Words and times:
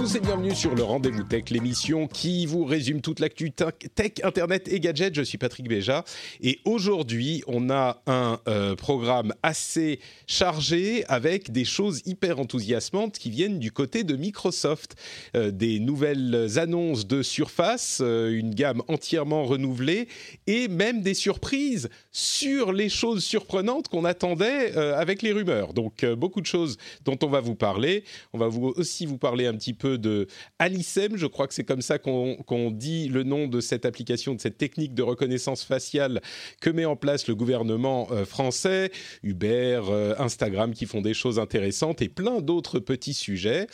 Tous 0.00 0.16
et 0.16 0.20
bienvenue 0.20 0.54
sur 0.54 0.74
le 0.74 0.82
Rendez-vous 0.82 1.24
Tech, 1.24 1.50
l'émission 1.50 2.06
qui 2.06 2.46
vous 2.46 2.64
résume 2.64 3.02
toute 3.02 3.20
l'actu 3.20 3.52
tech, 3.52 4.12
internet 4.22 4.66
et 4.72 4.80
gadgets. 4.80 5.14
Je 5.14 5.20
suis 5.20 5.36
Patrick 5.36 5.68
Béja 5.68 6.04
et 6.40 6.60
aujourd'hui 6.64 7.42
on 7.46 7.68
a 7.68 8.00
un 8.06 8.40
euh, 8.48 8.74
programme 8.76 9.34
assez 9.42 10.00
chargé 10.26 11.04
avec 11.08 11.52
des 11.52 11.66
choses 11.66 12.00
hyper 12.06 12.40
enthousiasmantes 12.40 13.18
qui 13.18 13.28
viennent 13.28 13.58
du 13.58 13.72
côté 13.72 14.02
de 14.02 14.16
Microsoft. 14.16 14.96
Euh, 15.36 15.50
des 15.50 15.80
nouvelles 15.80 16.58
annonces 16.58 17.06
de 17.06 17.20
Surface, 17.20 17.98
euh, 18.00 18.30
une 18.30 18.54
gamme 18.54 18.82
entièrement 18.88 19.44
renouvelée 19.44 20.08
et 20.46 20.68
même 20.68 21.02
des 21.02 21.14
surprises 21.14 21.90
sur 22.10 22.72
les 22.72 22.88
choses 22.88 23.22
surprenantes 23.22 23.88
qu'on 23.88 24.06
attendait 24.06 24.74
avec 24.74 25.20
les 25.20 25.32
rumeurs. 25.32 25.74
Donc 25.74 26.06
beaucoup 26.06 26.40
de 26.40 26.46
choses 26.46 26.78
dont 27.04 27.18
on 27.22 27.28
va 27.28 27.40
vous 27.40 27.54
parler. 27.54 28.04
On 28.32 28.38
va 28.38 28.46
aussi 28.46 29.04
vous 29.04 29.18
parler 29.18 29.46
un 29.46 29.54
petit 29.54 29.74
peu 29.74 29.90
de 30.00 30.26
Alicem, 30.58 31.16
je 31.16 31.26
crois 31.26 31.46
que 31.46 31.54
c'est 31.54 31.64
comme 31.64 31.82
ça 31.82 31.98
qu'on 31.98 32.70
dit 32.70 33.08
le 33.08 33.22
nom 33.22 33.46
de 33.46 33.60
cette 33.60 33.84
application, 33.84 34.34
de 34.34 34.40
cette 34.40 34.58
technique 34.58 34.94
de 34.94 35.02
reconnaissance 35.02 35.64
faciale 35.64 36.20
que 36.60 36.70
met 36.70 36.84
en 36.84 36.96
place 36.96 37.28
le 37.28 37.34
gouvernement 37.34 38.08
euh, 38.10 38.24
français, 38.24 38.90
Uber, 39.22 39.82
euh, 39.88 40.14
Instagram 40.18 40.74
qui 40.74 40.86
font 40.86 41.00
des 41.00 41.14
choses 41.14 41.38
intéressantes 41.38 42.02
et 42.02 42.08
plein 42.08 42.40
d'autres 42.40 42.78
petits 42.78 43.14
sujets. 43.14 43.66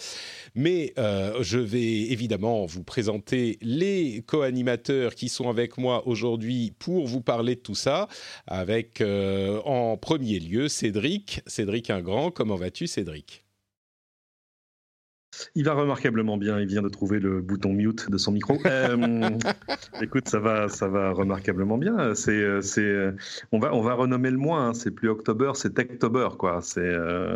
Mais 0.55 0.93
euh, 0.99 1.43
je 1.43 1.59
vais 1.59 2.11
évidemment 2.11 2.67
vous 2.67 2.83
présenter 2.83 3.59
les 3.63 4.23
co-animateurs 4.27 5.15
qui 5.15 5.29
sont 5.29 5.49
avec 5.49 5.79
moi 5.79 6.07
aujourd'hui 6.07 6.73
pour 6.79 7.07
vous 7.07 7.21
parler 7.21 7.55
de 7.55 7.61
tout 7.61 7.75
ça, 7.75 8.09
avec 8.47 9.03
en 9.03 9.97
premier 9.97 10.39
lieu 10.39 10.69
Cédric. 10.69 11.41
Cédric 11.47 11.91
Ingrand, 11.91 12.31
comment 12.31 12.57
vas-tu 12.57 12.87
Cédric? 12.87 13.46
Il 15.55 15.65
va 15.65 15.75
remarquablement 15.75 16.37
bien. 16.37 16.61
Il 16.61 16.67
vient 16.67 16.83
de 16.83 16.89
trouver 16.89 17.19
le 17.19 17.41
bouton 17.41 17.73
mute 17.73 18.11
de 18.11 18.19
son 18.19 18.33
micro. 18.33 18.59
Euh, 18.67 19.31
écoute, 20.03 20.29
ça 20.29 20.39
va, 20.39 20.69
ça 20.69 20.89
va 20.89 21.13
remarquablement 21.13 21.79
bien. 21.79 22.15
C'est, 22.15 22.33
euh, 22.33 22.61
c'est, 22.61 22.81
euh, 22.81 23.13
on 23.53 23.59
va, 23.59 23.75
on 23.75 23.81
va 23.81 23.95
renommer 23.95 24.31
le 24.31 24.39
moins. 24.39 24.69
Hein. 24.69 24.75
C'est 24.75 24.91
plus 24.91 25.09
October, 25.09 25.53
c'est 25.55 25.75
Techtober, 25.75 26.29
quoi. 26.39 26.61
C'est. 26.63 26.81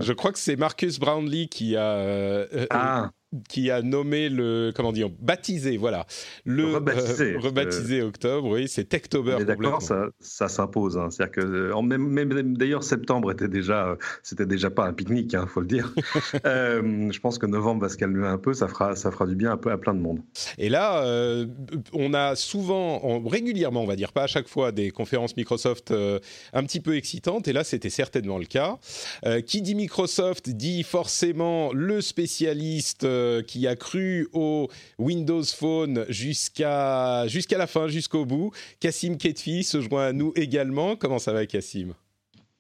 Je 0.01 0.13
crois 0.13 0.33
que 0.33 0.39
c'est 0.39 0.57
Marcus 0.57 0.99
Brownlee 0.99 1.49
qui 1.49 1.77
a. 1.77 2.47
ah 2.71 3.11
qui 3.49 3.71
a 3.71 3.81
nommé 3.83 4.29
le 4.29 4.73
comment 4.75 4.93
dire 4.93 5.09
baptisé 5.21 5.77
voilà. 5.77 6.07
Le 6.45 6.75
rebaptisé, 6.75 7.35
euh, 7.35 7.39
rebaptisé 7.39 8.03
octobre 8.03 8.49
oui 8.49 8.67
c'est 8.67 8.85
Techtober 8.85 9.45
d'accord 9.45 9.83
ça, 9.83 10.09
ça 10.19 10.49
s'impose 10.49 10.99
hein. 10.99 11.09
c'est 11.11 11.23
à 11.23 11.27
dire 11.27 11.33
que 11.33 11.73
en 11.73 11.83
même, 11.83 12.09
même 12.09 12.57
d'ailleurs 12.57 12.83
septembre 12.83 13.31
était 13.31 13.49
déjà 13.49 13.97
c'était 14.25 14.47
déjà 14.47 14.71
pas 14.71 14.85
un 14.85 14.93
pique-nique 14.93 15.35
hein, 15.35 15.47
faut 15.47 15.61
le 15.61 15.67
dire. 15.67 15.93
Euh, 16.47 17.11
je 17.11 17.21
pense 17.21 17.39
que 17.39 17.47
novembre 17.47 17.83
va 17.83 17.89
se 17.89 17.97
calmer 17.97 18.27
un 18.27 18.39
peu 18.39 18.55
ça 18.55 18.69
fera 18.69 18.97
ça 18.97 19.11
fera 19.11 19.27
du 19.27 19.35
bien 19.35 19.53
un 19.53 19.57
peu 19.57 19.71
à 19.71 19.79
plein 19.79 19.95
de 19.95 20.01
monde. 20.01 20.21
Et 20.59 20.69
là 20.69 21.05
euh, 21.05 21.47
on 21.93 22.15
a 22.15 22.35
souvent 22.35 23.21
régulièrement 23.21 23.83
on 23.83 23.87
va 23.87 23.97
dire 23.97 24.13
pas 24.13 24.25
à 24.25 24.27
chaque 24.27 24.49
fois 24.49 24.73
des 24.73 24.91
conférences 24.91 25.37
Microsoft 25.37 25.93
un 25.93 26.63
petit 26.63 26.81
peu 26.81 26.97
excitantes 26.97 27.49
et 27.49 27.53
là 27.53 27.65
c'était 27.65 27.91
certainement 27.91 28.39
le 28.39 28.47
cas. 28.47 28.79
Qui 29.47 29.63
dit 29.63 29.75
Microsoft 29.75 30.51
dit 30.51 30.83
forcément 30.83 31.73
le 31.73 32.01
spécialiste 32.01 33.07
euh, 33.21 33.43
qui 33.43 33.67
a 33.67 33.77
cru 33.77 34.29
au 34.33 34.69
Windows 34.99 35.43
Phone 35.45 36.05
jusqu'à 36.09 37.27
la 37.27 37.67
fin, 37.67 37.89
jusqu'au 37.89 38.25
bout. 38.25 38.51
Cassim 38.81 39.17
Ketfi 39.17 39.65
se 39.65 39.81
joint 39.81 40.07
à 40.09 40.13
nous 40.13 40.33
également. 40.37 40.97
Comment 40.97 41.19
ça 41.19 41.33
va, 41.33 41.47
Cassim 41.47 41.95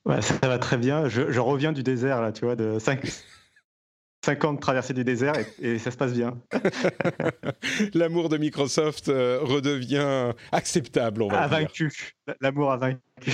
ouais, 0.04 0.22
Ça 0.22 0.38
va 0.42 0.58
très 0.58 0.76
bien. 0.76 1.08
Je, 1.08 1.30
je, 1.32 1.40
reviens 1.40 1.72
du 1.72 1.82
désert, 1.82 2.20
là, 2.20 2.32
tu 2.32 2.44
vois, 2.44 2.56
de 2.56 2.78
5, 2.78 3.00
5 4.22 4.44
ans 4.44 4.52
de 4.52 4.60
traversée 4.60 4.92
du 4.92 5.02
désert 5.02 5.32
et, 5.62 5.78
ça 5.78 5.90
se 5.90 5.96
passe 5.96 6.12
bien. 6.12 6.36
L'amour 7.94 8.28
de 8.28 8.36
Microsoft 8.36 9.08
euh, 9.08 9.38
redevient 9.42 10.32
acceptable, 10.52 11.22
on 11.22 11.28
va 11.28 11.42
a 11.42 11.48
vaincu. 11.48 12.14
L'amour 12.40 12.70
a 12.70 12.76
vaincu. 12.76 13.00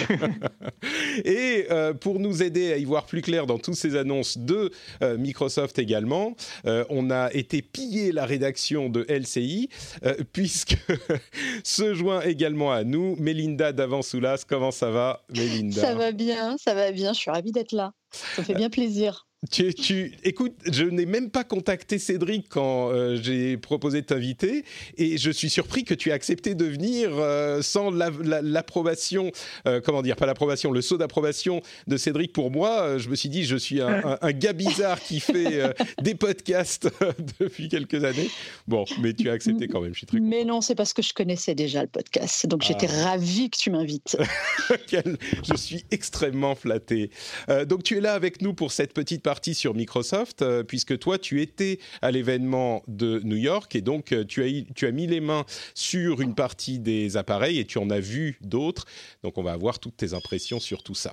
et 1.25 1.67
euh, 1.71 1.93
pour 1.93 2.21
nous 2.21 2.43
aider 2.43 2.73
à 2.73 2.77
y 2.77 2.85
voir 2.85 3.07
plus 3.07 3.21
clair 3.21 3.47
dans 3.47 3.59
toutes 3.59 3.75
ces 3.75 3.97
annonces 3.97 4.39
de 4.39 4.71
euh, 5.03 5.19
Microsoft 5.19 5.79
également, 5.79 6.35
on 6.65 7.11
a 7.11 7.33
été 7.33 7.63
piller 7.63 8.13
la 8.13 8.25
rédaction 8.25 8.89
de 8.89 9.05
LCI, 9.09 9.69
puisque 10.33 10.77
se 11.65 11.95
joint 11.95 12.21
également 12.23 12.73
à 12.73 12.85
nous 12.85 13.17
Mélinda 13.17 13.73
Davansoulas. 13.73 14.45
Comment 14.49 14.71
ça 14.71 14.91
va, 14.91 15.25
Mélinda 15.35 15.81
Ça 15.81 15.95
va 15.95 16.13
bien, 16.13 16.57
ça 16.59 16.75
va 16.75 16.93
bien. 16.93 17.13
Je 17.13 17.19
suis 17.19 17.31
ravie 17.31 17.53
d'être 17.53 17.73
là. 17.73 17.93
Ça 18.11 18.45
fait 18.45 18.55
bien 18.55 18.71
plaisir. 18.71 19.26
Tu, 19.51 19.75
tu, 19.75 20.13
écoute, 20.25 20.55
je 20.73 20.85
n'ai 20.85 21.07
même 21.07 21.31
pas 21.31 21.45
contacté 21.45 21.99
Cédric 21.99 22.49
quand 22.49 22.91
euh, 22.91 23.17
j'ai 23.23 23.57
proposé 23.57 24.01
de 24.01 24.07
t'inviter 24.07 24.65
et 24.97 25.19
je 25.19 25.31
suis 25.31 25.51
surpris 25.51 25.85
que 25.85 25.95
tu 25.95 26.09
aies 26.09 26.13
accepté 26.13 26.55
de 26.55 26.65
venir 26.65 27.11
euh, 27.13 27.61
sans 27.63 27.91
l'approbation, 27.91 29.31
euh, 29.67 29.81
comment 29.85 30.03
dire, 30.03 30.17
pas 30.17 30.27
l'approbation, 30.27 30.73
le 30.73 30.81
saut 30.81 30.97
d'approbation 30.97 31.61
de 31.87 31.97
Cédric 31.97 32.33
pour 32.33 32.51
moi. 32.51 32.99
je 32.99 33.09
me 33.09 33.15
suis 33.15 33.29
dit, 33.29 33.45
je 33.45 33.57
suis 33.57 33.81
un, 33.83 34.19
un, 34.23 34.33
gars 34.33 34.55
bizarre 34.55 35.01
qui 35.01 35.21
fait 35.21 35.75
des 36.03 36.15
podcasts 36.15 36.89
depuis 37.39 37.69
quelques 37.69 38.03
années. 38.05 38.31
Bon, 38.67 38.85
mais 39.01 39.13
tu 39.13 39.29
as 39.29 39.33
accepté 39.35 39.69
quand 39.69 39.81
même, 39.81 39.93
je 39.93 39.99
suis 39.99 40.07
très 40.07 40.19
Mais 40.19 40.45
non, 40.45 40.61
c'est 40.61 40.75
parce 40.75 40.93
que 40.93 41.03
je 41.03 41.13
connaissais 41.13 41.55
déjà 41.55 41.83
le 41.83 41.89
podcast, 41.89 42.47
donc 42.47 42.63
j'étais 42.63 42.89
ah. 42.91 43.11
ravie 43.11 43.51
que 43.51 43.59
tu 43.59 43.71
m'invites. 43.71 44.17
je 44.91 45.57
suis 45.57 45.85
extrêmement 45.91 46.55
flatté. 46.55 47.11
donc 47.67 47.85
tu 47.85 47.99
es 47.99 48.01
là 48.01 48.15
avec 48.15 48.43
nous 48.43 48.55
pour 48.55 48.73
cette 48.73 48.93
petite 48.93 49.23
partie 49.23 49.36
sur 49.45 49.75
Microsoft, 49.75 50.43
euh, 50.43 50.63
puisque 50.63 50.99
toi, 50.99 51.19
tu 51.19 51.41
étais 51.43 51.79
à 52.03 52.11
l'événement 52.11 52.83
de 52.89 53.21
New 53.25 53.37
York 53.37 53.75
et 53.77 53.81
donc 53.81 54.13
euh, 54.13 54.25
tu, 54.25 54.43
as, 54.43 54.73
tu 54.75 54.87
as 54.87 54.91
mis 54.91 55.07
les 55.07 55.21
mains 55.21 55.45
sur 55.75 56.21
une 56.21 56.35
partie 56.35 56.79
des 56.79 57.17
appareils 57.17 57.59
et 57.59 57.65
tu 57.65 57.79
en 57.79 57.91
as 57.91 58.01
vu 58.01 58.39
d'autres. 58.41 58.85
Donc 59.23 59.39
on 59.39 59.43
va 59.43 59.53
avoir 59.53 59.79
toutes 59.79 59.97
tes 59.97 60.15
impressions 60.15 60.61
sur 60.61 60.83
tout 60.83 60.95
ça. 60.95 61.13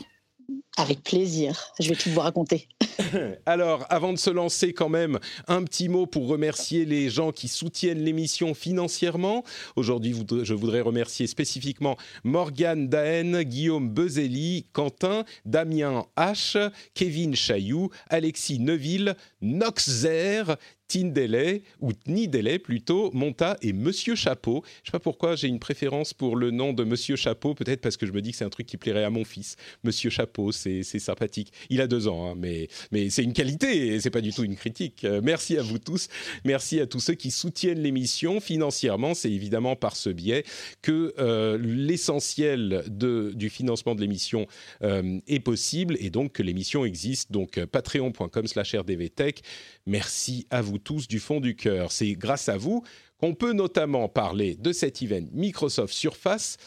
Avec 0.76 1.04
plaisir, 1.04 1.72
je 1.80 1.90
vais 1.90 1.96
tout 1.96 2.10
vous 2.10 2.20
raconter. 2.20 2.68
Alors, 3.46 3.86
avant 3.90 4.12
de 4.12 4.18
se 4.18 4.32
lancer 4.32 4.74
quand 4.74 4.90
même, 4.90 5.20
un 5.48 5.64
petit 5.64 5.88
mot 5.88 6.08
pour 6.08 6.28
remercier 6.28 6.86
les 6.86 7.12
gens 7.12 7.32
qui 7.32 7.48
soutiennent 7.48 8.04
l'émission 8.04 8.56
financièrement. 8.56 9.44
Aujourd'hui, 9.76 10.16
je 10.42 10.54
voudrais 10.56 10.82
remercier 10.82 11.28
spécifiquement 11.28 11.96
Morgane 12.24 12.88
Daen, 12.88 13.44
Guillaume 13.44 13.90
Bezelli, 13.90 14.66
Quentin, 14.74 15.26
Damien 15.46 16.06
H, 16.18 16.72
Kevin 16.96 17.36
Chailloux, 17.36 17.92
Alexis 18.10 18.58
Neuville, 18.60 19.16
Noxer, 19.42 20.44
Tindeley, 20.88 21.64
ou 21.80 21.92
Tnideley 21.94 22.60
plutôt, 22.60 23.10
Monta 23.14 23.58
et 23.62 23.74
Monsieur 23.74 24.16
Chapeau. 24.16 24.64
Je 24.84 24.90
sais 24.90 24.92
pas 24.92 25.00
pourquoi 25.00 25.36
j'ai 25.36 25.48
une 25.48 25.60
préférence 25.60 26.14
pour 26.14 26.36
le 26.36 26.52
nom 26.52 26.74
de 26.74 26.84
Monsieur 26.84 27.16
Chapeau, 27.16 27.56
peut-être 27.56 27.82
parce 27.82 27.98
que 27.98 28.06
je 28.06 28.12
me 28.12 28.22
dis 28.22 28.32
que 28.32 28.38
c'est 28.38 28.46
un 28.46 28.50
truc 28.50 28.68
qui 28.68 28.78
plairait 28.78 29.04
à 29.04 29.10
mon 29.10 29.24
fils. 29.24 29.56
Monsieur 29.84 30.12
Chapeau, 30.12 30.52
c'est 30.64 31.00
sympathique. 31.00 31.52
Il 31.70 31.82
a 31.82 31.88
deux 31.88 32.08
ans, 32.08 32.32
hein, 32.32 32.36
mais, 32.38 32.68
c'est 33.10 33.24
une 33.24 33.34
qualité 33.34 33.88
et 33.88 34.00
c'est 34.00 34.10
pas 34.10 34.22
du 34.22 34.32
tout 34.32 34.44
une 34.44 34.56
critique. 34.56 35.04
Euh, 35.04 35.22
merci 35.24 35.58
à 35.58 35.62
vous 35.62 35.80
tous. 35.80 36.08
Merci 36.46 36.80
à 36.80 36.88
tous 36.88 37.00
ceux 37.00 37.14
qui 37.14 37.32
soutiennent 37.32 37.82
l'émission 37.82 38.40
financièrement. 38.40 39.14
C'est 39.14 39.32
évidemment 39.32 39.76
par 39.76 39.96
ce 39.96 40.10
biais 40.10 40.44
que 40.82 41.14
euh, 41.20 41.58
l'essentiel 41.60 42.84
du 42.88 43.50
financement 43.50 43.96
de 43.96 44.02
l'émission 44.02 44.48
euh, 44.84 45.20
est 45.28 45.40
possible 45.40 45.98
et 46.00 46.10
donc 46.10 46.34
que 46.34 46.44
l'émission 46.44 46.86
existe. 46.86 47.32
Donc 47.32 47.64
patreon.com 47.66 48.48
slash 48.48 48.76
rdvtech. 48.76 49.42
Merci 49.86 50.48
à 50.50 50.62
vous 50.62 50.78
tous 50.78 51.08
du 51.08 51.20
fond 51.20 51.40
du 51.40 51.56
cœur. 51.56 51.92
C'est 51.92 52.14
grâce 52.14 52.50
à 52.50 52.58
vous 52.58 52.84
qu'on 53.20 53.34
peut 53.34 53.54
notamment 53.54 54.10
parler 54.10 54.56
de 54.56 54.72
cet 54.72 55.02
event 55.02 55.26
Microsoft 55.32 55.94
Surface 55.94 56.58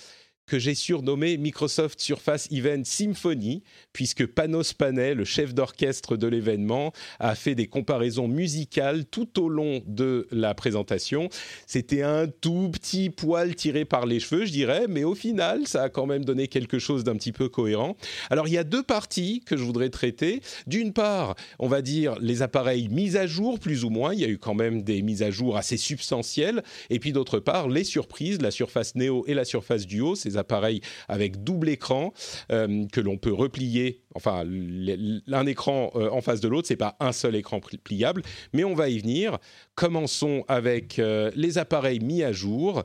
que 0.46 0.60
j'ai 0.60 0.74
surnommé 0.74 1.36
Microsoft 1.38 2.00
Surface 2.00 2.48
Event 2.52 2.82
Symphony, 2.84 3.64
puisque 3.92 4.26
Panos 4.26 4.72
Panay, 4.74 5.14
le 5.14 5.24
chef 5.24 5.54
d'orchestre 5.54 6.16
de 6.16 6.28
l'événement, 6.28 6.92
a 7.18 7.34
fait 7.34 7.56
des 7.56 7.66
comparaisons 7.66 8.28
musicales 8.28 9.06
tout 9.06 9.42
au 9.42 9.48
long 9.48 9.82
de 9.86 10.28
la 10.30 10.54
présentation. 10.54 11.28
C'était 11.66 12.02
un 12.02 12.28
tout 12.28 12.70
petit 12.72 13.10
poil 13.10 13.56
tiré 13.56 13.84
par 13.84 14.06
les 14.06 14.20
cheveux, 14.20 14.44
je 14.44 14.52
dirais, 14.52 14.86
mais 14.88 15.02
au 15.02 15.16
final, 15.16 15.66
ça 15.66 15.82
a 15.84 15.88
quand 15.88 16.06
même 16.06 16.24
donné 16.24 16.46
quelque 16.46 16.78
chose 16.78 17.02
d'un 17.02 17.16
petit 17.16 17.32
peu 17.32 17.48
cohérent. 17.48 17.96
Alors, 18.30 18.46
il 18.46 18.54
y 18.54 18.58
a 18.58 18.64
deux 18.64 18.84
parties 18.84 19.42
que 19.44 19.56
je 19.56 19.64
voudrais 19.64 19.90
traiter. 19.90 20.42
D'une 20.68 20.92
part, 20.92 21.34
on 21.58 21.66
va 21.66 21.82
dire 21.82 22.16
les 22.20 22.42
appareils 22.42 22.88
mis 22.88 23.16
à 23.16 23.26
jour, 23.26 23.58
plus 23.58 23.82
ou 23.82 23.90
moins. 23.90 24.14
Il 24.14 24.20
y 24.20 24.24
a 24.24 24.28
eu 24.28 24.38
quand 24.38 24.54
même 24.54 24.82
des 24.82 25.02
mises 25.02 25.24
à 25.24 25.32
jour 25.32 25.56
assez 25.56 25.76
substantielles. 25.76 26.62
Et 26.88 27.00
puis, 27.00 27.12
d'autre 27.12 27.40
part, 27.40 27.68
les 27.68 27.84
surprises, 27.84 28.40
la 28.40 28.52
Surface 28.52 28.94
Neo 28.94 29.24
et 29.26 29.34
la 29.34 29.44
Surface 29.44 29.86
Duo, 29.86 30.14
ces 30.14 30.35
appareils 30.38 30.80
avec 31.08 31.42
double 31.44 31.68
écran 31.68 32.12
euh, 32.52 32.86
que 32.92 33.00
l'on 33.00 33.16
peut 33.16 33.32
replier. 33.32 34.02
Enfin, 34.14 34.44
l'un 34.46 35.46
écran 35.46 35.90
euh, 35.94 36.10
en 36.10 36.20
face 36.20 36.40
de 36.40 36.48
l'autre, 36.48 36.68
c'est 36.68 36.76
pas 36.76 36.96
un 37.00 37.12
seul 37.12 37.36
écran 37.36 37.60
pliable, 37.82 38.22
mais 38.52 38.64
on 38.64 38.74
va 38.74 38.88
y 38.88 38.98
venir. 38.98 39.38
Commençons 39.74 40.44
avec 40.48 40.98
euh, 40.98 41.30
les 41.34 41.58
appareils 41.58 42.00
mis 42.00 42.22
à 42.22 42.32
jour. 42.32 42.84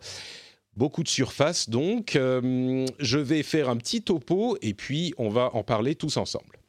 Beaucoup 0.77 1.03
de 1.03 1.09
surface, 1.09 1.69
donc 1.69 2.13
je 2.13 3.17
vais 3.17 3.43
faire 3.43 3.67
un 3.67 3.75
petit 3.75 4.01
topo 4.01 4.57
et 4.61 4.73
puis 4.73 5.13
on 5.17 5.27
va 5.27 5.53
en 5.53 5.63
parler 5.63 5.95
tous 5.95 6.15
ensemble. 6.15 6.60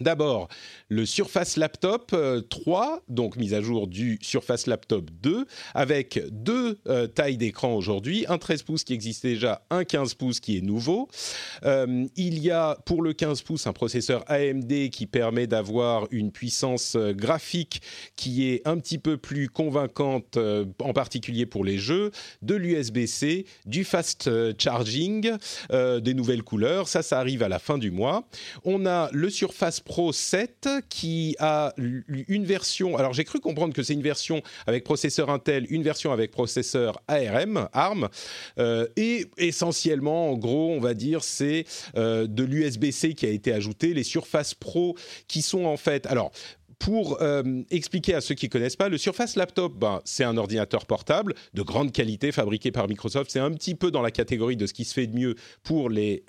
D'abord, 0.00 0.48
le 0.88 1.04
Surface 1.06 1.56
Laptop 1.56 2.14
3, 2.48 2.96
euh, 2.96 3.00
donc 3.08 3.36
mise 3.36 3.52
à 3.52 3.60
jour 3.60 3.88
du 3.88 4.18
Surface 4.22 4.66
Laptop 4.66 5.10
2, 5.22 5.44
avec 5.74 6.20
deux 6.30 6.78
euh, 6.86 7.06
tailles 7.08 7.36
d'écran 7.36 7.74
aujourd'hui, 7.74 8.24
un 8.28 8.38
13 8.38 8.62
pouces 8.62 8.84
qui 8.84 8.92
existait 8.92 9.30
déjà, 9.30 9.62
un 9.70 9.84
15 9.84 10.14
pouces 10.14 10.38
qui 10.40 10.56
est 10.56 10.60
nouveau. 10.60 11.08
Euh, 11.64 12.06
il 12.16 12.38
y 12.38 12.50
a 12.50 12.76
pour 12.86 13.02
le 13.02 13.12
15 13.12 13.42
pouces 13.42 13.66
un 13.66 13.72
processeur 13.72 14.24
AMD 14.28 14.90
qui 14.90 15.06
permet 15.06 15.46
d'avoir 15.46 16.06
une 16.12 16.30
puissance 16.30 16.96
graphique 16.96 17.82
qui 18.14 18.48
est 18.48 18.66
un 18.66 18.78
petit 18.78 18.98
peu 18.98 19.16
plus 19.16 19.48
convaincante, 19.48 20.38
en 20.80 20.92
particulier 20.92 21.46
pour 21.46 21.64
les 21.64 21.78
jeux, 21.78 22.12
de 22.42 22.54
l'USB-C, 22.54 23.46
du 23.66 23.84
fast 23.84 24.30
charging, 24.58 25.32
des 25.70 26.14
nouvelles 26.14 26.42
couleurs. 26.42 26.88
Ça, 26.88 27.02
ça 27.02 27.18
arrive 27.18 27.42
à 27.42 27.48
la 27.48 27.58
fin 27.58 27.78
du 27.78 27.90
mois. 27.90 28.28
On 28.64 28.86
a 28.86 29.08
le 29.12 29.30
Surface 29.30 29.80
Pro 29.88 30.12
7 30.12 30.68
qui 30.88 31.34
a 31.40 31.74
une 31.76 32.44
version. 32.44 32.96
Alors 32.96 33.14
j'ai 33.14 33.24
cru 33.24 33.40
comprendre 33.40 33.74
que 33.74 33.82
c'est 33.82 33.94
une 33.94 34.02
version 34.02 34.42
avec 34.66 34.84
processeur 34.84 35.30
Intel, 35.30 35.66
une 35.70 35.82
version 35.82 36.12
avec 36.12 36.30
processeur 36.30 37.02
ARM, 37.08 37.68
ARM, 37.72 38.08
euh, 38.58 38.86
et 38.96 39.26
essentiellement, 39.38 40.30
en 40.30 40.36
gros, 40.36 40.70
on 40.70 40.80
va 40.80 40.94
dire, 40.94 41.24
c'est 41.24 41.64
euh, 41.96 42.26
de 42.26 42.44
l'USB-C 42.44 43.14
qui 43.14 43.26
a 43.26 43.30
été 43.30 43.52
ajouté. 43.52 43.94
Les 43.94 44.04
Surface 44.04 44.54
Pro 44.54 44.94
qui 45.26 45.42
sont 45.42 45.64
en 45.64 45.78
fait, 45.78 46.06
alors 46.06 46.30
pour 46.78 47.20
euh, 47.22 47.62
expliquer 47.70 48.14
à 48.14 48.20
ceux 48.20 48.34
qui 48.34 48.46
ne 48.46 48.50
connaissent 48.50 48.76
pas, 48.76 48.88
le 48.88 48.98
Surface 48.98 49.36
Laptop, 49.36 49.74
ben, 49.74 50.00
c'est 50.04 50.24
un 50.24 50.36
ordinateur 50.36 50.86
portable 50.86 51.34
de 51.54 51.62
grande 51.62 51.92
qualité 51.92 52.32
fabriqué 52.32 52.70
par 52.70 52.88
Microsoft. 52.88 53.30
C'est 53.30 53.40
un 53.40 53.52
petit 53.52 53.74
peu 53.74 53.90
dans 53.90 54.02
la 54.02 54.10
catégorie 54.10 54.56
de 54.56 54.66
ce 54.66 54.72
qui 54.72 54.84
se 54.84 54.94
fait 54.94 55.06
de 55.06 55.16
mieux 55.16 55.34
pour 55.62 55.90
les 55.90 56.22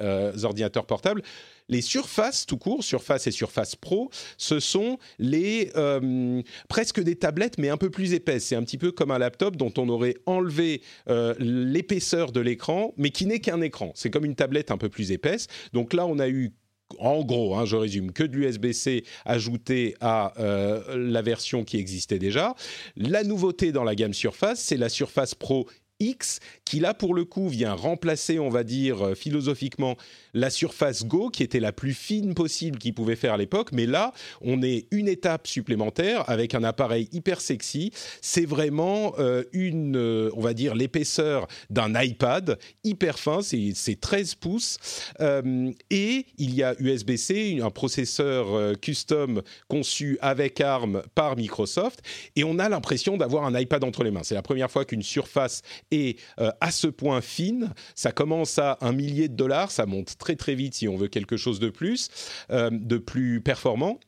ordinateurs 0.44 0.86
portables. 0.86 1.22
Les 1.70 1.82
surfaces 1.82 2.48
tout 2.48 2.58
court, 2.58 2.84
Surface 2.84 3.28
et 3.28 3.32
Surface 3.32 3.76
Pro, 3.76 4.10
ce 4.38 4.60
sont 4.60 4.98
euh, 5.22 6.42
presque 6.68 7.00
des 7.00 7.16
tablettes 7.16 7.60
mais 7.60 7.70
un 7.70 7.78
peu 7.78 7.92
plus 7.92 8.14
épaisses. 8.14 8.46
C'est 8.46 8.56
un 8.56 8.64
petit 8.64 8.80
peu 8.80 8.92
comme 8.92 9.12
un 9.12 9.20
laptop 9.20 9.56
dont 9.56 9.72
on 9.78 9.88
aurait 9.88 10.16
enlevé 10.26 10.82
euh, 11.10 11.36
l'épaisseur 11.38 12.32
de 12.32 12.40
l'écran, 12.40 12.94
mais 12.98 13.12
qui 13.12 13.28
n'est 13.28 13.40
qu'un 13.40 13.62
écran. 13.62 13.92
C'est 13.94 14.10
comme 14.10 14.26
une 14.26 14.36
tablette 14.36 14.72
un 14.72 14.78
peu 14.78 14.90
plus 14.90 15.12
épaisse. 15.12 15.46
Donc 15.74 15.94
là, 15.94 16.08
on 16.08 16.18
a 16.18 16.28
eu 16.28 16.52
en 16.98 17.24
gros, 17.24 17.56
hein, 17.56 17.66
je 17.66 17.76
résume, 17.76 18.12
que 18.12 18.24
de 18.24 18.36
l'USB-C 18.36 19.04
ajouté 19.26 19.96
à 20.02 20.34
euh, 20.40 20.82
la 20.96 21.22
version 21.22 21.64
qui 21.64 21.78
existait 21.78 22.20
déjà. 22.20 22.56
La 22.96 23.24
nouveauté 23.24 23.72
dans 23.72 23.84
la 23.84 23.96
gamme 23.96 24.14
Surface, 24.14 24.60
c'est 24.60 24.78
la 24.78 24.90
Surface 24.90 25.36
Pro 25.36 25.68
X, 26.00 26.40
qui 26.66 26.80
là 26.80 26.94
pour 26.94 27.14
le 27.14 27.26
coup 27.26 27.50
vient 27.50 27.74
remplacer, 27.74 28.40
on 28.40 28.50
va 28.50 28.64
dire 28.64 29.08
euh, 29.08 29.16
philosophiquement, 29.16 29.98
la 30.34 30.50
Surface 30.50 31.06
Go, 31.06 31.30
qui 31.30 31.44
était 31.44 31.60
la 31.60 31.72
plus 31.72 31.94
fine 31.94 32.34
possible 32.34 32.78
qu'il 32.78 32.94
pouvait 32.94 33.16
faire 33.16 33.34
à 33.34 33.38
l'époque. 33.38 33.72
Mais 33.74 33.86
là, 33.86 34.14
on 34.42 34.62
est 34.62 34.88
une 34.92 35.08
étape 35.08 35.48
supplémentaire 35.48 36.30
avec 36.30 36.56
un 36.56 36.64
appareil 36.64 37.10
hyper 37.12 37.42
sexy. 37.42 37.92
C'est 38.22 38.46
vraiment 38.46 39.14
euh, 39.20 39.44
une, 39.52 39.98
euh, 39.98 40.32
on 40.36 40.42
va 40.42 40.54
dire, 40.54 40.76
l'épaisseur 40.76 41.48
d'un 41.70 42.00
iPad, 42.02 42.58
hyper 42.84 43.20
fin, 43.20 43.42
c'est 43.42 44.00
13 44.00 44.36
pouces. 44.36 44.78
et 45.20 46.26
il 46.38 46.56
y 46.56 46.64
a 46.64 46.76
USB-C, 46.80 47.60
un 47.62 47.70
processeur 47.70 48.80
custom 48.80 49.42
conçu 49.68 50.18
avec 50.22 50.62
ARM 50.62 51.02
par 51.16 51.36
Microsoft. 51.36 52.02
Et 52.36 52.44
on 52.44 52.60
a 52.60 52.70
l'impression 52.70 53.18
d'avoir 53.18 53.46
un 53.46 53.60
iPad 53.60 53.84
entre 53.84 54.04
les 54.04 54.12
mains. 54.12 54.24
C'est 54.24 54.36
la 54.36 54.42
première 54.42 54.72
fois 54.72 54.86
qu'une 54.86 55.04
Surface 55.04 55.62
et 55.92 56.18
euh, 56.40 56.52
à 56.62 56.72
ce 56.72 56.88
point 56.88 57.22
fine. 57.22 57.74
Ça 57.96 58.12
commence 58.12 58.60
à 58.60 58.78
un 58.82 58.92
millier 58.92 59.28
de 59.28 59.36
dollars, 59.36 59.72
ça 59.72 59.86
monte 59.86 60.18
très 60.18 60.36
très 60.36 60.56
vite 60.56 60.76
si 60.76 60.88
on 60.88 60.98
veut 60.98 61.08
quelque 61.08 61.38
chose 61.38 61.60
de 61.60 61.70
plus, 61.70 62.10
euh, 62.52 62.70
de 62.72 62.98
plus 62.98 63.42
performant. 63.42 64.00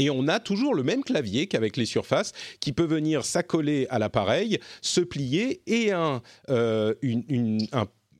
Et 0.00 0.10
on 0.10 0.28
a 0.28 0.38
toujours 0.38 0.74
le 0.74 0.84
même 0.84 1.02
clavier 1.02 1.48
qu'avec 1.48 1.76
les 1.76 1.86
surfaces 1.86 2.32
qui 2.60 2.72
peut 2.72 2.84
venir 2.84 3.24
s'accoler 3.24 3.88
à 3.90 3.98
l'appareil, 3.98 4.60
se 4.80 5.00
plier 5.00 5.62
et 5.66 5.90
un, 5.90 6.22
euh, 6.50 6.94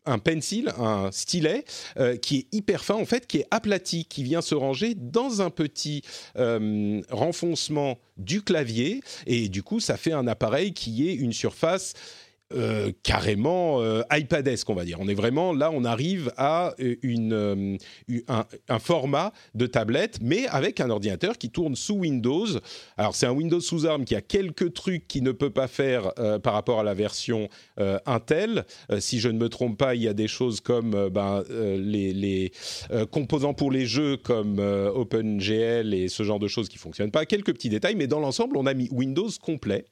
un 0.05 0.19
pencil, 0.19 0.73
un 0.77 1.13
stylet 1.13 1.65
qui 2.21 2.39
est 2.39 2.47
hyper 2.51 2.85
fin 2.85 2.95
en 2.95 3.05
fait, 3.05 3.29
qui 3.29 3.39
est 3.39 3.47
aplati, 3.53 4.07
qui 4.07 4.25
vient 4.25 4.41
se 4.41 4.57
ranger 4.57 4.95
dans 4.97 5.41
un 5.41 5.51
petit 5.51 6.03
renfoncement 6.35 8.01
du 8.17 8.43
clavier 8.43 9.01
et 9.27 9.49
du 9.49 9.63
coup 9.63 9.79
ça 9.79 9.97
fait 9.97 10.13
un 10.13 10.27
appareil 10.27 10.73
qui 10.73 11.09
est 11.09 11.15
une 11.15 11.35
surface 11.35 11.93
euh, 12.55 12.93
carrément 13.03 13.83
euh, 13.83 14.01
iPadesque, 14.11 14.71
on 14.71 14.75
va 14.75 14.87
dire. 14.87 14.97
On 15.03 15.09
est 15.09 15.15
vraiment 15.15 15.53
là, 15.53 15.71
on 15.71 15.85
arrive 15.85 16.33
à 16.39 16.73
euh, 16.81 16.95
une, 17.03 17.79
un, 18.27 18.79
format 18.79 19.35
de 19.55 19.67
tablette, 19.67 20.21
mais 20.23 20.47
avec 20.47 20.81
un 20.81 20.89
ordinateur 20.89 21.37
qui 21.37 21.51
tourne 21.51 21.77
sous 21.77 21.97
Windows. 21.97 22.47
Alors 22.97 23.15
c'est 23.15 23.27
un 23.27 23.33
Windows 23.33 23.61
sous 23.61 23.87
ARM 23.87 24.07
qui 24.07 24.15
a 24.15 24.23
quelques 24.23 24.73
trucs 24.73 25.07
qu'il 25.09 25.25
ne 25.25 25.33
peut 25.33 25.51
pas 25.51 25.69
faire 25.69 26.15
par 26.43 26.55
rapport 26.55 26.81
à 26.81 26.83
la 26.83 26.95
version 26.95 27.51
Intel. 28.07 28.65
si 28.99 29.21
je 29.21 29.29
ne 29.29 29.39
me 29.39 29.51
trompe 29.51 29.77
pas, 29.77 29.95
il 29.95 30.03
y 30.03 30.09
a 30.09 30.15
des 30.15 30.29
choses 30.29 30.61
comme 30.61 31.11
ben, 31.11 31.43
les, 31.51 32.15
les 32.15 32.53
composants 33.11 33.53
pour 33.53 33.71
les 33.71 33.85
jeux 33.85 34.17
comme 34.17 34.59
OpenGL 34.59 35.93
et 35.93 36.09
ce 36.09 36.23
genre 36.23 36.39
de 36.39 36.49
choses 36.49 36.69
qui 36.69 36.79
fonctionnent 36.79 37.11
pas. 37.11 37.27
Quelques 37.27 37.53
petits 37.53 37.69
détails, 37.69 37.95
mais 37.95 38.07
dans 38.07 38.21
l'ensemble, 38.21 38.57
on 38.57 38.65
a 38.65 38.73
mis 38.73 38.89
Windows 38.91 39.29
complet. 39.43 39.85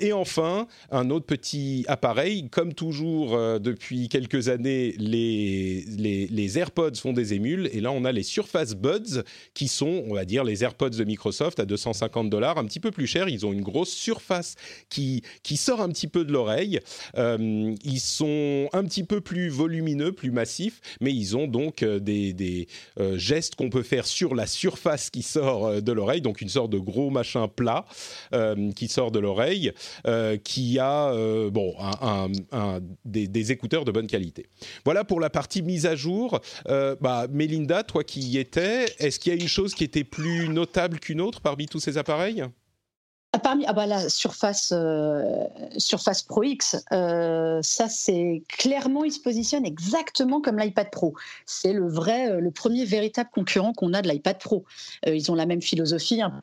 et 0.00 0.12
enfin, 0.12 0.68
un 0.90 1.10
autre 1.10 1.26
petit 1.26 1.71
appareil. 1.88 2.48
Comme 2.50 2.74
toujours, 2.74 3.34
euh, 3.34 3.58
depuis 3.58 4.08
quelques 4.08 4.48
années, 4.48 4.94
les, 4.98 5.84
les, 5.88 6.58
AirPods 6.58 6.94
font 6.96 7.12
des 7.12 7.34
émules. 7.34 7.70
Et 7.72 7.80
là, 7.80 7.92
on 7.92 8.04
a 8.04 8.12
les 8.12 8.22
Surface 8.22 8.74
Buds, 8.74 9.22
qui 9.54 9.68
sont, 9.68 10.04
on 10.08 10.14
va 10.14 10.24
dire, 10.24 10.44
les 10.44 10.64
AirPods 10.64 10.90
de 10.90 11.04
Microsoft 11.04 11.60
à 11.60 11.64
250 11.64 12.28
dollars, 12.30 12.58
un 12.58 12.64
petit 12.64 12.80
peu 12.80 12.90
plus 12.90 13.06
cher. 13.06 13.28
Ils 13.28 13.46
ont 13.46 13.52
une 13.52 13.62
grosse 13.62 13.92
surface 13.92 14.56
qui, 14.88 15.22
qui 15.42 15.56
sort 15.56 15.80
un 15.80 15.88
petit 15.88 16.08
peu 16.08 16.24
de 16.24 16.32
l'oreille. 16.32 16.80
Euh, 17.16 17.74
ils 17.84 18.00
sont 18.00 18.68
un 18.72 18.84
petit 18.84 19.04
peu 19.04 19.20
plus 19.20 19.48
volumineux, 19.48 20.12
plus 20.12 20.30
massifs, 20.30 20.80
mais 21.00 21.12
ils 21.12 21.36
ont 21.36 21.46
donc 21.46 21.82
euh, 21.82 21.98
des, 21.98 22.32
des 22.32 22.68
gestes 23.16 23.54
qu'on 23.54 23.70
peut 23.70 23.82
faire 23.82 24.06
sur 24.06 24.34
la 24.34 24.46
surface 24.46 25.10
qui 25.10 25.22
sort 25.22 25.82
de 25.82 25.92
l'oreille, 25.92 26.20
donc 26.20 26.40
une 26.40 26.48
sorte 26.48 26.70
de 26.70 26.78
gros 26.78 27.10
machin 27.10 27.48
plat 27.48 27.84
qui 28.76 28.88
sort 28.88 29.10
de 29.10 29.18
l'oreille, 29.18 29.72
qui 30.44 30.78
a, 30.78 31.12
bon, 31.50 31.61
des, 33.04 33.52
écouteurs 33.52 33.84
de 33.84 33.92
bonne 33.92 34.06
qualité. 34.06 34.46
Voilà 34.84 35.04
pour 35.04 35.20
la 35.20 35.30
partie 35.30 35.62
mise 35.62 35.86
à 35.86 35.96
jour. 35.96 36.40
Euh, 36.68 36.96
bah, 37.00 37.26
Mélinda, 37.30 37.82
toi 37.82 38.04
qui 38.04 38.20
y 38.20 38.38
étais, 38.38 38.86
est-ce 38.98 39.18
qu'il 39.18 39.34
y 39.34 39.38
a 39.38 39.40
une 39.40 39.48
chose 39.48 39.74
qui 39.74 39.84
était 39.84 40.04
plus 40.04 40.48
notable 40.48 40.98
qu'une 41.00 41.20
autre 41.20 41.40
parmi 41.40 41.66
tous 41.66 41.80
ces 41.80 41.98
appareils? 41.98 42.44
Ah, 43.34 43.38
Parmi 43.38 43.64
ah 43.66 43.72
bah 43.72 43.86
la 43.86 44.10
Surface 44.10 44.72
euh, 44.76 45.46
Surface 45.78 46.22
Pro 46.22 46.42
X, 46.42 46.76
euh, 46.92 47.60
ça 47.62 47.88
c'est 47.88 48.42
clairement 48.46 49.04
il 49.04 49.10
se 49.10 49.20
positionne 49.20 49.64
exactement 49.64 50.42
comme 50.42 50.58
l'iPad 50.58 50.90
Pro. 50.90 51.14
C'est 51.46 51.72
le 51.72 51.88
vrai, 51.88 52.40
le 52.40 52.50
premier 52.50 52.84
véritable 52.84 53.30
concurrent 53.32 53.72
qu'on 53.72 53.94
a 53.94 54.02
de 54.02 54.08
l'iPad 54.10 54.38
Pro. 54.38 54.66
ils 55.06 55.30
ont 55.30 55.34
la 55.34 55.46
même 55.46 55.62
philosophie, 55.62 56.20
un 56.20 56.42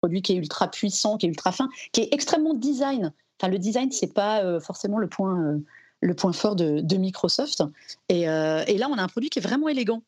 produit 0.00 0.22
qui 0.22 0.32
est 0.32 0.36
ultra 0.36 0.70
puissant, 0.70 1.18
qui 1.18 1.26
est 1.26 1.28
ultra 1.28 1.52
fin, 1.52 1.68
qui 1.92 2.00
est 2.00 2.08
extrêmement 2.12 2.54
design 2.54 3.12
le 3.46 3.58
design, 3.58 3.92
c'est 3.92 4.12
pas 4.12 4.42
euh, 4.42 4.58
forcément 4.58 4.98
le 4.98 5.08
point, 5.08 5.38
euh, 5.40 5.58
le 6.00 6.14
point 6.14 6.32
fort 6.32 6.56
de, 6.56 6.96
Microsoft. 6.96 7.62
Euh, 8.10 8.64
et, 8.66 8.78
là, 8.78 8.88
on 8.90 8.98
a 8.98 9.02
un 9.02 9.08
produit 9.08 9.30
qui 9.30 9.38
est 9.38 9.42
vraiment 9.42 9.68
élégant. 9.68 10.02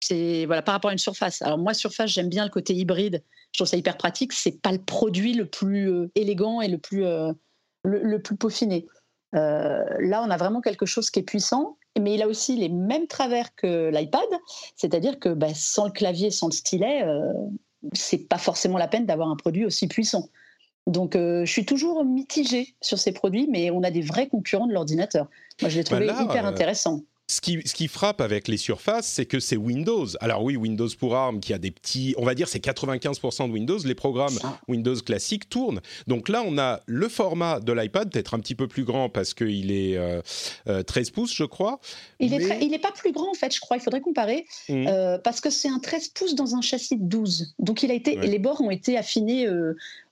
C'est 0.00 0.44
voilà 0.44 0.60
par 0.60 0.74
rapport 0.74 0.90
à 0.90 0.92
une 0.92 0.98
surface. 0.98 1.40
Alors 1.40 1.56
moi, 1.56 1.72
surface, 1.72 2.10
j'aime 2.10 2.28
bien 2.28 2.44
le 2.44 2.50
côté 2.50 2.74
hybride. 2.74 3.22
Je 3.52 3.58
trouve 3.58 3.66
ça 3.66 3.78
hyper 3.78 3.96
pratique. 3.96 4.34
C'est 4.34 4.60
pas 4.60 4.72
le 4.72 4.78
produit 4.78 5.32
le 5.32 5.46
plus 5.46 6.10
élégant 6.14 6.60
et 6.60 6.68
le 6.68 6.76
plus 6.76 7.04
le, 7.82 8.18
plus 8.18 8.36
peaufiné. 8.36 8.86
là, 9.32 10.22
on 10.22 10.30
a 10.30 10.36
vraiment 10.36 10.60
quelque 10.60 10.84
chose 10.84 11.08
qui 11.08 11.20
est 11.20 11.24
puissant, 11.24 11.78
mais 11.98 12.14
il 12.14 12.22
a 12.22 12.28
aussi 12.28 12.56
les 12.56 12.68
mêmes 12.68 13.06
travers 13.06 13.54
que 13.56 13.90
l'iPad, 13.90 14.28
c'est-à-dire 14.76 15.18
que 15.18 15.30
bah, 15.30 15.54
sans 15.54 15.86
le 15.86 15.92
clavier, 15.92 16.30
sans 16.30 16.48
le 16.48 16.52
stylet, 16.52 17.02
c'est 17.94 18.28
pas 18.28 18.38
forcément 18.38 18.76
la 18.76 18.88
peine 18.88 19.06
d'avoir 19.06 19.30
un 19.30 19.36
produit 19.36 19.64
aussi 19.64 19.88
puissant. 19.88 20.28
Donc, 20.86 21.14
je 21.14 21.50
suis 21.50 21.64
toujours 21.64 22.04
mitigée 22.04 22.74
sur 22.80 22.98
ces 22.98 23.12
produits, 23.12 23.48
mais 23.50 23.70
on 23.70 23.82
a 23.82 23.90
des 23.90 24.02
vrais 24.02 24.28
concurrents 24.28 24.66
de 24.66 24.72
l'ordinateur. 24.72 25.28
Moi, 25.60 25.68
je 25.68 25.78
l'ai 25.78 25.84
trouvé 25.84 26.06
bah 26.06 26.22
hyper 26.22 26.46
intéressant. 26.46 27.02
Ce 27.28 27.40
qui, 27.40 27.60
ce 27.66 27.74
qui, 27.74 27.88
frappe 27.88 28.20
avec 28.20 28.46
les 28.46 28.56
surfaces, 28.56 29.08
c'est 29.08 29.26
que 29.26 29.40
c'est 29.40 29.56
Windows. 29.56 30.06
Alors 30.20 30.44
oui, 30.44 30.56
Windows 30.56 30.88
pour 30.96 31.16
ARM 31.16 31.40
qui 31.40 31.52
a 31.52 31.58
des 31.58 31.72
petits, 31.72 32.14
on 32.18 32.24
va 32.24 32.36
dire 32.36 32.46
c'est 32.46 32.64
95% 32.64 33.48
de 33.48 33.52
Windows, 33.52 33.78
les 33.84 33.96
programmes 33.96 34.38
Windows 34.68 34.94
classiques 34.94 35.48
tournent. 35.48 35.80
Donc 36.06 36.28
là, 36.28 36.44
on 36.46 36.56
a 36.56 36.80
le 36.86 37.08
format 37.08 37.58
de 37.58 37.72
l'iPad, 37.72 38.12
peut-être 38.12 38.34
un 38.34 38.38
petit 38.38 38.54
peu 38.54 38.68
plus 38.68 38.84
grand 38.84 39.08
parce 39.08 39.34
qu'il 39.34 39.72
est 39.72 39.96
13 39.96 40.22
euh, 40.68 40.82
euh, 40.86 41.02
pouces, 41.12 41.34
je 41.34 41.42
crois. 41.42 41.80
Il 42.20 42.30
n'est 42.30 42.78
pas 42.78 42.92
plus 42.92 43.10
grand 43.10 43.28
en 43.28 43.34
fait, 43.34 43.52
je 43.52 43.58
crois, 43.58 43.76
il 43.76 43.80
faudrait 43.80 44.02
comparer, 44.02 44.46
mmh. 44.68 44.86
euh, 44.86 45.18
parce 45.18 45.40
que 45.40 45.50
c'est 45.50 45.68
un 45.68 45.80
13 45.80 46.10
pouces 46.10 46.36
dans 46.36 46.54
un 46.54 46.60
châssis 46.60 46.96
de 46.96 47.04
12. 47.04 47.54
Donc 47.58 47.82
il 47.82 47.90
a 47.90 47.94
été, 47.94 48.14
les 48.14 48.38
bords 48.38 48.60
ont 48.60 48.70
été 48.70 48.96
affinés 48.96 49.48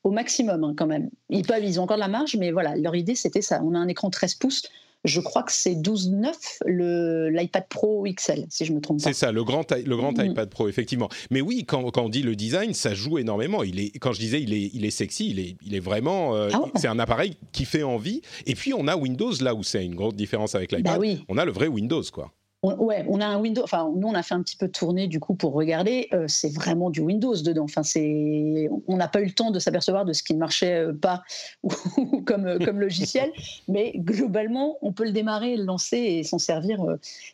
au 0.02 0.11
maximum 0.11 0.64
hein, 0.64 0.75
quand 0.76 0.88
même. 0.88 1.11
Ils, 1.30 1.47
peuvent, 1.47 1.64
ils 1.64 1.78
ont 1.78 1.85
encore 1.85 1.97
de 1.97 2.02
la 2.02 2.09
marge, 2.09 2.35
mais 2.37 2.50
voilà, 2.50 2.75
leur 2.75 2.97
idée 2.97 3.14
c'était 3.14 3.40
ça. 3.42 3.62
On 3.62 3.76
a 3.76 3.78
un 3.78 3.87
écran 3.87 4.11
13 4.11 4.35
pouces 4.35 4.64
je 5.04 5.20
crois 5.20 5.42
que 5.42 5.52
c'est 5.52 5.75
12.9 5.75 7.30
l'iPad 7.30 7.68
Pro 7.68 8.04
XL, 8.04 8.46
si 8.49 8.64
je 8.64 8.73
me 8.73 8.80
trompe 8.80 9.02
pas. 9.02 9.08
C'est 9.08 9.14
ça, 9.14 9.32
le 9.32 9.44
grand, 9.44 9.70
le 9.70 9.96
grand 9.96 10.16
mm. 10.16 10.30
iPad 10.30 10.49
Pro, 10.49 10.68
effectivement. 10.68 11.08
Mais 11.30 11.40
oui, 11.40 11.64
quand, 11.66 11.90
quand, 11.90 12.02
on 12.02 12.08
dit 12.08 12.23
le 12.23 12.37
design, 12.37 12.75
ça 12.75 12.94
joue 12.94 13.18
énormément. 13.18 13.62
Il 13.62 13.80
est, 13.80 13.99
quand 13.99 14.12
je 14.12 14.20
disais 14.20 14.40
il 14.42 14.52
est, 14.52 14.70
il 14.73 14.84
est 14.84 14.90
sexy, 14.90 15.30
il 15.30 15.40
est, 15.40 15.56
il 15.64 15.75
est 15.75 15.80
vraiment. 15.80 16.34
Euh, 16.34 16.49
ah 16.52 16.62
c'est 16.76 16.88
un 16.88 16.99
appareil 16.99 17.37
qui 17.52 17.64
fait 17.64 17.82
envie. 17.82 18.23
Et 18.46 18.54
puis 18.54 18.73
on 18.75 18.88
a 18.88 18.96
Windows 18.96 19.32
là 19.40 19.54
où 19.54 19.62
c'est 19.62 19.84
une 19.84 19.94
grande 19.94 20.16
différence 20.16 20.54
avec 20.54 20.73
l'iPad. 20.73 21.00
Bah 21.00 21.06
on 21.28 21.38
a 21.38 21.44
le 21.44 21.52
vrai 21.52 21.66
Windows, 21.66 22.02
quoi. 22.12 22.32
On, 22.66 22.76
ouais, 22.83 23.04
on 23.11 23.21
a 23.21 23.26
un 23.26 23.38
Windows. 23.38 23.62
Enfin, 23.62 23.92
nous, 23.94 24.09
on 24.09 24.14
a 24.14 24.23
fait 24.23 24.33
un 24.33 24.42
petit 24.42 24.56
peu 24.56 24.68
tourner 24.68 25.06
du 25.06 25.21
coup 25.21 25.35
pour 25.35 25.52
regarder. 25.52 26.09
Euh, 26.14 26.25
c'est 26.28 26.49
vraiment 26.49 26.88
du 26.88 27.02
Windows 27.02 27.35
dedans. 27.35 27.64
Enfin, 27.64 27.83
c'est, 27.83 28.71
on 28.88 28.97
n'a 28.97 29.06
pas 29.06 29.21
eu 29.21 29.26
le 29.26 29.33
temps 29.33 29.50
de 29.50 29.59
s'apercevoir 29.59 30.06
de 30.06 30.14
ce 30.14 30.23
qui 30.23 30.33
ne 30.33 30.38
marchait 30.38 30.87
euh, 30.87 30.94
pas 30.94 31.23
comme, 32.25 32.47
euh, 32.47 32.59
comme 32.59 32.80
logiciel, 32.80 33.30
mais 33.68 33.92
globalement, 33.97 34.78
on 34.80 34.92
peut 34.92 35.04
le 35.04 35.12
démarrer, 35.12 35.59
le 35.59 35.64
lancer 35.64 35.99
et 35.99 36.23
s'en 36.23 36.38
servir 36.38 36.80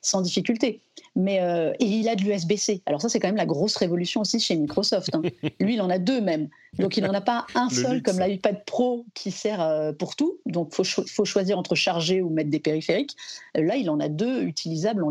sans 0.03 0.21
difficulté. 0.21 0.81
Mais 1.17 1.37
et 1.81 1.85
il 1.85 2.09
a 2.09 2.15
de 2.15 2.23
l'USB-C. 2.23 2.83
Alors 2.87 3.03
ça, 3.03 3.09
c'est 3.09 3.19
quand 3.19 3.29
même 3.29 3.37
la 3.37 3.47
grosse 3.47 3.77
révolution 3.77 4.21
aussi 4.21 4.39
chez 4.39 4.55
Microsoft. 4.57 5.15
Hein. 5.15 5.23
Lui, 5.61 5.75
il 5.75 5.83
en 5.83 5.91
a 5.91 5.99
deux 5.99 6.21
même. 6.21 6.49
Donc 6.79 6.97
il 6.97 7.03
n'en 7.03 7.13
a 7.13 7.21
pas 7.21 7.47
un 7.55 7.69
seul 7.69 8.01
comme 8.03 8.21
l'iPad 8.21 8.65
Pro 8.65 9.05
qui 9.15 9.33
sert 9.33 9.93
pour 9.99 10.15
tout. 10.15 10.39
Donc 10.47 10.69
il 10.71 10.85
faut, 10.85 11.05
faut, 11.07 11.25
choisir 11.25 11.59
entre 11.59 11.75
charger 11.75 12.23
ou 12.23 12.31
mettre 12.31 12.51
des 12.51 12.61
périphériques. 12.61 13.17
Là, 13.55 13.77
il 13.77 13.91
en 13.91 13.99
a 13.99 14.09
deux 14.09 14.43
utilisables 14.43 15.03
en 15.03 15.11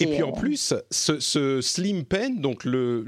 et 0.00 0.06
puis 0.06 0.22
en 0.22 0.30
euh, 0.30 0.32
plus, 0.32 0.74
ce, 0.90 1.60
Slim 1.62 2.04
Pen, 2.04 2.40
donc 2.40 2.64
le, 2.64 3.04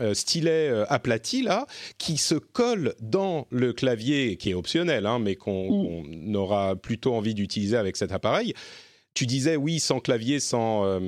euh, 0.00 0.14
stylet 0.14 0.68
euh, 0.68 0.84
aplati 0.88 1.42
là, 1.42 1.66
qui 1.98 2.18
se 2.18 2.36
colle 2.36 2.94
dans 3.00 3.46
le 3.50 3.72
clavier, 3.72 4.36
qui 4.36 4.50
est 4.50 4.54
optionnel, 4.54 5.06
hein, 5.06 5.18
mais 5.18 5.34
qu'on 5.34 6.04
mm. 6.04 6.36
aura 6.36 6.76
plutôt 6.76 7.14
envie 7.14 7.34
d'utiliser 7.34 7.76
avec 7.76 7.96
cet 7.96 8.12
appareil. 8.12 8.54
Tu 9.14 9.26
disais 9.26 9.56
oui, 9.56 9.80
sans 9.80 10.00
clavier, 10.00 10.40
sans 10.40 11.00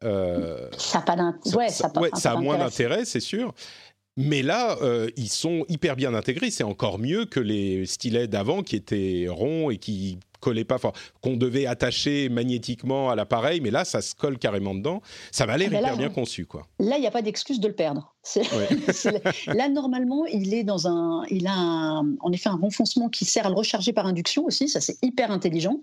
ça 0.00 0.98
a, 0.98 1.02
pas 1.02 1.16
ouais, 1.54 1.68
ça, 1.68 1.92
ça 2.14 2.32
a 2.32 2.36
moins 2.36 2.58
d'intérêt, 2.58 3.04
c'est 3.04 3.20
sûr. 3.20 3.54
Mais 4.16 4.42
là, 4.42 4.76
ils 5.16 5.28
sont 5.28 5.64
hyper 5.68 5.96
bien 5.96 6.14
intégrés. 6.14 6.50
C'est 6.50 6.64
encore 6.64 6.98
mieux 6.98 7.24
que 7.24 7.40
les 7.40 7.86
stylets 7.86 8.28
d'avant 8.28 8.62
qui 8.62 8.76
étaient 8.76 9.26
ronds 9.28 9.70
et 9.70 9.78
qui 9.78 10.18
collait 10.42 10.64
pas, 10.64 10.78
qu'on 11.22 11.36
devait 11.36 11.66
attacher 11.66 12.28
magnétiquement 12.28 13.10
à 13.10 13.16
l'appareil, 13.16 13.60
mais 13.60 13.70
là, 13.70 13.84
ça 13.84 14.02
se 14.02 14.14
colle 14.14 14.38
carrément 14.38 14.74
dedans. 14.74 15.00
Ça 15.30 15.46
va 15.46 15.56
l'air 15.56 15.68
ah 15.70 15.74
ben 15.74 15.78
hyper 15.78 15.96
bien 15.96 16.10
conçu, 16.10 16.44
quoi. 16.44 16.66
Là, 16.80 16.96
il 16.96 17.00
n'y 17.00 17.06
a 17.06 17.10
pas 17.10 17.22
d'excuse 17.22 17.60
de 17.60 17.68
le 17.68 17.74
perdre. 17.74 18.14
là, 19.46 19.68
normalement, 19.68 20.26
il 20.26 20.52
est 20.52 20.64
dans 20.64 20.88
un, 20.88 21.24
il 21.30 21.46
a 21.46 22.02
en 22.20 22.32
effet 22.32 22.48
un 22.48 22.56
renfoncement 22.56 23.08
qui 23.08 23.24
sert 23.24 23.46
à 23.46 23.48
le 23.48 23.54
recharger 23.54 23.92
par 23.92 24.06
induction 24.06 24.44
aussi. 24.44 24.68
Ça, 24.68 24.80
c'est 24.80 24.96
hyper 25.02 25.30
intelligent. 25.30 25.80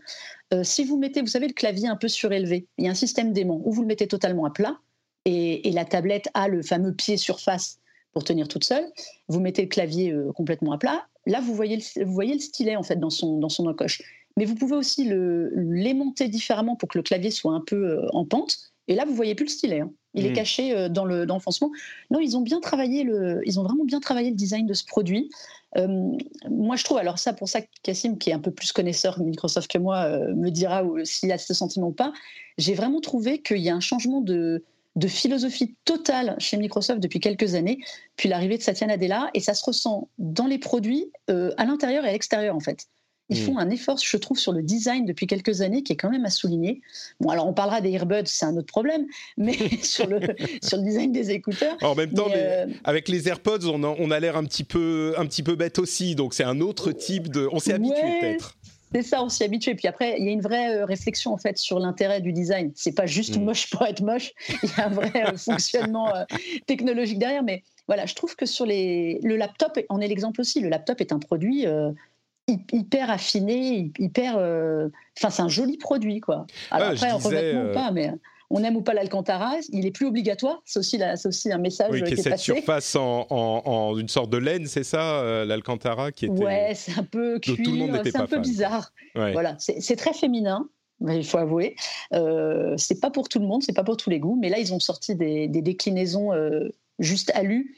Euh, 0.53 0.63
si 0.63 0.83
vous 0.83 0.97
mettez, 0.97 1.21
vous 1.21 1.27
savez, 1.27 1.47
le 1.47 1.53
clavier 1.53 1.87
un 1.87 1.95
peu 1.95 2.07
surélevé, 2.07 2.67
il 2.77 2.85
y 2.85 2.87
a 2.87 2.91
un 2.91 2.95
système 2.95 3.33
d'aimant 3.33 3.61
où 3.63 3.71
vous 3.71 3.81
le 3.81 3.87
mettez 3.87 4.07
totalement 4.07 4.45
à 4.45 4.51
plat 4.51 4.77
et, 5.25 5.71
la 5.71 5.85
tablette 5.85 6.29
a 6.33 6.47
le 6.47 6.61
fameux 6.61 6.93
pied 6.93 7.17
surface 7.17 7.79
pour 8.13 8.23
tenir 8.23 8.47
toute 8.47 8.63
seule. 8.63 8.85
Vous 9.27 9.39
mettez 9.39 9.61
le 9.61 9.67
clavier 9.67 10.11
euh, 10.11 10.31
complètement 10.33 10.73
à 10.73 10.77
plat. 10.77 11.05
Là, 11.25 11.41
vous 11.41 11.53
voyez 11.53 11.77
le, 11.77 12.05
vous 12.05 12.13
voyez 12.13 12.33
le 12.33 12.39
stylet 12.39 12.75
en 12.75 12.83
fait 12.83 12.95
dans 12.95 13.09
son, 13.09 13.37
dans 13.39 13.49
son 13.49 13.67
encoche 13.67 14.01
mais 14.37 14.45
vous 14.45 14.55
pouvez 14.55 14.75
aussi 14.75 15.03
le, 15.03 15.51
l'aimanter 15.53 16.29
différemment 16.29 16.75
pour 16.75 16.87
que 16.87 16.97
le 16.97 17.03
clavier 17.03 17.31
soit 17.31 17.53
un 17.53 17.59
peu 17.59 17.75
euh, 17.75 18.07
en 18.13 18.25
pente. 18.25 18.55
Et 18.87 18.95
là, 18.95 19.05
vous 19.05 19.13
voyez 19.13 19.35
plus 19.35 19.45
le 19.45 19.51
stylet. 19.51 19.81
Hein. 19.81 19.91
Il 20.15 20.25
est 20.25 20.31
mmh. 20.31 20.33
caché 20.33 20.75
euh, 20.75 20.89
dans 20.89 21.05
le 21.05 21.25
l'enfoncement. 21.25 21.71
Non, 22.09 22.19
ils 22.19 22.37
ont 22.37 22.41
bien 22.41 22.59
travaillé 22.59 23.03
le, 23.03 23.41
ils 23.45 23.59
ont 23.59 23.63
vraiment 23.63 23.83
bien 23.83 23.99
travaillé 23.99 24.29
le 24.29 24.35
design 24.35 24.65
de 24.65 24.73
ce 24.73 24.85
produit. 24.85 25.29
Euh, 25.77 25.87
moi, 26.49 26.75
je 26.75 26.83
trouve, 26.85 26.97
alors 26.97 27.19
ça, 27.19 27.33
pour 27.33 27.49
ça, 27.49 27.59
Cassim, 27.83 28.17
qui 28.17 28.29
est 28.29 28.33
un 28.33 28.39
peu 28.39 28.51
plus 28.51 28.71
connaisseur 28.71 29.19
de 29.19 29.25
Microsoft 29.25 29.69
que 29.69 29.77
moi, 29.77 30.09
me 30.33 30.49
dira 30.49 30.83
s'il 31.03 31.31
a 31.31 31.37
ce 31.37 31.53
sentiment 31.53 31.89
ou 31.89 31.91
pas. 31.91 32.13
J'ai 32.57 32.73
vraiment 32.73 33.01
trouvé 33.01 33.41
qu'il 33.41 33.59
y 33.59 33.69
a 33.69 33.75
un 33.75 33.79
changement 33.81 34.21
de, 34.21 34.63
de 34.95 35.07
philosophie 35.07 35.75
totale 35.85 36.35
chez 36.39 36.57
Microsoft 36.57 37.01
depuis 37.01 37.19
quelques 37.19 37.53
années, 37.53 37.77
puis 38.15 38.29
l'arrivée 38.29 38.57
de 38.57 38.63
Satya 38.63 38.87
Nadella, 38.87 39.29
et 39.35 39.41
ça 39.41 39.53
se 39.53 39.63
ressent 39.63 40.09
dans 40.17 40.47
les 40.47 40.57
produits, 40.57 41.11
à 41.27 41.65
l'intérieur 41.65 42.03
et 42.05 42.09
à 42.09 42.13
l'extérieur, 42.13 42.55
en 42.55 42.61
fait. 42.61 42.87
Ils 43.29 43.41
mm. 43.41 43.45
font 43.45 43.57
un 43.59 43.69
effort, 43.69 43.97
je 43.97 44.17
trouve, 44.17 44.37
sur 44.37 44.51
le 44.51 44.63
design 44.63 45.05
depuis 45.05 45.27
quelques 45.27 45.61
années 45.61 45.83
qui 45.83 45.93
est 45.93 45.95
quand 45.95 46.09
même 46.09 46.25
à 46.25 46.29
souligner. 46.29 46.81
Bon, 47.19 47.29
alors 47.29 47.47
on 47.47 47.53
parlera 47.53 47.79
des 47.79 47.91
earbuds, 47.91 48.25
c'est 48.25 48.45
un 48.45 48.57
autre 48.57 48.67
problème, 48.67 49.05
mais 49.37 49.53
sur, 49.83 50.07
le, 50.07 50.19
sur 50.61 50.77
le 50.77 50.83
design 50.83 51.11
des 51.11 51.31
écouteurs. 51.31 51.77
En 51.81 51.95
même 51.95 52.11
temps, 52.11 52.27
euh, 52.35 52.67
avec 52.83 53.07
les 53.07 53.27
AirPods, 53.27 53.67
on 53.67 53.83
a, 53.83 53.95
on 53.99 54.11
a 54.11 54.19
l'air 54.19 54.35
un 54.35 54.43
petit 54.43 54.63
peu 54.63 55.13
un 55.17 55.25
petit 55.25 55.43
peu 55.43 55.55
bête 55.55 55.79
aussi, 55.79 56.15
donc 56.15 56.33
c'est 56.33 56.43
un 56.43 56.59
autre 56.59 56.91
type 56.91 57.29
de. 57.29 57.47
On 57.51 57.59
s'est 57.59 57.73
habitué 57.73 58.19
peut-être. 58.19 58.55
C'est 58.91 59.03
ça, 59.03 59.23
on 59.23 59.29
s'y 59.29 59.43
habitué. 59.43 59.75
Puis 59.75 59.87
après, 59.87 60.15
il 60.17 60.25
y 60.25 60.29
a 60.29 60.31
une 60.31 60.41
vraie 60.41 60.77
euh, 60.77 60.85
réflexion 60.85 61.31
en 61.31 61.37
fait 61.37 61.59
sur 61.59 61.77
l'intérêt 61.77 62.21
du 62.21 62.33
design. 62.33 62.71
C'est 62.73 62.95
pas 62.95 63.05
juste 63.05 63.37
mm. 63.37 63.43
moche 63.43 63.69
pour 63.69 63.85
être 63.85 64.01
moche. 64.01 64.31
Il 64.63 64.69
y 64.69 64.81
a 64.81 64.87
un 64.87 64.89
vrai 64.89 65.11
euh, 65.27 65.37
fonctionnement 65.37 66.11
technologique 66.65 67.19
derrière. 67.19 67.43
Mais 67.43 67.61
voilà, 67.87 68.07
je 68.07 68.15
trouve 68.15 68.35
que 68.35 68.47
sur 68.47 68.65
les, 68.65 69.19
le 69.21 69.35
laptop, 69.35 69.77
on 69.91 70.01
est 70.01 70.07
l'exemple 70.07 70.41
aussi. 70.41 70.59
Le 70.59 70.69
laptop 70.69 71.01
est 71.01 71.11
un 71.11 71.19
produit 71.19 71.67
hyper 72.71 73.09
affiné, 73.09 73.91
hyper. 73.99 74.37
Euh, 74.37 74.89
enfin, 75.17 75.29
c'est 75.29 75.41
un 75.41 75.47
joli 75.47 75.77
produit, 75.77 76.19
quoi. 76.19 76.45
Alors 76.71 76.89
après, 76.89 77.11
revêtement 77.11 77.69
ou 77.69 77.73
pas, 77.73 77.91
mais 77.91 78.11
on 78.49 78.63
aime 78.63 78.75
ou 78.75 78.81
pas 78.81 78.93
l'Alcantara, 78.93 79.55
il 79.71 79.85
est 79.85 79.91
plus 79.91 80.07
obligatoire. 80.07 80.61
C'est 80.65 80.79
aussi, 80.79 80.99
aussi 81.25 81.51
un 81.51 81.57
message 81.59 81.91
oui, 81.91 82.03
qui, 82.03 82.13
est, 82.13 82.21
cette 82.21 82.39
surface 82.39 82.95
en, 82.95 83.95
une 83.97 84.07
sorte 84.07 84.31
de 84.31 84.37
laine, 84.37 84.65
c'est 84.65 84.83
ça, 84.83 85.21
euh, 85.21 85.45
l'Alcantara 85.45 86.11
qui 86.11 86.25
était. 86.25 86.43
Ouais, 86.43 86.73
c'est 86.73 86.97
un 86.97 87.03
peu 87.03 87.39
cuir, 87.39 88.01
c'est 88.03 88.17
un 88.17 88.25
peu 88.25 88.39
bizarre. 88.39 88.91
Voilà, 89.15 89.55
c'est 89.59 89.95
très 89.95 90.13
féminin. 90.13 90.67
Il 91.07 91.23
faut 91.23 91.37
avouer, 91.37 91.77
euh, 92.13 92.73
c'est 92.75 92.99
pas 92.99 93.09
pour 93.09 93.29
tout 93.29 93.39
le 93.39 93.45
monde, 93.45 93.63
c'est 93.63 93.71
pas 93.71 93.85
pour 93.85 93.95
tous 93.95 94.09
les 94.09 94.19
goûts, 94.19 94.37
mais 94.37 94.49
là 94.49 94.59
ils 94.59 94.73
ont 94.73 94.81
sorti 94.81 95.15
des, 95.15 95.47
déclinaisons 95.47 96.33
euh, 96.33 96.67
juste 96.99 97.31
alu, 97.35 97.77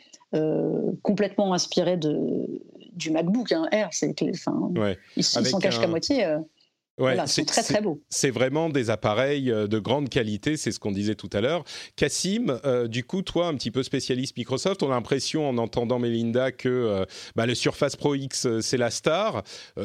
complètement 1.04 1.54
inspirées 1.54 1.98
de, 1.98 2.48
du 2.92 3.12
MacBook 3.12 3.52
hein, 3.52 3.68
Air. 3.72 3.90
C'est, 3.92 4.16
enfin, 4.22 4.70
ils 5.16 5.24
s'en 5.24 5.60
cachent 5.60 5.80
qu'à 5.80 5.88
moitié. 5.88 6.26
Euh, 6.26 7.26
c'est 7.26 7.46
très 7.46 7.64
très 7.64 7.82
beau. 7.82 8.02
C'est 8.10 8.30
vraiment 8.30 8.70
des 8.70 8.90
appareils 8.90 9.52
euh, 9.52 9.68
de 9.68 9.80
grande 9.80 10.10
qualité, 10.10 10.58
c'est 10.58 10.72
ce 10.72 10.80
qu'on 10.80 10.92
disait 10.92 11.16
tout 11.16 11.30
à 11.34 11.42
l'heure. 11.42 11.64
Cassim, 11.96 12.60
euh, 12.66 12.88
du 12.88 13.04
coup, 13.04 13.22
toi, 13.22 13.48
un 13.48 13.56
petit 13.56 13.72
peu 13.72 13.84
spécialiste 13.84 14.38
Microsoft, 14.38 14.84
on 14.84 14.92
a 14.92 14.96
l'impression 14.96 15.48
en 15.48 15.58
entendant 15.58 16.00
Melinda 16.00 16.52
que 16.52 17.06
bah, 17.36 17.46
le 17.46 17.56
Surface 17.56 17.96
Pro 17.96 18.16
X, 18.16 18.60
c'est 18.60 18.78
la 18.78 18.92
star. 18.92 19.44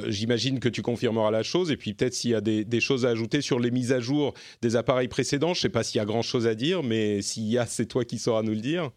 J'imagine 0.09 0.61
que 0.61 0.69
tu 0.69 0.83
confirmeras 0.83 1.31
la 1.31 1.43
chose. 1.43 1.71
Et 1.71 1.77
puis 1.77 1.95
peut-être 1.95 2.15
s'il 2.15 2.31
y 2.31 2.35
a 2.35 2.41
des, 2.41 2.65
des, 2.65 2.81
choses 2.81 3.07
à 3.07 3.11
ajouter 3.11 3.41
sur 3.41 3.59
les 3.59 3.71
mises 3.71 3.93
à 3.93 4.01
jour 4.01 4.35
des 4.63 4.77
appareils 4.77 5.09
précédents. 5.09 5.55
Je 5.55 5.61
ne 5.61 5.63
sais 5.63 5.69
pas 5.69 5.83
s'il 5.83 5.99
y 5.99 6.03
a 6.03 6.05
grand-chose 6.05 6.47
à 6.47 6.55
dire, 6.55 6.83
mais 6.83 7.23
s'il 7.23 7.45
y 7.45 7.59
a, 7.59 7.67
c'est 7.67 7.87
toi 7.87 8.05
qui 8.05 8.19
sauras 8.19 8.43
nous 8.43 8.53
le 8.53 8.61
dire. 8.61 8.91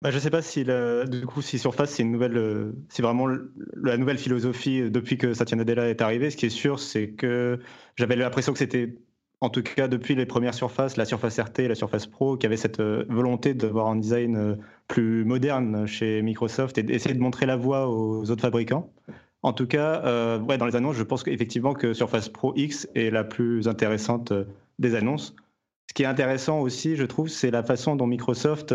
Bah, 0.00 0.10
je 0.12 0.16
ne 0.16 0.20
sais 0.20 0.30
pas 0.30 0.42
si, 0.42 0.64
du 0.64 1.26
coup, 1.26 1.42
si 1.42 1.58
Surface, 1.58 1.90
c'est 1.90 2.04
une 2.04 2.12
nouvelle, 2.12 2.36
euh, 2.36 2.72
vraiment 3.00 3.26
la 3.26 3.96
nouvelle 3.96 4.18
philosophie 4.18 4.82
euh, 4.82 4.90
depuis 4.90 5.18
que 5.18 5.34
Satya 5.34 5.56
Nadella 5.56 5.88
est 5.88 6.00
arrivé. 6.00 6.30
Ce 6.30 6.36
qui 6.36 6.46
est 6.46 6.50
sûr, 6.50 6.78
c'est 6.78 7.10
que 7.10 7.58
j'avais 7.96 8.14
l'impression 8.14 8.52
que 8.52 8.60
c'était, 8.60 8.94
en 9.40 9.50
tout 9.50 9.62
cas 9.62 9.88
depuis 9.88 10.14
les 10.14 10.24
premières 10.24 10.54
Surfaces, 10.54 10.96
la 10.96 11.04
Surface 11.04 11.40
RT 11.40 11.60
et 11.60 11.68
la 11.68 11.74
Surface 11.74 12.06
Pro, 12.06 12.36
qui 12.36 12.46
avait 12.46 12.56
cette 12.56 12.78
euh, 12.78 13.06
volonté 13.08 13.54
d'avoir 13.54 13.88
un 13.88 13.96
design 13.96 14.56
plus 14.86 15.24
moderne 15.24 15.86
chez 15.86 16.22
Microsoft 16.22 16.78
et 16.78 16.84
d'essayer 16.84 17.16
de 17.16 17.20
montrer 17.20 17.46
la 17.46 17.56
voie 17.56 17.88
aux 17.88 18.30
autres 18.30 18.42
fabricants. 18.42 18.92
En 19.42 19.52
tout 19.52 19.66
cas, 19.66 20.38
ouais, 20.38 20.58
dans 20.58 20.66
les 20.66 20.74
annonces, 20.74 20.96
je 20.96 21.04
pense 21.04 21.24
effectivement 21.26 21.72
que 21.72 21.92
Surface 21.92 22.28
Pro 22.28 22.52
X 22.56 22.88
est 22.96 23.10
la 23.10 23.22
plus 23.22 23.68
intéressante 23.68 24.32
des 24.80 24.96
annonces. 24.96 25.36
Ce 25.88 25.94
qui 25.94 26.02
est 26.02 26.06
intéressant 26.06 26.60
aussi, 26.60 26.96
je 26.96 27.04
trouve, 27.04 27.28
c'est 27.28 27.52
la 27.52 27.62
façon 27.62 27.94
dont 27.94 28.06
Microsoft 28.06 28.74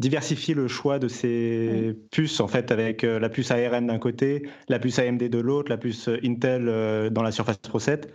diversifie 0.00 0.54
le 0.54 0.66
choix 0.66 0.98
de 0.98 1.08
ses 1.08 1.96
puces, 2.10 2.40
en 2.40 2.48
fait, 2.48 2.72
avec 2.72 3.02
la 3.02 3.28
puce 3.28 3.50
ARM 3.50 3.86
d'un 3.86 3.98
côté, 3.98 4.48
la 4.68 4.78
puce 4.78 4.98
AMD 4.98 5.22
de 5.22 5.38
l'autre, 5.38 5.70
la 5.70 5.76
puce 5.76 6.08
Intel 6.24 7.10
dans 7.12 7.22
la 7.22 7.30
Surface 7.30 7.58
Pro 7.58 7.78
7. 7.78 8.12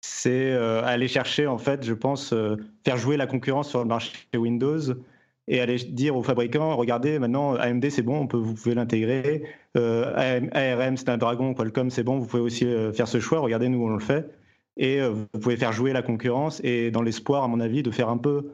C'est 0.00 0.52
aller 0.52 1.08
chercher, 1.08 1.46
en 1.46 1.58
fait, 1.58 1.84
je 1.84 1.94
pense, 1.94 2.34
faire 2.84 2.96
jouer 2.96 3.16
la 3.16 3.26
concurrence 3.26 3.70
sur 3.70 3.78
le 3.78 3.86
marché 3.86 4.12
Windows 4.34 4.94
et 5.48 5.60
aller 5.60 5.76
dire 5.76 6.16
aux 6.16 6.22
fabricants 6.22 6.76
regardez, 6.76 7.18
maintenant 7.18 7.54
AMD 7.54 7.88
c'est 7.90 8.02
bon, 8.02 8.20
on 8.20 8.26
peut, 8.26 8.36
vous 8.36 8.54
pouvez 8.54 8.74
l'intégrer. 8.74 9.42
Euh, 9.76 10.46
ARM, 10.52 10.96
c'est 10.96 11.08
un 11.08 11.16
dragon, 11.16 11.54
Qualcomm 11.54 11.90
c'est 11.90 12.04
bon, 12.04 12.18
vous 12.18 12.26
pouvez 12.26 12.42
aussi 12.42 12.66
euh, 12.66 12.92
faire 12.92 13.08
ce 13.08 13.18
choix. 13.18 13.40
Regardez, 13.40 13.68
nous 13.68 13.82
on 13.82 13.88
le 13.88 13.98
fait. 13.98 14.30
Et 14.76 15.00
euh, 15.00 15.08
vous 15.10 15.40
pouvez 15.40 15.56
faire 15.56 15.72
jouer 15.72 15.92
la 15.92 16.02
concurrence 16.02 16.60
et 16.62 16.90
dans 16.90 17.02
l'espoir, 17.02 17.42
à 17.42 17.48
mon 17.48 17.60
avis, 17.60 17.82
de 17.82 17.90
faire 17.90 18.10
un 18.10 18.18
peu, 18.18 18.52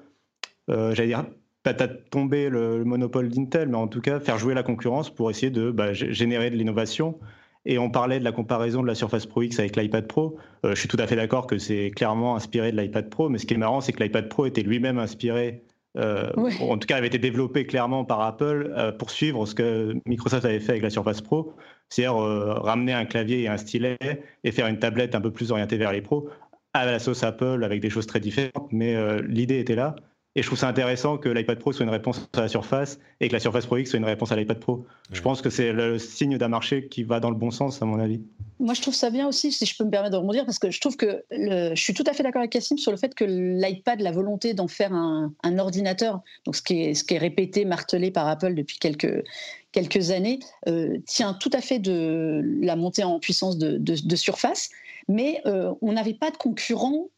j'allais 0.68 1.08
dire, 1.08 1.26
peut-être 1.64 2.08
tomber 2.10 2.48
le, 2.48 2.84
monopole 2.84 3.28
d'Intel, 3.28 3.68
mais 3.68 3.76
en 3.76 3.88
tout 3.88 4.00
cas 4.00 4.20
faire 4.20 4.38
jouer 4.38 4.54
la 4.54 4.62
concurrence 4.62 5.10
pour 5.12 5.30
essayer 5.30 5.50
de 5.50 5.70
bah, 5.72 5.92
générer 5.92 6.50
de 6.50 6.56
l'innovation. 6.56 7.18
Et 7.66 7.78
on 7.78 7.90
parlait 7.90 8.18
de 8.20 8.24
la 8.24 8.32
comparaison 8.32 8.82
de 8.82 8.86
la 8.86 8.94
Surface 8.94 9.26
Pro 9.26 9.42
X 9.42 9.58
avec 9.58 9.74
l'iPad 9.76 10.06
Pro. 10.06 10.36
je 10.62 10.74
suis 10.74 10.88
tout 10.88 10.98
à 11.00 11.06
fait 11.06 11.16
d'accord 11.16 11.46
que 11.46 11.58
c'est 11.58 11.90
clairement 11.90 12.36
inspiré 12.36 12.70
de 12.70 12.80
l'iPad 12.80 13.08
Pro, 13.08 13.30
mais 13.30 13.38
ce 13.38 13.46
qui 13.46 13.54
est 13.54 13.56
marrant, 13.56 13.80
c'est 13.80 13.92
que 13.92 14.02
l'iPad 14.02 14.28
Pro 14.28 14.44
était 14.44 14.62
lui-même 14.62 14.98
inspiré 14.98 15.64
euh, 15.96 16.30
en 16.60 16.76
tout 16.76 16.86
cas, 16.86 16.96
avait 16.96 17.06
été 17.06 17.18
développé 17.18 17.66
clairement 17.66 18.04
par 18.04 18.20
Apple 18.20 18.72
euh, 18.76 18.90
pour 18.90 19.10
suivre 19.10 19.46
ce 19.46 19.54
que 19.54 19.94
Microsoft 20.06 20.44
avait 20.44 20.60
fait 20.60 20.72
avec 20.72 20.82
la 20.82 20.90
Surface 20.90 21.20
Pro, 21.20 21.54
c'est-à-dire 21.88 22.20
euh, 22.20 22.54
ramener 22.54 22.92
un 22.92 23.04
clavier 23.04 23.42
et 23.42 23.48
un 23.48 23.56
stylet 23.56 23.96
et 24.42 24.50
faire 24.50 24.66
une 24.66 24.78
tablette 24.78 25.14
un 25.14 25.20
peu 25.20 25.30
plus 25.30 25.52
orientée 25.52 25.76
vers 25.76 25.92
les 25.92 26.02
pros 26.02 26.28
à 26.72 26.84
la 26.86 26.98
sauce 26.98 27.22
Apple 27.22 27.62
avec 27.62 27.80
des 27.80 27.90
choses 27.90 28.06
très 28.06 28.18
différentes, 28.18 28.72
mais 28.72 28.96
l'idée 29.22 29.60
était 29.60 29.76
là. 29.76 29.94
Et 30.36 30.42
je 30.42 30.48
trouve 30.48 30.58
ça 30.58 30.68
intéressant 30.68 31.16
que 31.16 31.28
l'iPad 31.28 31.60
Pro 31.60 31.72
soit 31.72 31.84
une 31.84 31.90
réponse 31.90 32.28
à 32.34 32.40
la 32.40 32.48
Surface 32.48 32.98
et 33.20 33.28
que 33.28 33.32
la 33.32 33.38
Surface 33.38 33.66
Pro 33.66 33.76
X 33.76 33.90
soit 33.90 33.98
une 33.98 34.04
réponse 34.04 34.32
à 34.32 34.36
l'iPad 34.36 34.58
Pro. 34.58 34.84
Je 35.12 35.20
pense 35.20 35.40
que 35.40 35.48
c'est 35.48 35.72
le 35.72 35.98
signe 36.00 36.38
d'un 36.38 36.48
marché 36.48 36.88
qui 36.88 37.04
va 37.04 37.20
dans 37.20 37.30
le 37.30 37.36
bon 37.36 37.52
sens, 37.52 37.80
à 37.82 37.84
mon 37.84 38.00
avis. 38.00 38.20
Moi, 38.58 38.74
je 38.74 38.82
trouve 38.82 38.94
ça 38.94 39.10
bien 39.10 39.28
aussi, 39.28 39.52
si 39.52 39.64
je 39.64 39.76
peux 39.76 39.84
me 39.84 39.90
permettre 39.90 40.12
de 40.12 40.16
rebondir, 40.16 40.44
parce 40.44 40.58
que 40.58 40.72
je 40.72 40.80
trouve 40.80 40.96
que 40.96 41.22
je 41.30 41.74
suis 41.76 41.94
tout 41.94 42.02
à 42.06 42.12
fait 42.12 42.24
d'accord 42.24 42.40
avec 42.40 42.50
Cassim 42.50 42.76
sur 42.78 42.90
le 42.90 42.96
fait 42.96 43.14
que 43.14 43.24
l'iPad, 43.24 44.00
la 44.00 44.10
volonté 44.10 44.54
d'en 44.54 44.66
faire 44.66 44.92
un, 44.92 45.32
ordinateur, 45.58 46.20
donc 46.46 46.56
ce 46.56 46.62
qui, 46.62 46.82
est, 46.82 46.94
ce 46.94 47.04
qui 47.04 47.14
est 47.14 47.18
répété, 47.18 47.64
martelé 47.64 48.10
par 48.10 48.26
Apple 48.26 48.54
depuis 48.54 48.78
quelques, 48.78 49.22
quelques 49.70 50.10
années, 50.10 50.40
euh, 50.68 50.98
tient 51.06 51.34
tout 51.34 51.50
à 51.52 51.60
fait 51.60 51.78
de 51.78 52.42
la 52.60 52.74
montée 52.74 53.04
en 53.04 53.20
puissance 53.20 53.56
de, 53.56 53.78
de, 53.78 54.16
Surface, 54.16 54.70
mais 55.08 55.40
euh, 55.46 55.72
on 55.80 55.92
n'avait 55.92 56.14
pas 56.14 56.30
de 56.30 56.36
concurrent 56.36 57.08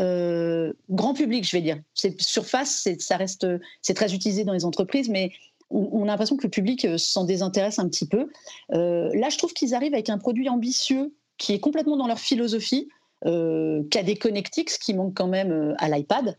euh, 0.00 0.72
grand 0.88 1.14
public, 1.14 1.44
je 1.44 1.56
vais 1.56 1.62
dire. 1.62 1.78
Surface, 1.94 2.88
ça 2.98 3.16
reste, 3.16 3.46
c'est 3.82 3.94
très 3.94 4.14
utilisé 4.14 4.44
dans 4.44 4.52
les 4.52 4.64
entreprises, 4.64 5.08
mais 5.08 5.32
on, 5.70 6.02
a 6.02 6.06
l'impression 6.06 6.36
que 6.36 6.42
le 6.42 6.50
public 6.50 6.84
euh, 6.84 6.98
s'en 6.98 7.24
désintéresse 7.24 7.78
un 7.78 7.88
petit 7.88 8.06
peu. 8.06 8.28
Euh, 8.74 9.10
là, 9.14 9.28
je 9.28 9.38
trouve 9.38 9.52
qu'ils 9.52 9.74
arrivent 9.74 9.94
avec 9.94 10.08
un 10.08 10.18
produit 10.18 10.48
ambitieux 10.48 11.14
qui 11.38 11.52
est 11.52 11.60
complètement 11.60 11.96
dans 11.96 12.06
leur 12.06 12.18
philosophie, 12.18 12.88
euh, 13.26 13.82
qui 13.90 13.98
a 13.98 14.02
des 14.02 14.16
connectiques 14.16 14.70
qui 14.78 14.94
manquent 14.94 15.14
quand 15.14 15.28
même 15.28 15.74
à 15.78 15.88
l'iPad. 15.88 16.36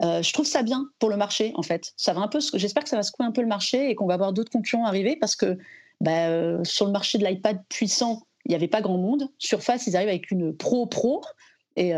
je 0.00 0.32
trouve 0.32 0.46
ça 0.46 0.62
bien 0.62 0.88
pour 0.98 1.08
le 1.08 1.16
marché, 1.16 1.52
en 1.56 1.62
fait. 1.62 1.92
Ça 1.96 2.12
va 2.12 2.20
un 2.20 2.28
peu. 2.28 2.38
J'espère 2.54 2.84
que 2.84 2.88
ça 2.88 2.96
va 2.96 3.02
secouer 3.02 3.26
un 3.26 3.32
peu 3.32 3.40
le 3.40 3.48
marché 3.48 3.90
et 3.90 3.94
qu'on 3.94 4.06
va 4.06 4.14
avoir 4.14 4.32
d'autres 4.32 4.52
concurrents 4.52 4.86
arriver 4.86 5.16
parce 5.16 5.34
que 5.34 5.58
bah, 6.00 6.62
sur 6.64 6.86
le 6.86 6.92
marché 6.92 7.18
de 7.18 7.24
l'iPad 7.24 7.60
puissant, 7.68 8.22
il 8.44 8.50
n'y 8.50 8.54
avait 8.54 8.68
pas 8.68 8.80
grand 8.80 8.98
monde. 8.98 9.28
Surface, 9.38 9.86
ils 9.86 9.96
arrivent 9.96 10.08
avec 10.08 10.30
une 10.30 10.54
Pro 10.54 10.86
Pro 10.86 11.22
et 11.76 11.92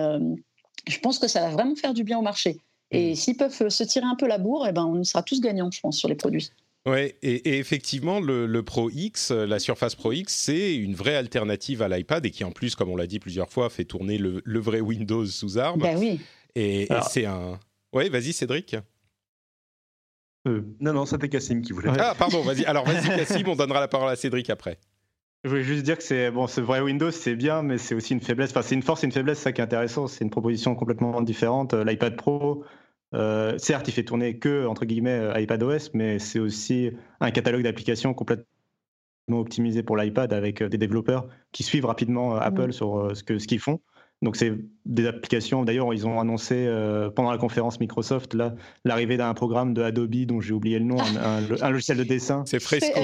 je 0.89 0.99
pense 0.99 1.19
que 1.19 1.29
ça 1.29 1.41
va 1.41 1.51
vraiment 1.51 1.75
faire 1.75 1.95
du 1.95 2.05
bien 2.05 2.19
au 2.19 2.23
marché. 2.23 2.59
Et 2.91 3.13
mmh. 3.13 3.15
s'ils 3.17 3.37
peuvent 3.37 3.69
se 3.69 3.85
tirer 3.85 4.07
un 4.07 4.15
peu 4.15 4.29
la 4.29 4.39
bourre, 4.39 4.67
eh 4.69 4.73
ben, 4.73 4.85
on 4.85 5.03
sera 5.05 5.23
tous 5.23 5.41
gagnants, 5.41 5.71
je 5.71 5.81
pense, 5.81 5.99
sur 5.99 6.09
les 6.09 6.15
produits. 6.15 6.51
Oui, 6.87 7.15
et, 7.21 7.59
effectivement, 7.59 8.21
le, 8.21 8.61
Pro 8.63 8.91
X, 8.91 9.33
la 9.33 9.59
Surface 9.59 9.97
Pro 9.97 10.13
X, 10.13 10.33
c'est 10.33 10.77
une 10.77 10.95
vraie 10.95 11.17
alternative 11.17 11.83
à 11.83 11.89
l'iPad 11.89 12.25
et 12.25 12.31
qui, 12.31 12.45
en 12.45 12.53
plus, 12.53 12.77
comme 12.77 12.91
on 12.91 12.97
l'a 12.97 13.09
dit 13.09 13.19
plusieurs 13.19 13.51
fois, 13.51 13.69
fait 13.71 13.85
tourner 13.85 14.19
le, 14.19 14.61
vrai 14.61 14.81
Windows 14.81 15.27
sous 15.27 15.59
arbre. 15.59 15.83
Ben 15.83 15.99
oui. 15.99 16.21
Et, 16.55 16.89
c'est 17.11 17.27
un. 17.27 17.59
Oui, 17.93 18.09
vas-y, 18.09 18.33
Cédric. 18.33 18.77
Euh, 20.47 20.63
non, 20.79 20.93
non, 20.93 21.07
c'était 21.07 21.29
Cassim 21.29 21.61
qui 21.61 21.73
voulait. 21.73 21.91
Ah, 21.99 22.15
pardon, 22.17 22.41
vas-y. 22.43 22.65
Alors, 22.67 22.85
vas-y, 22.85 23.09
Cassim, 23.09 23.43
on 23.49 23.57
donnera 23.57 23.81
la 23.81 23.89
parole 23.89 24.09
à 24.09 24.17
Cédric 24.17 24.49
après. 24.49 24.79
Je 25.47 25.51
voulais 25.51 25.63
juste 25.63 25.85
dire 25.85 25.97
que 25.97 26.03
c'est 26.03 26.33
bon, 26.33 26.49
ce 26.49 26.61
vrai 26.61 26.81
Windows, 26.81 27.13
c'est 27.13 27.37
bien, 27.37 27.63
mais 27.63 27.79
c'est 27.79 27.95
aussi 27.95 28.15
une 28.15 28.21
faiblesse. 28.21 28.51
Enfin, 28.51 28.63
c'est 28.63 28.75
une 28.75 28.83
force 28.83 29.05
et 29.05 29.07
une 29.07 29.13
faiblesse, 29.13 29.39
ça 29.39 29.53
qui 29.53 29.61
est 29.61 29.65
intéressant. 29.65 30.09
C'est 30.09 30.25
une 30.25 30.31
proposition 30.31 30.75
complètement 30.75 31.23
différente. 31.23 31.73
Euh, 31.73 31.85
L'iPad 31.85 32.17
Pro, 32.17 32.65
euh, 33.15 33.57
certes, 33.57 33.87
il 33.87 33.93
fait 33.93 34.03
tourner 34.03 34.41
que 34.41 34.67
entre 34.67 34.85
guillemets 34.85 35.17
euh, 35.17 35.39
iPadOS, 35.41 35.91
mais 35.95 36.19
c'est 36.19 36.41
aussi 36.41 36.91
un 37.21 37.31
catalogue 37.31 37.63
d'applications 37.63 38.13
complètement 38.13 38.45
optimisé 39.29 39.85
pour 39.85 39.97
l'iPad 39.97 40.33
avec 40.33 40.65
des 40.65 40.79
développeurs 40.79 41.29
qui 41.53 41.63
suivent 41.63 41.87
rapidement 41.87 42.35
Apple 42.35 42.73
sur 42.73 43.17
ce 43.17 43.23
que 43.23 43.39
ce 43.39 43.47
qu'ils 43.47 43.61
font. 43.61 43.79
Donc 44.23 44.35
c'est 44.35 44.53
des 44.85 45.07
applications. 45.07 45.65
D'ailleurs, 45.65 45.95
ils 45.95 46.09
ont 46.09 46.19
annoncé 46.19 46.69
pendant 47.15 47.31
la 47.31 47.39
conférence 47.39 47.79
Microsoft 47.79 48.37
l'arrivée 48.85 49.17
d'un 49.17 49.33
programme 49.35 49.75
de 49.75 49.83
Adobe 49.83 50.25
dont 50.27 50.41
j'ai 50.41 50.55
oublié 50.55 50.81
le 50.81 50.87
nom, 50.87 50.97
un, 50.99 51.71
logiciel 51.71 51.99
de 51.99 52.05
dessin. 52.05 52.43
C'est 52.47 52.61
Fresco. 52.61 52.99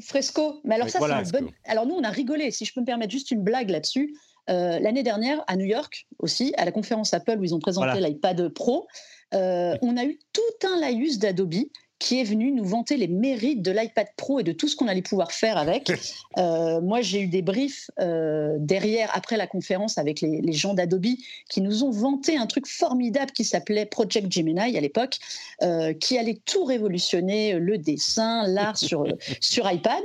Fresco. 0.00 0.60
Mais 0.64 0.74
alors 0.74 0.88
ça, 0.88 0.98
c'est. 1.24 1.44
Alors 1.64 1.86
nous, 1.86 1.94
on 1.94 2.02
a 2.02 2.10
rigolé. 2.10 2.50
Si 2.50 2.64
je 2.64 2.72
peux 2.72 2.80
me 2.80 2.86
permettre 2.86 3.12
juste 3.12 3.30
une 3.30 3.42
blague 3.42 3.70
là-dessus. 3.70 4.14
Euh, 4.50 4.78
l'année 4.78 5.02
dernière, 5.02 5.42
à 5.46 5.56
New 5.56 5.64
York 5.64 6.06
aussi, 6.18 6.52
à 6.58 6.66
la 6.66 6.72
conférence 6.72 7.14
Apple 7.14 7.38
où 7.38 7.44
ils 7.44 7.54
ont 7.54 7.60
présenté 7.60 8.00
l'iPad 8.00 8.48
Pro, 8.50 8.86
euh, 9.32 9.76
on 9.80 9.96
a 9.96 10.04
eu 10.04 10.18
tout 10.32 10.68
un 10.68 10.78
laïus 10.80 11.18
d'Adobe 11.18 11.54
qui 11.98 12.20
est 12.20 12.24
venu 12.24 12.50
nous 12.50 12.64
vanter 12.64 12.96
les 12.96 13.08
mérites 13.08 13.62
de 13.62 13.70
l'iPad 13.70 14.08
Pro 14.16 14.40
et 14.40 14.42
de 14.42 14.52
tout 14.52 14.68
ce 14.68 14.76
qu'on 14.76 14.88
allait 14.88 15.02
pouvoir 15.02 15.32
faire 15.32 15.56
avec. 15.56 15.92
Euh, 16.36 16.80
moi, 16.80 17.00
j'ai 17.00 17.20
eu 17.20 17.28
des 17.28 17.42
briefs 17.42 17.92
euh, 18.00 18.56
derrière, 18.58 19.08
après 19.14 19.36
la 19.36 19.46
conférence, 19.46 19.98
avec 19.98 20.20
les, 20.20 20.52
gens 20.52 20.74
d'Adobe 20.74 21.06
qui 21.48 21.60
nous 21.60 21.84
ont 21.84 21.92
vanté 21.92 22.36
un 22.36 22.46
truc 22.46 22.66
formidable 22.66 23.30
qui 23.30 23.44
s'appelait 23.44 23.86
Project 23.86 24.32
Gemini 24.32 24.76
à 24.76 24.80
l'époque, 24.80 25.18
euh, 25.62 25.92
qui 25.92 26.18
allait 26.18 26.40
tout 26.44 26.64
révolutionner, 26.64 27.54
le 27.54 27.78
dessin, 27.78 28.48
l'art 28.48 28.76
sur, 28.76 29.04
sur 29.40 29.70
iPad. 29.70 30.02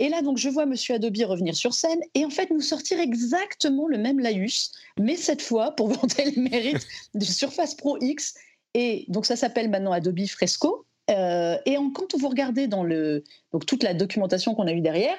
Et 0.00 0.08
là, 0.10 0.20
donc, 0.20 0.36
je 0.36 0.50
vois 0.50 0.66
Monsieur 0.66 0.96
Adobe 0.96 1.16
revenir 1.24 1.54
sur 1.54 1.72
scène 1.72 2.00
et 2.14 2.26
en 2.26 2.30
fait 2.30 2.50
nous 2.50 2.60
sortir 2.60 3.00
exactement 3.00 3.86
le 3.86 3.98
même 3.98 4.18
laïus, 4.18 4.72
mais 4.98 5.16
cette 5.16 5.42
fois 5.42 5.72
pour 5.72 5.88
vanter 5.92 6.30
les 6.30 6.40
mérites 6.40 6.86
de 7.14 7.24
Surface 7.24 7.74
Pro 7.74 7.96
X. 8.00 8.34
Et 8.74 9.04
donc, 9.08 9.24
ça 9.24 9.36
s'appelle 9.36 9.70
maintenant 9.70 9.92
Adobe 9.92 10.26
Fresco. 10.26 10.86
Euh, 11.10 11.56
et 11.66 11.76
quand 11.94 12.16
vous 12.16 12.28
regardez 12.28 12.66
dans 12.66 12.84
le, 12.84 13.24
donc 13.52 13.66
toute 13.66 13.82
la 13.82 13.94
documentation 13.94 14.54
qu'on 14.54 14.66
a 14.66 14.72
eue 14.72 14.80
derrière, 14.80 15.16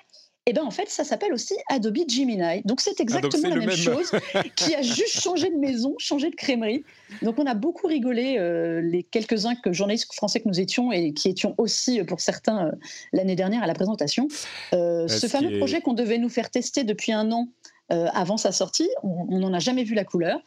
et 0.48 0.52
eh 0.52 0.54
ben 0.54 0.64
en 0.64 0.72
fait, 0.72 0.90
ça 0.90 1.04
s'appelle 1.04 1.34
aussi 1.34 1.54
Adobe 1.70 2.00
Gemini. 2.08 2.64
Donc 2.66 2.82
c'est 2.82 2.96
ah, 2.98 3.04
exactement 3.04 3.50
la 3.50 3.58
même, 3.58 3.70
chose, 3.70 4.12
qui 4.56 4.74
a 4.74 4.82
juste 4.82 5.22
changé 5.22 5.52
de 5.52 5.56
maison, 5.56 5.94
changé 6.00 6.32
de 6.32 6.36
crémerie. 6.36 6.84
Donc 7.22 7.38
on 7.38 7.46
a 7.46 7.54
beaucoup 7.54 7.86
rigolé, 7.86 8.40
euh, 8.40 8.82
les 8.82 9.04
quelques-uns 9.04 9.54
que 9.54 9.72
journalistes 9.72 10.12
français 10.16 10.40
que 10.40 10.48
nous 10.48 10.60
étions 10.60 10.92
et 10.92 11.14
qui 11.14 11.30
étions 11.30 11.54
aussi 11.60 12.00
euh, 12.00 12.06
pour 12.06 12.22
certains 12.22 12.72
l'année 13.14 13.36
dernière 13.36 13.62
à 13.62 13.68
la 13.68 13.76
présentation. 13.76 14.30
ce 14.72 15.28
fameux 15.30 15.60
projet 15.60 15.80
qu'on 15.80 15.94
devait 15.94 16.18
nous 16.18 16.30
faire 16.30 16.50
tester 16.50 16.84
depuis 16.84 17.12
un 17.12 17.32
an 17.32 17.48
avant 17.92 18.38
sa 18.38 18.52
sortie, 18.52 18.90
on 19.04 19.40
n'en 19.40 19.54
a 19.54 19.60
jamais 19.60 19.84
vu 19.84 19.96
la 19.96 20.06
couleur. 20.06 20.40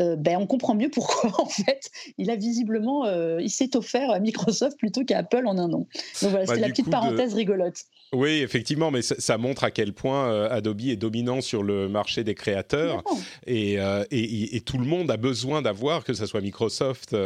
Euh, 0.00 0.16
ben, 0.16 0.38
on 0.38 0.46
comprend 0.46 0.74
mieux 0.74 0.88
pourquoi 0.88 1.30
en 1.38 1.46
fait 1.46 1.90
il 2.16 2.30
a 2.30 2.36
visiblement 2.36 3.04
euh, 3.04 3.40
il 3.42 3.50
s'est 3.50 3.76
offert 3.76 4.10
à 4.10 4.20
Microsoft 4.20 4.78
plutôt 4.78 5.04
qu'à 5.04 5.18
Apple 5.18 5.46
en 5.46 5.58
un 5.58 5.70
an. 5.72 5.80
Donc 5.80 5.88
voilà, 6.22 6.38
bah, 6.38 6.46
c'était 6.46 6.60
la 6.60 6.68
petite 6.68 6.90
parenthèse 6.90 7.34
rigolote. 7.34 7.84
Oui, 8.14 8.40
effectivement, 8.40 8.90
mais 8.90 9.00
ça, 9.00 9.38
montre 9.38 9.64
à 9.64 9.70
quel 9.70 9.94
point 9.94 10.30
euh, 10.30 10.50
Adobe 10.50 10.82
est 10.82 10.96
dominant 10.96 11.40
sur 11.40 11.62
le 11.62 11.88
marché 11.88 12.24
des 12.24 12.34
créateurs 12.34 13.02
et, 13.46 13.78
et, 14.10 14.60
tout 14.60 14.76
le 14.76 14.84
monde 14.84 15.10
a 15.10 15.16
besoin 15.16 15.62
d'avoir, 15.62 16.04
que 16.04 16.12
ce 16.12 16.26
soit 16.26 16.42
Microsoft, 16.42 17.16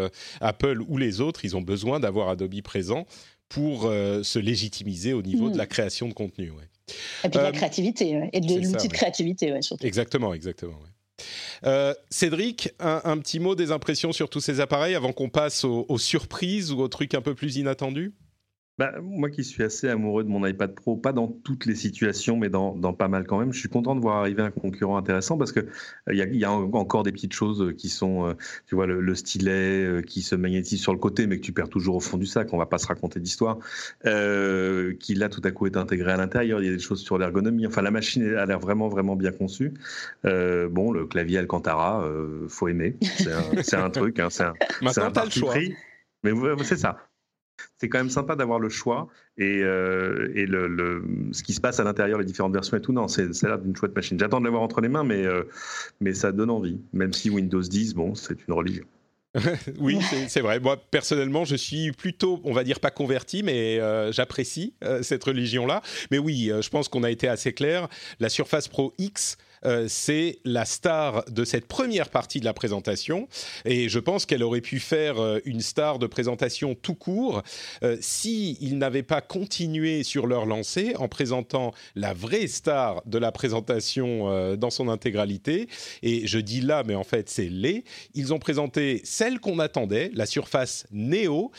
Apple 0.40 0.82
ou 0.86 0.96
les 0.96 1.20
autres, 1.20 1.44
ils 1.44 1.56
ont 1.56 1.60
besoin 1.60 1.98
d'avoir 1.98 2.28
Adobe 2.28 2.62
présent 2.62 3.04
pour 3.48 3.82
se 3.82 4.38
légitimiser 4.38 5.12
au 5.12 5.22
niveau 5.22 5.48
de 5.48 5.54
mm. 5.54 5.58
la 5.58 5.66
création 5.66 6.08
de 6.08 6.14
contenu. 6.14 6.52
Et 7.24 7.28
puis 7.28 7.38
de 7.38 7.44
la 7.44 7.52
créativité, 7.52 8.30
et 8.32 8.40
de 8.40 8.54
l'outil 8.60 8.88
de 8.88 8.92
créativité, 8.92 9.60
surtout. 9.62 9.86
Exactement, 9.86 10.32
exactement. 10.34 10.78
Euh, 11.64 11.94
Cédric, 12.10 12.70
un, 12.78 13.18
petit 13.18 13.40
mot 13.40 13.54
des 13.54 13.72
impressions 13.72 14.12
sur 14.12 14.28
tous 14.28 14.40
ces 14.40 14.60
appareils 14.60 14.94
avant 14.94 15.12
qu'on 15.12 15.30
passe 15.30 15.64
aux 15.64 15.98
surprises 15.98 16.72
ou 16.72 16.80
aux 16.80 16.88
trucs 16.88 17.14
un 17.14 17.22
peu 17.22 17.34
plus 17.34 17.56
inattendus? 17.56 18.14
Bah, 18.78 18.92
moi 19.00 19.30
qui 19.30 19.42
suis 19.42 19.62
assez 19.62 19.88
amoureux 19.88 20.24
de 20.24 20.28
mon 20.28 20.46
iPad 20.46 20.74
Pro, 20.74 20.96
pas 20.96 21.12
dans 21.12 21.28
toutes 21.28 21.64
les 21.64 21.74
situations, 21.74 22.36
mais 22.36 22.50
dans, 22.50 22.74
dans 22.74 22.92
pas 22.92 23.08
mal 23.08 23.26
quand 23.26 23.38
même, 23.38 23.52
je 23.52 23.58
suis 23.58 23.68
content 23.68 23.94
de 23.94 24.00
voir 24.00 24.18
arriver 24.18 24.42
un 24.42 24.50
concurrent 24.50 24.98
intéressant 24.98 25.38
parce 25.38 25.52
qu'il 25.52 25.62
euh, 25.62 26.12
il 26.12 26.16
y, 26.16 26.22
a, 26.22 26.26
y 26.26 26.44
a 26.44 26.52
encore 26.52 27.02
des 27.02 27.12
petites 27.12 27.32
choses 27.32 27.74
qui 27.76 27.88
sont, 27.88 28.26
euh, 28.26 28.34
tu 28.66 28.74
vois, 28.74 28.86
le, 28.86 29.14
stylet 29.14 29.84
euh, 29.84 30.02
qui 30.02 30.20
se 30.20 30.34
magnétise 30.34 30.80
sur 30.80 30.92
le 30.92 30.98
côté, 30.98 31.26
mais 31.26 31.38
que 31.38 31.42
tu 31.42 31.52
perds 31.52 31.70
toujours 31.70 31.96
au 31.96 32.00
fond 32.00 32.18
du 32.18 32.26
sac, 32.26 32.52
on 32.52 32.58
va 32.58 32.66
pas 32.66 32.78
se 32.78 32.86
raconter 32.86 33.18
d'histoire, 33.18 33.58
euh, 34.04 34.94
qui 35.00 35.14
là 35.14 35.28
tout 35.30 35.42
à 35.44 35.50
coup 35.50 35.66
est 35.66 35.76
intégré 35.76 36.12
à 36.12 36.16
l'intérieur, 36.16 36.60
il 36.60 36.66
y 36.66 36.68
a 36.68 36.72
des 36.72 36.78
choses 36.78 37.00
sur 37.00 37.16
l'ergonomie, 37.16 37.66
enfin 37.66 37.80
la 37.82 37.90
machine 37.90 38.34
a 38.34 38.44
l'air 38.44 38.58
vraiment, 38.58 38.88
vraiment 38.88 39.16
bien 39.16 39.32
conçue. 39.32 39.72
Euh, 40.24 40.68
bon, 40.68 40.92
le 40.92 41.06
clavier 41.06 41.38
Alcantara, 41.38 42.04
euh, 42.04 42.46
faut 42.48 42.68
aimer, 42.68 42.96
c'est 43.62 43.74
un, 43.74 43.84
un, 43.84 43.90
truc, 43.90 44.20
hein, 44.20 44.28
c'est 44.30 44.44
un, 44.44 44.54
un 45.02 45.10
parti 45.10 45.40
pris. 45.40 45.74
Mais 46.22 46.32
c'est 46.64 46.76
ça. 46.76 47.05
C'est 47.78 47.88
quand 47.88 47.98
même 47.98 48.10
sympa 48.10 48.36
d'avoir 48.36 48.58
le 48.58 48.68
choix 48.68 49.08
et, 49.38 49.62
euh, 49.62 50.32
et 50.34 50.46
le, 50.46 51.04
ce 51.32 51.42
qui 51.42 51.52
se 51.52 51.60
passe 51.60 51.80
à 51.80 51.84
l'intérieur, 51.84 52.18
les 52.18 52.24
différentes 52.24 52.52
versions 52.52 52.76
et 52.76 52.80
tout. 52.80 52.92
Non, 52.92 53.08
c'est 53.08 53.30
l'air 53.42 53.58
d'une 53.58 53.76
chouette 53.76 53.94
machine. 53.94 54.18
J'attends 54.18 54.40
de 54.40 54.44
l'avoir 54.44 54.62
entre 54.62 54.80
les 54.80 54.88
mains, 54.88 55.04
mais, 55.04 55.26
euh, 55.26 55.42
mais 56.00 56.14
ça 56.14 56.32
donne 56.32 56.50
envie. 56.50 56.80
Même 56.92 57.12
si 57.12 57.30
Windows 57.30 57.60
10, 57.60 57.94
bon, 57.94 58.14
c'est 58.14 58.46
une 58.46 58.54
religion. 58.54 58.84
oui, 59.80 59.98
c'est 60.28 60.40
vrai. 60.40 60.60
Moi, 60.60 60.78
personnellement, 60.90 61.44
je 61.44 61.56
suis 61.56 61.92
plutôt, 61.92 62.40
on 62.44 62.52
va 62.52 62.64
dire, 62.64 62.80
pas 62.80 62.90
converti, 62.90 63.42
mais 63.42 63.78
euh, 63.78 64.10
j'apprécie 64.10 64.72
cette 65.02 65.24
religion-là. 65.24 65.82
Mais 66.10 66.18
oui, 66.18 66.50
je 66.58 66.68
pense 66.70 66.88
qu'on 66.88 67.02
a 67.02 67.10
été 67.10 67.28
assez 67.28 67.52
clair. 67.52 67.88
La 68.18 68.30
Surface 68.30 68.68
Pro 68.68 68.94
X 68.96 69.36
euh, 69.64 69.86
c'est 69.88 70.38
la 70.44 70.64
star 70.64 71.24
de 71.30 71.44
cette 71.44 71.66
première 71.66 72.10
partie 72.10 72.40
de 72.40 72.44
la 72.44 72.52
présentation. 72.52 73.28
Et 73.64 73.88
je 73.88 73.98
pense 73.98 74.26
qu'elle 74.26 74.42
aurait 74.42 74.60
pu 74.60 74.80
faire 74.80 75.18
euh, 75.18 75.38
une 75.44 75.60
star 75.60 75.98
de 75.98 76.06
présentation 76.06 76.74
tout 76.74 76.94
court 76.94 77.42
euh, 77.82 77.96
s'ils 78.00 78.78
n'avaient 78.78 79.02
pas 79.02 79.20
continué 79.20 80.02
sur 80.02 80.26
leur 80.26 80.46
lancée 80.46 80.94
en 80.96 81.08
présentant 81.08 81.72
la 81.94 82.12
vraie 82.12 82.46
star 82.46 83.02
de 83.06 83.18
la 83.18 83.32
présentation 83.32 84.56
dans 84.56 84.70
son 84.70 84.88
intégralité. 84.88 85.68
Et 86.02 86.26
je 86.26 86.38
dis 86.38 86.60
là, 86.60 86.82
mais 86.86 86.94
en 86.94 87.04
fait, 87.04 87.28
c'est 87.28 87.48
les. 87.48 87.84
Ils 88.14 88.32
ont 88.34 88.38
présenté 88.38 89.00
celle 89.04 89.40
qu'on 89.40 89.58
attendait, 89.58 90.10
la 90.14 90.26
Surface 90.26 90.86
Neo, 90.92 91.50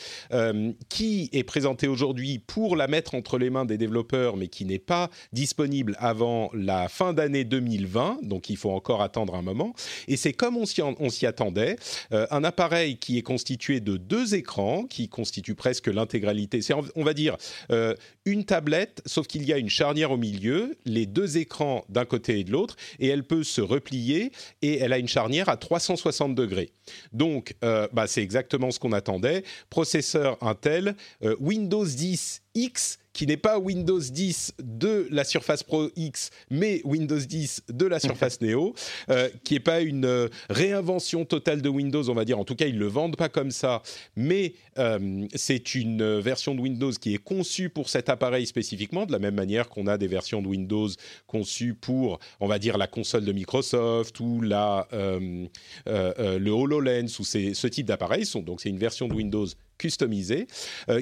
qui 0.88 1.30
est 1.32 1.44
présentée 1.44 1.88
aujourd'hui 1.88 2.38
pour 2.38 2.76
la 2.76 2.86
mettre 2.86 3.14
entre 3.14 3.38
les 3.38 3.50
mains 3.50 3.64
des 3.64 3.78
développeurs, 3.78 4.36
mais 4.36 4.48
qui 4.48 4.64
n'est 4.64 4.78
pas 4.78 5.10
disponible 5.32 5.96
avant 5.98 6.50
la 6.52 6.88
fin 6.88 7.12
d'année 7.12 7.44
2020 7.44 7.87
donc 8.22 8.50
il 8.50 8.56
faut 8.56 8.70
encore 8.70 9.02
attendre 9.02 9.34
un 9.34 9.42
moment. 9.42 9.74
Et 10.06 10.16
c'est 10.16 10.32
comme 10.32 10.56
on 10.56 10.66
s'y 10.66 11.26
attendait, 11.26 11.76
euh, 12.12 12.26
un 12.30 12.44
appareil 12.44 12.98
qui 12.98 13.18
est 13.18 13.22
constitué 13.22 13.80
de 13.80 13.96
deux 13.96 14.34
écrans, 14.34 14.84
qui 14.84 15.08
constitue 15.08 15.54
presque 15.54 15.86
l'intégralité. 15.86 16.62
C'est, 16.62 16.74
on 16.74 17.04
va 17.04 17.14
dire, 17.14 17.36
euh, 17.70 17.94
une 18.24 18.44
tablette, 18.44 19.02
sauf 19.06 19.26
qu'il 19.26 19.44
y 19.44 19.52
a 19.52 19.58
une 19.58 19.70
charnière 19.70 20.10
au 20.10 20.16
milieu, 20.16 20.76
les 20.84 21.06
deux 21.06 21.38
écrans 21.38 21.84
d'un 21.88 22.04
côté 22.04 22.40
et 22.40 22.44
de 22.44 22.52
l'autre, 22.52 22.76
et 22.98 23.08
elle 23.08 23.24
peut 23.24 23.44
se 23.44 23.60
replier, 23.60 24.32
et 24.62 24.78
elle 24.78 24.92
a 24.92 24.98
une 24.98 25.08
charnière 25.08 25.48
à 25.48 25.56
360 25.56 26.34
degrés. 26.34 26.70
Donc, 27.12 27.54
euh, 27.64 27.88
bah, 27.92 28.06
c'est 28.06 28.22
exactement 28.22 28.70
ce 28.70 28.78
qu'on 28.78 28.92
attendait. 28.92 29.44
Processeur 29.70 30.36
Intel, 30.42 30.94
Windows 31.40 31.84
10 31.84 32.42
X 32.58 32.98
qui 33.18 33.26
n'est 33.26 33.36
pas 33.36 33.58
Windows 33.58 33.98
10 33.98 34.52
de 34.62 35.08
la 35.10 35.24
Surface 35.24 35.64
Pro 35.64 35.90
X, 35.96 36.30
mais 36.50 36.80
Windows 36.84 37.18
10 37.18 37.64
de 37.68 37.84
la 37.84 37.98
Surface 37.98 38.40
Neo, 38.42 38.76
euh, 39.10 39.28
qui 39.42 39.54
n'est 39.54 39.60
pas 39.60 39.80
une 39.80 40.04
euh, 40.04 40.28
réinvention 40.48 41.24
totale 41.24 41.60
de 41.60 41.68
Windows, 41.68 42.08
on 42.10 42.14
va 42.14 42.24
dire. 42.24 42.38
En 42.38 42.44
tout 42.44 42.54
cas, 42.54 42.66
ils 42.66 42.76
ne 42.76 42.78
le 42.78 42.86
vendent 42.86 43.16
pas 43.16 43.28
comme 43.28 43.50
ça, 43.50 43.82
mais 44.14 44.54
euh, 44.78 45.26
c'est 45.34 45.74
une 45.74 46.20
version 46.20 46.54
de 46.54 46.60
Windows 46.60 46.92
qui 46.92 47.14
est 47.14 47.18
conçue 47.18 47.70
pour 47.70 47.88
cet 47.88 48.08
appareil 48.08 48.46
spécifiquement, 48.46 49.04
de 49.04 49.10
la 49.10 49.18
même 49.18 49.34
manière 49.34 49.68
qu'on 49.68 49.88
a 49.88 49.98
des 49.98 50.06
versions 50.06 50.40
de 50.40 50.46
Windows 50.46 50.88
conçues 51.26 51.74
pour, 51.74 52.20
on 52.38 52.46
va 52.46 52.60
dire, 52.60 52.78
la 52.78 52.86
console 52.86 53.24
de 53.24 53.32
Microsoft 53.32 54.20
ou 54.20 54.42
la, 54.42 54.86
le 54.92 56.50
HoloLens 56.50 57.18
ou 57.18 57.24
ce 57.24 57.66
type 57.66 57.86
d'appareil. 57.86 58.22
Donc, 58.46 58.60
c'est 58.60 58.68
une 58.68 58.78
version 58.78 59.08
de 59.08 59.14
Windows 59.14 59.46
customisée 59.76 60.46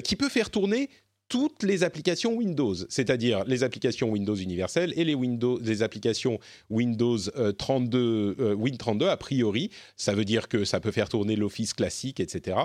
qui 0.03 0.15
peut 0.15 0.29
faire 0.29 0.49
tourner 0.49 0.89
toutes 1.29 1.63
les 1.63 1.83
applications 1.83 2.33
Windows, 2.33 2.75
c'est-à-dire 2.89 3.43
les 3.45 3.63
applications 3.63 4.09
Windows 4.09 4.35
universelles 4.35 4.93
et 4.95 5.03
les, 5.03 5.83
applications 5.83 6.39
Windows 6.69 7.17
32, 7.57 8.35
euh, 8.39 8.55
Win32 8.55 9.07
a 9.07 9.17
priori. 9.17 9.69
Ça 9.95 10.13
veut 10.13 10.25
dire 10.25 10.47
que 10.47 10.65
ça 10.65 10.79
peut 10.79 10.91
faire 10.91 11.09
tourner 11.09 11.35
l'Office 11.35 11.73
classique, 11.73 12.19
etc. 12.19 12.57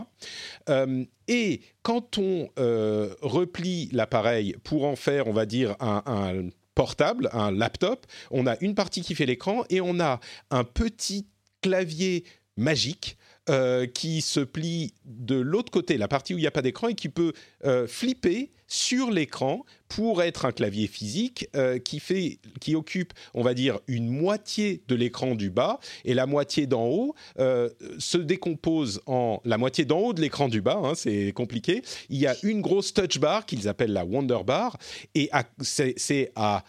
Euh, 0.68 1.04
et 1.28 1.62
quand 1.82 2.18
on 2.18 2.48
euh, 2.58 3.14
replie 3.20 3.88
l'appareil 3.92 4.56
pour 4.62 4.84
en 4.84 4.96
faire, 4.96 5.26
on 5.26 5.32
va 5.32 5.46
dire, 5.46 5.76
un 5.80 6.48
portable, 6.74 7.28
un 7.32 7.50
laptop, 7.50 8.06
on 8.30 8.46
a 8.46 8.56
une 8.60 8.74
partie 8.74 9.02
qui 9.02 9.14
fait 9.14 9.26
l'écran 9.26 9.64
et 9.68 9.80
on 9.80 10.00
a 10.00 10.20
un 10.50 10.64
petit 10.64 11.26
clavier 11.60 12.24
magique 12.56 13.16
euh, 13.50 13.86
qui 13.86 14.20
se 14.20 14.40
plie 14.40 14.94
de 15.04 15.34
l'autre 15.34 15.72
côté, 15.72 15.98
la 15.98 16.06
partie 16.06 16.32
où 16.32 16.38
il 16.38 16.42
n'y 16.42 16.46
a 16.46 16.52
pas 16.52 16.62
d'écran, 16.62 16.88
et 16.88 16.94
qui 16.94 17.08
peut 17.08 17.32
euh, 17.64 17.88
flipper 17.88 18.52
sur 18.72 19.10
l'écran 19.10 19.64
pour 19.88 20.22
être 20.22 20.46
un 20.46 20.52
clavier 20.52 20.86
physique 20.86 21.46
euh, 21.54 21.78
qui, 21.78 22.00
fait, 22.00 22.38
qui 22.60 22.74
occupe, 22.74 23.12
on 23.34 23.42
va 23.42 23.52
dire, 23.52 23.78
une 23.88 24.08
moitié 24.08 24.82
de 24.88 24.94
l'écran 24.94 25.34
du 25.34 25.50
bas 25.50 25.78
et 26.06 26.14
la 26.14 26.24
moitié 26.24 26.66
d'en 26.66 26.86
haut 26.86 27.14
se 27.36 28.16
décompose 28.16 29.02
en 29.06 29.40
la 29.44 29.58
moitié 29.58 29.84
d'en 29.84 29.98
haut 29.98 30.12
de 30.14 30.22
l'écran 30.22 30.48
du 30.48 30.62
bas. 30.62 30.80
Hein, 30.82 30.94
c'est 30.94 31.32
compliqué. 31.32 31.82
Il 32.08 32.16
y 32.16 32.26
a 32.26 32.34
une 32.42 32.62
grosse 32.62 32.94
touch 32.94 33.18
bar 33.18 33.44
qu'ils 33.44 33.68
appellent 33.68 33.92
la 33.92 34.06
Wonder 34.06 34.38
Bar 34.46 34.78
et 35.14 35.30
c'est 35.60 36.32
à 36.34 36.64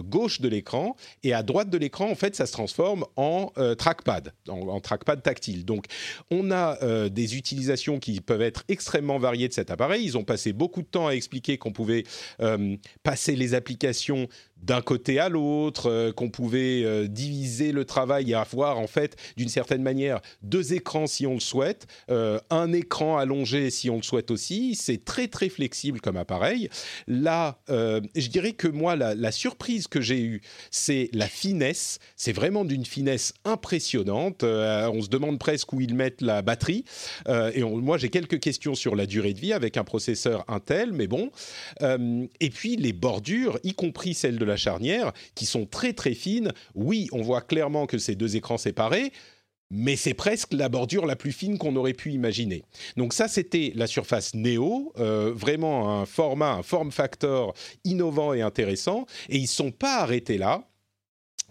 gauche 0.00 0.40
de 0.40 0.48
l'écran 0.48 0.96
et 1.22 1.32
à 1.32 1.42
droite 1.42 1.70
de 1.70 1.78
l'écran, 1.78 2.10
en 2.10 2.14
fait, 2.14 2.34
ça 2.34 2.46
se 2.46 2.52
transforme 2.52 3.04
en 3.16 3.52
trackpad, 3.76 4.32
en, 4.48 4.80
trackpad 4.80 5.22
tactile. 5.22 5.64
Donc, 5.64 5.86
on 6.30 6.50
a 6.50 6.78
euh, 6.82 7.08
des 7.08 7.36
utilisations 7.36 7.98
qui 7.98 8.20
peuvent 8.20 8.42
être 8.42 8.64
extrêmement 8.68 9.18
variées 9.18 9.48
de 9.48 9.52
cet 9.52 9.70
appareil. 9.70 10.04
Ils 10.04 10.18
ont 10.18 10.24
passé 10.24 10.52
beaucoup 10.52 10.82
de 10.82 10.86
temps 10.86 11.06
à 11.06 11.12
expliquer 11.12 11.47
qu'on 11.56 11.72
pouvait 11.72 12.04
euh, 12.40 12.76
passer 13.02 13.34
les 13.36 13.54
applications 13.54 14.28
d'un 14.62 14.82
côté 14.82 15.18
à 15.18 15.28
l'autre, 15.28 15.90
euh, 15.90 16.12
qu'on 16.12 16.30
pouvait 16.30 16.82
euh, 16.84 17.06
diviser 17.06 17.72
le 17.72 17.84
travail 17.84 18.30
et 18.30 18.34
avoir 18.34 18.78
en 18.78 18.86
fait 18.86 19.16
d'une 19.36 19.48
certaine 19.48 19.82
manière 19.82 20.20
deux 20.42 20.72
écrans 20.72 21.06
si 21.06 21.26
on 21.26 21.34
le 21.34 21.40
souhaite, 21.40 21.86
euh, 22.10 22.38
un 22.50 22.72
écran 22.72 23.18
allongé 23.18 23.70
si 23.70 23.88
on 23.90 23.96
le 23.96 24.02
souhaite 24.02 24.30
aussi. 24.30 24.74
C'est 24.74 25.04
très 25.04 25.28
très 25.28 25.48
flexible 25.48 26.00
comme 26.00 26.16
appareil. 26.16 26.68
Là, 27.06 27.58
je 27.68 28.28
dirais 28.28 28.52
que 28.52 28.68
moi 28.68 28.96
la, 28.96 29.32
surprise 29.32 29.86
que 29.86 30.00
j'ai 30.00 30.20
eue, 30.20 30.40
c'est 30.70 31.10
la 31.12 31.28
finesse. 31.28 31.98
C'est 32.16 32.32
vraiment 32.32 32.64
d'une 32.64 32.84
finesse 32.84 33.34
impressionnante. 33.44 34.42
on 34.42 35.02
se 35.02 35.08
demande 35.08 35.38
presque 35.38 35.72
où 35.72 35.80
ils 35.80 35.94
mettent 35.94 36.22
la 36.22 36.42
batterie. 36.42 36.84
et 37.28 37.62
moi 37.62 37.98
j'ai 37.98 38.08
quelques 38.08 38.40
questions 38.40 38.74
sur 38.74 38.96
la 38.96 39.06
durée 39.06 39.34
de 39.34 39.40
vie 39.40 39.52
avec 39.52 39.76
un 39.76 39.84
processeur 39.84 40.44
Intel, 40.48 40.92
mais 40.92 41.06
bon. 41.06 41.30
et 41.80 42.50
puis 42.50 42.76
les 42.76 42.92
bordures, 42.92 43.58
y 43.64 43.74
compris 43.74 44.14
celles 44.14 44.38
de 44.38 44.44
la 44.48 44.56
charnière, 44.56 45.12
qui 45.34 45.46
sont 45.46 45.66
très 45.66 45.92
très 45.92 46.14
fines. 46.14 46.52
Oui, 46.74 47.08
on 47.12 47.22
voit 47.22 47.42
clairement 47.42 47.86
que 47.86 47.98
c'est 47.98 48.14
deux 48.14 48.36
écrans 48.36 48.58
séparés, 48.58 49.12
mais 49.70 49.96
c'est 49.96 50.14
presque 50.14 50.52
la 50.52 50.68
bordure 50.68 51.06
la 51.06 51.16
plus 51.16 51.32
fine 51.32 51.58
qu'on 51.58 51.76
aurait 51.76 51.92
pu 51.92 52.12
imaginer. 52.12 52.64
Donc 52.96 53.12
ça, 53.12 53.28
c'était 53.28 53.72
la 53.74 53.86
surface 53.86 54.34
Neo, 54.34 54.92
euh, 54.98 55.32
vraiment 55.34 56.00
un 56.00 56.06
format, 56.06 56.52
un 56.52 56.62
form 56.62 56.90
factor 56.90 57.54
innovant 57.84 58.32
et 58.32 58.42
intéressant. 58.42 59.06
Et 59.28 59.36
ils 59.36 59.42
ne 59.42 59.46
sont 59.46 59.70
pas 59.70 59.98
arrêtés 59.98 60.38
là. 60.38 60.64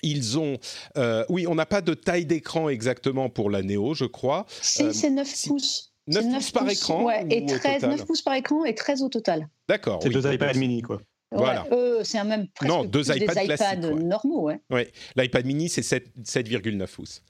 Ils 0.04 0.38
ont, 0.38 0.58
euh, 0.98 1.26
oui, 1.30 1.48
on 1.48 1.56
n'a 1.56 1.66
pas 1.66 1.82
de 1.82 1.94
taille 1.94 2.26
d'écran 2.26 2.70
exactement 2.70 3.30
pour 3.30 3.50
la 3.50 3.64
Neo, 3.64 3.94
je 3.96 4.06
crois. 4.06 4.46
Si, 4.62 4.94
c'est 4.94 5.10
9 5.10 5.28
euh, 5.28 5.48
pouces. 5.48 5.94
9, 6.08 6.24
pouces 6.24 6.52
par 6.52 6.70
écran 6.70 7.10
et 7.30 7.46
13, 7.46 7.84
9 7.84 8.06
pouces 8.06 8.22
par 8.22 8.36
écran 8.36 8.64
et 8.64 8.76
13 8.76 9.02
au 9.04 9.10
total. 9.10 9.50
D'accord. 9.68 10.00
C'est 10.02 10.10
deux 10.10 10.32
iPad 10.32 10.56
mini, 10.56 10.82
quoi. 10.82 11.02
Voilà. 11.32 11.68
Euh, 11.72 12.04
c'est 12.04 12.18
un 12.18 12.24
même 12.24 12.48
presque 12.48 12.72
non, 12.72 12.86
deux 12.86 13.12
iPads 13.12 13.34
des 13.34 13.54
iPads 13.54 13.76
normaux. 13.76 14.44
Ouais. 14.44 14.62
ouais. 14.70 14.92
L'iPad 15.16 15.46
mini, 15.46 15.68
c'est 15.68 15.82
7,9 15.82 16.88
pouces. 16.88 17.22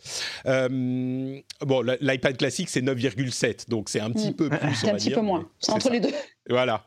Euh, 0.46 1.40
bon, 1.62 1.82
l'iPad 2.00 2.38
classique, 2.38 2.70
c'est 2.70 2.82
9,7, 2.82 3.70
donc 3.70 3.90
c'est 3.90 4.00
un 4.00 4.12
petit 4.12 4.30
mm. 4.30 4.36
peu 4.36 4.50
plus, 4.50 4.60
va 4.84 4.92
un 4.92 4.96
petit 4.96 5.12
peu 5.12 5.22
moins. 5.22 5.50
C'est 5.60 5.72
entre 5.72 5.90
les 5.90 6.00
deux. 6.00 6.14
Voilà. 6.50 6.86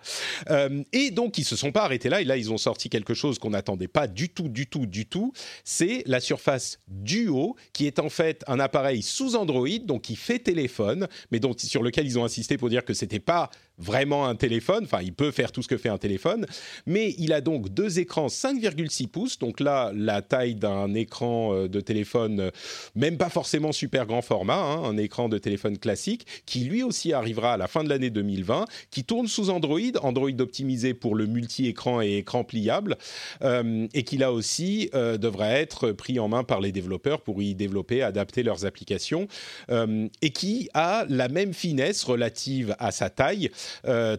Euh, 0.51 0.83
et 0.93 1.11
donc, 1.11 1.39
ils 1.39 1.45
se 1.45 1.57
sont 1.57 1.73
pas 1.73 1.85
arrêtés 1.85 2.09
là. 2.09 2.21
Et 2.21 2.25
là, 2.25 2.37
ils 2.37 2.53
ont 2.53 2.59
sorti 2.59 2.89
quelque 2.89 3.15
chose 3.15 3.39
qu'on 3.39 3.51
n'attendait 3.51 3.89
pas 3.89 4.07
du 4.07 4.29
tout, 4.29 4.49
du 4.49 4.67
tout, 4.67 4.87
du 4.87 5.07
tout. 5.07 5.33
C'est 5.65 6.03
la 6.07 6.21
Surface 6.21 6.79
Duo, 6.89 7.57
qui 7.73 7.87
est 7.87 7.99
en 7.99 8.09
fait 8.09 8.43
un 8.47 8.61
appareil 8.61 9.03
sous 9.03 9.37
Android, 9.37 9.69
donc 9.85 10.03
qui 10.03 10.17
fait 10.17 10.39
téléphone, 10.39 11.09
mais 11.31 11.41
dont, 11.41 11.55
sur 11.57 11.83
lequel 11.83 12.07
ils 12.07 12.19
ont 12.19 12.25
insisté 12.25 12.57
pour 12.57 12.69
dire 12.69 12.85
que 12.85 12.95
c'était 12.95 13.21
pas 13.21 13.51
vraiment 13.81 14.27
un 14.27 14.35
téléphone. 14.37 14.85
Enfin, 14.85 15.01
il 15.03 15.15
peut 15.15 15.31
faire 15.31 15.53
tout 15.53 15.63
ce 15.63 15.69
que 15.69 15.77
fait 15.77 15.89
un 15.89 15.99
téléphone. 15.99 16.47
Mais 16.87 17.15
il 17.19 17.33
a 17.33 17.41
donc 17.41 17.69
deux 17.71 17.99
écrans 17.99 18.29
5,6 18.29 19.09
pouces. 19.09 19.39
Donc 19.39 19.61
là, 19.61 19.91
la 19.95 20.23
taille 20.23 20.55
d'un 20.55 20.95
écran 20.95 21.55
euh, 21.55 21.69
de 21.69 21.81
téléphone, 21.81 22.41
euh, 22.41 22.51
même 22.95 23.17
pas 23.17 23.31
forcément 23.31 23.73
super 23.73 24.07
grand 24.07 24.23
format, 24.23 24.59
hein, 24.59 24.85
un 24.85 24.97
écran 24.97 25.29
de 25.29 25.39
téléphone 25.39 25.79
classique, 25.79 26.27
qui 26.47 26.61
lui 26.61 26.83
aussi 26.83 27.13
arrivera 27.13 27.55
à 27.55 27.57
la 27.57 27.69
fin 27.69 27.83
de 27.83 27.89
l'année 27.89 28.11
2020, 28.11 28.67
qui 28.91 29.05
tourne 29.05 29.27
sous 29.27 29.50
Android, 29.51 29.93
Android 30.03 30.31
optimisé 30.39 30.95
pour 30.95 31.15
le 31.15 31.27
multi-écran 31.27 32.01
et 32.03 32.19
écran 32.19 32.45
pliable, 32.45 32.97
euh, 33.43 33.87
et 33.95 34.03
qui 34.05 34.17
là 34.17 34.33
aussi 34.33 34.91
euh, 34.95 35.19
devrait 35.19 35.61
être 35.61 35.93
pris 35.93 36.19
en 36.19 36.29
main 36.29 36.45
par 36.45 36.61
les 36.61 36.73
développeurs 36.73 37.21
pour 37.21 37.43
y 37.43 37.55
développer, 37.55 38.03
adapter 38.03 38.43
leurs 38.43 38.65
applications, 38.65 39.29
euh, 39.71 40.09
et 40.23 40.31
qui 40.31 40.69
a 40.75 41.05
la 41.09 41.29
même 41.29 41.53
finesse 41.53 42.05
relative 42.05 42.75
à 42.79 42.91
sa 42.91 43.11
taille, 43.11 43.51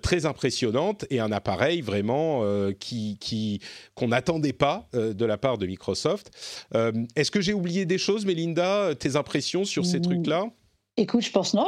très 0.01 0.25
impressionnante, 0.25 1.05
et 1.09 1.19
un 1.19 1.31
appareil 1.31 1.81
vraiment 1.81 2.43
qui, 2.79 3.17
qui 3.19 3.59
qu'on 3.95 4.09
n'attendait 4.09 4.53
pas 4.53 4.87
de 4.93 5.25
la 5.25 5.37
part 5.37 5.57
de 5.57 5.65
Microsoft. 5.65 6.31
Est-ce 7.15 7.31
que 7.31 7.41
j'ai 7.41 7.53
oublié 7.53 7.85
des 7.85 7.97
choses, 7.97 8.25
Melinda 8.25 8.93
Tes 8.95 9.15
impressions 9.15 9.65
sur 9.65 9.85
ces 9.85 10.01
trucs-là? 10.01 10.45
Écoute, 10.97 11.21
je 11.21 11.31
pense 11.31 11.53
non 11.53 11.67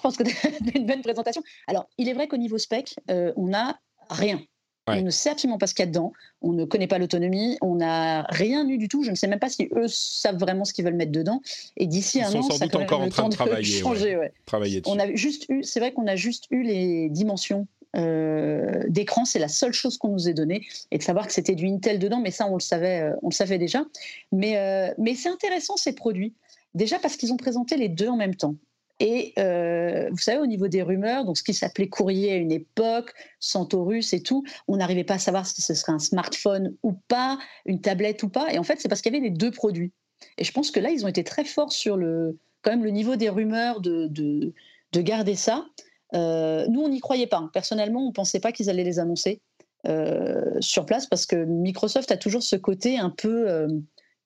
pense 0.00 0.16
que 0.16 0.24
c'est 0.64 0.74
une 0.74 0.86
bonne 0.86 1.02
présentation. 1.02 1.42
Alors, 1.66 1.88
il 1.98 2.08
est 2.08 2.14
vrai 2.14 2.28
qu'au 2.28 2.38
niveau 2.38 2.58
spec, 2.58 2.96
on 3.08 3.48
n'a 3.48 3.78
rien. 4.08 4.40
On 4.88 5.02
ne 5.02 5.10
sait 5.10 5.30
absolument 5.30 5.58
pas 5.58 5.66
ce 5.66 5.74
qu'il 5.74 5.84
y 5.84 5.88
a 5.88 5.90
dedans. 5.90 6.12
On 6.40 6.52
ne 6.52 6.64
connaît 6.64 6.88
pas 6.88 6.98
l'autonomie. 6.98 7.56
On 7.60 7.76
n'a 7.76 8.22
rien 8.22 8.68
eu 8.68 8.78
du 8.78 8.88
tout. 8.88 9.04
Je 9.04 9.10
ne 9.10 9.14
sais 9.14 9.28
même 9.28 9.38
pas 9.38 9.48
si 9.48 9.68
eux 9.76 9.86
savent 9.86 10.38
vraiment 10.38 10.64
ce 10.64 10.72
qu'ils 10.72 10.84
veulent 10.84 10.96
mettre 10.96 11.12
dedans. 11.12 11.40
Et 11.76 11.86
d'ici 11.86 12.20
un 12.20 12.32
an, 12.34 12.42
ça 12.42 12.64
encore 12.64 13.00
en 13.00 13.08
train 13.08 13.28
de 13.28 13.34
travailler. 13.34 13.64
Changer, 13.80 14.18
travailler 14.44 14.82
on 14.86 14.98
a 14.98 15.14
juste 15.14 15.46
eu. 15.48 15.62
C'est 15.62 15.78
vrai 15.78 15.92
qu'on 15.92 16.06
a 16.06 16.16
juste 16.16 16.46
eu 16.50 16.62
les 16.62 17.08
dimensions 17.10 17.68
euh, 17.96 18.82
d'écran. 18.88 19.24
C'est 19.24 19.38
la 19.38 19.48
seule 19.48 19.72
chose 19.72 19.98
qu'on 19.98 20.08
nous 20.08 20.28
ait 20.28 20.34
donnée 20.34 20.66
et 20.90 20.98
de 20.98 21.02
savoir 21.02 21.28
que 21.28 21.32
c'était 21.32 21.54
du 21.54 21.68
Intel 21.68 22.00
dedans. 22.00 22.20
Mais 22.20 22.32
ça, 22.32 22.48
on 22.48 22.54
le 22.54 22.60
savait. 22.60 23.02
Euh, 23.02 23.16
on 23.22 23.28
le 23.28 23.34
savait 23.34 23.58
déjà. 23.58 23.84
Mais 24.32 24.56
euh, 24.56 24.92
mais 24.98 25.14
c'est 25.14 25.28
intéressant 25.28 25.76
ces 25.76 25.92
produits. 25.92 26.34
Déjà 26.74 26.98
parce 26.98 27.16
qu'ils 27.16 27.32
ont 27.32 27.36
présenté 27.36 27.76
les 27.76 27.88
deux 27.88 28.08
en 28.08 28.16
même 28.16 28.34
temps. 28.34 28.56
Et 29.04 29.32
euh, 29.36 30.08
vous 30.12 30.18
savez, 30.18 30.38
au 30.38 30.46
niveau 30.46 30.68
des 30.68 30.80
rumeurs, 30.80 31.24
donc 31.24 31.36
ce 31.36 31.42
qui 31.42 31.54
s'appelait 31.54 31.88
courrier 31.88 32.30
à 32.30 32.36
une 32.36 32.52
époque, 32.52 33.12
Centaurus 33.40 34.12
et 34.12 34.22
tout, 34.22 34.44
on 34.68 34.76
n'arrivait 34.76 35.02
pas 35.02 35.14
à 35.14 35.18
savoir 35.18 35.44
si 35.44 35.60
ce 35.60 35.74
serait 35.74 35.90
un 35.90 35.98
smartphone 35.98 36.76
ou 36.84 36.92
pas, 37.08 37.36
une 37.66 37.80
tablette 37.80 38.22
ou 38.22 38.28
pas. 38.28 38.52
Et 38.52 38.58
en 38.58 38.62
fait, 38.62 38.78
c'est 38.78 38.88
parce 38.88 39.02
qu'il 39.02 39.12
y 39.12 39.16
avait 39.16 39.28
les 39.28 39.34
deux 39.34 39.50
produits. 39.50 39.90
Et 40.38 40.44
je 40.44 40.52
pense 40.52 40.70
que 40.70 40.78
là, 40.78 40.90
ils 40.90 41.04
ont 41.04 41.08
été 41.08 41.24
très 41.24 41.44
forts 41.44 41.72
sur 41.72 41.96
le, 41.96 42.38
quand 42.62 42.70
même 42.70 42.84
le 42.84 42.90
niveau 42.90 43.16
des 43.16 43.28
rumeurs 43.28 43.80
de, 43.80 44.06
de, 44.06 45.00
garder 45.00 45.34
ça. 45.34 45.66
Euh, 46.14 46.64
nous, 46.68 46.80
on 46.80 46.88
n'y 46.88 47.00
croyait 47.00 47.26
pas. 47.26 47.50
Personnellement, 47.52 48.04
on 48.04 48.10
ne 48.10 48.14
pensait 48.14 48.38
pas 48.38 48.52
qu'ils 48.52 48.70
allaient 48.70 48.84
les 48.84 49.00
annoncer 49.00 49.40
euh, 49.88 50.60
sur 50.60 50.86
place 50.86 51.08
parce 51.08 51.26
que 51.26 51.44
Microsoft 51.44 52.12
a 52.12 52.16
toujours 52.16 52.44
ce 52.44 52.54
côté 52.54 52.98
un 53.00 53.10
peu, 53.10 53.66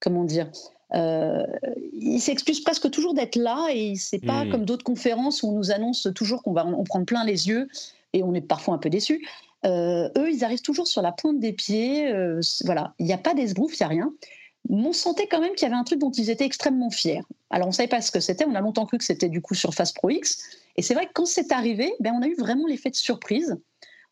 comment 0.00 0.24
dire, 0.24 0.50
euh, 0.94 1.44
il 1.92 2.20
s'excuse 2.20 2.61
presque 2.61 2.90
toujours 2.90 3.14
d'être 3.14 3.37
là 3.37 3.68
et 3.72 3.94
c'est 3.96 4.25
pas 4.25 4.44
hmm. 4.44 4.51
comme 4.51 4.64
d'autres 4.64 4.85
conférences 4.85 5.42
où 5.42 5.49
on 5.49 5.53
nous 5.53 5.70
annonce 5.72 6.09
toujours 6.14 6.42
qu'on 6.42 6.53
va 6.53 6.64
en 6.64 6.85
prendre 6.85 7.07
plein 7.07 7.25
les 7.25 7.49
yeux 7.49 7.68
et 8.12 8.22
on 8.22 8.35
est 8.35 8.40
parfois 8.40 8.75
un 8.75 8.79
peu 8.79 8.90
déçu. 8.90 9.27
Euh, 9.64 10.09
eux, 10.16 10.31
ils 10.31 10.44
arrivent 10.44 10.62
toujours 10.62 10.87
sur 10.87 11.03
la 11.03 11.12
pointe 11.12 11.40
des 11.40 11.53
pieds. 11.53 12.12
Euh, 12.12 12.40
voilà, 12.64 12.94
il 12.99 13.07
n'y 13.07 13.12
a 13.12 13.18
pas 13.18 13.35
d'esbrouf, 13.35 13.79
il 13.79 13.83
n'y 13.83 13.85
a 13.85 13.88
rien. 13.88 14.12
Mais 14.68 14.87
on 14.87 14.92
sentait 14.92 15.27
quand 15.27 15.40
même 15.40 15.55
qu'il 15.55 15.62
y 15.62 15.70
avait 15.70 15.81
un 15.81 15.85
truc 15.85 15.99
dont 15.99 16.11
ils 16.11 16.31
étaient 16.31 16.44
extrêmement 16.44 16.90
fiers. 16.90 17.22
Alors 17.51 17.68
on 17.68 17.70
ne 17.70 17.75
savait 17.75 17.88
pas 17.88 18.01
ce 18.01 18.11
que 18.11 18.20
c'était. 18.20 18.44
On 18.44 18.55
a 18.55 18.61
longtemps 18.61 18.87
cru 18.87 18.99
que 18.99 19.05
c'était 19.05 19.29
du 19.29 19.40
coup 19.40 19.55
Surface 19.55 19.92
Pro 19.92 20.11
X. 20.11 20.38
Et 20.77 20.83
c'est 20.83 20.94
vrai 20.94 21.07
que 21.07 21.12
quand 21.14 21.27
c'est 21.27 21.53
arrivé, 21.53 21.92
ben, 22.01 22.14
on 22.16 22.22
a 22.22 22.27
eu 22.27 22.35
vraiment 22.37 22.66
l'effet 22.66 22.90
de 22.90 22.96
surprise. 22.96 23.57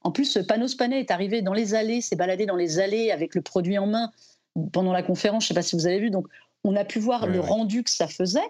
En 0.02 0.12
plus, 0.12 0.38
Panos 0.46 0.74
Panay 0.74 1.00
est 1.00 1.10
arrivé 1.10 1.40
dans 1.42 1.54
les 1.54 1.74
allées, 1.74 2.00
s'est 2.00 2.16
baladé 2.16 2.46
dans 2.46 2.56
les 2.56 2.78
allées 2.78 3.10
avec 3.10 3.34
le 3.34 3.40
produit 3.40 3.78
en 3.78 3.86
main 3.86 4.10
pendant 4.72 4.92
la 4.92 5.02
conférence. 5.02 5.44
Je 5.44 5.46
ne 5.46 5.48
sais 5.48 5.54
pas 5.54 5.62
si 5.62 5.76
vous 5.76 5.86
avez 5.86 5.98
vu. 5.98 6.10
Donc 6.10 6.26
on 6.64 6.74
a 6.76 6.84
pu 6.84 6.98
voir 6.98 7.26
le 7.26 7.40
rendu 7.40 7.84
que 7.84 7.90
ça 7.90 8.08
faisait. 8.08 8.40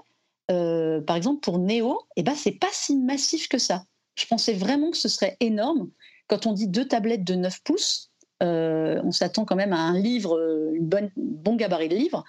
Euh, 0.50 1.00
par 1.00 1.16
exemple, 1.16 1.40
pour 1.40 1.58
Neo, 1.58 2.00
eh 2.16 2.22
ben, 2.22 2.34
c'est 2.34 2.52
pas 2.52 2.68
si 2.72 2.96
massif 2.96 3.48
que 3.48 3.58
ça. 3.58 3.84
Je 4.14 4.26
pensais 4.26 4.52
vraiment 4.52 4.90
que 4.90 4.96
ce 4.96 5.08
serait 5.08 5.36
énorme. 5.40 5.90
Quand 6.28 6.46
on 6.46 6.52
dit 6.52 6.68
deux 6.68 6.86
tablettes 6.86 7.24
de 7.24 7.34
9 7.34 7.62
pouces, 7.62 8.10
euh, 8.42 9.00
on 9.04 9.10
s'attend 9.10 9.44
quand 9.44 9.56
même 9.56 9.72
à 9.72 9.80
un 9.80 9.98
livre, 9.98 10.38
euh, 10.38 10.72
une 10.74 10.86
bonne, 10.86 11.10
bon 11.16 11.56
gabarit 11.56 11.88
de 11.88 11.96
livre. 11.96 12.24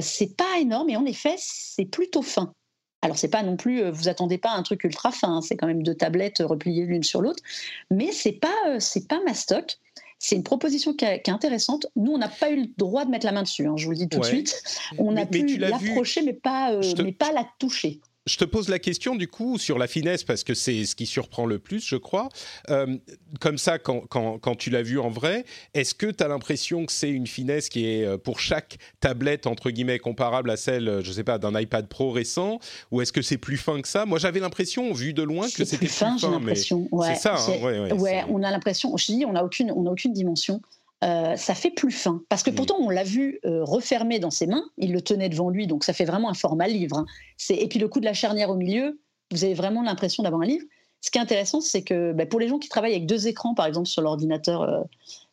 C'est 0.00 0.36
pas 0.36 0.58
énorme 0.60 0.90
et 0.90 0.96
en 0.96 1.04
effet, 1.04 1.34
c'est 1.38 1.84
plutôt 1.84 2.22
fin. 2.22 2.54
Alors, 3.02 3.16
c'est 3.16 3.28
pas 3.28 3.42
non 3.42 3.56
plus, 3.56 3.88
vous 3.90 4.08
attendez 4.08 4.36
pas 4.36 4.50
un 4.50 4.62
truc 4.62 4.84
ultra 4.84 5.10
fin, 5.10 5.36
hein. 5.36 5.40
c'est 5.40 5.56
quand 5.56 5.66
même 5.66 5.82
deux 5.82 5.94
tablettes 5.94 6.42
repliées 6.44 6.84
l'une 6.84 7.02
sur 7.02 7.22
l'autre, 7.22 7.42
mais 7.90 8.12
c'est 8.12 8.32
pas, 8.32 8.78
c'est 8.78 9.08
pas 9.08 9.20
mastoc. 9.24 9.78
C'est 10.22 10.36
une 10.36 10.42
proposition 10.42 10.92
qui, 10.92 11.06
est 11.06 11.30
intéressante. 11.30 11.86
Nous, 11.96 12.12
on 12.12 12.18
n'a 12.18 12.28
pas 12.28 12.50
eu 12.50 12.56
le 12.60 12.66
droit 12.76 13.06
de 13.06 13.10
mettre 13.10 13.24
la 13.24 13.32
main 13.32 13.42
dessus, 13.42 13.66
hein, 13.66 13.72
je 13.76 13.86
vous 13.86 13.92
le 13.92 13.96
dis 13.96 14.08
tout 14.08 14.20
de 14.20 14.24
suite. 14.24 14.62
On 14.98 15.16
a 15.16 15.24
pu 15.24 15.56
l'approcher, 15.56 16.20
mais, 16.20 16.34
pas, 16.34 16.72
euh, 16.72 16.82
mais 17.02 17.12
pas 17.12 17.32
la 17.32 17.46
toucher. 17.58 18.02
Je 18.30 18.36
te 18.36 18.44
pose 18.44 18.68
la 18.68 18.78
question 18.78 19.16
du 19.16 19.26
coup 19.26 19.58
sur 19.58 19.76
la 19.76 19.88
finesse 19.88 20.22
parce 20.22 20.44
que 20.44 20.54
c'est 20.54 20.84
ce 20.84 20.94
qui 20.94 21.06
surprend 21.06 21.46
le 21.46 21.58
plus, 21.58 21.84
je 21.84 21.96
crois. 21.96 22.28
Euh, 22.68 22.96
comme 23.40 23.58
ça, 23.58 23.78
quand, 23.78 24.06
quand, 24.06 24.54
tu 24.56 24.70
l'as 24.70 24.82
vu 24.82 25.00
en 25.00 25.10
vrai, 25.10 25.44
est-ce 25.74 25.94
que 25.94 26.06
tu 26.06 26.22
as 26.22 26.28
l'impression 26.28 26.86
que 26.86 26.92
c'est 26.92 27.10
une 27.10 27.26
finesse 27.26 27.68
qui 27.68 27.86
est 27.86 28.04
euh, 28.04 28.18
pour 28.18 28.38
chaque 28.38 28.78
tablette 29.00 29.48
entre 29.48 29.70
guillemets 29.70 29.98
comparable 29.98 30.50
à 30.50 30.56
celle, 30.56 30.88
euh, 30.88 31.02
je 31.02 31.10
sais 31.10 31.24
pas, 31.24 31.38
d'un 31.38 31.58
iPad 31.58 31.88
Pro 31.88 32.12
récent, 32.12 32.60
ou 32.92 33.00
est-ce 33.00 33.12
que 33.12 33.22
c'est 33.22 33.38
plus 33.38 33.56
fin 33.56 33.80
que 33.80 33.88
ça? 33.88 34.06
Moi, 34.06 34.18
j'avais 34.18 34.40
l'impression, 34.40 34.92
vu 34.92 35.12
de 35.12 35.22
loin, 35.22 35.48
que 35.48 35.64
c'était 35.64 35.78
plus 35.78 35.88
fin. 35.88 36.16
J'ai 36.16 36.28
l'impression. 36.28 36.86
Ouais, 36.92 37.14
c'est 37.14 37.22
ça. 37.22 37.34
Hein, 37.36 37.62
ouais, 37.62 37.92
ouais, 37.92 38.24
on 38.28 38.44
a 38.44 38.50
l'impression. 38.52 38.96
Je 38.96 39.06
dis, 39.06 39.24
on 39.26 39.32
n'a 39.32 39.44
aucune, 39.44 39.72
on 39.72 39.86
a 39.86 39.90
aucune 39.90 40.12
dimension. 40.12 40.60
Euh, 41.02 41.34
ça 41.36 41.54
fait 41.54 41.70
plus 41.70 41.92
fin. 41.92 42.22
Parce 42.28 42.42
que 42.42 42.50
mm. 42.50 42.54
pourtant, 42.54 42.76
on 42.78 42.90
l'a 42.90 43.04
vu 43.04 43.40
euh, 43.44 43.64
refermé 43.64 44.18
dans 44.18 44.30
ses 44.30 44.46
mains, 44.46 44.64
il 44.76 44.92
le 44.92 45.00
tenait 45.00 45.28
devant 45.28 45.48
lui, 45.48 45.66
donc 45.66 45.84
ça 45.84 45.92
fait 45.92 46.04
vraiment 46.04 46.28
un 46.28 46.34
format 46.34 46.68
livre. 46.68 46.98
Hein. 46.98 47.06
Et 47.48 47.68
puis 47.68 47.78
le 47.78 47.88
coup 47.88 48.00
de 48.00 48.04
la 48.04 48.12
charnière 48.12 48.50
au 48.50 48.56
milieu, 48.56 49.00
vous 49.30 49.44
avez 49.44 49.54
vraiment 49.54 49.82
l'impression 49.82 50.22
d'avoir 50.22 50.42
un 50.42 50.46
livre. 50.46 50.66
Ce 51.00 51.10
qui 51.10 51.16
est 51.16 51.22
intéressant, 51.22 51.62
c'est 51.62 51.82
que 51.82 52.12
bah, 52.12 52.26
pour 52.26 52.38
les 52.38 52.48
gens 52.48 52.58
qui 52.58 52.68
travaillent 52.68 52.92
avec 52.92 53.06
deux 53.06 53.28
écrans, 53.28 53.54
par 53.54 53.64
exemple 53.64 53.88
sur 53.88 54.02
l'ordinateur, 54.02 54.62
euh, 54.62 54.82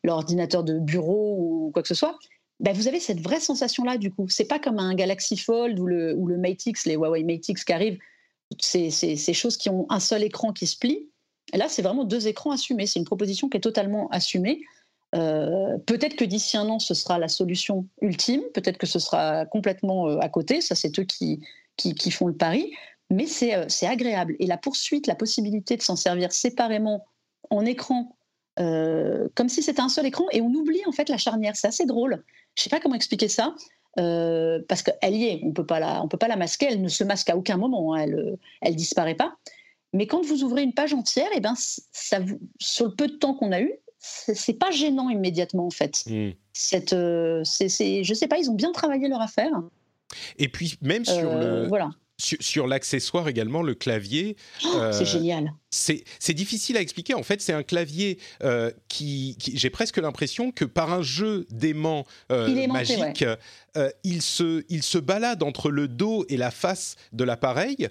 l'ordinateur 0.04 0.64
de 0.64 0.80
bureau 0.80 1.36
ou 1.40 1.72
quoi 1.74 1.82
que 1.82 1.90
ce 1.90 1.96
soit, 1.96 2.18
bah, 2.62 2.72
vous 2.72 2.88
avez 2.88 3.02
cette 3.02 3.20
vraie 3.20 3.42
sensation-là 3.42 3.98
du 3.98 4.10
coup. 4.10 4.30
C'est 4.30 4.48
pas 4.48 4.60
comme 4.60 4.80
un 4.80 4.96
Galaxy 4.96 5.36
Fold 5.36 5.78
ou 5.80 5.86
le, 5.86 6.16
ou 6.16 6.28
le 6.28 6.38
Mate 6.38 6.66
X, 6.66 6.86
les 6.86 6.94
Huawei 6.94 7.24
Mate 7.24 7.50
X 7.50 7.66
qui 7.66 7.74
arrivent, 7.74 8.00
c'est 8.60 8.90
ces 8.90 9.34
choses 9.34 9.58
qui 9.58 9.70
ont 9.70 9.86
un 9.90 10.00
seul 10.00 10.24
écran 10.24 10.54
qui 10.54 10.66
se 10.68 10.78
plie. 10.78 11.10
Et 11.54 11.58
là, 11.58 11.68
c'est 11.68 11.82
vraiment 11.82 12.06
deux 12.06 12.28
écrans 12.28 12.52
assumés. 12.52 12.88
C'est 12.88 13.00
une 13.00 13.06
proposition 13.06 13.50
qui 13.50 13.58
est 13.58 13.62
totalement 13.62 14.10
assumée. 14.10 14.62
Euh, 15.16 15.78
peut-être 15.86 16.16
que 16.16 16.26
d'ici 16.26 16.58
un 16.58 16.68
an, 16.68 16.80
ce 16.80 16.94
sera 16.94 17.18
la 17.18 17.28
solution 17.28 17.88
ultime, 18.02 18.42
peut-être 18.54 18.78
que 18.78 18.88
ce 18.88 19.00
sera 19.00 19.46
complètement 19.46 20.10
euh, 20.10 20.20
à 20.20 20.30
côté, 20.30 20.60
ça 20.60 20.76
c'est 20.76 21.00
eux 21.00 21.06
qui, 21.06 21.40
qui, 21.78 22.12
font 22.12 22.28
le 22.28 22.36
pari, 22.36 22.74
mais 23.10 23.26
euh, 23.44 23.66
c'est 23.70 23.88
agréable. 23.88 24.36
Et 24.40 24.48
la 24.48 24.58
poursuite, 24.58 25.08
la 25.08 25.16
possibilité 25.16 25.78
de 25.78 25.82
s'en 25.82 25.96
servir 25.96 26.32
séparément 26.34 27.06
en 27.50 27.66
écran, 27.66 28.14
comme 28.58 29.50
si 29.50 29.62
c'était 29.62 29.82
un 29.82 29.90
seul 29.90 30.08
écran, 30.08 30.26
et 30.32 30.42
on 30.42 30.50
oublie 30.50 30.82
en 30.88 30.92
fait 30.92 31.10
la 31.10 31.18
charnière, 31.18 31.56
c'est 31.56 31.68
assez 31.68 31.86
drôle. 31.86 32.24
Je 32.56 32.62
ne 32.62 32.64
sais 32.64 32.70
pas 32.70 32.80
comment 32.80 32.96
expliquer 32.96 33.28
ça. 33.28 33.54
parce 33.96 34.82
qu'elle 34.82 35.16
y 35.16 35.26
est, 35.26 35.42
on 35.44 35.50
on 35.50 36.08
peut 36.08 36.18
pas 36.18 36.28
la 36.28 36.36
masquer, 36.36 36.68
elle 36.72 36.82
ne 36.82 36.88
se 36.88 37.04
masque 37.04 37.30
à 37.30 37.38
aucun 37.38 37.56
moment, 37.58 37.94
hein, 37.94 38.00
elle, 38.02 38.38
elle 38.62 38.76
disparaît 38.76 39.16
pas. 39.16 39.36
Mais 39.94 40.08
quand 40.08 40.26
vous 40.26 40.44
ouvrez 40.44 40.64
une 40.64 40.74
page 40.74 40.94
entière, 40.94 41.32
et 41.34 41.38
eh 41.38 41.40
ben, 41.40 41.54
ça, 41.56 42.18
sur 42.60 42.88
le 42.88 42.96
peu 42.96 43.08
de 43.08 43.16
temps 43.16 43.36
qu'on 43.36 43.52
a 43.52 43.62
eu, 43.62 43.74
c'est 44.00 44.58
pas 44.58 44.72
gênant 44.72 45.10
immédiatement 45.10 45.68
en 45.68 45.72
fait. 45.72 46.04
Hmm. 46.08 46.32
Cette, 46.54 46.94
euh, 46.94 47.44
je 47.44 48.14
sais 48.14 48.28
pas, 48.28 48.38
ils 48.38 48.50
ont 48.50 48.56
bien 48.56 48.72
travaillé 48.72 49.08
leur 49.08 49.22
affaire. 49.22 49.52
Et 50.38 50.50
puis 50.50 50.78
même 50.82 51.06
sur 51.06 51.18
euh, 51.18 51.64
le, 51.64 51.68
voilà. 51.68 51.92
Sur, 52.20 52.66
l'accessoire 52.66 53.28
également, 53.28 53.62
le 53.62 53.76
clavier. 53.76 54.38
Oh, 54.66 54.80
c'est 54.92 55.04
euh, 55.04 55.06
génial. 55.06 55.54
C'est 55.70 56.34
difficile 56.34 56.76
à 56.76 56.82
expliquer. 56.82 57.14
En 57.14 57.22
fait, 57.22 57.42
c'est 57.42 57.54
un 57.54 57.62
clavier 57.62 58.18
qui, 58.88 59.38
j'ai 59.40 59.70
presque 59.70 59.98
l'impression 59.98 60.52
que 60.52 60.66
par 60.66 60.92
un 60.92 61.04
jeu 61.04 61.46
d'aimant 61.52 62.06
magique, 62.30 63.24
il, 64.04 64.24
se, 64.24 64.66
il 64.70 64.82
se 64.82 64.98
balade 64.98 65.44
entre 65.44 65.70
le 65.70 65.88
dos 65.88 66.26
et 66.28 66.38
la 66.38 66.50
face 66.50 66.96
de 67.14 67.24
l'appareil 67.24 67.88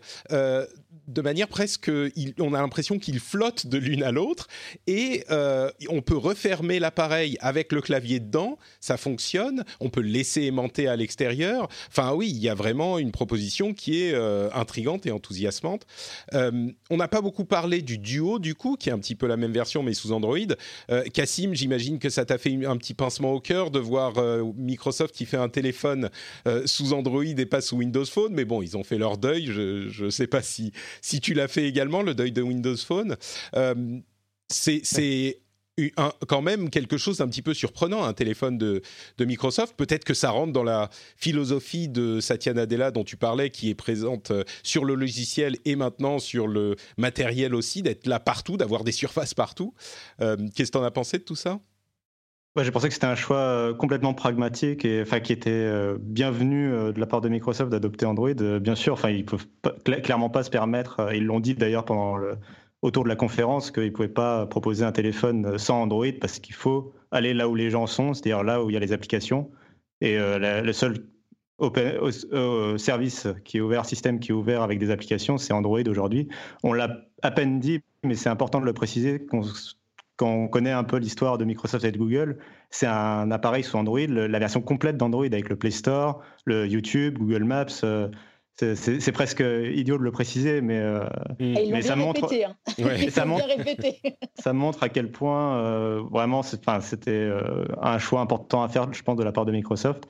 de 1.09 1.23
manière 1.23 1.49
presque, 1.49 1.91
on 2.39 2.55
a 2.55 2.61
l'impression 2.61 2.99
qu'il 2.99 3.21
flotte 3.21 3.67
de 3.67 3.79
l'une 3.79 4.03
à 4.03 4.13
l'autre 4.13 4.49
et 4.87 5.25
euh, 5.31 5.71
on 5.89 6.03
peut 6.03 6.17
refermer 6.17 6.79
l'appareil 6.79 7.37
avec 7.41 7.73
le 7.73 7.81
clavier 7.81 8.21
dedans, 8.21 8.59
ça 8.81 8.97
fonctionne. 8.97 9.65
On 9.81 9.89
peut 9.89 10.01
le 10.01 10.09
laisser 10.09 10.43
aimanter 10.43 10.89
à 10.89 10.97
l'extérieur. 10.97 11.69
Enfin 11.89 12.13
oui, 12.15 12.29
il 12.29 12.39
y 12.39 12.49
a 12.49 12.55
vraiment 12.55 12.99
une 12.99 13.13
proposition 13.13 13.73
qui 13.73 14.03
est 14.03 14.15
euh, 14.15 14.49
intrigante 14.53 15.07
et 15.07 15.13
enthousiasmante. 15.13 15.87
Euh, 16.35 16.71
on 16.91 16.97
n'a 16.97 17.09
pas 17.09 17.21
beaucoup 17.21 17.45
parlé 17.45 17.83
du 17.83 17.99
Duo 17.99 18.39
du 18.39 18.55
coup, 18.55 18.77
qui 18.77 18.89
est 18.89 18.93
un 18.93 18.99
petit 18.99 19.15
peu 19.15 19.27
la 19.27 19.37
même 19.37 19.53
version 19.53 19.83
mais 19.83 19.95
sous 19.95 20.13
Android. 20.13 20.37
Cassim, 21.13 21.55
j'imagine 21.55 21.99
que 21.99 22.11
ça 22.11 22.25
t'a 22.25 22.39
fait 22.39 22.65
un 22.67 22.77
petit 22.77 22.95
pincement 22.95 23.33
au 23.33 23.41
cœur 23.41 23.71
de 23.71 23.79
voir 23.79 24.15
Microsoft 24.57 25.15
qui 25.15 25.27
fait 25.27 25.37
un 25.37 25.49
téléphone 25.49 26.11
sous 26.65 26.93
Android 26.93 27.25
et 27.25 27.47
pas 27.47 27.61
sous 27.61 27.77
Windows 27.77 28.05
Phone, 28.05 28.33
mais 28.33 28.45
bon, 28.45 28.63
ils 28.63 28.77
ont 28.77 28.85
fait 28.85 28.99
leur 28.99 29.19
deuil. 29.19 29.47
Je 29.47 30.05
ne 30.05 30.11
sais 30.11 30.27
pas 30.27 30.43
si 30.43 30.73
si 31.03 31.21
tu 31.21 31.35
l'as 31.35 31.49
fait 31.49 31.65
également, 31.65 32.03
le 32.03 32.15
deuil 32.15 32.33
de 32.33 32.43
Windows 32.43 32.77
Phone. 32.77 33.17
Euh, 33.55 34.01
c'est 34.49 35.41
quand 36.27 36.43
même 36.43 36.71
quelque 36.71 36.97
chose 36.97 37.19
d'un 37.19 37.29
petit 37.29 37.43
peu 37.43 37.53
surprenant, 37.53 38.05
un 38.05 38.15
téléphone 38.15 38.57
de, 38.57 38.83
Microsoft. 39.21 39.75
Peut-être 39.77 40.05
que 40.05 40.15
ça 40.15 40.31
rentre 40.31 40.53
dans 40.53 40.63
la 40.63 40.89
philosophie 41.17 41.89
de 41.89 42.21
Satya 42.21 42.55
Nadella 42.55 42.91
dont 42.91 43.05
tu 43.05 43.17
parlais, 43.17 43.51
qui 43.51 43.71
est 43.71 43.75
présente 43.75 44.31
euh, 44.31 44.45
sur 44.63 44.85
le 44.85 44.95
logiciel 44.95 45.57
et 45.65 45.77
maintenant 45.77 46.19
sur 46.19 46.47
le 46.47 46.77
matériel 46.97 47.55
aussi, 47.55 47.83
d'être 47.83 48.07
là 48.07 48.21
partout, 48.21 48.57
d'avoir 48.57 48.85
des 48.85 48.93
surfaces 48.93 49.35
partout. 49.35 49.75
Euh, 50.21 50.37
qu'est-ce 50.55 50.71
que 50.71 50.79
tu 50.79 50.83
en 50.83 50.85
as 50.85 50.91
pensé 50.91 51.19
de 51.19 51.25
tout 51.25 51.37
ça? 51.37 51.61
J'ai 52.63 52.71
pensé 52.71 52.89
que 52.89 52.95
c'était 52.95 53.07
un 53.07 53.15
choix 53.15 53.37
euh, 53.37 53.75
complètement 53.75 54.15
pragmatique 54.15 54.85
et 54.85 55.05
qui 55.23 55.33
était 55.33 55.51
euh, 55.51 55.99
bienvenu 56.01 56.73
euh, 56.73 56.93
de 56.93 57.01
la 57.01 57.07
part 57.07 57.21
de 57.21 57.29
Microsoft 57.29 57.71
d'adopter 57.71 58.07
Android. 58.07 58.33
Bien 58.35 58.75
sûr, 58.75 58.95
enfin 58.95 59.11
ils 59.11 59.25
peuvent 59.25 59.47
clairement 60.03 60.31
pas 60.31 60.43
se 60.43 60.51
permettre. 60.51 61.13
Ils 61.15 61.25
l'ont 61.25 61.41
dit 61.41 61.55
d'ailleurs 61.55 61.85
autour 62.83 63.05
de 63.05 63.09
la 63.09 63.17
conférence 63.17 63.71
qu'ils 63.71 63.93
pouvaient 63.93 64.09
pas 64.09 64.47
proposer 64.47 64.85
un 64.85 64.93
téléphone 64.93 65.59
sans 65.59 65.83
Android 65.83 66.07
parce 66.21 66.39
qu'il 66.39 66.55
faut 66.55 66.95
aller 67.11 67.35
là 67.35 67.49
où 67.49 67.55
les 67.55 67.71
gens 67.71 67.87
sont, 67.87 68.15
c'est-à-dire 68.15 68.43
là 68.43 68.63
où 68.63 68.71
il 68.71 68.75
y 68.75 68.77
a 68.77 68.81
les 68.81 68.93
applications. 68.93 69.51
Et 70.01 70.19
le 70.19 70.73
seul 70.73 70.95
open, 71.59 71.99
service 72.79 73.29
qui 73.45 73.59
est 73.59 73.61
ouvert, 73.61 73.87
système 73.87 74.21
qui 74.21 74.31
est 74.31 74.35
ouvert 74.35 74.63
avec 74.63 74.79
des 74.79 74.91
applications, 74.91 75.39
c'est 75.39 75.53
Android 75.53 75.83
aujourd'hui. 75.87 76.29
On 76.63 76.73
l'a 76.73 77.03
à 77.23 77.31
peine 77.31 77.61
dit, 77.61 77.81
mais 78.05 78.15
c'est 78.15 78.29
important 78.29 78.61
de 78.61 78.67
le 78.67 78.73
préciser. 78.73 79.27
Quand 80.17 80.31
on 80.31 80.49
connaît 80.49 80.73
un 80.73 80.85
peu 80.85 80.97
l'histoire 80.97 81.39
de 81.39 81.45
Microsoft 81.45 81.85
et 81.85 81.93
de 81.93 81.99
Google, 81.99 82.39
c'est 82.71 82.87
un 82.87 83.31
appareil 83.31 83.63
sous 83.63 83.77
Android, 83.77 84.07
la 84.07 84.39
version 84.39 84.61
complète 84.61 84.97
d'Android 84.97 85.27
avec 85.27 85.49
le 85.49 85.57
Play 85.57 85.71
Store, 85.71 86.21
le 86.45 86.67
YouTube, 86.67 87.19
Google 87.19 87.45
Maps. 87.45 87.67
Euh, 88.63 88.75
c'est 88.75 89.13
presque 89.13 89.41
idiot 89.41 89.99
de 89.99 90.03
le 90.03 90.11
préciser, 90.11 90.63
mais, 90.63 90.79
euh, 90.79 91.01
mais 91.39 91.83
ça 91.83 91.95
montre. 91.95 92.27
Répété, 92.27 92.47
hein. 92.47 92.57
ça, 93.11 93.27
montre 93.27 93.45
ça 94.35 94.53
montre 94.55 94.83
à 94.83 94.89
quel 94.89 95.13
point 95.13 95.59
euh, 95.59 96.03
vraiment 96.11 96.43
c'était 96.43 97.31
un 97.83 97.99
choix 97.99 98.21
important 98.21 98.63
à 98.63 98.69
faire, 98.69 98.93
je 98.93 99.03
pense, 99.03 99.17
de 99.17 99.25
la 99.25 99.33
part 99.33 99.45
de 99.45 99.53
Microsoft. 99.53 100.09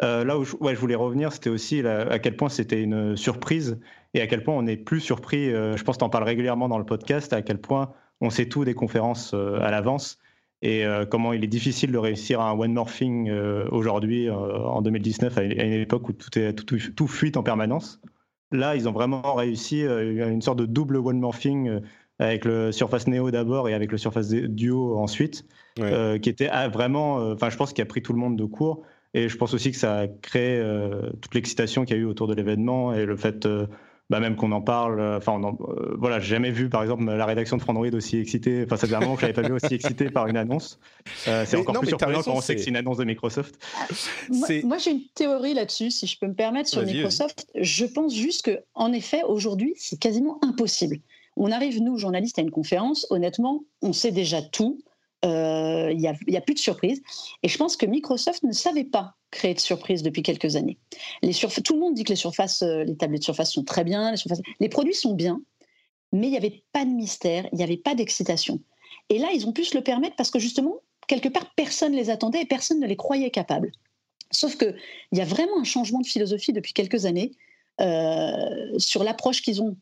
là 0.00 0.38
où 0.38 0.44
je, 0.44 0.56
ouais, 0.56 0.74
je 0.74 0.80
voulais 0.80 0.94
revenir, 0.94 1.32
c'était 1.32 1.50
aussi 1.50 1.86
à 1.86 2.18
quel 2.18 2.36
point 2.36 2.48
c'était 2.48 2.80
une 2.80 3.16
surprise 3.16 3.78
et 4.14 4.22
à 4.22 4.26
quel 4.26 4.42
point 4.42 4.54
on 4.54 4.62
n'est 4.62 4.78
plus 4.78 5.00
surpris. 5.00 5.50
je 5.50 5.82
pense 5.82 5.96
que 5.96 6.00
tu 6.00 6.04
en 6.04 6.10
parles 6.10 6.24
régulièrement 6.24 6.70
dans 6.70 6.78
le 6.78 6.86
podcast, 6.86 7.34
à 7.34 7.42
quel 7.42 7.58
point 7.58 7.92
on 8.22 8.30
sait 8.30 8.46
tout 8.46 8.64
des 8.64 8.74
conférences 8.74 9.34
à 9.34 9.70
l'avance 9.70 10.18
et 10.62 10.86
euh, 10.86 11.04
comment 11.04 11.32
il 11.32 11.42
est 11.42 11.48
difficile 11.48 11.90
de 11.90 11.98
réussir 11.98 12.40
un 12.40 12.52
one 12.52 12.72
morphing 12.72 13.28
euh, 13.28 13.66
aujourd'hui 13.72 14.28
euh, 14.28 14.32
en 14.32 14.80
2019 14.80 15.36
à 15.36 15.42
une, 15.42 15.72
époque 15.72 16.08
où 16.08 16.12
tout, 16.12 16.38
est, 16.38 16.54
tout, 16.54 16.78
tout, 16.78 17.08
fuite 17.08 17.36
en 17.36 17.42
permanence. 17.42 18.00
Là, 18.52 18.76
ils 18.76 18.88
ont 18.88 18.92
vraiment 18.92 19.34
réussi 19.34 19.80
une 19.82 20.42
sorte 20.42 20.58
de 20.58 20.66
double 20.66 20.98
one 20.98 21.18
morphing 21.18 21.80
avec 22.18 22.44
le 22.44 22.70
Surface 22.70 23.08
Neo 23.08 23.30
d'abord 23.30 23.68
et 23.68 23.74
avec 23.74 23.90
le 23.90 23.98
Surface 23.98 24.28
Duo 24.28 24.98
ensuite, 24.98 25.46
qui 25.76 26.28
était 26.28 26.48
ah, 26.52 26.68
vraiment, 26.68 27.14
enfin, 27.32 27.48
je 27.48 27.56
pense 27.56 27.72
qu'il 27.72 27.80
a 27.80 27.86
pris 27.86 28.02
tout 28.02 28.12
le 28.12 28.18
monde 28.18 28.36
de 28.36 28.44
court. 28.44 28.82
Et 29.14 29.30
je 29.30 29.36
pense 29.38 29.54
aussi 29.54 29.70
que 29.70 29.78
ça 29.78 30.00
a 30.00 30.06
créé 30.06 30.62
toute 31.22 31.34
l'excitation 31.34 31.86
qu'il 31.86 31.96
y 31.96 31.98
a 31.98 32.02
eu 32.02 32.04
autour 32.04 32.26
de 32.26 32.34
l'événement 32.34 32.92
et 32.92 33.06
le 33.06 33.16
fait 33.16 33.48
bah 34.12 34.20
même 34.20 34.36
qu'on 34.36 34.52
en 34.52 34.60
parle. 34.60 35.00
Euh, 35.00 35.16
enfin, 35.16 35.40
euh, 35.42 35.96
voilà, 35.98 36.20
j'ai 36.20 36.34
jamais 36.34 36.50
vu, 36.50 36.68
par 36.68 36.82
exemple, 36.82 37.02
la 37.02 37.24
rédaction 37.24 37.56
de 37.56 37.62
Frandroid 37.62 37.88
aussi 37.94 38.18
excitée. 38.18 38.62
Enfin, 38.66 38.76
ça 38.76 38.86
faisait 38.86 38.94
un 38.94 39.00
moment 39.00 39.14
que 39.14 39.22
je 39.22 39.26
l'avais 39.26 39.40
pas 39.40 39.48
vu 39.48 39.54
aussi 39.54 39.72
excitée 39.72 40.10
par 40.10 40.26
une 40.26 40.36
annonce. 40.36 40.78
Euh, 41.28 41.44
c'est 41.46 41.56
encore 41.56 41.78
plus 41.78 41.88
surprenant 41.88 42.22
quand 42.22 42.34
on 42.34 42.42
sait 42.42 42.54
que 42.54 42.60
c'est 42.60 42.68
une 42.68 42.76
annonce 42.76 42.98
de 42.98 43.04
Microsoft. 43.04 43.58
Moi, 44.28 44.76
j'ai 44.76 44.90
une 44.90 45.04
théorie 45.14 45.54
là-dessus, 45.54 45.90
si 45.90 46.06
je 46.06 46.18
peux 46.18 46.26
me 46.26 46.34
permettre, 46.34 46.68
sur 46.68 46.82
Microsoft. 46.82 47.46
Je 47.58 47.86
pense 47.86 48.14
juste 48.14 48.42
que, 48.42 48.60
en 48.74 48.92
effet, 48.92 49.22
aujourd'hui, 49.26 49.72
c'est 49.76 49.98
quasiment 49.98 50.38
impossible. 50.42 50.98
On 51.38 51.50
arrive, 51.50 51.80
nous, 51.80 51.96
journalistes, 51.96 52.38
à 52.38 52.42
une 52.42 52.50
conférence. 52.50 53.06
Honnêtement, 53.08 53.64
on 53.80 53.94
sait 53.94 54.12
déjà 54.12 54.42
tout. 54.42 54.78
Il 55.24 55.96
n'y 55.96 56.36
a, 56.36 56.40
plus 56.40 56.54
de 56.54 56.58
surprise. 56.58 57.02
Et 57.42 57.48
je 57.48 57.56
pense 57.56 57.76
que 57.76 57.86
Microsoft 57.86 58.42
ne 58.42 58.52
savait 58.52 58.84
pas 58.84 59.14
créer 59.30 59.54
de 59.54 59.60
surprises 59.60 60.02
depuis 60.02 60.22
quelques 60.22 60.56
années. 60.56 60.78
Tout 61.22 61.74
le 61.74 61.80
monde 61.80 61.94
dit 61.94 62.04
que 62.04 62.10
les 62.10 62.16
surfaces, 62.16 62.62
euh, 62.62 62.84
les 62.84 62.96
tablettes 62.96 63.20
de 63.20 63.24
surface 63.24 63.52
sont 63.52 63.64
très 63.64 63.84
bien, 63.84 64.14
les 64.60 64.68
produits 64.68 64.94
sont 64.94 65.14
bien, 65.14 65.40
mais 66.12 66.26
il 66.26 66.30
n'y 66.30 66.36
avait 66.36 66.62
pas 66.72 66.84
de 66.84 66.90
mystère, 66.90 67.48
il 67.52 67.56
n'y 67.56 67.64
avait 67.64 67.76
pas 67.76 67.94
d'excitation. 67.94 68.60
Et 69.08 69.18
là, 69.18 69.28
ils 69.34 69.46
ont 69.46 69.52
pu 69.52 69.64
se 69.64 69.76
le 69.76 69.82
permettre 69.82 70.16
parce 70.16 70.30
que 70.30 70.38
justement, 70.38 70.76
quelque 71.08 71.28
part, 71.28 71.52
personne 71.56 71.92
ne 71.92 71.96
les 71.96 72.10
attendait 72.10 72.42
et 72.42 72.46
personne 72.46 72.80
ne 72.80 72.86
les 72.86 72.96
croyait 72.96 73.30
capables. 73.30 73.72
Sauf 74.30 74.56
qu'il 74.56 74.76
y 75.12 75.20
a 75.20 75.24
vraiment 75.24 75.58
un 75.60 75.64
changement 75.64 76.00
de 76.00 76.06
philosophie 76.06 76.52
depuis 76.52 76.72
quelques 76.72 77.04
années 77.04 77.32
euh, 77.80 78.78
sur 78.78 79.04
l'approche 79.04 79.42
qu'ils 79.42 79.62
ont 79.62 79.76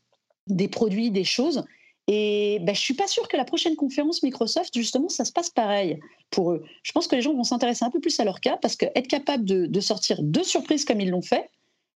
des 0.46 0.68
produits, 0.68 1.10
des 1.10 1.24
choses. 1.24 1.64
Et 2.12 2.58
ben, 2.62 2.74
je 2.74 2.80
suis 2.80 2.94
pas 2.94 3.06
sûre 3.06 3.28
que 3.28 3.36
la 3.36 3.44
prochaine 3.44 3.76
conférence 3.76 4.24
Microsoft, 4.24 4.76
justement, 4.76 5.08
ça 5.08 5.24
se 5.24 5.30
passe 5.30 5.48
pareil 5.48 6.00
pour 6.30 6.50
eux. 6.50 6.64
Je 6.82 6.90
pense 6.90 7.06
que 7.06 7.14
les 7.14 7.22
gens 7.22 7.32
vont 7.34 7.44
s'intéresser 7.44 7.84
un 7.84 7.90
peu 7.90 8.00
plus 8.00 8.18
à 8.18 8.24
leur 8.24 8.40
cas 8.40 8.56
parce 8.56 8.74
qu'être 8.74 9.06
capable 9.06 9.44
de, 9.44 9.80
sortir 9.80 10.20
deux 10.20 10.42
surprises 10.42 10.84
comme 10.84 11.00
ils 11.00 11.10
l'ont 11.10 11.22
fait, 11.22 11.48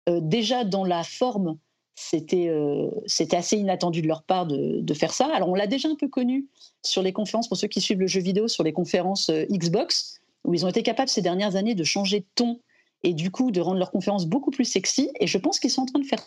euh, 0.08 0.20
déjà 0.22 0.66
dans 0.66 0.86
la 0.86 1.04
forme, 1.04 1.58
c'était 1.96 2.48
euh, 2.48 2.92
assez 3.32 3.58
inattendu 3.58 4.04
de 4.04 4.08
leur 4.08 4.22
part 4.22 4.46
de, 4.46 4.94
faire 4.94 5.14
ça. 5.14 5.34
Alors 5.34 5.50
on 5.50 5.56
l'a 5.56 5.66
déjà 5.66 5.90
un 5.90 5.96
peu 5.96 6.08
connu 6.08 6.46
sur 6.84 7.02
les 7.02 7.12
conférences, 7.12 7.48
pour 7.48 7.58
ceux 7.58 7.68
qui 7.68 7.82
suivent 7.82 8.00
le 8.00 8.06
jeu 8.06 8.22
vidéo, 8.22 8.48
sur 8.48 8.64
les 8.64 8.72
conférences 8.72 9.32
euh, 9.32 9.46
Xbox, 9.50 10.22
où 10.44 10.54
ils 10.54 10.64
ont 10.64 10.70
été 10.70 10.84
capables 10.84 11.10
ces 11.10 11.24
dernières 11.24 11.56
années 11.56 11.74
de 11.74 11.84
changer 11.84 12.20
de 12.20 12.28
ton 12.36 12.60
et 13.02 13.16
du 13.16 13.32
coup 13.32 13.50
de 13.50 13.62
rendre 13.62 13.80
leurs 13.80 13.92
conférences 13.92 14.28
beaucoup 14.28 14.52
plus 14.52 14.66
sexy. 14.66 15.10
Et 15.20 15.26
je 15.26 15.40
pense 15.40 15.60
qu'ils 15.60 15.72
sont 15.72 15.82
en 15.82 15.88
train 15.88 16.00
de 16.00 16.06
faire 16.06 16.24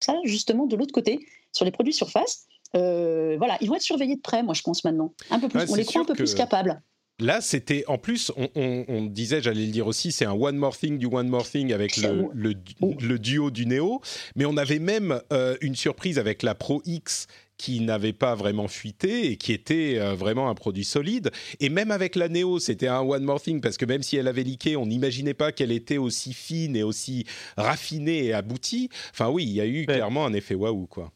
ça 0.00 0.14
justement 0.24 0.64
de 0.64 0.76
l'autre 0.76 0.94
côté, 0.94 1.26
sur 1.52 1.66
les 1.66 1.70
produits 1.70 1.92
Surface. 1.92 2.46
Euh, 2.74 3.36
voilà, 3.38 3.56
ils 3.60 3.68
vont 3.68 3.76
être 3.76 3.82
surveillés 3.82 4.16
de 4.16 4.20
près, 4.20 4.42
moi 4.42 4.54
je 4.54 4.62
pense 4.62 4.84
maintenant. 4.84 5.12
Un 5.30 5.38
peu 5.38 5.48
plus, 5.48 5.70
on 5.70 5.74
les 5.74 5.84
croit 5.84 6.02
un 6.02 6.04
peu 6.04 6.14
plus 6.14 6.34
capables. 6.34 6.82
Là, 7.18 7.40
c'était 7.40 7.82
en 7.86 7.96
plus, 7.96 8.30
on, 8.36 9.06
disait, 9.06 9.40
j'allais 9.40 9.64
le 9.64 9.72
dire 9.72 9.86
aussi, 9.86 10.12
c'est 10.12 10.26
un 10.26 10.34
one 10.34 10.56
more 10.56 10.76
thing 10.76 10.98
du 10.98 11.06
one 11.06 11.28
more 11.28 11.48
thing 11.48 11.72
avec 11.72 11.96
le, 11.96 12.28
le, 12.34 13.18
duo 13.18 13.50
du 13.50 13.64
Neo, 13.64 14.02
mais 14.34 14.44
on 14.44 14.58
avait 14.58 14.78
même 14.78 15.22
euh, 15.32 15.56
une 15.62 15.74
surprise 15.76 16.18
avec 16.18 16.42
la 16.42 16.54
Pro 16.54 16.82
X 16.84 17.26
qui 17.56 17.80
n'avait 17.80 18.12
pas 18.12 18.34
vraiment 18.34 18.68
fuité 18.68 19.30
et 19.30 19.36
qui 19.38 19.52
était 19.52 19.96
euh, 19.98 20.14
vraiment 20.14 20.50
un 20.50 20.54
produit 20.54 20.84
solide. 20.84 21.30
Et 21.58 21.70
même 21.70 21.90
avec 21.90 22.16
la 22.16 22.28
Neo, 22.28 22.58
c'était 22.58 22.88
un 22.88 23.00
one 23.00 23.24
more 23.24 23.40
thing 23.40 23.62
parce 23.62 23.78
que 23.78 23.86
même 23.86 24.02
si 24.02 24.18
elle 24.18 24.28
avait 24.28 24.42
leaké, 24.42 24.76
on 24.76 24.84
n'imaginait 24.84 25.32
pas 25.32 25.52
qu'elle 25.52 25.72
était 25.72 25.96
aussi 25.96 26.34
fine 26.34 26.76
et 26.76 26.82
aussi 26.82 27.24
raffinée 27.56 28.26
et 28.26 28.34
aboutie. 28.34 28.90
Enfin 29.12 29.30
oui, 29.30 29.44
il 29.44 29.52
y 29.52 29.60
a 29.62 29.66
eu 29.66 29.86
clairement 29.86 30.26
un 30.26 30.34
effet 30.34 30.54
waouh 30.54 30.86
quoi. 30.86 31.12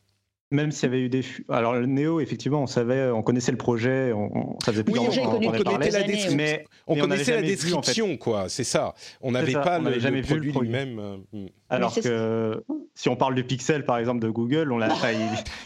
Même 0.53 0.73
s'il 0.73 0.89
y 0.89 0.93
avait 0.93 1.03
eu 1.03 1.09
des. 1.09 1.25
Alors, 1.49 1.75
le 1.75 1.87
Néo, 1.87 2.19
effectivement, 2.19 2.63
on 2.63 2.67
savait, 2.67 3.09
on 3.11 3.23
connaissait 3.23 3.53
le 3.53 3.59
projet, 3.59 4.13
on, 4.13 4.59
ça 4.65 4.73
faisait 4.73 4.83
plus 4.83 4.95
oui, 4.95 4.99
on, 4.99 5.37
on, 5.37 5.53
connaissait 5.53 6.01
la, 6.01 6.03
description, 6.03 6.37
mais, 6.37 6.65
on 6.89 6.97
connaissait 6.97 7.37
la 7.37 7.43
description, 7.43 8.17
quoi, 8.17 8.49
c'est 8.49 8.65
ça. 8.65 8.95
On 9.21 9.31
n'avait 9.31 9.53
pas 9.53 9.79
le, 9.79 10.01
jamais 10.01 10.23
vu 10.23 10.41
le 10.41 10.51
produit 10.51 10.71
lui-même. 10.71 10.99
Euh, 10.99 11.17
hmm. 11.33 11.47
Alors 11.69 11.95
que 11.95 12.65
si 12.97 13.09
on 13.09 13.15
parle 13.15 13.37
du 13.37 13.45
Pixel, 13.45 13.85
par 13.85 13.99
exemple, 13.99 14.21
de 14.21 14.29
Google, 14.29 14.73
on 14.73 14.79
l'a, 14.79 14.89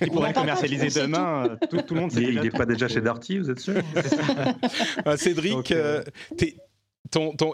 il, 0.03 0.11
pourrait 0.11 0.29
le 0.29 0.35
commercialiser 0.35 1.01
demain. 1.01 1.49
Euh, 1.49 1.57
tout, 1.71 1.79
tout, 1.79 1.95
le 1.95 2.01
monde 2.03 2.13
sait. 2.13 2.23
Il 2.23 2.41
n'est 2.41 2.51
pas 2.51 2.67
déjà 2.67 2.87
chez 2.87 3.01
Darty, 3.01 3.39
vous 3.39 3.51
êtes 3.51 3.61
sûr 3.61 3.81
ah, 5.07 5.17
Cédric, 5.17 5.73
euh, 5.73 6.03
t'es 6.37 6.57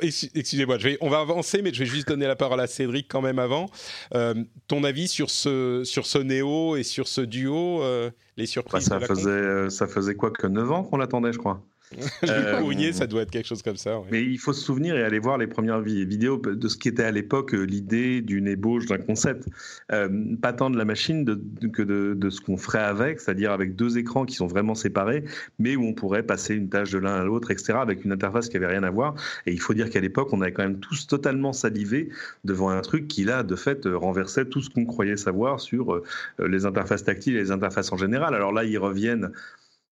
excusez-moi, 0.02 0.76
on 1.00 1.08
va 1.08 1.20
avancer, 1.20 1.62
mais 1.62 1.72
je 1.72 1.80
vais 1.80 1.86
juste 1.86 2.08
donner 2.08 2.26
la 2.26 2.36
parole 2.36 2.60
à 2.60 2.66
Cédric 2.66 3.06
quand 3.08 3.20
même 3.20 3.38
avant. 3.38 3.66
Euh, 4.14 4.34
ton 4.68 4.84
avis 4.84 5.08
sur 5.08 5.30
ce, 5.30 5.82
sur 5.84 6.06
ce 6.06 6.18
Néo 6.18 6.76
et 6.76 6.82
sur 6.82 7.08
ce 7.08 7.20
duo, 7.20 7.82
euh, 7.82 8.10
les 8.36 8.46
surprises 8.46 8.88
bah, 8.88 9.00
ça, 9.00 9.06
faisait, 9.06 9.30
euh, 9.30 9.70
ça 9.70 9.86
faisait 9.86 10.14
quoi 10.14 10.30
que 10.30 10.46
9 10.46 10.72
ans 10.72 10.82
qu'on 10.84 10.96
l'attendait, 10.96 11.32
je 11.32 11.38
crois 11.38 11.62
euh, 12.29 12.92
ça 12.92 13.07
doit 13.07 13.22
être 13.22 13.31
quelque 13.31 13.46
chose 13.46 13.62
comme 13.62 13.76
ça. 13.76 14.00
Mais 14.12 14.22
il 14.22 14.38
faut 14.38 14.53
se 14.53 14.62
souvenir 14.62 14.96
et 14.96 15.03
aller 15.03 15.18
voir 15.18 15.38
les 15.38 15.48
premières 15.48 15.81
vidéos 15.81 16.37
de 16.38 16.68
ce 16.68 16.76
qui 16.76 16.88
était 16.88 17.03
à 17.03 17.11
l'époque 17.11 17.53
euh, 17.53 17.62
l'idée 17.62 18.20
d'une 18.20 18.46
ébauche 18.46 18.87
d'un 18.87 18.98
concept. 18.98 19.48
Euh, 19.92 20.37
pas 20.40 20.53
tant 20.53 20.70
de 20.70 20.79
la 20.79 20.85
machine 20.85 21.24
que 21.72 21.83
de, 21.83 22.31
ce 22.31 22.40
qu'on 22.40 22.57
ferait 22.57 22.79
avec, 22.79 23.20
c'est-à-dire 23.20 23.50
avec 23.50 23.74
deux 23.74 23.98
écrans 23.98 24.24
qui 24.24 24.35
sont 24.35 24.46
vraiment 24.46 24.76
séparés, 24.76 25.24
mais 25.59 25.74
où 25.74 25.85
on 25.85 25.92
pourrait 25.92 26.22
passer 26.22 26.55
une 26.55 26.68
tâche 26.68 26.90
de 26.92 26.98
l'un 26.98 27.14
à 27.14 27.24
l'autre, 27.24 27.50
etc., 27.50 27.74
avec 27.81 28.05
une 28.05 28.12
interface 28.12 28.48
qui 28.48 28.57
avait 28.57 28.68
rien 28.68 28.85
à 28.85 28.90
voir. 28.90 29.16
Et 29.46 29.53
il 29.53 29.61
faut 29.61 29.74
dire 29.74 29.90
qu'à 29.90 30.00
l'époque, 30.00 30.33
on 30.33 30.40
avait 30.42 30.53
quand 30.53 30.62
même 30.62 30.79
tous 30.79 31.09
totalement 31.09 31.53
salivé 31.53 32.11
devant 32.44 32.68
un 32.68 32.81
truc 32.83 33.09
qui, 33.09 33.24
là, 33.24 33.42
de 33.42 33.57
fait, 33.57 33.87
renversait 33.87 34.44
tout 34.44 34.61
ce 34.61 34.70
qu'on 34.70 34.85
croyait 34.85 35.16
savoir 35.16 35.61
sur 35.61 36.00
les 36.38 36.66
interfaces 36.66 37.03
tactiles 37.03 37.37
et 37.37 37.40
les 37.40 37.50
interfaces 37.50 37.92
en 37.92 37.96
général. 37.96 38.35
Alors 38.35 38.53
là, 38.53 38.62
ils 38.64 38.79
reviennent 38.79 39.33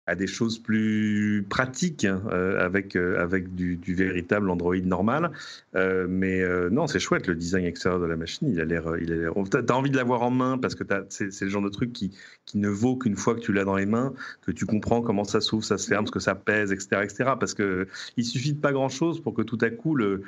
à 0.09 0.15
des 0.15 0.27
choses 0.27 0.59
plus 0.59 1.45
pratiques 1.51 2.07
hein, 2.07 2.23
euh, 2.33 2.65
avec, 2.65 2.97
euh, 2.97 3.23
avec 3.23 3.55
du, 3.55 3.79
véritable 3.95 4.49
Android 4.49 4.77
normal. 4.77 5.33
Euh, 5.77 6.07
mais 6.09 6.43
non, 6.71 6.87
c'est 6.87 6.99
chouette 6.99 7.27
le 7.27 7.35
design 7.35 7.67
extérieur 7.67 8.01
de 8.01 8.07
la 8.07 8.17
machine. 8.17 8.49
Il 8.51 8.61
a 8.61 8.65
l'air. 8.65 8.85
Tu 9.51 9.57
as 9.57 9.77
envie 9.77 9.91
de 9.91 9.97
l'avoir 9.97 10.23
en 10.23 10.31
main 10.31 10.57
parce 10.57 10.75
que 10.75 10.85
c'est 11.11 11.43
le 11.43 11.51
genre 11.51 11.63
de 11.63 11.69
truc 11.69 11.93
qui, 11.93 12.13
qui 12.47 12.57
ne 12.59 12.69
vaut 12.69 12.97
qu'une 12.97 13.17
fois 13.17 13.35
que 13.35 13.41
tu 13.41 13.53
l'as 13.53 13.65
dans 13.65 13.77
les 13.77 13.87
mains, 13.87 14.15
que 14.47 14.51
tu 14.51 14.65
comprends 14.65 15.03
comment 15.03 15.25
ça 15.25 15.43
s'ouvre, 15.43 15.65
ça 15.65 15.77
se 15.77 15.87
ferme, 15.87 16.07
ce 16.07 16.13
que 16.13 16.21
ça 16.21 16.35
pèse, 16.35 16.73
etc. 16.73 17.03
etc. 17.03 17.31
parce 17.39 17.55
qu'il 17.55 18.25
suffit 18.25 18.55
de 18.55 18.61
pas 18.61 18.73
grand 18.73 18.89
chose 18.89 19.21
pour 19.21 19.35
que 19.35 19.43
tout 19.43 19.59
à 19.61 19.69
coup 19.69 19.95
le 19.95 20.23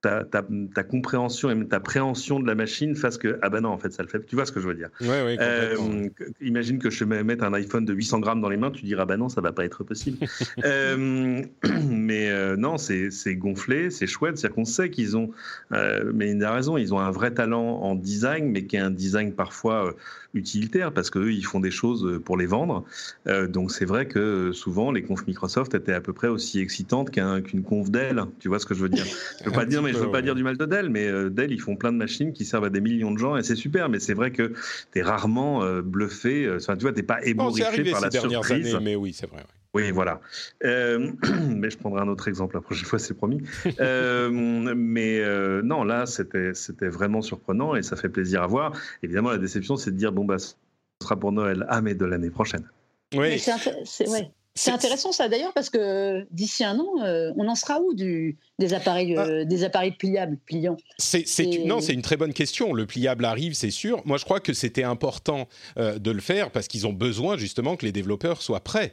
ta, 0.00 0.24
ta, 0.24 0.82
compréhension 0.84 1.50
et 1.50 1.66
ta 1.66 1.80
préhension 1.80 2.38
de 2.38 2.46
la 2.46 2.54
machine 2.54 2.94
fasse 2.94 3.18
que 3.18 3.38
ah 3.42 3.48
ben 3.48 3.62
non 3.62 3.70
en 3.70 3.78
fait 3.78 3.92
ça 3.92 4.02
le 4.02 4.08
fait. 4.08 4.24
Tu 4.26 4.36
vois 4.36 4.46
ce 4.46 4.52
que 4.52 4.60
je 4.60 4.68
veux 4.68 4.74
dire? 4.74 4.90
Euh, 5.02 6.08
imagine 6.40 6.78
que 6.78 6.88
je 6.88 7.00
te 7.00 7.04
mets 7.04 7.42
un 7.42 7.52
iPhone 7.54 7.84
de 7.84 7.92
800 7.92 8.20
grammes 8.20 8.40
dans 8.40 8.48
les 8.48 8.56
mains 8.56 8.70
tu 8.70 8.84
diras 8.84 9.06
bah 9.06 9.16
non 9.16 9.28
ça 9.28 9.40
va 9.40 9.52
pas 9.52 9.64
être 9.64 9.84
possible. 9.84 10.18
Euh, 10.64 11.42
mais 11.88 12.30
euh, 12.30 12.56
non 12.56 12.78
c'est 12.78 13.36
gonflé 13.36 13.90
c'est 13.90 14.06
chouette 14.06 14.38
c'est 14.38 14.46
à 14.46 14.48
dire 14.48 14.54
qu'on 14.54 14.64
sait 14.64 14.90
qu'ils 14.90 15.16
ont 15.16 15.30
mais 15.70 16.30
il 16.30 16.44
a 16.44 16.52
raison 16.52 16.76
ils 16.76 16.92
ont 16.94 16.98
un 16.98 17.10
vrai 17.10 17.32
talent 17.32 17.80
en 17.80 17.94
design 17.94 18.50
mais 18.50 18.64
qui 18.64 18.76
est 18.76 18.80
un 18.80 18.90
design 18.90 19.32
parfois 19.32 19.94
utilitaire 20.34 20.92
parce 20.92 21.10
qu'eux, 21.10 21.32
ils 21.32 21.44
font 21.44 21.60
des 21.60 21.70
choses 21.70 22.04
euh, 22.04 22.18
pour 22.18 22.36
les 22.36 22.46
vendre. 22.46 22.84
Euh, 23.26 23.46
donc 23.46 23.70
c'est 23.70 23.84
vrai 23.84 24.06
que 24.06 24.18
euh, 24.18 24.52
souvent, 24.52 24.92
les 24.92 25.02
confs 25.02 25.26
Microsoft 25.26 25.74
étaient 25.74 25.92
à 25.92 26.00
peu 26.00 26.12
près 26.12 26.28
aussi 26.28 26.60
excitantes 26.60 27.10
qu'une 27.10 27.62
conf 27.62 27.90
Dell. 27.90 28.24
Tu 28.38 28.48
vois 28.48 28.58
ce 28.58 28.66
que 28.66 28.74
je 28.74 28.80
veux 28.80 28.88
dire? 28.88 29.06
Je 29.40 29.44
veux 29.44 29.52
pas 29.52 29.64
dire, 29.64 29.82
mais 29.82 29.92
je 29.92 29.98
veux 29.98 30.10
pas 30.10 30.22
dire 30.22 30.34
du 30.34 30.42
mal 30.42 30.56
de 30.56 30.66
Dell, 30.66 30.90
mais 30.90 31.30
Dell, 31.30 31.52
ils 31.52 31.60
font 31.60 31.76
plein 31.76 31.92
de 31.92 31.98
machines 31.98 32.32
qui 32.32 32.44
servent 32.44 32.64
à 32.64 32.70
des 32.70 32.80
millions 32.80 33.12
de 33.12 33.18
gens 33.18 33.36
et 33.36 33.42
c'est 33.42 33.56
super. 33.56 33.88
Mais 33.88 34.00
c'est 34.00 34.14
vrai 34.14 34.30
que 34.30 34.52
tu 34.92 34.98
es 34.98 35.02
rarement 35.02 35.80
bluffé. 35.80 36.50
Enfin, 36.56 36.76
tu 36.76 36.82
vois, 36.82 36.92
t'es 36.92 37.02
pas 37.02 37.24
ébouriffé 37.24 37.90
par 37.90 38.00
la 38.00 38.10
surprise. 38.10 38.78
mais 38.82 38.96
oui, 38.96 39.12
c'est 39.12 39.28
vrai. 39.28 39.44
Oui, 39.74 39.90
voilà. 39.90 40.20
Euh, 40.64 41.12
mais 41.48 41.70
je 41.70 41.78
prendrai 41.78 42.00
un 42.00 42.08
autre 42.08 42.28
exemple 42.28 42.56
la 42.56 42.60
prochaine 42.60 42.86
fois, 42.86 42.98
c'est 42.98 43.14
promis. 43.14 43.42
Euh, 43.80 44.30
mais 44.30 45.20
euh, 45.20 45.62
non, 45.62 45.84
là, 45.84 46.06
c'était 46.06 46.88
vraiment 46.88 47.22
surprenant 47.22 47.76
et 47.76 47.82
ça 47.82 47.96
fait 47.96 48.08
plaisir 48.08 48.42
à 48.42 48.46
voir. 48.46 48.72
Évidemment, 49.02 49.30
la 49.30 49.38
déception, 49.38 49.76
c'est 49.76 49.92
de 49.92 49.96
dire 49.96 50.10
bon, 50.10 50.24
bah, 50.24 50.38
ce 50.38 50.54
sera 51.02 51.16
pour 51.16 51.30
Noël, 51.30 51.64
ah, 51.68 51.80
mais 51.80 51.94
de 51.94 52.04
l'année 52.04 52.30
prochaine. 52.30 52.68
Oui. 53.14 53.38
C'est 53.38 54.08
ouais. 54.08 54.30
C'est 54.58 54.72
intéressant 54.72 55.12
ça 55.12 55.28
d'ailleurs 55.28 55.52
parce 55.52 55.70
que 55.70 56.26
d'ici 56.32 56.64
un 56.64 56.80
an, 56.80 56.88
euh, 57.04 57.32
on 57.36 57.46
en 57.46 57.54
sera 57.54 57.80
où 57.80 57.94
du, 57.94 58.38
des 58.58 58.74
appareils, 58.74 59.14
ah. 59.16 59.24
euh, 59.24 59.44
des 59.44 59.62
appareils 59.62 59.92
pliables, 59.92 60.36
pliants 60.44 60.76
c'est, 60.98 61.24
Non, 61.64 61.80
c'est 61.80 61.92
une 61.92 62.02
très 62.02 62.16
bonne 62.16 62.32
question. 62.32 62.72
Le 62.72 62.84
pliable 62.84 63.24
arrive, 63.24 63.54
c'est 63.54 63.70
sûr. 63.70 64.02
Moi, 64.04 64.18
je 64.18 64.24
crois 64.24 64.40
que 64.40 64.52
c'était 64.52 64.82
important 64.82 65.46
euh, 65.78 66.00
de 66.00 66.10
le 66.10 66.20
faire 66.20 66.50
parce 66.50 66.66
qu'ils 66.66 66.88
ont 66.88 66.92
besoin 66.92 67.36
justement 67.36 67.76
que 67.76 67.86
les 67.86 67.92
développeurs 67.92 68.42
soient 68.42 68.64
prêts. 68.64 68.90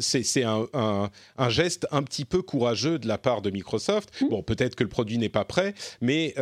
c'est, 0.00 0.44
un, 0.44 0.66
un, 0.74 1.48
geste 1.48 1.86
un 1.92 2.02
petit 2.02 2.26
peu 2.26 2.42
courageux 2.42 2.98
de 2.98 3.08
la 3.08 3.16
part 3.16 3.40
de 3.40 3.50
Microsoft. 3.50 4.10
Mmh. 4.20 4.28
Bon, 4.28 4.42
peut-être 4.42 4.74
que 4.74 4.82
le 4.82 4.90
produit 4.90 5.16
n'est 5.16 5.30
pas 5.30 5.46
prêt, 5.46 5.72
mais 6.02 6.34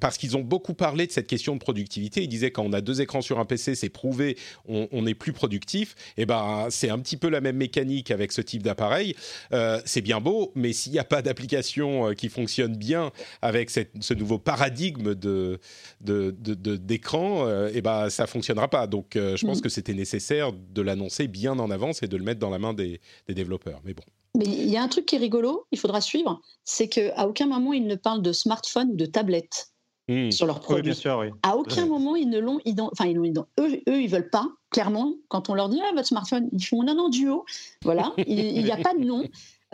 parce 0.00 0.18
qu'ils 0.18 0.36
ont 0.36 0.42
beaucoup 0.42 0.74
parlé 0.74 1.08
de 1.08 1.12
cette 1.12 1.26
question 1.26 1.54
de 1.54 1.60
productivité. 1.60 2.22
Ils 2.22 2.28
disaient 2.28 2.52
quand 2.52 2.62
on 2.62 2.72
a 2.72 2.80
deux 2.80 3.00
écrans 3.00 3.22
sur 3.22 3.40
un 3.40 3.44
PC, 3.44 3.74
c'est 3.74 3.88
prouvé, 3.88 4.36
on, 4.68 4.86
on 4.92 5.04
est 5.04 5.14
plus 5.14 5.32
productif. 5.32 5.96
Et 6.16 6.22
eh 6.22 6.26
ben, 6.26 6.68
c'est 6.70 6.88
un 6.88 7.00
petit 7.00 7.16
peu 7.16 7.28
la 7.28 7.40
même 7.40 7.56
mécanique 7.56 7.71
mécanique 7.72 8.10
avec 8.10 8.32
ce 8.32 8.42
type 8.42 8.62
d'appareil, 8.62 9.14
euh, 9.52 9.80
c'est 9.86 10.02
bien 10.02 10.20
beau, 10.20 10.52
mais 10.54 10.74
s'il 10.74 10.92
n'y 10.92 10.98
a 10.98 11.04
pas 11.04 11.22
d'application 11.22 12.08
euh, 12.08 12.14
qui 12.14 12.28
fonctionne 12.28 12.76
bien 12.76 13.12
avec 13.40 13.70
ce 13.70 14.14
nouveau 14.14 14.38
paradigme 14.38 15.14
de, 15.14 15.58
d'écran, 16.00 17.46
de, 17.46 17.50
de, 17.50 17.50
euh, 17.50 17.72
eh 17.74 17.80
ben, 17.80 18.10
ça 18.10 18.26
fonctionnera 18.26 18.68
pas. 18.68 18.86
Donc, 18.86 19.12
je 19.14 19.46
pense 19.46 19.58
mm. 19.58 19.62
que 19.62 19.68
c'était 19.70 19.94
nécessaire 19.94 20.52
de 20.52 20.82
l'annoncer 20.82 21.28
bien 21.28 21.58
en 21.58 21.70
avance 21.70 22.02
et 22.02 22.08
de 22.08 22.16
le 22.16 22.24
mettre 22.24 22.40
dans 22.40 22.50
la 22.50 22.58
main 22.58 22.74
des, 22.74 23.00
des 23.26 23.34
développeurs. 23.34 23.80
Mais 23.84 23.94
bon. 23.94 24.02
Mais 24.36 24.46
il 24.46 24.70
y 24.70 24.76
a 24.76 24.82
un 24.82 24.88
truc 24.88 25.06
qui 25.06 25.16
est 25.16 25.18
rigolo, 25.18 25.66
il 25.72 25.78
faudra 25.78 26.00
suivre, 26.00 26.40
c'est 26.64 26.88
qu'à 26.88 27.26
aucun 27.26 27.46
moment 27.46 27.74
ils 27.74 27.86
ne 27.86 27.96
parlent 27.96 28.22
de 28.22 28.32
smartphone 28.32 28.90
ou 28.92 28.96
de 28.96 29.04
tablette. 29.04 29.71
Hmm. 30.08 30.32
sur 30.32 30.46
leurs 30.46 30.60
produits. 30.60 30.82
bien 30.82 30.94
sûr, 30.94 31.18
oui. 31.20 31.28
À 31.44 31.56
aucun 31.56 31.86
moment 31.86 32.16
ils 32.16 32.28
ne 32.28 32.40
l'ont, 32.40 32.60
enfin 32.90 33.06
ils 33.06 33.16
l'ont, 33.16 33.46
eux, 33.60 33.80
eux 33.88 34.02
ils 34.02 34.08
veulent 34.08 34.30
pas. 34.30 34.48
Clairement, 34.70 35.14
quand 35.28 35.48
on 35.48 35.54
leur 35.54 35.68
dit 35.68 35.80
ah, 35.80 35.92
votre 35.94 36.08
smartphone, 36.08 36.48
ils 36.52 36.64
font 36.64 36.82
non 36.82 36.94
non 36.94 37.08
duo. 37.08 37.44
Voilà, 37.84 38.12
il 38.26 38.64
n'y 38.64 38.70
a 38.72 38.78
pas 38.78 38.94
de 38.94 39.04
nom. 39.04 39.22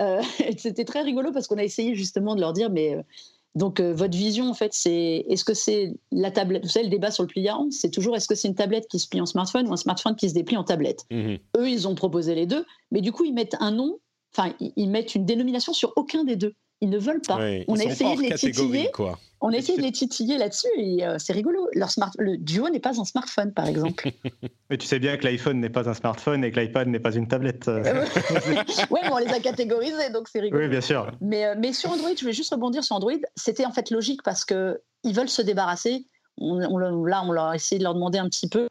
Euh, 0.00 0.22
c'était 0.58 0.84
très 0.84 1.02
rigolo 1.02 1.32
parce 1.32 1.46
qu'on 1.46 1.58
a 1.58 1.64
essayé 1.64 1.94
justement 1.94 2.34
de 2.34 2.40
leur 2.40 2.52
dire 2.52 2.70
mais 2.70 2.94
euh, 2.94 3.02
donc 3.54 3.80
euh, 3.80 3.92
votre 3.92 4.16
vision 4.16 4.48
en 4.48 4.54
fait 4.54 4.72
c'est 4.74 5.24
est-ce 5.28 5.44
que 5.44 5.54
c'est 5.54 5.94
la 6.12 6.30
tablette? 6.30 6.62
Vous 6.62 6.70
savez 6.70 6.84
le 6.84 6.90
débat 6.90 7.10
sur 7.10 7.22
le 7.22 7.28
pliant 7.28 7.66
c'est 7.70 7.90
toujours 7.90 8.14
est-ce 8.14 8.28
que 8.28 8.34
c'est 8.34 8.48
une 8.48 8.54
tablette 8.54 8.86
qui 8.86 8.98
se 8.98 9.08
plie 9.08 9.20
en 9.20 9.26
smartphone 9.26 9.66
ou 9.66 9.72
un 9.72 9.78
smartphone 9.78 10.14
qui 10.14 10.28
se 10.28 10.34
déplie 10.34 10.56
en 10.56 10.64
tablette? 10.64 11.06
Hmm. 11.10 11.36
Eux 11.56 11.70
ils 11.70 11.88
ont 11.88 11.94
proposé 11.94 12.34
les 12.34 12.46
deux, 12.46 12.66
mais 12.90 13.00
du 13.00 13.12
coup 13.12 13.24
ils 13.24 13.34
mettent 13.34 13.56
un 13.60 13.70
nom, 13.70 13.98
enfin 14.36 14.52
ils 14.60 14.90
mettent 14.90 15.14
une 15.14 15.24
dénomination 15.24 15.72
sur 15.72 15.94
aucun 15.96 16.22
des 16.24 16.36
deux. 16.36 16.54
Ils 16.80 16.90
ne 16.90 16.98
veulent 16.98 17.22
pas. 17.22 17.38
on 17.66 17.76
a 17.76 17.84
essayé 17.84 18.16
de 18.16 18.22
les 18.22 18.34
titiller. 18.34 18.90
Quoi. 18.92 19.18
On 19.40 19.52
a 19.52 19.56
essayé 19.56 19.78
de 19.78 19.82
les 19.86 19.92
titiller 19.92 20.38
là-dessus 20.38 20.68
et 20.76 21.04
euh, 21.04 21.16
c'est 21.18 21.32
rigolo. 21.32 21.68
Leur 21.74 21.90
smart... 21.90 22.10
Le 22.18 22.36
Duo 22.36 22.68
n'est 22.68 22.80
pas 22.80 23.00
un 23.00 23.04
smartphone, 23.04 23.52
par 23.52 23.66
exemple. 23.66 24.10
Mais 24.70 24.78
tu 24.78 24.86
sais 24.86 24.98
bien 24.98 25.16
que 25.16 25.24
l'iPhone 25.24 25.60
n'est 25.60 25.70
pas 25.70 25.88
un 25.88 25.94
smartphone 25.94 26.44
et 26.44 26.50
que 26.50 26.60
l'iPad 26.60 26.88
n'est 26.88 27.00
pas 27.00 27.14
une 27.14 27.26
tablette. 27.26 27.68
oui, 27.68 29.00
mais 29.02 29.12
on 29.12 29.18
les 29.18 29.28
a 29.28 29.40
catégorisés, 29.40 30.10
donc 30.10 30.28
c'est 30.28 30.40
rigolo. 30.40 30.62
Oui, 30.62 30.68
bien 30.68 30.80
sûr. 30.80 31.10
Mais, 31.20 31.46
euh, 31.46 31.54
mais 31.58 31.72
sur 31.72 31.90
Android, 31.90 32.10
je 32.18 32.24
vais 32.24 32.32
juste 32.32 32.52
rebondir 32.52 32.84
sur 32.84 32.96
Android. 32.96 33.12
C'était 33.36 33.64
en 33.64 33.72
fait 33.72 33.90
logique 33.90 34.22
parce 34.22 34.44
que 34.44 34.80
ils 35.04 35.14
veulent 35.14 35.28
se 35.28 35.42
débarrasser. 35.42 36.06
On, 36.40 36.58
là, 36.78 37.22
on 37.24 37.32
a 37.32 37.54
essayé 37.54 37.78
de 37.78 37.84
leur 37.84 37.94
demander 37.94 38.18
un 38.18 38.28
petit 38.28 38.48
peu. 38.48 38.68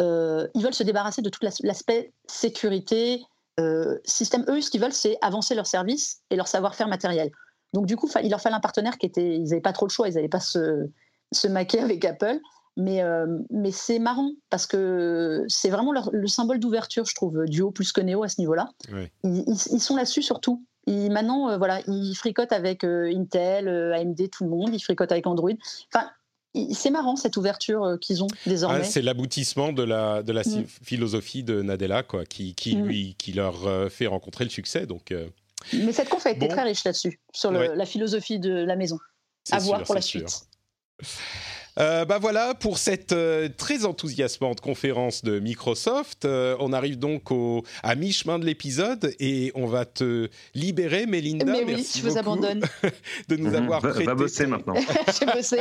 Euh, 0.00 0.48
ils 0.54 0.62
veulent 0.62 0.74
se 0.74 0.82
débarrasser 0.82 1.22
de 1.22 1.28
tout 1.28 1.40
l'aspect 1.62 2.12
sécurité, 2.26 3.22
euh, 3.58 3.98
système, 4.04 4.44
eux, 4.48 4.60
ce 4.60 4.70
qu'ils 4.70 4.80
veulent, 4.80 4.92
c'est 4.92 5.18
avancer 5.20 5.54
leur 5.54 5.66
service 5.66 6.20
et 6.30 6.36
leur 6.36 6.48
savoir-faire 6.48 6.88
matériel. 6.88 7.30
Donc, 7.72 7.86
du 7.86 7.96
coup, 7.96 8.08
il 8.22 8.30
leur 8.30 8.40
fallait 8.40 8.56
un 8.56 8.60
partenaire 8.60 8.98
qui 8.98 9.06
était. 9.06 9.36
Ils 9.36 9.44
n'avaient 9.44 9.60
pas 9.60 9.72
trop 9.72 9.86
le 9.86 9.90
choix, 9.90 10.08
ils 10.08 10.14
n'allaient 10.14 10.28
pas 10.28 10.40
se, 10.40 10.88
se 11.32 11.48
maquer 11.48 11.80
avec 11.80 12.04
Apple. 12.04 12.38
Mais, 12.76 13.02
euh, 13.02 13.26
mais 13.50 13.72
c'est 13.72 13.98
marrant 13.98 14.30
parce 14.50 14.64
que 14.64 15.44
c'est 15.48 15.68
vraiment 15.68 15.92
le 15.92 16.26
symbole 16.28 16.60
d'ouverture, 16.60 17.04
je 17.06 17.14
trouve, 17.14 17.44
Duo 17.46 17.72
plus 17.72 17.90
que 17.90 18.00
Neo 18.00 18.22
à 18.22 18.28
ce 18.28 18.40
niveau-là. 18.40 18.68
Ils, 19.24 19.80
sont 19.80 19.96
là-dessus 19.96 20.22
surtout. 20.22 20.64
Ils, 20.86 21.10
maintenant, 21.10 21.50
euh, 21.50 21.58
voilà, 21.58 21.80
ils 21.88 22.14
fricotent 22.14 22.52
avec 22.52 22.84
Intel, 22.84 23.68
AMD, 23.68 24.30
tout 24.30 24.44
le 24.44 24.50
monde. 24.50 24.70
Ils 24.72 24.80
fricotent 24.80 25.10
avec 25.10 25.26
Android. 25.26 25.50
Enfin, 25.92 26.08
c'est 26.72 26.90
marrant 26.90 27.16
cette 27.16 27.36
ouverture 27.36 27.84
euh, 27.84 27.96
qu'ils 27.96 28.22
ont 28.22 28.28
désormais. 28.46 28.80
Ah, 28.80 28.84
c'est 28.84 29.02
l'aboutissement 29.02 29.72
de 29.72 29.82
la, 29.82 30.22
de 30.22 30.32
la 30.32 30.42
mm. 30.42 30.64
philosophie 30.66 31.42
de 31.42 31.62
Nadella, 31.62 32.02
quoi, 32.02 32.24
qui, 32.24 32.54
qui 32.54 32.76
mm. 32.76 32.84
lui, 32.84 33.14
qui 33.18 33.32
leur 33.32 33.66
euh, 33.66 33.88
fait 33.88 34.06
rencontrer 34.06 34.44
le 34.44 34.50
succès. 34.50 34.86
Donc, 34.86 35.12
euh. 35.12 35.28
Mais 35.72 35.92
cette 35.92 36.08
conf 36.08 36.24
a 36.26 36.30
été 36.30 36.48
très 36.48 36.62
riche 36.62 36.84
là-dessus, 36.84 37.20
sur 37.32 37.50
la 37.50 37.84
philosophie 37.84 38.38
de 38.38 38.52
la 38.52 38.76
maison. 38.76 38.98
À 39.50 39.58
voir 39.58 39.82
pour 39.82 39.94
la 39.94 40.00
suite. 40.00 40.46
Euh, 41.78 42.04
bah 42.04 42.18
voilà 42.18 42.54
pour 42.54 42.78
cette 42.78 43.12
euh, 43.12 43.48
très 43.56 43.84
enthousiasmante 43.84 44.60
conférence 44.60 45.22
de 45.22 45.38
Microsoft. 45.38 46.24
Euh, 46.24 46.56
on 46.58 46.72
arrive 46.72 46.98
donc 46.98 47.30
au, 47.30 47.62
à 47.82 47.94
mi-chemin 47.94 48.38
de 48.38 48.44
l'épisode 48.44 49.14
et 49.20 49.52
on 49.54 49.66
va 49.66 49.84
te 49.84 50.28
libérer, 50.54 51.06
Mélinda. 51.06 51.44
Mais 51.44 51.64
oui, 51.64 51.74
merci 51.76 52.00
je 52.00 52.08
vous 52.08 52.18
abandonne. 52.18 52.62
de 53.28 53.36
nous 53.36 53.50
mhm. 53.50 53.56
avoir 53.56 53.80
prêté. 53.80 54.04
Va 54.04 54.14
bosser 54.14 54.46
maintenant. 54.46 54.74
J'ai 55.18 55.26
bossé. 55.26 55.58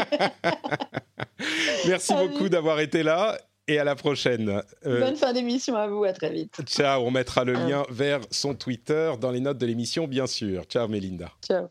merci 1.87 2.13
beaucoup 2.13 2.49
d'avoir 2.49 2.79
été 2.79 3.03
là 3.03 3.37
et 3.67 3.77
à 3.77 3.83
la 3.83 3.95
prochaine. 3.95 4.61
Bonne 4.83 5.17
fin 5.17 5.33
d'émission 5.33 5.75
à 5.75 5.87
vous, 5.87 6.03
à 6.03 6.13
très 6.13 6.31
vite. 6.31 6.61
Ciao, 6.65 7.03
on 7.03 7.11
mettra 7.11 7.43
le 7.43 7.53
lien 7.53 7.83
vers 7.89 8.21
son 8.31 8.55
Twitter 8.55 9.11
dans 9.19 9.29
les 9.29 9.41
notes 9.41 9.57
de 9.57 9.65
l'émission, 9.65 10.07
bien 10.07 10.25
sûr. 10.25 10.63
Ciao, 10.63 10.87
Mélinda. 10.87 11.31
Ciao. 11.45 11.67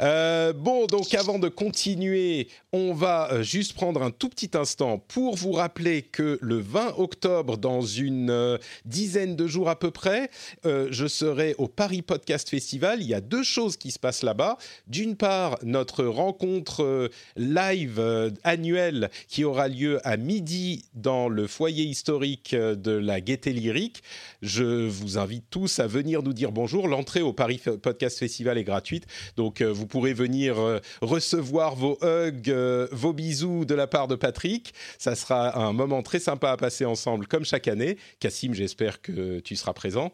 Euh, 0.00 0.52
bon, 0.52 0.86
donc 0.86 1.14
avant 1.14 1.38
de 1.38 1.48
continuer, 1.48 2.48
on 2.72 2.92
va 2.94 3.32
euh, 3.32 3.42
juste 3.42 3.74
prendre 3.74 4.02
un 4.02 4.10
tout 4.10 4.28
petit 4.28 4.50
instant 4.54 4.98
pour 4.98 5.36
vous 5.36 5.52
rappeler 5.52 6.02
que 6.02 6.38
le 6.40 6.58
20 6.58 6.94
octobre, 6.98 7.56
dans 7.56 7.82
une 7.82 8.30
euh, 8.30 8.58
dizaine 8.84 9.36
de 9.36 9.46
jours 9.46 9.68
à 9.68 9.78
peu 9.78 9.90
près, 9.90 10.30
je 10.64 11.06
serai 11.06 11.54
au 11.58 11.68
Paris 11.68 12.02
Podcast 12.02 12.48
Festival. 12.48 13.00
Il 13.00 13.08
y 13.08 13.14
a 13.14 13.20
deux 13.20 13.42
choses 13.42 13.76
qui 13.76 13.90
se 13.90 13.98
passent 13.98 14.22
là-bas. 14.22 14.58
D'une 14.86 15.16
part, 15.16 15.58
notre 15.62 16.04
rencontre 16.04 17.10
live 17.36 18.32
annuelle 18.44 19.10
qui 19.28 19.44
aura 19.44 19.68
lieu 19.68 20.00
à 20.06 20.16
midi 20.16 20.84
dans 20.94 21.28
le 21.28 21.46
foyer 21.46 21.84
historique 21.84 22.54
de 22.54 22.92
la 22.92 23.20
Gaieté 23.20 23.52
Lyrique. 23.52 24.02
Je 24.42 24.88
vous 24.88 25.18
invite 25.18 25.44
tous 25.50 25.78
à 25.78 25.86
venir 25.86 26.22
nous 26.22 26.32
dire 26.32 26.52
bonjour. 26.52 26.88
L'entrée 26.88 27.22
au 27.22 27.32
Paris 27.32 27.60
Podcast 27.82 28.18
Festival 28.18 28.58
est 28.58 28.64
gratuite, 28.64 29.06
donc 29.36 29.62
pourrez 29.86 30.12
venir 30.12 30.58
euh, 30.58 30.80
recevoir 31.00 31.74
vos 31.74 31.98
hugs, 32.02 32.50
euh, 32.50 32.88
vos 32.92 33.12
bisous 33.12 33.64
de 33.64 33.74
la 33.74 33.86
part 33.86 34.08
de 34.08 34.14
Patrick. 34.14 34.74
Ça 34.98 35.14
sera 35.14 35.58
un 35.58 35.72
moment 35.72 36.02
très 36.02 36.18
sympa 36.18 36.50
à 36.50 36.56
passer 36.56 36.84
ensemble 36.84 37.26
comme 37.26 37.44
chaque 37.44 37.68
année. 37.68 37.96
Cassim, 38.18 38.54
j'espère 38.54 39.02
que 39.02 39.40
tu 39.40 39.56
seras 39.56 39.72
présent. 39.72 40.12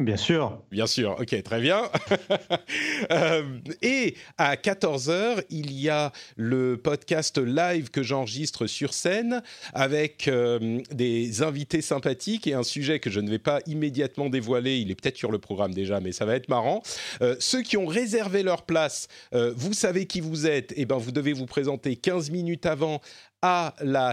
Bien 0.00 0.16
sûr. 0.16 0.62
Bien 0.70 0.86
sûr, 0.86 1.16
ok, 1.20 1.42
très 1.42 1.60
bien. 1.60 1.82
Euh, 3.10 3.58
et 3.82 4.14
à 4.38 4.54
14h, 4.54 5.42
il 5.50 5.72
y 5.72 5.88
a 5.88 6.12
le 6.36 6.76
podcast 6.76 7.38
live 7.38 7.90
que 7.90 8.02
j'enregistre 8.02 8.66
sur 8.66 8.92
scène 8.92 9.42
avec 9.72 10.28
euh, 10.28 10.80
des 10.92 11.42
invités 11.42 11.80
sympathiques 11.80 12.46
et 12.46 12.54
un 12.54 12.62
sujet 12.62 13.00
que 13.00 13.10
je 13.10 13.20
ne 13.20 13.28
vais 13.28 13.38
pas 13.38 13.60
immédiatement 13.66 14.28
dévoiler, 14.28 14.78
il 14.78 14.90
est 14.90 14.94
peut-être 14.94 15.16
sur 15.16 15.32
le 15.32 15.38
programme 15.38 15.74
déjà, 15.74 16.00
mais 16.00 16.12
ça 16.12 16.24
va 16.24 16.36
être 16.36 16.48
marrant. 16.48 16.82
Euh, 17.22 17.36
ceux 17.40 17.62
qui 17.62 17.76
ont 17.76 17.86
réservé 17.86 18.42
leur 18.42 18.62
place, 18.62 19.08
vous 19.32 19.72
savez 19.72 20.06
qui 20.06 20.20
vous 20.20 20.46
êtes, 20.46 20.72
et 20.72 20.82
eh 20.82 20.84
ben 20.84 20.96
vous 20.96 21.12
devez 21.12 21.32
vous 21.32 21.46
présenter 21.46 21.96
15 21.96 22.30
minutes 22.30 22.66
avant 22.66 23.00
à 23.42 23.74
la 23.80 24.12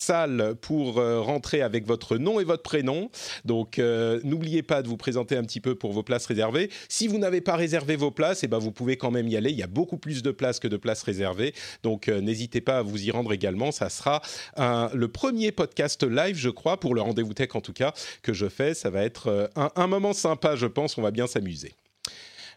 Salle 0.00 0.54
pour 0.60 0.98
euh, 0.98 1.20
rentrer 1.20 1.62
avec 1.62 1.86
votre 1.86 2.16
nom 2.16 2.40
et 2.40 2.44
votre 2.44 2.62
prénom. 2.62 3.10
Donc 3.44 3.78
euh, 3.78 4.20
n'oubliez 4.24 4.62
pas 4.62 4.82
de 4.82 4.88
vous 4.88 4.96
présenter 4.96 5.36
un 5.36 5.42
petit 5.42 5.60
peu 5.60 5.74
pour 5.74 5.92
vos 5.92 6.02
places 6.02 6.26
réservées. 6.26 6.70
Si 6.88 7.06
vous 7.06 7.18
n'avez 7.18 7.40
pas 7.40 7.56
réservé 7.56 7.96
vos 7.96 8.10
places, 8.10 8.42
eh 8.42 8.48
ben 8.48 8.58
vous 8.58 8.72
pouvez 8.72 8.96
quand 8.96 9.10
même 9.10 9.28
y 9.28 9.36
aller. 9.36 9.50
Il 9.50 9.58
y 9.58 9.62
a 9.62 9.68
beaucoup 9.68 9.98
plus 9.98 10.22
de 10.22 10.30
places 10.30 10.58
que 10.58 10.68
de 10.68 10.76
places 10.76 11.02
réservées. 11.02 11.54
Donc 11.82 12.08
euh, 12.08 12.20
n'hésitez 12.20 12.60
pas 12.60 12.78
à 12.78 12.82
vous 12.82 13.04
y 13.04 13.10
rendre 13.10 13.32
également. 13.32 13.72
Ça 13.72 13.88
sera 13.88 14.22
le 14.56 15.08
premier 15.08 15.52
podcast 15.52 16.02
live, 16.02 16.36
je 16.36 16.48
crois, 16.48 16.78
pour 16.78 16.94
le 16.94 17.00
rendez-vous 17.00 17.34
tech 17.34 17.50
en 17.54 17.60
tout 17.60 17.72
cas, 17.72 17.92
que 18.22 18.32
je 18.32 18.48
fais. 18.48 18.74
Ça 18.74 18.90
va 18.90 19.02
être 19.02 19.50
un 19.54 19.86
moment 19.86 20.12
sympa, 20.12 20.56
je 20.56 20.66
pense. 20.66 20.96
On 20.98 21.02
va 21.02 21.10
bien 21.10 21.26
s'amuser. 21.26 21.72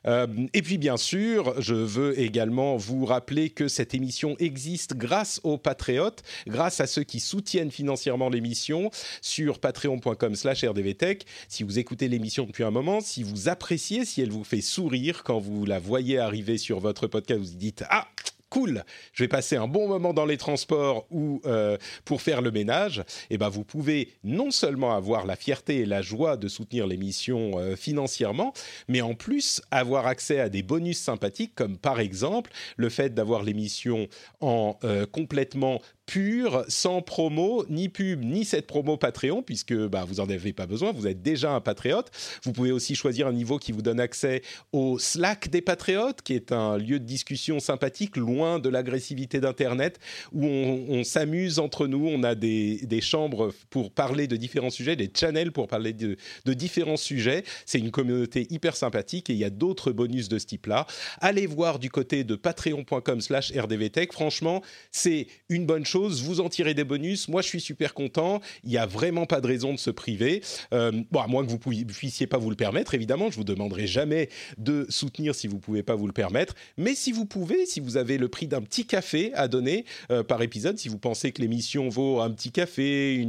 Euh, 0.08 0.28
et 0.54 0.62
puis 0.62 0.78
bien 0.78 0.97
sûr, 0.97 1.60
je 1.62 1.76
veux 1.76 2.20
également 2.20 2.78
vous 2.78 3.06
rappeler 3.06 3.49
que 3.49 3.68
cette 3.68 3.93
émission 3.93 4.36
existe 4.39 4.95
grâce 4.95 5.39
aux 5.43 5.58
patriotes, 5.58 6.24
grâce 6.47 6.80
à 6.80 6.88
ceux 6.88 7.04
qui 7.04 7.20
soutiennent 7.20 7.72
financièrement 7.72 8.30
l'émission 8.30 8.91
sur 9.22 9.60
patreon.com/rdvtech. 9.60 11.26
Si 11.47 11.64
vous 11.64 11.80
écoutez 11.80 12.08
l'émission 12.08 12.45
depuis 12.45 12.64
un 12.64 12.72
moment, 12.72 13.01
si 13.01 13.24
vous 13.24 13.49
appréciez, 13.49 14.06
si 14.06 14.22
elle 14.22 14.32
vous 14.32 14.43
fait 14.43 14.62
sourire 14.62 15.24
quand 15.24 15.39
vous 15.39 15.66
la 15.66 15.80
voyez 15.80 16.20
arriver 16.20 16.58
sur 16.58 16.80
votre 16.80 17.08
podcast, 17.08 17.39
vous 17.39 17.58
dites 17.58 17.84
ah 17.89 18.08
cool, 18.54 18.84
je 19.14 19.24
vais 19.24 19.28
passer 19.28 19.56
un 19.56 19.68
bon 19.68 19.88
moment 19.88 20.14
dans 20.14 20.26
les 20.26 20.38
transports 20.38 21.08
ou 21.10 21.41
euh, 21.47 21.76
pour 22.06 22.22
faire 22.22 22.39
le 22.39 22.51
ménage, 22.51 22.99
et 22.99 23.04
eh 23.32 23.38
ben 23.39 23.49
vous 23.49 23.64
pouvez 23.64 24.10
non 24.24 24.51
seulement 24.51 24.93
avoir 24.95 25.26
la 25.26 25.36
fierté 25.36 25.78
et 25.78 25.86
la 25.88 26.04
joie 26.04 26.38
de 26.38 26.47
soutenir 26.47 26.86
l'émission 26.86 27.58
euh, 27.58 27.76
financièrement, 27.76 28.54
mais 28.88 29.01
en 29.01 29.16
plus 29.16 29.60
avoir 29.72 30.06
accès 30.06 30.39
à 30.39 30.49
des 30.49 30.62
bonus 30.62 30.99
sympathiques 30.99 31.56
comme 31.56 31.80
par 31.80 31.99
exemple 31.99 32.51
le 32.78 32.89
fait 32.89 33.16
d'avoir 33.16 33.41
l'émission 33.41 34.08
en 34.39 34.78
euh, 34.84 35.08
complètement 35.08 35.82
pur, 36.06 36.66
sans 36.68 37.01
promo, 37.01 37.66
ni 37.70 37.89
pub, 37.89 38.24
ni 38.24 38.45
cette 38.45 38.68
promo 38.68 38.97
Patreon, 38.97 39.41
puisque 39.41 39.74
bah, 39.74 40.06
vous 40.08 40.16
n'en 40.16 40.30
avez 40.30 40.54
pas 40.54 40.66
besoin, 40.66 40.91
vous 40.91 41.08
êtes 41.08 41.22
déjà 41.22 41.51
un 41.51 41.62
patriote. 41.62 42.12
Vous 42.43 42.51
pouvez 42.51 42.72
aussi 42.72 42.95
choisir 42.95 43.28
un 43.28 43.34
niveau 43.34 43.58
qui 43.58 43.72
vous 43.72 43.82
donne 43.82 43.99
accès 43.99 44.41
au 44.74 44.99
Slack 44.99 45.49
des 45.49 45.62
patriotes, 45.62 46.22
qui 46.22 46.34
est 46.34 46.51
un 46.51 46.78
lieu 46.78 46.99
de 46.99 47.06
discussion 47.06 47.60
sympathique, 47.60 48.18
loin 48.18 48.60
de 48.60 48.70
l'agressivité 48.70 49.39
d'Internet, 49.39 49.99
où 50.34 50.45
on, 50.45 51.04
s'amuse 51.04 51.60
entre 51.60 51.88
nous, 51.88 52.08
on 52.08 52.24
a 52.24 52.36
des, 52.36 53.01
chambres 53.01 53.54
pour 53.70 53.91
parler 53.91 54.28
de 54.28 54.36
différents 54.36 54.70
sujets, 54.70 54.95
des 54.95 55.12
channels 55.14 55.51
pour 55.51 55.68
parler 55.68 55.93
de, 55.93 56.16
de 56.45 56.54
différents 56.54 56.97
sujets. 56.97 57.43
C'est 57.66 57.80
une 57.80 57.91
communauté 57.91 58.47
hyper 58.49 58.76
sympathique 58.76 59.30
et 59.30 59.34
il 59.34 59.39
y 59.39 59.43
a 59.43 59.49
d'autres 59.49 59.91
bonus 59.91 60.30
de 60.30 60.39
ce 60.39 60.45
type-là. 60.45 60.86
Allez 61.20 61.47
voir 61.47 61.80
du 61.80 61.89
côté 61.89 62.24
de 62.24 62.36
patreon.com 62.36 63.22
slash 63.22 63.51
rdvtech. 63.51 64.14
Franchement, 64.14 64.62
c'est 64.91 65.28
une 65.49 65.66
bonne 65.66 65.86
chose 65.86 65.92
vous 65.99 66.39
en 66.39 66.49
tirez 66.49 66.73
des 66.73 66.83
bonus. 66.83 67.27
Moi, 67.27 67.41
je 67.41 67.47
suis 67.47 67.61
super 67.61 67.93
content. 67.93 68.41
Il 68.63 68.69
n'y 68.69 68.77
a 68.77 68.85
vraiment 68.85 69.25
pas 69.25 69.41
de 69.41 69.47
raison 69.47 69.73
de 69.73 69.79
se 69.79 69.89
priver. 69.89 70.41
Euh, 70.73 70.91
bon, 71.11 71.19
à 71.19 71.27
moins 71.27 71.45
que 71.45 71.51
vous 71.51 71.59
ne 71.71 71.83
puissiez 71.83 72.27
pas 72.27 72.37
vous 72.37 72.49
le 72.49 72.55
permettre, 72.55 72.93
évidemment. 72.93 73.29
Je 73.29 73.37
vous 73.37 73.43
demanderai 73.43 73.87
jamais 73.87 74.29
de 74.57 74.85
soutenir 74.89 75.35
si 75.35 75.47
vous 75.47 75.57
ne 75.57 75.61
pouvez 75.61 75.83
pas 75.83 75.95
vous 75.95 76.07
le 76.07 76.13
permettre. 76.13 76.55
Mais 76.77 76.95
si 76.95 77.11
vous 77.11 77.25
pouvez, 77.25 77.65
si 77.65 77.79
vous 77.79 77.97
avez 77.97 78.17
le 78.17 78.27
prix 78.27 78.47
d'un 78.47 78.61
petit 78.61 78.85
café 78.85 79.33
à 79.33 79.47
donner 79.47 79.85
euh, 80.11 80.23
par 80.23 80.41
épisode, 80.41 80.77
si 80.77 80.89
vous 80.89 80.97
pensez 80.97 81.31
que 81.31 81.41
l'émission 81.41 81.89
vaut 81.89 82.21
un 82.21 82.31
petit 82.31 82.51
café, 82.51 83.25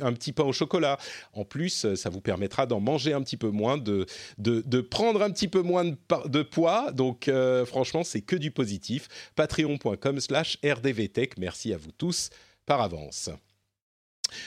un 0.00 0.12
petit 0.12 0.32
pain 0.32 0.44
au 0.44 0.52
chocolat, 0.52 0.98
en 1.32 1.44
plus, 1.44 1.84
euh, 1.84 1.96
ça 1.96 2.10
vous 2.10 2.20
permettra 2.20 2.66
d'en 2.66 2.80
manger 2.80 3.12
un 3.12 3.22
petit 3.22 3.36
peu 3.36 3.48
moins, 3.48 3.78
de, 3.78 4.06
de, 4.38 4.80
prendre 4.80 5.22
un 5.22 5.30
petit 5.30 5.48
peu 5.48 5.62
moins 5.62 5.84
de, 5.84 6.42
poids. 6.42 6.92
Donc, 6.92 7.30
franchement, 7.66 8.04
c'est 8.04 8.20
que 8.20 8.36
du 8.36 8.50
positif. 8.50 9.08
Patreon.com 9.36 10.20
slash 10.20 10.58
rdvtech. 10.64 11.38
Merci 11.38 11.72
à 11.72 11.76
vous 11.76 11.90
tous 11.92 12.03
par 12.66 12.80
avance. 12.80 13.30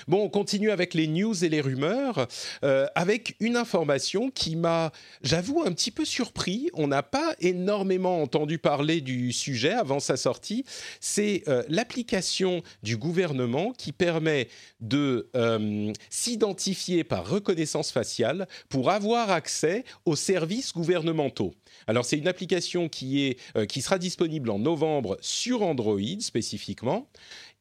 Bon, 0.08 0.24
on 0.24 0.30
continue 0.30 0.72
avec 0.72 0.94
les 0.94 1.08
news 1.08 1.44
et 1.44 1.50
les 1.50 1.62
rumeurs, 1.62 2.28
euh, 2.64 2.88
avec 2.96 3.36
une 3.40 3.56
information 3.56 4.30
qui 4.30 4.56
m'a, 4.56 4.92
j'avoue, 5.22 5.64
un 5.66 5.72
petit 5.72 5.92
peu 5.92 6.06
surpris. 6.06 6.70
On 6.74 6.88
n'a 6.88 7.04
pas 7.04 7.36
énormément 7.40 8.22
entendu 8.22 8.58
parler 8.58 9.02
du 9.02 9.32
sujet 9.32 9.72
avant 9.72 10.00
sa 10.00 10.18
sortie. 10.18 10.66
C'est 11.00 11.44
euh, 11.48 11.64
l'application 11.70 12.62
du 12.84 12.98
gouvernement 12.98 13.72
qui 13.72 13.92
permet 13.92 14.50
de 14.80 15.30
euh, 15.36 15.92
s'identifier 16.10 17.04
par 17.04 17.30
reconnaissance 17.30 17.92
faciale 17.92 18.48
pour 18.70 18.90
avoir 18.90 19.32
accès 19.32 19.84
aux 20.06 20.16
services 20.16 20.74
gouvernementaux. 20.74 21.54
Alors, 21.86 22.06
c'est 22.06 22.18
une 22.18 22.28
application 22.28 22.90
qui, 22.90 23.26
est, 23.26 23.68
qui 23.68 23.82
sera 23.82 23.98
disponible 23.98 24.50
en 24.50 24.60
novembre 24.60 25.18
sur 25.22 25.62
Android 25.62 26.00
spécifiquement 26.20 27.08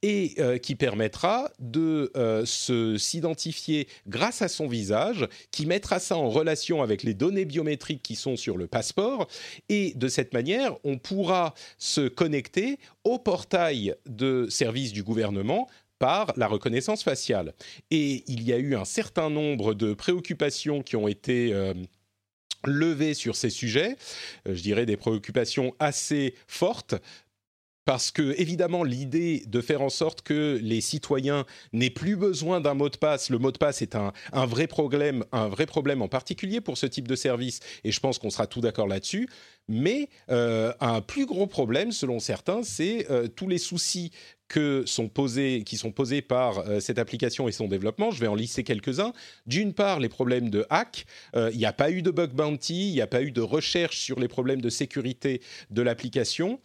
et 0.07 0.35
euh, 0.39 0.57
qui 0.57 0.77
permettra 0.77 1.51
de 1.59 2.13
euh, 2.17 2.45
s'identifier 2.97 3.89
grâce 4.07 4.41
à 4.41 4.47
son 4.47 4.69
visage, 4.69 5.27
qui 5.51 5.67
mettra 5.67 5.99
ça 5.99 6.17
en 6.17 6.31
relation 6.31 6.81
avec 6.81 7.03
les 7.03 7.13
données 7.13 7.45
biométriques 7.45 8.05
qui 8.05 8.15
sont 8.15 8.37
sur 8.37 8.57
le 8.57 8.69
passeport. 8.69 9.27
Et 9.69 9.95
de 9.97 10.07
cette 10.07 10.33
manière, 10.33 10.77
on 10.85 10.97
pourra 10.97 11.55
se 11.77 12.07
connecter 12.07 12.79
au 13.03 13.19
portail 13.19 13.97
de 14.07 14.47
services 14.49 14.93
du 14.93 15.03
gouvernement 15.03 15.67
par 15.99 16.33
la 16.37 16.47
reconnaissance 16.47 17.03
faciale. 17.03 17.53
Et 17.91 18.23
il 18.29 18.45
y 18.45 18.53
a 18.53 18.59
eu 18.59 18.77
un 18.77 18.85
certain 18.85 19.29
nombre 19.29 19.75
de 19.75 19.93
préoccupations 19.93 20.83
qui 20.83 20.95
ont 20.95 21.09
été... 21.09 21.53
Euh, 21.53 21.75
levées 22.65 23.15
sur 23.15 23.37
ces 23.37 23.51
sujets, 23.51 23.97
je 24.45 24.61
dirais 24.61 24.87
des 24.87 24.97
préoccupations 24.97 25.73
assez 25.79 26.35
fortes, 26.49 26.97
parce 27.87 28.11
que 28.11 28.35
évidemment 28.39 28.83
l'idée 28.83 29.45
de 29.47 29.61
faire 29.63 29.81
en 29.81 29.89
sorte 29.89 30.21
que 30.21 30.59
les 30.61 30.83
citoyens 30.83 31.47
n'aient 31.73 31.89
plus 31.89 32.17
besoin 32.17 32.61
d'un 32.61 32.75
mot 32.75 32.91
de 32.91 32.97
passe, 32.97 33.31
le 33.31 33.39
mot 33.39 33.53
de 33.53 33.59
passe 33.59 33.81
est 33.81 33.95
un, 33.95 34.13
vrai 34.33 34.67
problème, 34.67 35.25
un 35.33 35.49
vrai 35.49 35.67
problème 35.67 36.03
en 36.03 36.09
particulier 36.09 36.61
pour 36.61 36.77
ce 36.77 36.87
type 36.87 37.07
de 37.07 37.15
service, 37.15 37.61
et 37.85 37.93
je 37.93 38.01
pense 38.01 38.19
qu'on 38.19 38.29
sera 38.29 38.47
tout 38.49 38.61
d'accord 38.61 38.89
là-dessus. 38.89 39.29
Mais 39.69 40.09
euh, 40.31 40.73
un 40.81 41.01
plus 41.01 41.27
gros 41.27 41.47
problème, 41.47 41.93
selon 41.93 42.21
certains, 42.21 42.63
c'est 42.63 43.11
euh, 43.11 43.27
tous 43.29 43.49
les 43.49 43.59
soucis 43.59 44.13
qui 44.49 44.87
sont 44.87 45.09
posés 45.09 46.23
par 46.23 46.59
euh, 46.59 46.79
cette 46.79 47.01
application 47.01 47.49
et 47.49 47.53
son 47.53 47.67
développement. 47.67 48.13
Je 48.13 48.21
vais 48.21 48.29
en 48.29 48.37
lister 48.37 48.63
quelques-uns. 48.63 49.13
D'une 49.47 49.73
part, 49.73 49.99
les 49.99 50.09
problèmes 50.09 50.51
de 50.51 50.65
hack. 50.71 51.05
Il 51.35 51.59
n'y 51.59 51.67
a 51.67 51.73
pas 51.73 51.91
eu 51.91 52.01
de 52.01 52.13
bug 52.13 52.31
bounty, 52.31 52.91
il 52.91 52.95
n'y 52.95 53.01
a 53.01 53.09
pas 53.09 53.23
eu 53.23 53.33
de 53.33 53.41
recherche 53.41 53.99
sur 53.99 54.21
les 54.21 54.29
problèmes 54.29 54.61
de 54.61 54.71
sécurité 54.71 55.41
de 55.71 55.83
l'application 55.83 56.61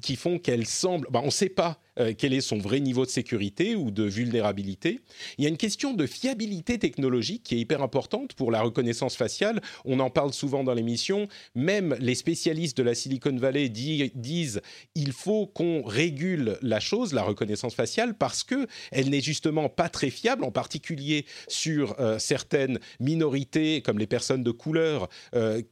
qui 0.00 0.14
font 0.14 0.38
qu'elle 0.38 0.66
semble. 0.66 1.08
Bah, 1.10 1.20
on 1.22 1.26
ne 1.26 1.30
sait 1.30 1.48
pas 1.48 1.80
euh, 1.98 2.12
quel 2.16 2.32
est 2.32 2.40
son 2.40 2.58
vrai 2.58 2.80
niveau 2.80 3.04
de 3.04 3.10
sécurité 3.10 3.74
ou 3.74 3.90
de 3.90 4.04
vulnérabilité? 4.04 5.00
Il 5.36 5.44
y 5.44 5.46
a 5.46 5.50
une 5.50 5.56
question 5.56 5.94
de 5.94 6.06
fiabilité 6.06 6.78
technologique 6.78 7.42
qui 7.42 7.54
est 7.54 7.58
hyper 7.58 7.82
importante 7.82 8.34
pour 8.34 8.50
la 8.50 8.60
reconnaissance 8.60 9.16
faciale. 9.16 9.60
On 9.84 10.00
en 10.00 10.10
parle 10.10 10.32
souvent 10.32 10.64
dans 10.64 10.74
l'émission. 10.74 11.28
Même 11.54 11.96
les 12.00 12.14
spécialistes 12.14 12.76
de 12.76 12.82
la 12.82 12.94
Silicon 12.94 13.36
Valley 13.36 13.68
disent 13.68 14.60
il 14.94 15.12
faut 15.12 15.46
qu'on 15.46 15.82
régule 15.82 16.58
la 16.62 16.80
chose, 16.80 17.12
la 17.12 17.22
reconnaissance 17.22 17.74
faciale, 17.74 18.14
parce 18.16 18.44
que 18.44 18.66
elle 18.90 19.10
n'est 19.10 19.20
justement 19.20 19.68
pas 19.68 19.88
très 19.88 20.10
fiable, 20.10 20.44
en 20.44 20.50
particulier 20.50 21.26
sur 21.48 21.98
euh, 22.00 22.18
certaines 22.18 22.78
minorités 23.00 23.82
comme 23.82 23.98
les 23.98 24.06
personnes 24.06 24.42
de 24.42 24.50
couleur, 24.50 25.08
euh, 25.34 25.62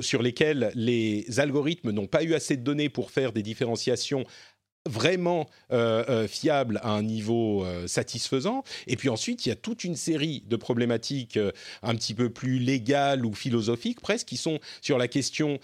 sur 0.00 0.22
lesquelles 0.22 0.72
les 0.74 1.40
algorithmes 1.40 1.90
n'ont 1.90 2.06
pas 2.06 2.22
eu 2.22 2.34
assez 2.34 2.56
de 2.56 2.62
données 2.62 2.88
pour 2.88 3.10
faire 3.10 3.32
des 3.32 3.42
différenciations 3.42 4.24
vraiment 4.86 5.46
euh, 5.72 6.04
euh, 6.08 6.28
fiable 6.28 6.78
à 6.82 6.90
un 6.90 7.02
niveau 7.02 7.64
euh, 7.64 7.86
satisfaisant. 7.86 8.64
Et 8.86 8.96
puis 8.96 9.08
ensuite, 9.08 9.46
il 9.46 9.48
y 9.48 9.52
a 9.52 9.56
toute 9.56 9.84
une 9.84 9.96
série 9.96 10.42
de 10.46 10.56
problématiques 10.56 11.38
un 11.82 11.94
petit 11.94 12.14
peu 12.14 12.28
plus 12.28 12.58
légales 12.58 13.24
ou 13.24 13.32
philosophiques 13.32 14.00
presque, 14.00 14.28
qui 14.28 14.36
sont 14.36 14.58
sur 14.80 14.98
la 14.98 15.08
question 15.08 15.58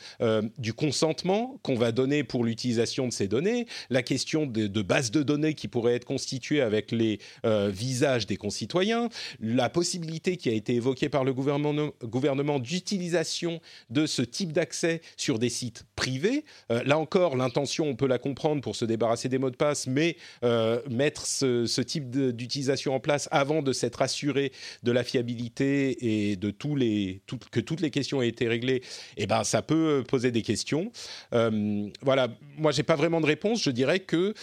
du 0.59 0.73
consentement 0.73 1.59
qu'on 1.63 1.75
va 1.75 1.93
donner 1.93 2.25
pour 2.25 2.45
l'utilisation 2.45 3.07
de 3.07 3.13
ces 3.13 3.29
données, 3.29 3.67
la 3.91 4.03
question 4.03 4.47
de, 4.47 4.83
bases 4.83 5.11
de 5.11 5.23
données 5.23 5.55
qui 5.55 5.69
pourraient 5.69 5.95
être 5.95 6.05
constituées 6.05 6.61
avec 6.61 6.93
les 6.93 7.19
visages 7.45 8.27
des 8.27 8.37
concitoyens, 8.37 9.09
la 9.41 9.69
possibilité 9.69 10.37
qui 10.37 10.49
a 10.49 10.53
été 10.53 10.75
évoquée 10.75 11.09
par 11.09 11.25
le 11.25 11.33
gouvernement, 11.33 11.91
gouvernement 12.03 12.59
d'utilisation 12.59 13.61
de 13.91 14.07
ce 14.07 14.23
type 14.23 14.53
d'accès 14.53 15.01
sur 15.17 15.39
des 15.39 15.51
sites 15.51 15.85
privés. 15.97 16.45
là 16.69 16.99
encore, 16.99 17.37
l'intention, 17.37 17.87
on 17.87 17.97
peut 17.97 18.09
la 18.09 18.19
comprendre 18.19 18.61
pour 18.61 18.77
se 18.77 18.85
débarrasser 18.85 19.10
assez 19.13 19.29
des 19.29 19.39
mots 19.39 19.51
de 19.51 19.57
passe, 19.57 19.87
mais 19.87 20.17
euh, 20.45 20.81
mettre 20.89 21.27
ce, 21.27 21.81
type 21.81 22.11
d'utilisation 22.11 22.95
en 22.95 23.01
place 23.01 23.29
avant 23.31 23.63
de 23.63 23.73
s'être 23.73 24.03
assuré 24.03 24.53
de 24.83 24.93
la 24.93 25.03
fiabilité 25.03 26.31
et 26.31 26.37
de 26.37 26.51
tous 26.51 26.77
les, 26.77 27.23
que 27.51 27.61
toutes 27.61 27.81
les 27.81 27.91
questions 27.91 28.23
aient 28.23 28.29
été 28.29 28.49
réglées, 28.49 28.83
eh 29.17 29.27
ben, 29.27 29.45
ça 29.45 29.63
peut 29.63 30.05
poser 30.07 30.31
des 30.31 30.43
questions. 30.43 30.93
Euh, 31.33 31.89
voilà, 32.03 32.29
moi, 32.57 32.73
j'ai 32.73 32.83
pas 32.83 32.97
vraiment 32.97 33.21
de 33.21 33.27
réponse. 33.27 33.63
Je 33.63 33.71
dirais 33.71 34.01
que 34.01 34.35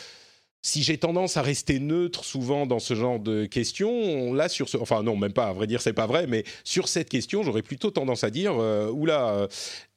si 0.61 0.83
j'ai 0.83 0.97
tendance 0.97 1.37
à 1.37 1.41
rester 1.41 1.79
neutre 1.79 2.25
souvent 2.25 2.65
dans 2.65 2.79
ce 2.79 2.93
genre 2.93 3.19
de 3.19 3.45
questions, 3.45 4.33
là 4.33 4.49
sur 4.49 4.67
ce, 4.67 4.75
enfin 4.77 5.03
non 5.03 5.15
même 5.15 5.31
pas, 5.31 5.47
à 5.47 5.53
vrai 5.53 5.67
dire 5.67 5.81
c'est 5.81 5.93
pas 5.93 6.07
vrai, 6.07 6.27
mais 6.27 6.43
sur 6.63 6.89
cette 6.89 7.09
question 7.09 7.43
j'aurais 7.43 7.61
plutôt 7.61 7.91
tendance 7.91 8.23
à 8.23 8.29
dire 8.29 8.53
euh, 8.59 8.89
oula, 8.89 9.47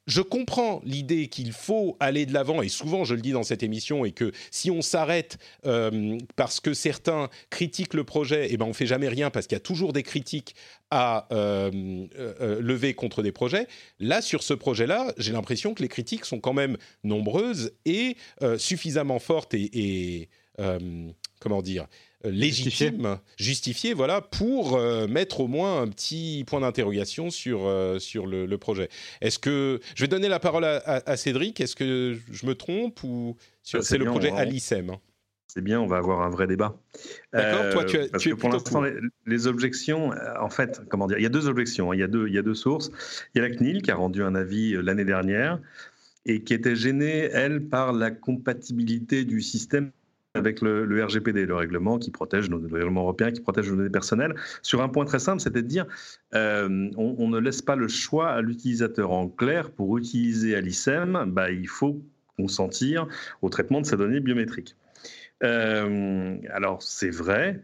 je 0.07 0.23
comprends 0.23 0.81
l'idée 0.85 1.29
qu'il 1.29 1.53
faut 1.53 1.97
aller 2.01 2.27
de 2.27 2.33
l'avant, 2.33 2.63
et 2.63 2.69
souvent 2.69 3.05
je 3.05 3.15
le 3.15 3.21
dis 3.21 3.33
dans 3.33 3.43
cette 3.43 3.63
émission, 3.63 4.05
et 4.05 4.13
que 4.13 4.33
si 4.51 4.71
on 4.71 4.83
s'arrête 4.83 5.39
euh, 5.67 6.19
parce 6.37 6.61
que 6.61 6.75
certains 6.75 7.29
critiquent 7.51 7.95
le 7.95 8.05
projet, 8.05 8.47
et 8.47 8.55
eh 8.55 8.57
ben 8.57 8.67
on 8.67 8.73
fait 8.73 8.87
jamais 8.87 9.09
rien 9.09 9.31
parce 9.31 9.47
qu'il 9.47 9.57
y 9.57 9.61
a 9.61 9.61
toujours 9.61 9.93
des 9.93 10.03
critiques 10.03 10.55
à 10.91 11.29
euh, 11.33 12.07
euh, 12.19 12.61
lever 12.61 12.95
contre 12.95 13.23
des 13.23 13.33
projets. 13.33 13.69
Là, 14.01 14.23
sur 14.23 14.43
ce 14.43 14.55
projet-là, 14.55 15.13
j'ai 15.19 15.33
l'impression 15.33 15.75
que 15.75 15.83
les 15.83 15.89
critiques 15.89 16.25
sont 16.25 16.41
quand 16.41 16.55
même 16.55 16.77
nombreuses 17.05 17.73
et 17.85 18.17
suffisamment 18.59 19.19
fortes 19.19 19.55
et 19.55 20.29
comment 21.41 21.63
dire 21.63 21.87
légitime, 22.25 23.19
justifié, 23.39 23.95
voilà, 23.95 24.21
pour 24.21 24.77
euh, 24.77 25.07
mettre 25.07 25.41
au 25.41 25.49
moins 25.49 25.83
un 25.83 25.89
petit 25.89 26.45
point 26.47 26.61
d'interrogation 26.61 27.31
sur, 27.31 27.67
euh, 27.67 27.99
sur 27.99 28.27
le, 28.27 28.59
projet. 28.59 28.89
Est-ce 29.21 29.39
que 29.39 29.81
je 29.95 30.05
vais 30.05 30.09
donner 30.09 30.29
la 30.29 30.39
parole 30.39 30.65
à, 30.65 31.17
Cédric 31.17 31.61
Est-ce 31.61 31.77
que 31.77 32.19
je 32.31 32.47
me 32.47 32.55
trompe 32.55 33.03
ou 33.03 33.37
c'est 33.63 33.97
le 33.97 34.05
projet 34.05 34.31
Alicem 34.33 34.91
hein 34.91 35.01
c'est 35.53 35.63
bien, 35.63 35.81
on 35.81 35.87
va 35.89 35.97
avoir 35.97 36.23
un 36.23 36.31
vrai 36.31 36.47
débat. 36.47 36.81
D'accord, 37.33 37.73
toi 37.73 37.85
tu, 37.85 37.97
es, 37.97 38.09
parce 38.09 38.23
que 38.23 38.35
pour 38.35 38.51
l'instant, 38.51 38.85
les, 39.27 39.47
objections, 39.49 40.13
en 40.41 40.49
fait, 40.49 40.81
comment 40.89 41.09
dire, 41.09 41.19
il 41.19 41.25
y 41.25 41.27
a 41.27 41.31
deux 41.31 41.49
objections, 41.49 41.91
hein. 41.91 41.97
il, 41.97 41.99
y 41.99 42.05
a 42.05 42.07
deux, 42.07 42.29
il 42.29 42.35
y 42.35 42.39
a 42.39 42.43
deux 42.43 42.55
sources. 42.55 42.93
Il 43.35 43.43
y 43.43 43.45
a 43.45 43.49
la 43.49 43.57
CNIL 43.57 43.83
qui 43.83 43.91
a 43.91 43.97
rendu 43.97 44.23
un 44.23 44.37
avis 44.37 44.81
l'année 44.81 45.05
dernière 45.05 45.59
et 46.25 46.45
qui 46.45 46.55
était 46.55 46.77
gênée, 46.77 47.31
elle, 47.33 47.65
par 47.65 47.93
la 47.93 48.13
compatibilité 48.13 49.25
du 49.25 49.41
système 49.41 49.91
avec 50.35 50.61
le, 50.61 51.05
RGPD, 51.05 51.47
le 51.47 51.57
règlement 51.57 51.99
qui 51.99 52.11
protège 52.11 52.49
règlement 52.51 53.03
européen 53.03 53.33
qui 53.33 53.41
protège 53.41 53.69
nos 53.71 53.77
données 53.77 53.91
personnelles, 53.91 54.35
sur 54.63 54.81
un 54.81 54.89
point 54.89 55.05
très 55.05 55.19
simple, 55.19 55.41
c'était 55.41 55.63
de 55.63 55.67
dire 55.67 55.87
euh, 56.35 56.91
on, 56.97 57.29
ne 57.29 57.39
laisse 57.39 57.63
pas 57.63 57.77
le 57.77 57.89
choix 57.89 58.29
à 58.29 58.41
l'utilisateur. 58.41 59.11
En 59.11 59.29
clair, 59.29 59.71
pour 59.71 59.99
utiliser 59.99 60.55
Alicem, 60.55 61.25
bah, 61.29 61.51
il 61.51 61.69
faut 61.69 62.01
consentir 62.37 63.09
au 63.43 63.49
traitement 63.49 63.81
de 63.81 63.87
ses 63.87 63.97
données 63.97 64.21
biométriques. 64.21 64.77
Euh, 65.43 66.37
alors 66.51 66.83
c'est 66.83 67.11
vrai, 67.11 67.61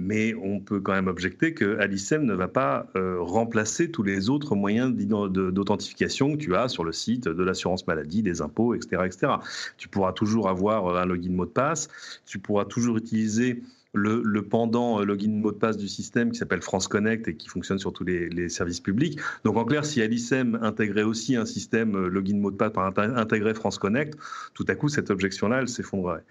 mais 0.00 0.34
on 0.34 0.60
peut 0.60 0.80
quand 0.80 0.92
même 0.92 1.08
objecter 1.08 1.52
que 1.52 1.78
Alicem 1.78 2.24
ne 2.24 2.34
va 2.34 2.48
pas 2.48 2.86
euh, 2.96 3.18
remplacer 3.20 3.90
tous 3.90 4.02
les 4.02 4.30
autres 4.30 4.56
moyens 4.56 4.92
d'authentification 4.94 6.32
que 6.32 6.36
tu 6.38 6.56
as 6.56 6.68
sur 6.68 6.84
le 6.84 6.92
site 6.92 7.28
de 7.28 7.42
l'assurance 7.42 7.86
maladie, 7.86 8.22
des 8.22 8.40
impôts, 8.40 8.74
etc., 8.74 9.02
etc. 9.04 9.32
Tu 9.76 9.88
pourras 9.88 10.12
toujours 10.12 10.48
avoir 10.48 10.96
un 10.96 11.04
login 11.04 11.32
mot 11.32 11.44
de 11.44 11.50
passe, 11.50 11.88
tu 12.24 12.38
pourras 12.38 12.64
toujours 12.64 12.96
utiliser 12.96 13.62
le, 13.92 14.40
pendant 14.42 15.00
euh, 15.00 15.04
login 15.04 15.30
mot 15.30 15.50
de 15.50 15.56
passe 15.56 15.76
du 15.76 15.88
système 15.88 16.30
qui 16.30 16.38
s'appelle 16.38 16.62
France 16.62 16.86
Connect 16.86 17.26
et 17.28 17.34
qui 17.34 17.48
fonctionne 17.48 17.78
sur 17.78 17.92
tous 17.92 18.04
les, 18.04 18.48
services 18.48 18.80
publics. 18.80 19.18
Donc 19.44 19.56
en 19.56 19.64
clair, 19.64 19.84
si 19.84 20.00
Alicem 20.02 20.58
intégrait 20.62 21.02
aussi 21.02 21.36
un 21.36 21.44
système 21.44 21.96
euh, 21.96 22.08
login 22.08 22.36
mot 22.36 22.50
de 22.50 22.56
passe 22.56 22.72
par 22.72 22.92
intégrer 22.98 23.54
France 23.54 23.78
Connect, 23.78 24.16
tout 24.54 24.64
à 24.68 24.74
coup 24.74 24.88
cette 24.88 25.10
objection-là, 25.10 25.60
elle 25.60 25.68
s'effondrerait. 25.68 26.24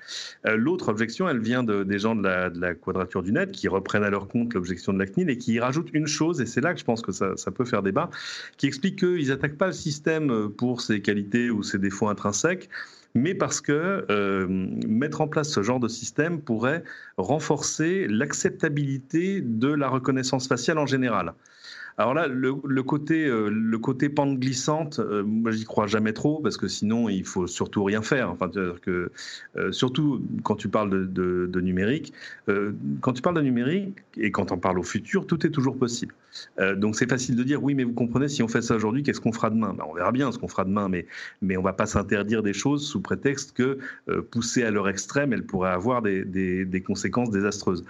Euh, 0.45 0.55
l'autre 0.55 0.89
objection, 0.89 1.27
elle 1.27 1.39
vient 1.39 1.63
de, 1.63 1.83
des 1.83 1.99
gens 1.99 2.15
de 2.15 2.23
la, 2.23 2.75
Quadrature 2.75 3.23
du 3.23 3.31
Net 3.31 3.51
qui 3.51 3.67
reprennent 3.67 4.03
à 4.03 4.09
leur 4.09 4.27
compte 4.27 4.53
l'objection 4.53 4.93
de 4.93 4.99
la 4.99 5.05
CNIL 5.05 5.29
et 5.29 5.37
qui 5.37 5.53
y 5.53 5.59
rajoutent 5.59 5.89
une 5.93 6.07
chose, 6.07 6.41
et 6.41 6.45
c'est 6.45 6.61
là 6.61 6.73
que 6.73 6.79
je 6.79 6.85
pense 6.85 7.01
que 7.01 7.11
ça, 7.11 7.35
ça 7.35 7.51
peut 7.51 7.65
faire 7.65 7.83
débat, 7.83 8.09
qui 8.57 8.67
explique 8.67 8.99
qu'ils 8.99 9.27
n'attaquent 9.27 9.57
pas 9.57 9.67
le 9.67 9.73
système 9.73 10.49
pour 10.49 10.81
ses 10.81 11.01
qualités 11.01 11.49
ou 11.49 11.63
ses 11.63 11.77
défauts 11.77 12.07
intrinsèques, 12.07 12.69
mais 13.15 13.33
parce 13.33 13.61
que 13.61 14.05
euh, 14.09 14.47
mettre 14.49 15.21
en 15.21 15.27
place 15.27 15.49
ce 15.49 15.63
genre 15.63 15.79
de 15.79 15.87
système 15.87 16.41
pourrait 16.41 16.83
renforcer 17.17 18.07
l'acceptabilité 18.07 19.41
de 19.41 19.69
la 19.69 19.89
reconnaissance 19.89 20.47
faciale 20.47 20.77
en 20.77 20.85
général. 20.85 21.33
Alors 21.99 22.13
là, 22.13 22.27
le, 22.27 22.53
côté, 22.81 23.25
euh, 23.25 23.49
le 23.49 23.77
côté 23.77 24.07
pente 24.07 24.39
glissante, 24.39 24.99
euh, 24.99 25.21
moi 25.21 25.51
j'y 25.51 25.65
crois 25.65 25.85
jamais 25.85 26.13
trop 26.13 26.39
parce 26.39 26.55
que 26.55 26.69
sinon 26.69 27.09
il 27.09 27.25
faut 27.25 27.45
surtout 27.45 27.83
rien 27.83 28.01
faire. 28.01 28.29
Enfin, 28.31 28.49
que 28.81 29.11
euh, 29.57 29.71
surtout 29.73 30.23
quand 30.43 30.55
tu 30.55 30.69
parles 30.69 31.11
de, 31.11 31.59
numérique, 31.59 32.13
quand 33.01 33.11
tu 33.11 33.21
parles 33.21 33.35
de 33.35 33.41
numérique 33.41 33.97
et 34.15 34.31
quand 34.31 34.53
on 34.53 34.57
parle 34.57 34.79
au 34.79 34.83
futur, 34.83 35.27
tout 35.27 35.45
est 35.45 35.49
toujours 35.49 35.77
possible. 35.77 36.13
donc 36.77 36.95
c'est 36.95 37.09
facile 37.09 37.35
de 37.35 37.43
dire 37.43 37.61
oui, 37.61 37.75
mais 37.75 37.83
vous 37.83 37.93
comprenez, 37.93 38.29
si 38.29 38.41
on 38.43 38.47
fait 38.47 38.61
ça 38.61 38.75
aujourd'hui, 38.75 39.03
qu'est-ce 39.03 39.19
qu'on 39.19 39.33
fera 39.33 39.49
demain? 39.49 39.73
Ben, 39.77 39.83
On 39.89 39.93
verra 39.93 40.13
bien 40.13 40.31
ce 40.31 40.37
qu'on 40.37 40.47
fera 40.47 40.63
demain, 40.63 40.87
mais 40.87 41.05
mais 41.41 41.57
on 41.57 41.61
va 41.61 41.73
pas 41.73 41.85
s'interdire 41.85 42.43
des 42.43 42.53
choses 42.53 42.87
sous 42.87 43.01
prétexte 43.01 43.51
que 43.51 43.77
poussées 44.31 44.63
à 44.63 44.71
leur 44.71 44.87
extrême, 44.87 45.33
elles 45.33 45.45
pourraient 45.45 45.71
avoir 45.71 46.01
des, 46.01 46.23
des, 46.23 46.81
conséquences 46.81 47.29
désastreuses. 47.29 47.83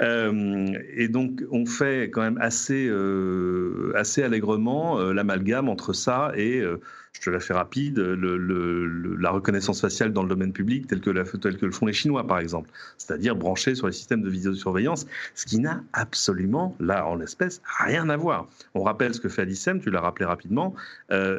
et 0.00 1.08
donc 1.08 1.44
on 1.52 1.64
fait 1.64 2.10
quand 2.10 2.22
même 2.22 2.38
assez 2.40 2.88
euh, 2.88 3.51
assez 3.94 4.22
allègrement 4.22 4.98
euh, 4.98 5.12
l'amalgame 5.12 5.68
entre 5.68 5.92
ça 5.92 6.32
et 6.34 6.60
euh, 6.60 6.80
je 7.12 7.20
te 7.20 7.30
la 7.30 7.40
fais 7.40 7.52
rapide, 7.52 7.98
la 7.98 9.30
reconnaissance 9.30 9.80
faciale 9.80 10.12
dans 10.12 10.22
le 10.22 10.28
domaine 10.28 10.52
public 10.52 10.86
tel 10.86 11.00
que, 11.00 11.10
le 11.10 11.70
font 11.70 11.86
les 11.86 11.92
Chinois, 11.92 12.26
par 12.26 12.38
exemple, 12.38 12.70
c'est-à-dire 12.96 13.36
branché 13.36 13.74
sur 13.74 13.86
les 13.86 13.92
systèmes 13.92 14.22
de 14.22 14.30
vidéosurveillance, 14.30 15.06
ce 15.34 15.44
qui 15.44 15.58
n'a 15.58 15.82
absolument, 15.92 16.74
là, 16.80 17.06
en 17.06 17.14
l'espèce, 17.14 17.60
rien 17.78 18.08
à 18.08 18.16
voir. 18.16 18.48
On 18.74 18.82
rappelle 18.82 19.14
ce 19.14 19.20
que 19.20 19.28
fait 19.28 19.42
Alicem, 19.42 19.80
tu 19.80 19.90
l'as 19.90 20.00
rappelé 20.00 20.24
rapidement. 20.24 20.74
Euh, 21.10 21.38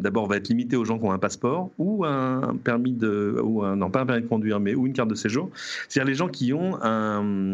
d'abord, 0.00 0.26
va 0.26 0.36
être 0.36 0.48
limité 0.48 0.76
aux 0.76 0.84
gens 0.84 0.98
qui 0.98 1.04
ont 1.04 1.12
un 1.12 1.18
passeport 1.18 1.70
ou 1.78 2.04
un 2.04 2.56
permis 2.64 2.92
de, 2.92 3.38
ou 3.42 3.62
un, 3.62 3.76
non 3.76 3.90
pas 3.90 4.00
un 4.00 4.06
permis 4.06 4.22
de 4.22 4.28
conduire, 4.28 4.58
mais 4.58 4.74
ou 4.74 4.86
une 4.86 4.92
carte 4.92 5.10
de 5.10 5.14
séjour, 5.14 5.50
c'est-à-dire 5.88 6.08
les 6.08 6.16
gens 6.16 6.28
qui 6.28 6.52
ont 6.52 6.76
un, 6.82 7.44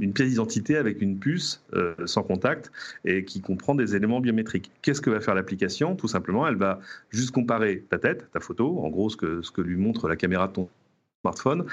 une 0.00 0.12
pièce 0.12 0.28
d'identité 0.28 0.76
avec 0.76 1.02
une 1.02 1.18
puce 1.18 1.62
euh, 1.74 1.94
sans 2.04 2.22
contact 2.22 2.70
et 3.04 3.24
qui 3.24 3.40
comprend 3.40 3.74
des 3.74 3.96
éléments 3.96 4.20
biométriques. 4.20 4.70
Qu'est-ce 4.82 5.00
que 5.00 5.10
va 5.10 5.20
faire 5.20 5.34
l'application? 5.34 5.96
Tout 5.96 6.06
simplement 6.06 6.19
elle 6.48 6.56
va 6.56 6.80
juste 7.10 7.30
comparer 7.32 7.84
ta 7.88 7.98
tête, 7.98 8.30
ta 8.32 8.40
photo, 8.40 8.80
en 8.80 8.88
gros 8.88 9.10
ce 9.10 9.16
que, 9.16 9.42
ce 9.42 9.50
que 9.50 9.60
lui 9.60 9.76
montre 9.76 10.08
la 10.08 10.16
caméra 10.16 10.48
ton 10.48 10.68
smartphone 11.20 11.66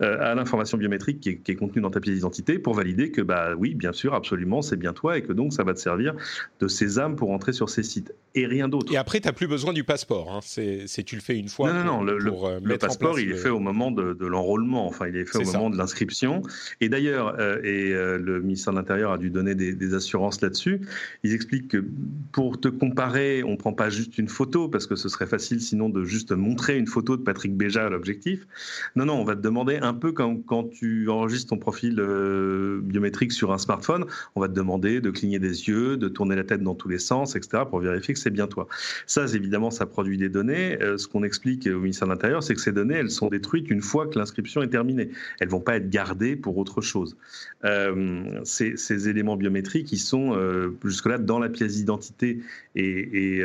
euh, 0.00 0.18
à 0.20 0.34
l'information 0.34 0.78
biométrique 0.78 1.20
qui 1.20 1.50
est, 1.52 1.54
contenue 1.56 1.82
dans 1.82 1.90
ta 1.90 2.00
pièce 2.00 2.16
d'identité 2.16 2.58
pour 2.58 2.74
valider 2.74 3.10
que 3.10 3.20
bah 3.20 3.54
oui 3.56 3.74
bien 3.74 3.92
sûr 3.92 4.14
absolument 4.14 4.62
c'est 4.62 4.76
bien 4.76 4.92
toi 4.92 5.18
et 5.18 5.22
que 5.22 5.32
donc 5.32 5.52
ça 5.52 5.62
va 5.62 5.74
te 5.74 5.78
servir 5.78 6.14
de 6.60 6.68
sésame 6.68 7.16
pour 7.16 7.30
entrer 7.30 7.52
sur 7.52 7.68
ces 7.68 7.82
sites 7.82 8.14
et 8.34 8.46
rien 8.46 8.68
d'autre. 8.68 8.92
Et 8.92 8.96
après 8.96 9.20
tu 9.20 9.28
n'as 9.28 9.32
plus 9.32 9.46
besoin 9.46 9.72
du 9.72 9.84
passeport, 9.84 10.32
hein. 10.32 10.40
c'est 10.42 11.02
tu 11.04 11.16
le 11.16 11.20
fais 11.20 11.36
une 11.36 11.48
fois. 11.48 11.72
Non 11.72 11.84
non 11.84 11.98
non 11.98 12.02
le, 12.02 12.18
euh, 12.18 12.78
passeport 12.78 13.20
il 13.20 13.30
est 13.30 13.36
fait 13.36 13.50
au 13.50 13.60
moment 13.60 13.90
de, 13.90 14.26
l'enrôlement, 14.26 14.86
enfin 14.86 15.06
il 15.06 15.16
est 15.16 15.26
fait 15.26 15.38
au 15.38 15.52
moment 15.52 15.70
de 15.70 15.76
l'inscription 15.76 16.42
et 16.80 16.88
d'ailleurs 16.88 17.36
euh, 17.38 17.60
et 17.62 17.90
le 17.90 18.40
ministère 18.40 18.72
de 18.72 18.78
l'Intérieur 18.78 19.12
a 19.12 19.18
dû 19.18 19.30
donner 19.30 19.54
des, 19.54 19.74
des 19.74 19.94
assurances 19.94 20.40
là-dessus. 20.40 20.80
Ils 21.22 21.34
expliquent 21.34 21.68
que 21.68 21.84
pour 22.32 22.58
te 22.60 22.68
comparer 22.68 23.42
on 23.44 23.56
prend 23.56 23.72
pas 23.72 23.90
juste 23.90 24.18
une 24.18 24.28
photo 24.28 24.68
parce 24.68 24.86
que 24.86 24.96
ce 24.96 25.08
serait 25.08 25.26
facile 25.26 25.60
sinon 25.60 25.88
de 25.88 26.04
juste 26.04 26.32
montrer 26.32 26.78
une 26.78 26.86
photo 26.86 27.16
de 27.16 27.22
Patrick 27.22 27.54
Béja 27.54 27.86
à 27.86 27.90
l'objectif. 27.90 28.46
Non, 28.96 29.06
non, 29.06 29.14
on 29.14 29.24
va 29.24 29.34
te 29.34 29.40
demander 29.40 29.78
un 29.78 29.92
peu 29.92 30.12
comme 30.12 30.44
quand 30.44 30.70
tu 30.70 31.08
enregistres 31.08 31.50
ton 31.50 31.58
profil 31.58 31.96
euh, 31.98 32.78
biométrique 32.80 33.32
sur 33.32 33.52
un 33.52 33.58
smartphone, 33.58 34.04
on 34.36 34.40
va 34.40 34.46
te 34.46 34.52
demander 34.52 35.00
de 35.00 35.10
cligner 35.10 35.40
des 35.40 35.66
yeux, 35.68 35.96
de 35.96 36.06
tourner 36.06 36.36
la 36.36 36.44
tête 36.44 36.62
dans 36.62 36.76
tous 36.76 36.88
les 36.88 37.00
sens, 37.00 37.34
etc., 37.34 37.64
pour 37.68 37.80
vérifier 37.80 38.14
que 38.14 38.20
c'est 38.20 38.30
bien 38.30 38.46
toi. 38.46 38.68
Ça, 39.06 39.26
évidemment, 39.34 39.72
ça 39.72 39.86
produit 39.86 40.16
des 40.16 40.28
données. 40.28 40.80
Euh, 40.80 40.96
ce 40.96 41.08
qu'on 41.08 41.24
explique 41.24 41.66
au 41.66 41.80
ministère 41.80 42.06
de 42.06 42.12
l'Intérieur, 42.12 42.44
c'est 42.44 42.54
que 42.54 42.60
ces 42.60 42.70
données, 42.70 42.94
elles 42.94 43.10
sont 43.10 43.28
détruites 43.28 43.68
une 43.68 43.82
fois 43.82 44.06
que 44.06 44.16
l'inscription 44.16 44.62
est 44.62 44.68
terminée. 44.68 45.10
Elles 45.40 45.48
vont 45.48 45.60
pas 45.60 45.74
être 45.74 45.90
gardées 45.90 46.36
pour 46.36 46.56
autre 46.56 46.80
chose. 46.80 47.16
Euh, 47.64 48.40
ces, 48.44 49.08
éléments 49.08 49.36
biométriques, 49.36 49.90
ils 49.90 49.98
sont 49.98 50.38
jusque-là 50.84 51.18
dans 51.18 51.40
la 51.40 51.48
pièce 51.48 51.74
d'identité. 51.74 52.40
Et, 52.76 53.42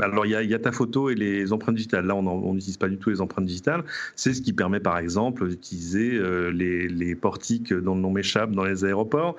alors, 0.00 0.26
il 0.26 0.30
y, 0.30 0.54
a, 0.54 0.58
ta 0.58 0.72
photo 0.72 1.10
et 1.10 1.14
les 1.14 1.52
empreintes 1.52 1.76
digitales. 1.76 2.06
Là, 2.06 2.16
on 2.16 2.54
n'utilise 2.54 2.76
pas 2.76 2.88
du 2.88 2.98
tout 2.98 3.10
les 3.10 3.20
empreintes 3.20 3.46
digitales. 3.46 3.84
C'est 4.16 4.34
ce 4.34 4.42
qui 4.42 4.47
permet 4.52 4.80
par 4.80 4.98
exemple 4.98 5.48
d'utiliser 5.48 6.16
euh, 6.16 6.50
les, 6.50 7.14
portiques 7.14 7.72
dont 7.72 7.94
le 7.94 8.00
nom 8.00 8.10
m'échappe 8.10 8.52
dans 8.52 8.64
les 8.64 8.84
aéroports, 8.84 9.36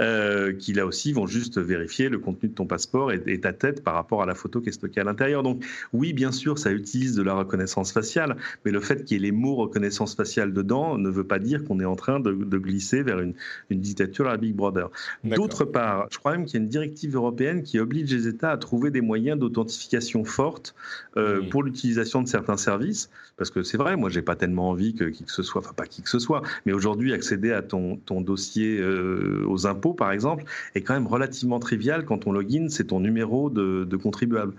euh, 0.00 0.52
qui 0.52 0.72
là 0.72 0.86
aussi 0.86 1.12
vont 1.12 1.26
juste 1.26 1.58
vérifier 1.58 2.08
le 2.08 2.18
contenu 2.18 2.48
de 2.48 2.54
ton 2.54 2.66
passeport 2.66 3.12
et, 3.12 3.40
ta 3.40 3.52
tête 3.52 3.82
par 3.84 3.94
rapport 3.94 4.22
à 4.22 4.26
la 4.26 4.34
photo 4.34 4.60
qui 4.60 4.68
est 4.68 4.72
stockée 4.72 5.00
à 5.00 5.04
l'intérieur. 5.04 5.42
Donc 5.42 5.64
oui, 5.92 6.12
bien 6.12 6.32
sûr, 6.32 6.58
ça 6.58 6.72
utilise 6.72 7.14
de 7.14 7.22
la 7.22 7.34
reconnaissance 7.34 7.92
faciale, 7.92 8.36
mais 8.64 8.70
le 8.70 8.80
fait 8.80 9.04
qu'il 9.04 9.16
y 9.16 9.20
ait 9.20 9.30
les 9.30 9.32
mots 9.32 9.54
reconnaissance 9.54 10.14
faciale 10.14 10.52
dedans 10.52 10.98
ne 10.98 11.08
veut 11.08 11.24
pas 11.24 11.38
dire 11.38 11.64
qu'on 11.64 11.80
est 11.80 11.84
en 11.84 11.96
train 11.96 12.20
de, 12.20 12.32
glisser 12.58 13.02
vers 13.02 13.20
une, 13.20 13.34
dictature 13.70 14.26
à 14.26 14.32
la 14.32 14.36
Big 14.36 14.54
Brother. 14.54 14.90
D'autre 15.24 15.64
part, 15.64 16.06
je 16.10 16.18
crois 16.18 16.32
même 16.32 16.44
qu'il 16.44 16.54
y 16.54 16.56
a 16.58 16.62
une 16.62 16.68
directive 16.68 17.14
européenne 17.14 17.62
qui 17.62 17.78
oblige 17.78 18.12
les 18.12 18.28
États 18.28 18.50
à 18.50 18.56
trouver 18.56 18.90
des 18.90 19.00
moyens 19.00 19.38
d'authentification 19.38 20.24
fortes 20.24 20.74
euh, 21.16 21.42
pour 21.48 21.62
l'utilisation 21.62 22.22
de 22.22 22.28
certains 22.28 22.56
services, 22.56 23.10
parce 23.36 23.50
que 23.50 23.62
c'est 23.62 23.78
vrai, 23.78 23.96
moi 23.96 24.10
j'ai 24.10 24.22
pas 24.22 24.36
tellement 24.36 24.49
envie 24.58 24.94
que 24.94 25.04
qui 25.04 25.24
que 25.24 25.32
ce 25.32 25.42
soit, 25.42 25.60
enfin 25.60 25.72
pas 25.74 25.86
qui 25.86 26.02
que 26.02 26.08
ce 26.08 26.18
soit, 26.18 26.42
mais 26.66 26.72
aujourd'hui 26.72 27.12
accéder 27.12 27.52
à 27.52 27.62
ton, 27.62 27.96
ton 27.96 28.20
dossier 28.20 28.78
euh, 28.78 29.44
aux 29.46 29.66
impôts 29.66 29.94
par 29.94 30.12
exemple 30.12 30.44
est 30.74 30.82
quand 30.82 30.94
même 30.94 31.06
relativement 31.06 31.58
trivial 31.58 32.04
quand 32.04 32.18
ton 32.18 32.32
login 32.32 32.66
c'est 32.68 32.88
ton 32.88 33.00
numéro 33.00 33.50
de, 33.50 33.84
de 33.84 33.96
contribuable. 33.96 34.52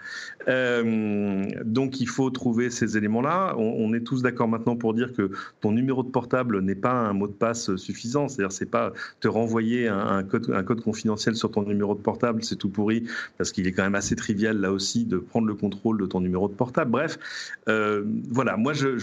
Euh, 0.47 1.45
donc 1.63 1.99
il 1.99 2.07
faut 2.07 2.29
trouver 2.29 2.69
ces 2.69 2.97
éléments-là. 2.97 3.55
On, 3.57 3.75
on, 3.79 3.93
est 3.93 4.01
tous 4.01 4.21
d'accord 4.21 4.47
maintenant 4.47 4.75
pour 4.75 4.93
dire 4.93 5.13
que 5.13 5.31
ton 5.59 5.71
numéro 5.71 6.03
de 6.03 6.09
portable 6.09 6.61
n'est 6.61 6.75
pas 6.75 6.93
un 6.93 7.13
mot 7.13 7.27
de 7.27 7.33
passe 7.33 7.75
suffisant, 7.75 8.27
c'est-à-dire 8.27 8.51
c'est 8.51 8.65
pas 8.65 8.93
te 9.19 9.27
renvoyer 9.27 9.87
un, 9.87 10.23
code, 10.23 10.51
un 10.53 10.63
code 10.63 10.81
confidentiel 10.81 11.35
sur 11.35 11.51
ton 11.51 11.63
numéro 11.63 11.93
de 11.93 11.99
portable, 11.99 12.43
c'est 12.43 12.55
tout 12.55 12.69
pourri 12.69 13.03
parce 13.37 13.51
qu'il 13.51 13.67
est 13.67 13.71
quand 13.71 13.83
même 13.83 13.95
assez 13.95 14.15
trivial 14.15 14.57
là 14.57 14.71
aussi 14.71 15.05
de 15.05 15.17
prendre 15.17 15.47
le 15.47 15.55
contrôle 15.55 15.99
de 15.99 16.05
ton 16.05 16.21
numéro 16.21 16.47
de 16.47 16.53
portable. 16.53 16.91
Bref, 16.91 17.19
euh, 17.67 18.03
voilà, 18.29 18.57
moi 18.57 18.73
je, 18.73 18.97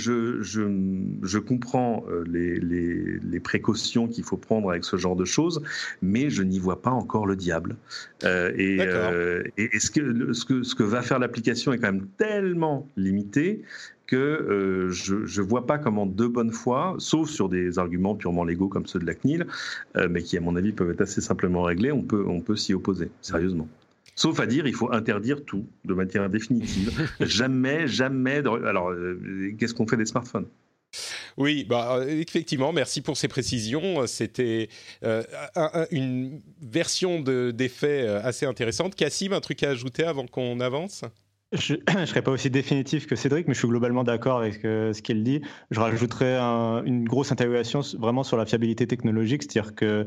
je 1.23 1.39
comprends 1.39 2.05
euh, 2.09 2.25
les, 2.27 2.59
les, 2.59 3.19
les 3.19 3.41
précautions 3.41 4.09
qu'il 4.09 4.25
faut 4.25 4.37
prendre 4.37 4.71
avec 4.71 4.85
ce 4.85 4.97
genre 4.97 5.17
de 5.17 5.25
choses, 5.25 5.63
mais 6.03 6.31
je 6.31 6.43
n'y 6.43 6.59
vois 6.59 6.83
pas 6.83 6.91
encore 6.91 7.27
le 7.27 7.37
diable. 7.37 7.77
Euh, 8.25 8.53
et, 8.57 8.79
euh, 8.81 9.43
et, 9.57 9.71
et 9.73 9.81
ce, 9.81 9.91
que, 9.91 10.33
ce, 10.33 10.45
que, 10.45 10.63
ce 10.63 10.75
que 10.75 10.83
va 10.83 11.03
faire 11.03 11.19
l'application 11.19 11.73
est 11.73 11.79
quand 11.79 11.93
même 11.93 12.09
tellement 12.17 12.89
limité 12.97 13.63
que 14.09 14.17
euh, 14.17 14.91
je 14.91 15.15
ne 15.15 15.47
vois 15.47 15.67
pas 15.67 15.79
comment 15.79 16.07
de 16.07 16.27
bonne 16.27 16.51
foi, 16.51 16.97
sauf 16.99 17.29
sur 17.29 17.49
des 17.49 17.79
arguments 17.79 18.17
purement 18.17 18.43
légaux 18.43 18.69
comme 18.69 18.87
ceux 18.87 18.99
de 18.99 19.07
la 19.07 19.15
CNIL, 19.15 19.47
euh, 19.97 20.09
mais 20.11 20.23
qui 20.23 20.37
à 20.37 20.41
mon 20.41 20.57
avis 20.57 20.73
peuvent 20.73 20.91
être 20.91 21.03
assez 21.03 21.21
simplement 21.21 21.63
réglés, 21.63 21.93
on 21.93 22.03
peut, 22.03 22.25
on 22.27 22.41
peut 22.41 22.57
s'y 22.57 22.75
opposer, 22.75 23.11
sérieusement. 23.21 23.69
Sauf 24.17 24.41
à 24.41 24.47
dire, 24.47 24.67
il 24.67 24.75
faut 24.75 24.91
interdire 24.93 25.45
tout 25.45 25.67
de 25.85 25.95
manière 25.95 26.29
définitive. 26.29 26.91
jamais, 27.21 27.87
jamais. 27.87 28.43
De... 28.43 28.49
Alors, 28.49 28.91
euh, 28.91 29.55
qu'est-ce 29.59 29.75
qu'on 29.75 29.87
fait 29.87 29.99
des 29.99 30.07
smartphones? 30.07 30.47
Oui, 31.37 31.65
bah, 31.65 32.01
effectivement, 32.09 32.73
merci 32.73 33.01
pour 33.01 33.17
ces 33.17 33.29
précisions. 33.29 34.07
C'était 34.07 34.69
euh, 35.05 35.23
un, 35.55 35.87
une 35.91 36.41
version 36.61 37.21
d'effet 37.21 38.03
de, 38.03 38.21
assez 38.23 38.47
intéressante. 38.47 38.95
Cassim, 38.95 39.33
un 39.33 39.41
truc 39.41 39.63
à 39.63 39.71
ajouter 39.71 40.05
avant 40.05 40.27
qu'on 40.27 40.61
avance? 40.61 41.05
Je 41.53 41.75
ne 41.99 42.07
serais 42.07 42.23
pas 42.23 42.31
aussi 42.31 42.51
définitif 42.51 43.07
que 43.07 43.17
Cédric, 43.17 43.49
mais 43.49 43.55
je 43.55 43.59
suis 43.59 43.69
globalement 43.69 44.05
d'accord 44.05 44.39
avec 44.39 44.65
euh, 44.65 44.93
ce 44.93 45.03
qu'il 45.03 45.23
dit. 45.23 45.41
Je 45.71 45.81
rajouterais 45.81 46.37
un, 46.37 46.83
une 46.85 47.05
grosse 47.05 47.33
interrogation 47.33 47.81
vraiment 47.99 48.23
sur 48.23 48.37
la 48.37 48.47
fiabilité 48.47 48.87
technologique, 48.87 49.43
c'est-à-dire 49.43 49.75
que 49.75 50.07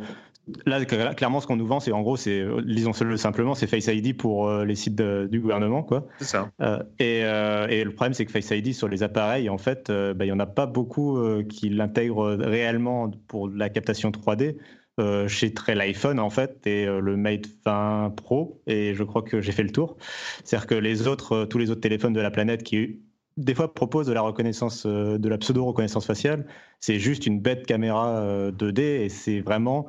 là, 0.65 0.83
clairement, 0.85 1.39
ce 1.39 1.47
qu'on 1.47 1.55
nous 1.55 1.67
vend, 1.67 1.79
c'est 1.79 1.91
en 1.91 2.01
gros, 2.01 2.17
c'est, 2.17 2.45
lisons-le 2.63 3.17
simplement, 3.17 3.55
c'est 3.55 3.67
Face 3.67 3.87
ID 3.87 4.15
pour 4.15 4.47
euh, 4.47 4.65
les 4.65 4.75
sites 4.75 4.95
de, 4.95 5.27
du 5.31 5.39
gouvernement, 5.39 5.83
quoi. 5.83 6.07
C'est 6.19 6.25
ça. 6.25 6.51
Euh, 6.61 6.79
et, 6.99 7.21
euh, 7.23 7.67
et, 7.67 7.83
le 7.83 7.91
problème, 7.93 8.13
c'est 8.13 8.25
que 8.25 8.31
Face 8.31 8.49
ID 8.51 8.73
sur 8.73 8.87
les 8.87 9.03
appareils, 9.03 9.49
en 9.49 9.57
fait, 9.57 9.91
bah, 9.91 10.25
il 10.25 10.27
n'y 10.27 10.31
en 10.31 10.39
a 10.39 10.45
pas 10.45 10.65
beaucoup 10.65 11.19
qui 11.49 11.69
l'intègrent 11.69 12.35
réellement 12.35 13.11
pour 13.27 13.49
la 13.49 13.69
captation 13.69 14.11
3D. 14.11 14.57
Euh, 15.01 15.27
chez 15.27 15.51
très 15.53 15.73
l'iPhone 15.73 16.19
en 16.19 16.29
fait 16.29 16.67
et 16.67 16.85
euh, 16.85 16.99
le 16.99 17.17
Mate 17.17 17.47
20 17.65 18.13
Pro 18.15 18.61
et 18.67 18.93
je 18.93 19.03
crois 19.03 19.23
que 19.23 19.41
j'ai 19.41 19.51
fait 19.51 19.63
le 19.63 19.71
tour. 19.71 19.97
C'est-à-dire 20.43 20.67
que 20.67 20.75
les 20.75 21.07
autres, 21.07 21.33
euh, 21.33 21.45
tous 21.45 21.57
les 21.57 21.71
autres 21.71 21.81
téléphones 21.81 22.13
de 22.13 22.21
la 22.21 22.29
planète 22.29 22.61
qui 22.61 22.99
des 23.37 23.55
fois 23.55 23.73
proposent 23.73 24.05
de 24.05 24.13
la 24.13 24.21
reconnaissance, 24.21 24.85
de 24.85 25.29
la 25.29 25.37
pseudo 25.39 25.65
reconnaissance 25.65 26.05
faciale, 26.05 26.45
c'est 26.79 26.99
juste 26.99 27.25
une 27.25 27.39
bête 27.39 27.65
caméra 27.65 28.51
2D 28.51 28.79
et 28.79 29.09
c'est 29.09 29.39
vraiment 29.39 29.87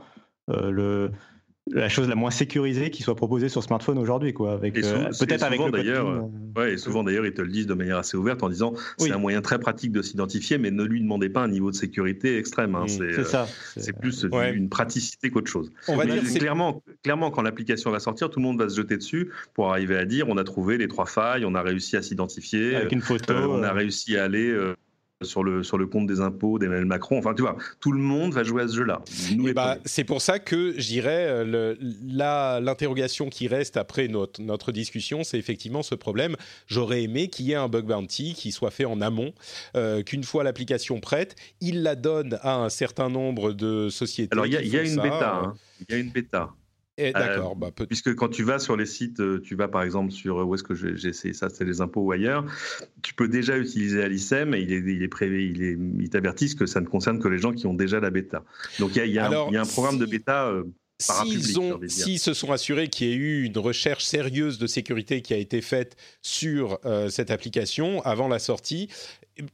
le 0.48 1.10
la 1.70 1.88
chose 1.88 2.08
la 2.08 2.14
moins 2.14 2.30
sécurisée 2.30 2.90
qui 2.90 3.02
soit 3.02 3.14
proposée 3.14 3.48
sur 3.48 3.62
smartphone 3.62 3.98
aujourd'hui, 3.98 4.32
quoi. 4.32 4.52
Avec 4.52 4.76
euh, 4.78 5.10
peut-être 5.18 5.44
avec 5.44 5.60
le 5.60 5.70
d'ailleurs, 5.70 6.08
euh, 6.08 6.20
ouais, 6.56 6.72
et 6.72 6.76
souvent 6.76 7.04
d'ailleurs 7.04 7.24
ils 7.24 7.32
te 7.32 7.40
le 7.42 7.48
disent 7.48 7.66
de 7.66 7.74
manière 7.74 7.98
assez 7.98 8.16
ouverte 8.16 8.42
en 8.42 8.48
disant 8.48 8.74
c'est 8.98 9.06
oui. 9.06 9.12
un 9.12 9.18
moyen 9.18 9.40
très 9.42 9.58
pratique 9.58 9.92
de 9.92 10.02
s'identifier, 10.02 10.58
mais 10.58 10.70
ne 10.70 10.82
lui 10.82 11.00
demandez 11.00 11.28
pas 11.28 11.40
un 11.40 11.48
niveau 11.48 11.70
de 11.70 11.76
sécurité 11.76 12.36
extrême. 12.36 12.74
Hein. 12.74 12.86
c'est 12.88 13.02
euh, 13.02 13.24
ça. 13.24 13.46
C'est 13.76 13.96
plus 13.96 14.24
ouais. 14.24 14.52
une 14.52 14.68
praticité 14.68 15.30
qu'autre 15.30 15.50
chose. 15.50 15.70
On 15.88 15.96
va 15.96 16.04
dire 16.04 16.22
clairement, 16.34 16.82
clairement, 17.04 17.30
quand 17.30 17.42
l'application 17.42 17.90
va 17.90 18.00
sortir, 18.00 18.28
tout 18.28 18.40
le 18.40 18.44
monde 18.44 18.58
va 18.58 18.68
se 18.68 18.76
jeter 18.76 18.96
dessus 18.96 19.30
pour 19.54 19.70
arriver 19.70 19.96
à 19.96 20.04
dire 20.04 20.26
on 20.28 20.36
a 20.38 20.44
trouvé 20.44 20.78
les 20.78 20.88
trois 20.88 21.06
failles, 21.06 21.44
on 21.44 21.54
a 21.54 21.62
réussi 21.62 21.96
à 21.96 22.02
s'identifier, 22.02 22.74
avec 22.74 22.92
une 22.92 23.00
photo, 23.00 23.32
euh, 23.32 23.46
on 23.46 23.62
a 23.62 23.72
réussi 23.72 24.16
à 24.16 24.24
aller 24.24 24.52
sur 25.22 25.44
le, 25.44 25.62
sur 25.62 25.78
le 25.78 25.86
compte 25.86 26.06
des 26.06 26.20
impôts 26.20 26.58
d'Emmanuel 26.58 26.84
Macron. 26.84 27.18
Enfin, 27.18 27.34
tu 27.34 27.42
vois, 27.42 27.56
tout 27.80 27.92
le 27.92 28.00
monde 28.00 28.32
va 28.32 28.42
jouer 28.42 28.62
à 28.62 28.68
ce 28.68 28.76
jeu-là. 28.76 29.02
Bah, 29.54 29.78
c'est 29.84 30.04
pour 30.04 30.22
ça 30.22 30.38
que 30.38 30.74
je 30.78 30.86
dirais 30.86 31.26
euh, 31.28 31.74
l'interrogation 32.60 33.28
qui 33.28 33.48
reste 33.48 33.76
après 33.76 34.08
notre, 34.08 34.40
notre 34.40 34.72
discussion, 34.72 35.24
c'est 35.24 35.38
effectivement 35.38 35.82
ce 35.82 35.94
problème. 35.94 36.36
J'aurais 36.66 37.02
aimé 37.02 37.28
qu'il 37.28 37.46
y 37.46 37.52
ait 37.52 37.56
un 37.56 37.68
bug 37.68 37.86
bounty 37.86 38.34
qui 38.34 38.52
soit 38.52 38.70
fait 38.70 38.84
en 38.84 39.00
amont, 39.00 39.32
euh, 39.76 40.02
qu'une 40.02 40.24
fois 40.24 40.44
l'application 40.44 41.00
prête, 41.00 41.36
il 41.60 41.82
la 41.82 41.94
donne 41.94 42.38
à 42.42 42.56
un 42.56 42.68
certain 42.68 43.08
nombre 43.08 43.52
de 43.52 43.88
sociétés. 43.88 44.32
Alors, 44.32 44.46
il 44.46 44.52
y, 44.52 44.68
y, 44.68 44.76
a 44.76 44.82
une 44.82 44.96
bêta. 44.96 45.42
Hein. 45.44 45.54
Il 45.88 45.94
y 45.94 45.98
a 45.98 46.00
une 46.00 46.10
bêta. 46.10 46.50
D'accord. 46.98 47.52
Euh, 47.52 47.54
bah, 47.70 47.70
puisque 47.88 48.14
quand 48.14 48.28
tu 48.28 48.42
vas 48.42 48.58
sur 48.58 48.76
les 48.76 48.86
sites, 48.86 49.20
euh, 49.20 49.40
tu 49.42 49.54
vas 49.54 49.68
par 49.68 49.82
exemple 49.82 50.12
sur 50.12 50.36
où 50.46 50.54
est-ce 50.54 50.62
que 50.62 50.74
j'ai 50.74 51.08
essayé 51.08 51.32
ça, 51.32 51.48
c'est 51.48 51.64
les 51.64 51.80
impôts 51.80 52.02
ou 52.02 52.12
ailleurs, 52.12 52.44
tu 53.02 53.14
peux 53.14 53.28
déjà 53.28 53.56
utiliser 53.56 54.02
Alicem 54.02 54.54
et 54.54 54.60
il 54.60 54.72
est, 54.72 54.80
il 54.80 55.02
est 55.02 55.08
prévu, 55.08 55.50
il 55.50 55.62
est, 55.62 56.08
t'avertissent 56.08 56.54
que 56.54 56.66
ça 56.66 56.80
ne 56.80 56.86
concerne 56.86 57.18
que 57.18 57.28
les 57.28 57.38
gens 57.38 57.52
qui 57.52 57.66
ont 57.66 57.74
déjà 57.74 57.98
la 58.00 58.10
bêta. 58.10 58.44
Donc 58.78 58.94
il 58.94 58.98
y 58.98 59.00
a, 59.00 59.06
y 59.06 59.18
a, 59.18 59.26
Alors, 59.26 59.48
un, 59.48 59.52
y 59.52 59.56
a 59.56 59.62
un 59.62 59.66
programme 59.66 59.94
si... 59.94 60.00
de 60.00 60.06
bêta. 60.06 60.48
Euh, 60.48 60.64
S'ils 61.02 61.90
s'ils 61.90 62.18
se 62.20 62.32
sont 62.32 62.52
assurés 62.52 62.88
qu'il 62.88 63.08
y 63.08 63.12
ait 63.12 63.16
eu 63.16 63.44
une 63.44 63.58
recherche 63.58 64.04
sérieuse 64.04 64.58
de 64.58 64.66
sécurité 64.66 65.20
qui 65.20 65.34
a 65.34 65.36
été 65.36 65.60
faite 65.60 65.96
sur 66.20 66.78
euh, 66.84 67.08
cette 67.08 67.30
application 67.30 68.00
avant 68.02 68.28
la 68.28 68.38
sortie, 68.38 68.88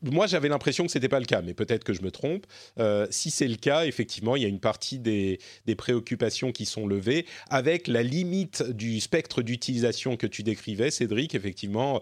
moi, 0.02 0.26
j'avais 0.26 0.48
l'impression 0.48 0.84
que 0.84 0.92
ce 0.92 0.98
n'était 0.98 1.08
pas 1.08 1.20
le 1.20 1.26
cas, 1.26 1.42
mais 1.42 1.54
peut-être 1.54 1.84
que 1.84 1.92
je 1.92 2.02
me 2.02 2.10
trompe. 2.10 2.46
Euh, 2.78 3.06
si 3.10 3.30
c'est 3.30 3.48
le 3.48 3.56
cas, 3.56 3.86
effectivement, 3.86 4.36
il 4.36 4.42
y 4.42 4.44
a 4.44 4.48
une 4.48 4.60
partie 4.60 4.98
des, 4.98 5.38
des, 5.66 5.74
préoccupations 5.74 6.52
qui 6.52 6.66
sont 6.66 6.86
levées, 6.86 7.26
avec 7.48 7.86
la 7.86 8.02
limite 8.02 8.62
du 8.62 9.00
spectre 9.00 9.42
d'utilisation 9.42 10.16
que 10.16 10.26
tu 10.26 10.42
décrivais, 10.42 10.90
Cédric, 10.90 11.34
effectivement. 11.34 12.00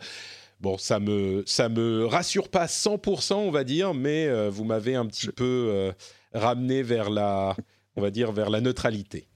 Bon, 0.61 0.79
ça 0.79 1.01
me 1.01 1.43
ça 1.45 1.69
me 1.69 2.07
rassure 2.07 2.49
pas 2.49 2.65
100%, 2.65 3.35
on 3.35 3.51
va 3.51 3.63
dire, 3.63 3.93
mais 3.93 4.27
euh, 4.27 4.49
vous 4.49 4.65
m'avez 4.65 4.95
un 4.95 5.05
petit 5.05 5.29
peu 5.29 5.69
euh, 5.71 5.93
ramené 6.33 6.83
vers 6.83 7.11
la, 7.11 7.55
on 7.95 8.01
va 8.01 8.11
dire, 8.11 8.33
vers 8.33 8.49
la 8.49 8.63
neutralité. 8.63 9.29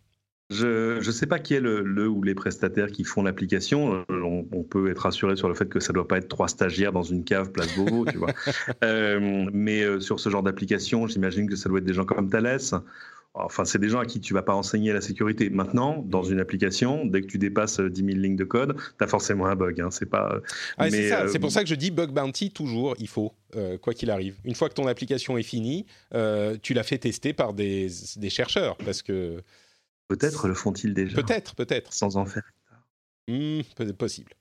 Je 0.51 0.97
ne 0.97 1.13
sais 1.13 1.27
pas 1.27 1.39
qui 1.39 1.55
est 1.55 1.61
le, 1.61 1.83
le, 1.83 2.09
ou 2.09 2.23
les 2.23 2.35
prestataires 2.35 2.91
qui 2.91 3.05
font 3.05 3.23
l'application. 3.23 4.05
On, 4.09 4.47
on, 4.51 4.63
peut 4.65 4.91
être 4.91 4.99
rassuré 4.99 5.37
sur 5.37 5.49
le 5.49 5.55
fait 5.55 5.69
que 5.69 5.79
ça 5.79 5.93
ne 5.93 5.95
doit 5.95 6.09
pas 6.09 6.19
être 6.19 6.29
trois 6.29 6.49
stagiaires 6.49 6.93
dans 6.93 7.05
une 7.05 7.23
cave 7.23 7.53
place 7.53 7.75
Beauvau, 7.77 8.05
tu 8.07 8.19
vois. 8.19 8.33
Euh, 8.83 9.47
mais 9.53 9.83
euh, 9.83 10.01
sur 10.01 10.21
ce 10.21 10.29
genre 10.31 10.43
d'application, 10.43 11.07
j'imagine 11.07 11.49
que 11.49 11.57
ça 11.57 11.69
doit 11.69 11.79
être 11.79 11.85
des 11.85 11.93
gens 11.93 12.05
comme 12.05 12.29
Thales. 12.29 12.59
Enfin, 13.35 13.65
c'est 13.65 13.79
des 13.79 13.89
gens 13.89 14.01
à 14.01 14.07
qui 14.07 14.21
tu 14.21 14.35
vas 14.35 14.43
pas 14.43 14.55
enseigner 14.55 14.93
la 14.93 15.01
sécurité. 15.01 15.51
Maintenant, 15.51 16.05
dans 16.05 16.25
une 16.25 16.41
application, 16.41 17.05
dès 17.07 17.21
que 17.23 17.27
tu 17.27 17.39
dépasses 17.39 17.79
10 17.81 18.05
000 18.05 18.19
lignes 18.19 18.37
de 18.37 18.45
code, 18.45 18.77
tu 18.77 19.05
as 19.05 19.07
forcément 19.07 19.47
un 19.47 19.55
bug. 19.55 19.81
Hein. 19.81 19.91
C'est 19.91 20.11
pas. 20.11 20.41
Ah, 20.79 20.91
c'est 20.91 21.13
euh... 21.13 21.39
pour 21.39 21.53
ça 21.53 21.63
que 21.63 21.69
je 21.69 21.77
dis 21.77 21.93
bug 21.93 22.11
bounty 22.11 22.51
toujours. 22.51 22.97
Il 22.99 23.09
faut, 23.09 23.33
euh, 23.55 23.79
quoi 23.79 23.95
qu'il 23.95 24.11
arrive. 24.11 24.37
Une 24.45 24.57
fois 24.57 24.69
que 24.69 24.75
ton 24.75 24.89
application 24.89 25.39
est 25.39 25.45
finie, 25.45 25.87
euh, 26.13 26.57
tu 26.61 26.75
l'as 26.75 26.83
fait 26.83 26.99
tester 26.99 27.33
par 27.33 27.55
des, 27.55 27.89
des 28.17 28.31
chercheurs, 28.31 28.77
parce 28.79 29.03
que 29.03 29.43
Peut-être 30.11 30.49
le 30.49 30.55
font-ils 30.55 30.93
déjà. 30.93 31.15
Peut-être, 31.15 31.55
peut-être. 31.55 31.93
Sans 31.93 32.17
en 32.17 32.27
faire. 32.27 32.43
Mmh, 33.29 33.61
peut-être 33.77 33.97
possible. 33.97 34.33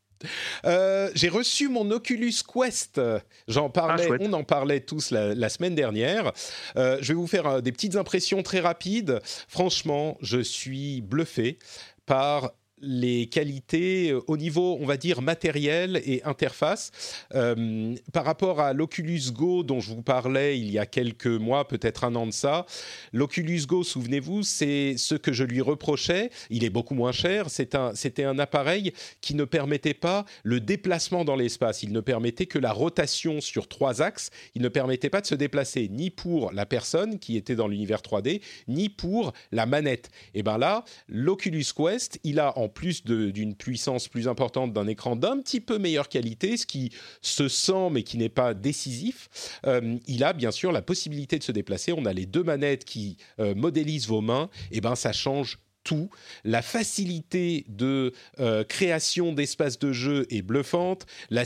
Euh, 0.66 1.12
j'ai 1.14 1.30
reçu 1.30 1.70
mon 1.70 1.92
Oculus 1.92 2.34
Quest. 2.52 3.00
J'en 3.48 3.70
parlais, 3.70 4.08
ah, 4.12 4.16
on 4.20 4.34
en 4.34 4.44
parlait 4.44 4.80
tous 4.80 5.12
la, 5.12 5.36
la 5.36 5.48
semaine 5.48 5.76
dernière. 5.76 6.34
Euh, 6.76 6.98
je 7.02 7.10
vais 7.10 7.14
vous 7.14 7.28
faire 7.28 7.46
euh, 7.46 7.62
des 7.62 7.72
petites 7.72 7.96
impressions 7.96 8.42
très 8.42 8.62
rapides. 8.62 9.20
Franchement, 9.48 10.18
je 10.22 10.40
suis 10.40 11.02
bluffé 11.02 11.60
par 12.08 12.52
les 12.82 13.28
qualités 13.28 14.14
au 14.28 14.38
niveau, 14.38 14.78
on 14.80 14.86
va 14.86 14.98
dire, 14.98 15.22
matériel 15.22 16.02
et 16.06 16.24
interface. 16.24 16.92
Euh, 17.36 17.96
par 18.14 18.26
rapport 18.26 18.60
à 18.60 18.74
l'Oculus 18.74 19.32
Go 19.32 19.64
dont 19.64 19.80
je 19.80 19.90
vous 19.90 20.02
parlais 20.02 20.60
il 20.60 20.72
y 20.72 20.80
a 20.80 20.86
quelques 20.86 21.28
mois, 21.28 21.68
peut-être 21.68 22.04
un 22.04 22.16
an 22.16 22.26
de 22.26 22.32
ça, 22.32 22.66
l'Oculus 23.14 23.62
Go, 23.68 23.84
souvenez-vous, 23.84 24.44
c'est 24.44 24.96
ce 24.98 25.16
que 25.16 25.34
je 25.34 25.44
lui 25.44 25.62
reprochais. 25.62 26.30
Il 26.50 26.64
est 26.64 26.70
beaucoup 26.70 26.96
moins 26.96 27.12
cher. 27.12 27.50
C'est 27.50 27.76
un, 27.76 27.94
c'était 27.96 28.24
un 28.24 28.40
appareil 28.40 28.94
qui 29.22 29.36
ne 29.36 29.44
permettait 29.44 29.94
pas 29.94 30.26
le 30.44 30.60
déplacement 30.60 31.26
dans 31.26 31.36
l'espace. 31.36 31.84
Il 31.84 31.92
ne 31.92 32.02
permettait 32.02 32.46
que 32.46 32.60
la 32.60 32.72
rotation 32.72 33.42
sur 33.42 33.68
trois 33.68 34.02
axes. 34.02 34.30
Il 34.56 34.62
ne 34.62 34.70
permettait 34.70 35.10
pas 35.10 35.22
de 35.22 35.28
se 35.28 35.36
déplacer 35.36 35.90
ni 35.90 36.10
pour 36.10 36.52
la 36.52 36.66
personne 36.66 37.20
qui 37.20 37.38
était 37.38 37.56
dans 37.56 37.68
l'univers 37.68 38.02
3D, 38.02 38.42
ni 38.68 38.90
pour 38.90 39.34
la 39.52 39.66
manette. 39.66 40.10
Et 40.34 40.44
bien 40.44 40.58
là, 40.58 40.84
l'Oculus 41.08 41.66
Quest, 41.76 42.20
il 42.24 42.40
a 42.40 42.58
en 42.58 42.69
plus 42.70 43.04
d'une 43.04 43.56
puissance 43.56 44.08
plus 44.08 44.28
importante 44.28 44.74
d'un 44.74 44.88
écran 44.88 45.16
d'un 45.16 45.40
petit 45.40 45.60
peu 45.60 45.78
meilleure 45.78 46.10
qualité, 46.10 46.58
ce 46.58 46.66
qui 46.66 46.92
se 47.22 47.48
sent 47.48 47.90
mais 47.92 48.04
qui 48.04 48.18
n'est 48.18 48.30
pas 48.30 48.54
décisif, 48.54 49.30
euh, 49.66 49.98
il 50.08 50.24
a 50.24 50.34
bien 50.34 50.52
sûr 50.52 50.72
la 50.72 50.82
possibilité 50.82 51.38
de 51.38 51.44
se 51.44 51.52
déplacer. 51.52 51.94
On 51.94 52.06
a 52.06 52.14
les 52.14 52.26
deux 52.26 52.44
manettes 52.44 52.86
qui 52.86 53.18
euh, 53.40 53.56
modélisent 53.56 54.08
vos 54.08 54.22
mains, 54.22 54.50
et 54.72 54.82
ben 54.82 54.96
ça 54.96 55.12
change 55.12 55.60
tout. 55.84 56.10
La 56.44 56.62
facilité 56.62 57.66
de 57.68 58.14
euh, 58.40 58.64
création 58.64 59.34
d'espaces 59.34 59.80
de 59.80 59.92
jeu 59.92 60.26
est 60.30 60.42
bluffante. 60.42 61.06
La, 61.30 61.46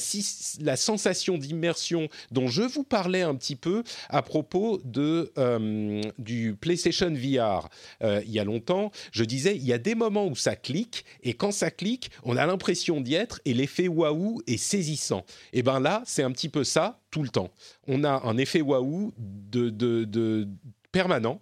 sensation 0.75 1.37
d'immersion 1.37 2.09
dont 2.31 2.47
je 2.47 2.63
vous 2.63 2.83
parlais 2.83 3.21
un 3.21 3.35
petit 3.35 3.55
peu 3.55 3.83
à 4.09 4.21
propos 4.21 4.81
de, 4.83 5.31
euh, 5.37 6.01
du 6.17 6.55
PlayStation 6.59 7.13
VR 7.13 7.69
euh, 8.01 8.21
il 8.25 8.31
y 8.31 8.39
a 8.39 8.43
longtemps, 8.43 8.91
je 9.11 9.23
disais, 9.23 9.55
il 9.55 9.63
y 9.63 9.73
a 9.73 9.77
des 9.77 9.95
moments 9.95 10.27
où 10.27 10.35
ça 10.35 10.55
clique 10.55 11.05
et 11.21 11.33
quand 11.33 11.51
ça 11.51 11.71
clique, 11.71 12.11
on 12.23 12.37
a 12.37 12.45
l'impression 12.45 13.01
d'y 13.01 13.15
être 13.15 13.39
et 13.45 13.53
l'effet 13.53 13.87
waouh 13.87 14.41
est 14.47 14.57
saisissant. 14.57 15.25
Et 15.53 15.63
bien 15.63 15.79
là, 15.79 16.01
c'est 16.05 16.23
un 16.23 16.31
petit 16.31 16.49
peu 16.49 16.63
ça 16.63 16.99
tout 17.11 17.23
le 17.23 17.29
temps. 17.29 17.51
On 17.87 18.03
a 18.03 18.23
un 18.23 18.37
effet 18.37 18.61
waouh 18.61 19.13
de, 19.17 19.69
de 19.69 20.47
permanent 20.93 21.41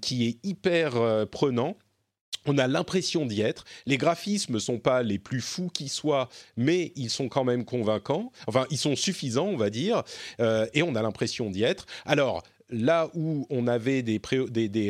qui 0.00 0.26
est 0.26 0.46
hyper 0.46 1.26
prenant 1.30 1.76
on 2.46 2.58
a 2.58 2.66
l'impression 2.66 3.26
d'y 3.26 3.40
être. 3.40 3.64
Les 3.86 3.96
graphismes 3.96 4.54
ne 4.54 4.58
sont 4.58 4.78
pas 4.78 5.02
les 5.02 5.18
plus 5.18 5.40
fous 5.40 5.70
qui 5.72 5.88
soient, 5.88 6.28
mais 6.56 6.92
ils 6.96 7.10
sont 7.10 7.28
quand 7.28 7.44
même 7.44 7.64
convaincants. 7.64 8.32
Enfin, 8.46 8.66
ils 8.70 8.78
sont 8.78 8.96
suffisants, 8.96 9.46
on 9.46 9.56
va 9.56 9.70
dire, 9.70 10.02
euh, 10.40 10.66
et 10.74 10.82
on 10.82 10.94
a 10.94 11.02
l'impression 11.02 11.50
d'y 11.50 11.62
être. 11.62 11.86
Alors, 12.04 12.42
là 12.70 13.10
où 13.14 13.46
on 13.50 13.66
avait 13.66 14.02
des, 14.02 14.20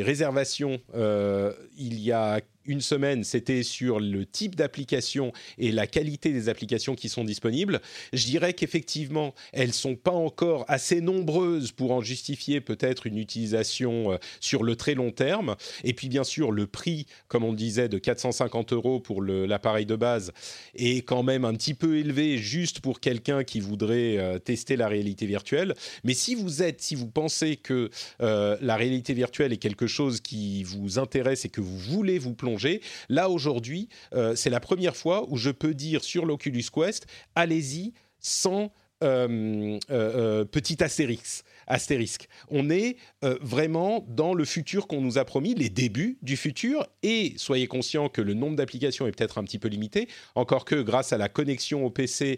réservations 0.01 0.79
euh, 0.95 1.53
il 1.77 1.99
y 1.99 2.11
a 2.11 2.41
une 2.65 2.81
semaine, 2.81 3.23
c'était 3.23 3.63
sur 3.63 3.99
le 3.99 4.25
type 4.25 4.55
d'application 4.55 5.31
et 5.57 5.71
la 5.71 5.87
qualité 5.87 6.31
des 6.31 6.49
applications 6.49 6.95
qui 6.95 7.09
sont 7.09 7.23
disponibles. 7.23 7.81
Je 8.13 8.25
dirais 8.25 8.53
qu'effectivement, 8.53 9.33
elles 9.53 9.73
sont 9.73 9.95
pas 9.95 10.11
encore 10.11 10.65
assez 10.67 11.01
nombreuses 11.01 11.71
pour 11.71 11.91
en 11.91 12.01
justifier 12.01 12.61
peut-être 12.61 13.07
une 13.07 13.17
utilisation 13.17 14.13
euh, 14.13 14.17
sur 14.39 14.63
le 14.63 14.75
très 14.75 14.95
long 14.95 15.11
terme. 15.11 15.55
Et 15.83 15.93
puis 15.93 16.09
bien 16.09 16.23
sûr, 16.23 16.51
le 16.51 16.67
prix, 16.67 17.05
comme 17.27 17.43
on 17.43 17.53
disait, 17.53 17.89
de 17.89 17.97
450 17.97 18.73
euros 18.73 18.99
pour 18.99 19.21
l'appareil 19.21 19.85
de 19.85 19.95
base 19.95 20.31
est 20.75 21.05
quand 21.05 21.23
même 21.23 21.45
un 21.45 21.53
petit 21.53 21.73
peu 21.73 21.97
élevé 21.97 22.37
juste 22.37 22.79
pour 22.79 22.99
quelqu'un 22.99 23.43
qui 23.43 23.59
voudrait 23.59 24.17
euh, 24.17 24.39
tester 24.39 24.75
la 24.75 24.87
réalité 24.87 25.25
virtuelle. 25.25 25.75
Mais 26.03 26.13
si 26.13 26.35
vous 26.35 26.63
êtes, 26.63 26.81
si 26.81 26.95
vous 26.95 27.07
pensez 27.07 27.55
que 27.55 27.89
euh, 28.21 28.57
la 28.61 28.75
réalité 28.75 29.13
virtuelle 29.13 29.53
est 29.53 29.57
quelque 29.57 29.87
chose 29.87 30.21
qui 30.21 30.63
vous 30.63 30.99
intéresse 30.99 31.45
et 31.45 31.49
que 31.49 31.61
vous 31.61 31.77
voulez 31.77 32.19
vous 32.19 32.33
plonger 32.33 32.54
Là, 33.09 33.29
aujourd'hui, 33.29 33.89
euh, 34.13 34.35
c'est 34.35 34.49
la 34.49 34.59
première 34.59 34.95
fois 34.95 35.25
où 35.29 35.37
je 35.37 35.49
peux 35.49 35.73
dire 35.73 36.03
sur 36.03 36.25
l'Oculus 36.25 36.65
Quest, 36.73 37.07
allez-y 37.35 37.93
sans 38.19 38.71
euh, 39.03 39.77
euh, 39.91 40.45
petit. 40.45 40.77
Astérisque. 41.67 42.27
On 42.49 42.69
est 42.69 42.95
vraiment 43.41 44.05
dans 44.07 44.35
le 44.35 44.45
futur 44.45 44.85
qu'on 44.85 45.01
nous 45.01 45.17
a 45.17 45.25
promis, 45.25 45.55
les 45.55 45.69
débuts 45.69 46.19
du 46.21 46.37
futur, 46.37 46.85
et 47.01 47.33
soyez 47.37 47.65
conscients 47.65 48.07
que 48.07 48.21
le 48.21 48.35
nombre 48.35 48.55
d'applications 48.55 49.07
est 49.07 49.11
peut-être 49.11 49.39
un 49.39 49.43
petit 49.43 49.57
peu 49.57 49.67
limité, 49.67 50.07
encore 50.35 50.63
que 50.63 50.75
grâce 50.75 51.11
à 51.11 51.17
la 51.17 51.27
connexion 51.27 51.83
au 51.83 51.89
PC 51.89 52.37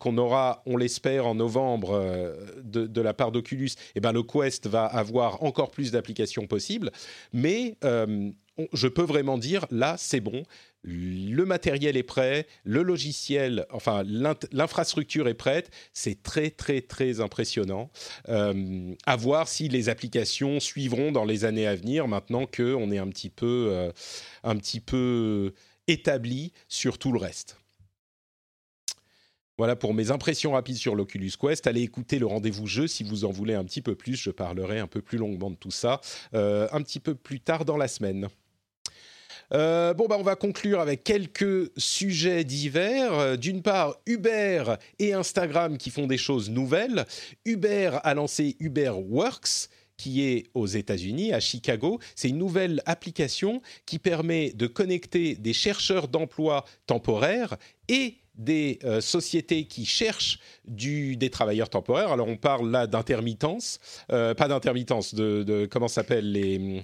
qu'on 0.00 0.18
aura, 0.18 0.64
on 0.66 0.76
l'espère, 0.76 1.28
en 1.28 1.36
novembre 1.36 2.34
de, 2.64 3.00
la 3.00 3.14
part 3.14 3.30
d'Oculus, 3.30 3.70
eh 3.94 4.00
ben, 4.00 4.10
le 4.10 4.24
Quest 4.24 4.66
va 4.66 4.84
avoir 4.84 5.44
encore 5.44 5.70
plus 5.70 5.92
d'applications 5.92 6.48
possibles, 6.48 6.90
mais 7.32 7.76
je 8.72 8.88
peux 8.88 9.02
vraiment 9.02 9.38
dire, 9.38 9.66
là, 9.70 9.96
c'est 9.98 10.20
bon, 10.20 10.42
le 10.82 11.44
matériel 11.44 11.96
est 11.96 12.02
prêt, 12.02 12.46
le 12.64 12.82
logiciel, 12.82 13.66
enfin 13.70 14.04
l'infrastructure 14.52 15.28
est 15.28 15.34
prête, 15.34 15.70
c'est 15.92 16.22
très 16.22 16.50
très 16.50 16.80
très 16.80 17.20
impressionnant. 17.20 17.90
Euh, 18.28 18.94
à 19.04 19.16
voir 19.16 19.48
si 19.48 19.68
les 19.68 19.88
applications 19.88 20.60
suivront 20.60 21.12
dans 21.12 21.24
les 21.24 21.44
années 21.44 21.66
à 21.66 21.74
venir, 21.74 22.06
maintenant 22.08 22.46
est 22.56 22.98
un 22.98 23.08
petit 23.08 23.30
peu, 23.30 23.68
euh, 23.70 23.92
un 24.44 24.56
petit 24.56 24.80
peu 24.80 25.52
établi 25.88 26.52
sur 26.68 26.98
tout 26.98 27.12
le 27.12 27.18
reste. 27.18 27.58
Voilà 29.58 29.74
pour 29.74 29.94
mes 29.94 30.10
impressions 30.10 30.52
rapides 30.52 30.76
sur 30.76 30.94
l'Oculus 30.94 31.32
Quest. 31.40 31.66
Allez 31.66 31.80
écouter 31.80 32.18
le 32.18 32.26
rendez-vous 32.26 32.66
jeu 32.66 32.86
si 32.86 33.04
vous 33.04 33.24
en 33.24 33.30
voulez 33.30 33.54
un 33.54 33.64
petit 33.64 33.80
peu 33.80 33.94
plus. 33.94 34.14
Je 34.14 34.30
parlerai 34.30 34.80
un 34.80 34.86
peu 34.86 35.00
plus 35.00 35.16
longuement 35.16 35.50
de 35.50 35.56
tout 35.56 35.70
ça 35.70 36.00
euh, 36.34 36.68
un 36.72 36.82
petit 36.82 37.00
peu 37.00 37.14
plus 37.14 37.40
tard 37.40 37.64
dans 37.64 37.78
la 37.78 37.88
semaine. 37.88 38.28
Euh, 39.52 39.94
bon, 39.94 40.06
bah, 40.06 40.16
on 40.18 40.22
va 40.22 40.36
conclure 40.36 40.80
avec 40.80 41.04
quelques 41.04 41.70
sujets 41.76 42.44
divers. 42.44 43.12
Euh, 43.12 43.36
d'une 43.36 43.62
part, 43.62 43.96
Uber 44.06 44.74
et 44.98 45.12
Instagram 45.12 45.78
qui 45.78 45.90
font 45.90 46.06
des 46.06 46.18
choses 46.18 46.50
nouvelles. 46.50 47.04
Uber 47.44 47.98
a 48.02 48.14
lancé 48.14 48.56
Uber 48.60 48.92
Works 49.08 49.68
qui 49.96 50.24
est 50.24 50.44
aux 50.52 50.66
États-Unis, 50.66 51.32
à 51.32 51.40
Chicago. 51.40 51.98
C'est 52.14 52.28
une 52.28 52.36
nouvelle 52.36 52.82
application 52.84 53.62
qui 53.86 53.98
permet 53.98 54.52
de 54.52 54.66
connecter 54.66 55.36
des 55.36 55.54
chercheurs 55.54 56.08
d'emploi 56.08 56.66
temporaires 56.86 57.56
et 57.88 58.16
des 58.34 58.78
euh, 58.84 59.00
sociétés 59.00 59.64
qui 59.64 59.86
cherchent 59.86 60.38
des 60.66 61.30
travailleurs 61.30 61.70
temporaires. 61.70 62.12
Alors 62.12 62.28
on 62.28 62.36
parle 62.36 62.70
là 62.70 62.86
d'intermittence, 62.86 63.80
pas 64.08 64.34
d'intermittence, 64.34 65.14
de, 65.14 65.42
de, 65.42 65.64
comment 65.64 65.88
s'appelle 65.88 66.30
les 66.30 66.82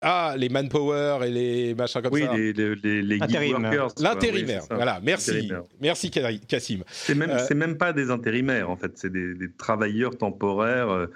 ah, 0.00 0.34
les 0.36 0.48
manpower 0.48 1.26
et 1.26 1.30
les 1.30 1.74
machins 1.74 2.00
comme 2.02 2.16
ça. 2.16 2.32
Oui, 2.32 2.52
les, 2.54 2.74
les, 2.76 3.02
les 3.02 3.18
L'intérimaire. 3.18 4.62
voilà. 4.70 5.00
Merci, 5.02 5.50
merci 5.80 6.10
Cassim. 6.46 6.84
C'est 6.88 7.16
même, 7.16 7.30
euh, 7.30 7.54
même 7.54 7.76
pas 7.76 7.92
des 7.92 8.10
intérimaires 8.10 8.70
en 8.70 8.76
fait, 8.76 8.92
c'est 8.94 9.10
des, 9.10 9.34
travailleurs 9.56 10.16
temporaires 10.16 10.90
euh, 10.90 11.06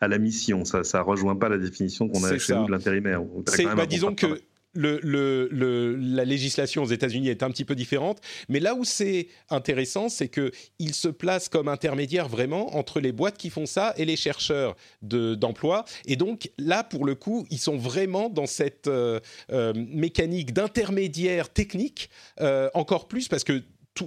à 0.00 0.08
la 0.08 0.18
mission. 0.18 0.64
Ça, 0.64 0.82
ça 0.82 1.02
rejoint 1.02 1.36
pas 1.36 1.48
la 1.48 1.58
définition 1.58 2.08
qu'on 2.08 2.24
a 2.24 2.36
chez 2.38 2.54
nous 2.54 2.66
de 2.66 2.72
l'intérimaire. 2.72 3.22
Bah, 3.76 3.86
disons 3.86 4.14
que 4.14 4.40
la 4.74 6.24
législation 6.24 6.82
aux 6.82 6.86
États-Unis 6.86 7.28
est 7.28 7.42
un 7.42 7.50
petit 7.50 7.64
peu 7.64 7.74
différente, 7.74 8.20
mais 8.48 8.60
là 8.60 8.74
où 8.74 8.84
c'est 8.84 9.28
intéressant, 9.50 10.08
c'est 10.08 10.28
qu'il 10.28 10.94
se 10.94 11.08
place 11.08 11.48
comme 11.48 11.68
intermédiaire 11.68 12.28
vraiment 12.28 12.76
entre 12.76 13.00
les 13.00 13.12
boîtes 13.12 13.38
qui 13.38 13.50
font 13.50 13.66
ça 13.66 13.94
et 13.96 14.04
les 14.04 14.16
chercheurs 14.16 14.76
d'emploi. 15.02 15.84
et 16.06 16.16
donc 16.16 16.50
là, 16.58 16.84
pour 16.84 17.04
le 17.04 17.14
coup, 17.14 17.46
ils 17.50 17.58
sont 17.58 17.76
vraiment 17.76 18.28
dans 18.28 18.46
cette 18.46 18.88
euh, 18.88 19.20
euh, 19.52 19.72
mécanique 19.74 20.52
d'intermédiaire 20.52 21.48
technique, 21.48 22.10
euh, 22.40 22.70
encore 22.74 23.08
plus 23.08 23.28
parce 23.28 23.44
que 23.44 23.62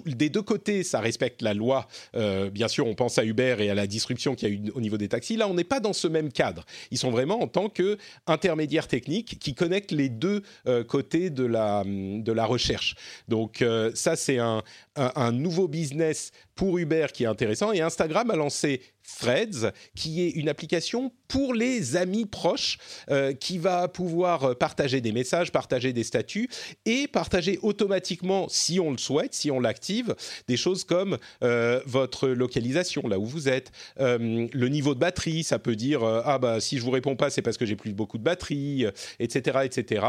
des 0.06 0.30
deux 0.30 0.42
côtés, 0.42 0.84
ça 0.84 1.00
respecte 1.00 1.42
la 1.42 1.54
loi. 1.54 1.88
Euh, 2.16 2.50
bien 2.50 2.68
sûr, 2.68 2.88
on 2.88 2.96
pense 2.96 3.18
à 3.18 3.24
Uber 3.24 3.56
et 3.60 3.70
à 3.70 3.76
la 3.76 3.88
disruption 3.88 4.36
qu'il 4.36 4.50
y 4.50 4.52
a 4.52 4.56
eu 4.56 4.72
au 4.72 4.82
niveau 4.82 4.98
des 4.98 5.08
taxis. 5.08 5.38
Là, 5.38 5.48
on 5.48 5.54
n'est 5.54 5.64
pas 5.64 5.80
dans 5.80 5.94
ce 5.94 6.08
même 6.08 6.32
cadre. 6.32 6.66
Ils 6.92 6.98
sont 6.98 7.12
vraiment 7.12 7.42
en 7.42 7.48
tant 7.48 7.70
qu'intermédiaires 7.70 8.88
techniques 8.88 9.40
qui 9.40 9.54
connectent 9.54 9.92
les 9.92 10.10
deux 10.10 10.44
euh, 10.68 10.84
côtés 10.84 11.30
de 11.30 11.46
la, 11.46 11.84
de 11.86 12.32
la 12.32 12.46
recherche. 12.46 12.96
Donc 13.28 13.62
euh, 13.62 13.92
ça, 13.94 14.16
c'est 14.16 14.40
un, 14.40 14.62
un, 14.96 15.32
nouveau 15.32 15.68
business 15.68 16.32
pour 16.58 16.78
Uber 16.78 17.08
qui 17.14 17.24
est 17.24 17.28
intéressant. 17.28 17.72
Et 17.72 17.80
Instagram 17.80 18.30
a 18.32 18.36
lancé 18.36 18.82
Threads, 19.20 19.72
qui 19.96 20.22
est 20.22 20.32
une 20.32 20.50
application 20.50 21.14
pour 21.28 21.54
les 21.54 21.96
amis 21.96 22.26
proches, 22.26 22.78
euh, 23.10 23.34
qui 23.34 23.58
va 23.58 23.88
pouvoir 23.88 24.58
partager 24.58 25.02
des 25.02 25.12
messages, 25.12 25.52
partager 25.52 25.94
des 25.94 26.04
statuts 26.04 26.50
et 26.86 27.08
partager 27.08 27.58
automatiquement, 27.62 28.48
si 28.50 28.80
on 28.80 28.92
le 28.92 28.98
souhaite, 28.98 29.34
si 29.34 29.50
on 29.50 29.60
l'active, 29.60 30.16
des 30.48 30.58
choses 30.58 30.84
comme 30.84 31.18
euh, 31.44 31.82
votre 31.86 32.28
localisation, 32.28 33.08
là 33.08 33.18
où 33.20 33.26
vous 33.26 33.48
êtes, 33.48 33.72
euh, 34.00 34.48
le 34.52 34.68
niveau 34.68 34.94
de 34.94 35.00
batterie, 35.00 35.44
ça 35.44 35.60
peut 35.60 35.76
dire 35.76 36.04
ah 36.04 36.38
bah 36.38 36.60
si 36.60 36.78
je 36.78 36.84
vous 36.84 36.92
réponds 36.92 37.16
pas, 37.16 37.30
c'est 37.30 37.42
parce 37.42 37.58
que 37.58 37.66
j'ai 37.66 37.76
plus 37.76 37.94
beaucoup 37.94 38.18
de 38.18 38.24
batterie, 38.24 38.86
etc., 39.20 39.60
etc. 39.64 40.06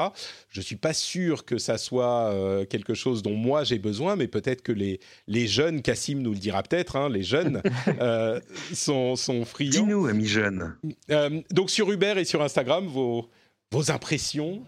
Je 0.49 0.61
suis 0.61 0.77
pas 0.77 0.93
sûr 0.95 1.45
que 1.45 1.59
ça 1.59 1.79
soit 1.79 2.35
quelque 2.69 2.95
chose 2.95 3.23
dont 3.23 3.35
moi 3.35 3.65
j'ai 3.65 3.79
besoin, 3.79 4.17
mais 4.17 4.27
peut-être 4.27 4.63
que 4.63 4.73
les, 4.73 5.01
les 5.27 5.47
jeunes, 5.47 5.83
Cassim 5.83 6.21
nous 6.21 6.35
le 6.39 6.43
dira 6.43 6.63
peut-être, 6.63 6.97
hein, 6.97 7.09
les 7.09 7.23
jeunes 7.23 7.63
euh, 8.01 8.41
sont, 8.73 9.17
sont 9.17 9.45
friands. 9.45 9.71
Dis-nous, 9.71 10.07
amis 10.07 10.27
jeunes. 10.27 10.77
Euh, 11.11 11.41
donc 11.51 11.71
sur 11.71 11.91
Uber 11.91 12.15
et 12.17 12.25
sur 12.25 12.43
Instagram, 12.43 12.87
vos, 12.87 13.29
vos 13.73 13.91
impressions 13.91 14.65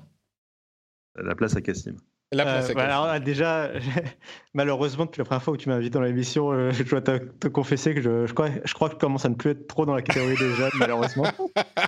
La 1.17 1.35
place 1.35 1.57
à 1.57 1.61
Cassim. 1.61 1.97
La 2.33 2.45
place 2.45 2.71
à 2.71 2.73
euh, 2.73 2.77
alors, 2.79 3.21
déjà, 3.21 3.71
malheureusement, 4.55 5.05
depuis 5.05 5.19
la 5.19 5.25
première 5.25 5.43
fois 5.43 5.55
où 5.55 5.57
tu 5.57 5.69
m'as 5.69 5.77
invité 5.77 5.95
dans 5.95 6.01
l'émission, 6.01 6.71
je 6.71 6.83
dois 6.85 7.01
te, 7.01 7.49
confesser 7.49 7.95
que 7.95 8.01
je, 8.01 8.27
je, 8.27 8.33
crois, 8.33 8.51
je 8.65 8.75
crois 8.75 8.89
que 8.89 8.95
je 8.95 9.01
commence 9.01 9.25
à 9.25 9.31
ne 9.31 9.35
plus 9.35 9.51
être 9.51 9.67
trop 9.67 9.85
dans 9.85 9.95
la 9.95 10.03
catégorie 10.03 10.37
des 10.37 10.55
jeunes, 10.55 10.71
malheureusement. 10.77 11.27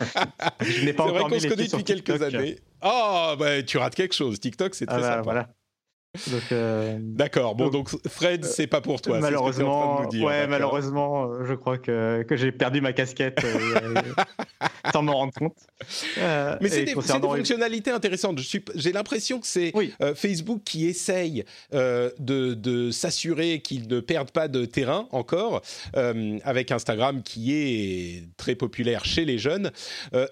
je 0.61 0.85
n'ai 0.85 0.93
pas 0.93 1.05
encore 1.05 1.29
vrai 1.29 1.37
qu'on 1.37 1.41
se 1.41 1.49
connaît 1.49 1.69
depuis 1.69 1.85
quelques 1.85 2.23
années. 2.23 2.59
Ah, 2.81 3.37
bah, 3.39 3.63
tu 3.63 3.79
rates 3.79 3.95
quelque 3.95 4.15
chose. 4.15 4.41
TikTok, 4.41 4.75
c'est 4.75 4.87
ah 4.89 4.95
très 4.95 5.05
ah 5.05 5.11
sympa. 5.11 5.23
Voilà. 5.23 5.49
Euh, 6.53 6.99
D'accord. 7.01 7.55
Bon, 7.55 7.69
donc, 7.69 7.89
Fred, 8.07 8.45
c'est 8.45 8.67
pas 8.67 8.83
pour 8.83 9.01
toi. 9.01 9.19
Malheureusement, 9.19 10.03
ouais, 10.11 10.47
malheureusement, 10.47 11.25
euh, 11.25 11.45
je 11.45 11.55
crois 11.55 11.79
que, 11.79 12.23
que 12.23 12.37
j'ai 12.37 12.53
perdu 12.53 12.83
ma 12.83 12.93
casquette. 12.93 13.43
Euh, 13.45 13.95
sans 14.93 15.03
m'en 15.03 15.15
rendre 15.15 15.33
compte. 15.33 15.57
Euh, 16.19 16.57
Mais 16.61 16.69
c'est 16.69 16.85
des, 16.85 16.95
des, 16.95 17.01
fonctionnalités 17.01 17.91
intéressantes. 17.91 18.41
J'ai 18.75 18.93
l'impression 18.93 19.41
que 19.41 19.47
c'est 19.47 19.73
euh, 20.01 20.15
Facebook 20.15 20.63
qui 20.65 20.87
essaye 20.87 21.45
euh, 21.75 22.11
de, 22.19 22.55
de 22.55 22.91
s'assurer 22.91 23.61
qu'ils 23.61 23.89
ne 23.89 24.01
perdent 24.01 24.31
pas 24.31 24.49
de 24.49 24.65
terrain 24.65 25.09
encore, 25.13 25.63
avec 26.45 26.71
Instagram 26.71 27.23
qui 27.23 27.53
est 27.55 28.25
très 28.37 28.55
populaire 28.55 29.05
chez 29.05 29.25
les 29.25 29.39
jeunes. 29.39 29.71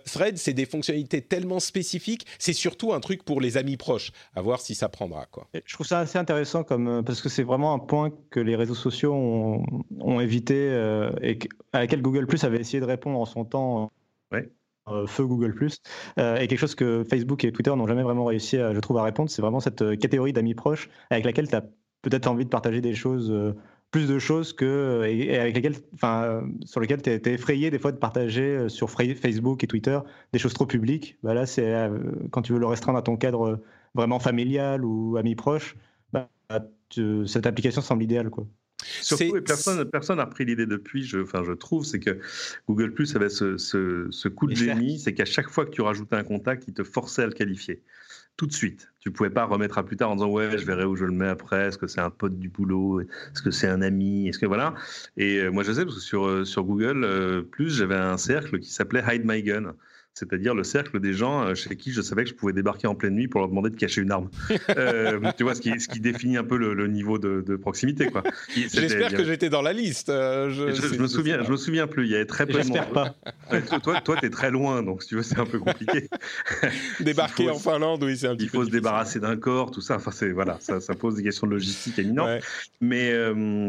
Thread, 0.05 0.39
c'est 0.39 0.53
des 0.53 0.67
fonctionnalités 0.67 1.23
tellement 1.23 1.61
spécifiques, 1.61 2.27
c'est 2.39 2.53
surtout 2.53 2.93
un 2.93 3.01
truc 3.01 3.25
pour 3.25 3.41
les 3.41 3.57
amis 3.57 3.77
proches, 3.77 4.13
à 4.35 4.43
voir 4.43 4.61
si 4.61 4.75
ça 4.75 4.89
prendra. 4.89 5.27
Quoi. 5.27 5.49
Je 5.71 5.77
trouve 5.77 5.87
ça 5.87 6.01
assez 6.01 6.19
intéressant 6.19 6.65
comme, 6.65 7.05
parce 7.05 7.23
que 7.23 7.29
c'est 7.29 7.45
vraiment 7.45 7.73
un 7.73 7.79
point 7.79 8.11
que 8.31 8.41
les 8.41 8.57
réseaux 8.57 8.75
sociaux 8.75 9.15
ont, 9.15 9.63
ont 10.01 10.19
évité 10.19 10.67
et 11.23 11.39
à 11.73 11.79
laquelle 11.79 12.03
Google 12.03 12.27
Plus 12.27 12.43
avait 12.43 12.59
essayé 12.59 12.81
de 12.81 12.87
répondre 12.87 13.21
en 13.21 13.25
son 13.25 13.45
temps. 13.45 13.93
Euh, 14.91 15.07
feu 15.07 15.27
Google 15.27 15.55
Plus 15.55 15.79
euh, 16.19 16.37
et 16.37 16.49
quelque 16.49 16.59
chose 16.59 16.75
que 16.75 17.05
Facebook 17.05 17.45
et 17.45 17.53
Twitter 17.53 17.71
n'ont 17.71 17.87
jamais 17.87 18.03
vraiment 18.03 18.25
réussi, 18.25 18.57
à, 18.57 18.75
je 18.75 18.81
trouve, 18.81 18.99
à 18.99 19.03
répondre. 19.03 19.31
C'est 19.31 19.43
vraiment 19.43 19.61
cette 19.61 19.83
euh, 19.83 19.97
catégorie 19.97 20.33
d'amis 20.33 20.55
proches 20.55 20.89
avec 21.11 21.25
laquelle 21.25 21.49
tu 21.49 21.55
as 21.55 21.63
peut-être 22.03 22.27
envie 22.27 22.45
de 22.45 22.51
partager 22.51 22.81
des 22.81 22.95
choses, 22.95 23.33
plus 23.91 24.09
de 24.09 24.19
choses 24.19 24.55
que 24.55 25.05
et, 25.07 25.39
avec 25.39 25.55
lesquelles, 25.55 25.77
enfin, 25.93 26.43
sur 26.65 26.81
lesquelles 26.81 27.03
tu 27.03 27.11
es, 27.11 27.21
effrayé 27.27 27.71
des 27.71 27.79
fois 27.79 27.93
de 27.93 27.99
partager 27.99 28.71
sur 28.71 28.91
Facebook 28.91 29.63
et 29.63 29.67
Twitter 29.67 29.99
des 30.33 30.39
choses 30.39 30.55
trop 30.55 30.65
publiques. 30.65 31.19
Bah 31.23 31.35
là, 31.35 31.45
c'est 31.45 31.91
quand 32.31 32.41
tu 32.41 32.55
veux 32.55 32.59
le 32.59 32.67
restreindre 32.67 32.99
à 32.99 33.03
ton 33.03 33.19
cadre 33.19 33.61
vraiment 33.95 34.19
familial 34.19 34.85
ou 34.85 35.17
ami 35.17 35.35
proche, 35.35 35.77
bah, 36.13 36.29
cette 37.27 37.47
application 37.47 37.83
semble 37.83 38.03
idéale, 38.03 38.31
quoi. 38.31 38.47
Surtout, 39.03 39.37
et 39.37 39.41
personne 39.41 39.85
personne 39.85 40.17
n'a 40.17 40.27
pris 40.27 40.45
l'idée 40.45 40.67
depuis, 40.67 41.05
je, 41.05 41.19
enfin, 41.19 41.43
je 41.45 41.53
trouve, 41.53 41.85
c'est 41.85 42.01
que 42.01 42.19
Google 42.69 42.93
Plus 42.93 43.15
avait 43.15 43.29
ce, 43.29 43.57
ce, 43.59 44.29
coup 44.29 44.47
de 44.47 44.55
génie, 44.55 44.99
c'est 44.99 45.15
qu'à 45.15 45.25
chaque 45.25 45.49
fois 45.49 45.67
que 45.67 45.71
tu 45.71 45.83
rajoutais 45.83 46.17
un 46.17 46.25
contact, 46.25 46.65
il 46.69 46.75
te 46.75 46.83
forçait 46.83 47.23
à 47.23 47.27
le 47.27 47.33
qualifier. 47.33 47.83
Tout 48.37 48.47
de 48.47 48.53
suite. 48.53 48.91
Tu 49.01 49.11
pouvais 49.11 49.29
pas 49.29 49.45
remettre 49.45 49.77
à 49.77 49.85
plus 49.85 49.97
tard 49.97 50.11
en 50.11 50.17
disant 50.17 50.31
ouais, 50.31 50.57
je 50.57 50.65
verrai 50.65 50.85
où 50.85 50.97
je 50.97 51.05
le 51.05 51.13
mets 51.13 51.29
après. 51.29 51.69
Est-ce 51.69 51.77
que 51.77 51.87
c'est 51.87 52.01
un 52.01 52.11
pote 52.11 52.39
du 52.39 52.49
boulot 52.49 53.01
Est-ce 53.01 53.43
que 53.43 53.51
c'est 53.51 53.67
un 53.67 53.83
ami 53.83 54.29
Est-ce 54.29 54.39
que 54.39 54.47
voilà 54.47 54.75
Et 55.19 55.41
euh, 55.41 55.51
moi, 55.51 55.63
je 55.63 55.73
sais 55.73 55.85
parce 55.85 55.97
que 55.97 56.03
sur, 56.03 56.27
euh, 56.27 56.45
sur 56.45 56.65
Google 56.65 57.05
euh, 57.05 57.43
Plus, 57.43 57.77
j'avais 57.77 57.97
un 57.97 58.17
cercle 58.17 58.59
qui 58.61 58.71
s'appelait 58.71 59.05
Hide 59.07 59.25
My 59.27 59.43
Gun 59.43 59.75
c'est-à-dire 60.15 60.55
le 60.55 60.65
cercle 60.65 61.01
des 61.01 61.13
gens 61.13 61.45
euh, 61.45 61.55
chez 61.55 61.77
qui 61.77 61.93
je 61.93 62.03
savais 62.03 62.25
que 62.25 62.31
je 62.31 62.35
pouvais 62.35 62.53
débarquer 62.53 62.87
en 62.87 62.95
pleine 62.95 63.15
nuit 63.15 63.29
pour 63.29 63.41
leur 63.41 63.49
demander 63.49 63.71
de 63.71 63.77
cacher 63.77 64.03
une 64.03 64.11
arme. 64.11 64.29
Euh, 64.77 65.21
tu 65.37 65.45
vois, 65.45 65.55
ce 65.55 65.61
qui, 65.61 65.79
ce 65.81 65.89
qui 65.89 66.01
définit 66.01 66.37
un 66.37 66.45
peu 66.45 66.57
le, 66.57 66.87
niveau 66.89 67.19
de, 67.19 67.57
proximité. 67.57 68.09
Quoi. 68.09 68.23
J'espère 68.55 69.13
que 69.13 69.25
j'étais 69.25 69.49
dans 69.49 69.63
la 69.63 69.73
liste. 69.73 70.09
Euh, 70.09 70.51
je, 70.51 70.99
me 70.99 71.07
souviens, 71.07 71.43
je 71.45 71.51
me 71.51 71.57
souviens 71.57 71.87
plus. 71.87 72.07
Il 72.07 72.11
y 72.11 72.15
avait 72.15 72.27
très 72.27 72.47
peu 72.47 72.61
de 72.61 72.67
monde. 72.67 72.93
pas. 72.93 73.15
toi, 73.83 74.01
toi, 74.01 74.17
tu 74.19 74.27
es 74.27 74.31
très 74.31 74.51
loin, 74.51 74.83
donc 74.83 75.03
si 75.03 75.11
tu 75.11 75.17
veux, 75.17 75.23
c'est 75.23 75.39
un 75.39 75.47
peu 75.47 75.59
compliqué. 75.59 76.09
Débarquer 77.01 77.51
en 77.51 77.59
Finlande, 77.59 78.03
oui, 78.03 78.17
c'est 78.17 78.27
un 78.27 78.35
petit 78.35 78.47
peu. 78.47 78.59
Il 78.59 78.61
faut 78.61 78.65
se 78.65 78.71
débarrasser 78.71 79.21
d'un 79.21 79.37
corps, 79.37 79.71
tout 79.71 79.81
ça. 79.81 79.97
Enfin, 79.97 80.11
c'est 80.11 80.31
voilà, 80.31 80.59
ça, 80.61 80.81
ça, 80.81 80.95
pose 80.95 81.15
des 81.15 81.23
questions 81.23 81.47
de 81.47 81.53
logistique 81.53 81.99
éminentes. 81.99 82.43
Mais 82.81 83.15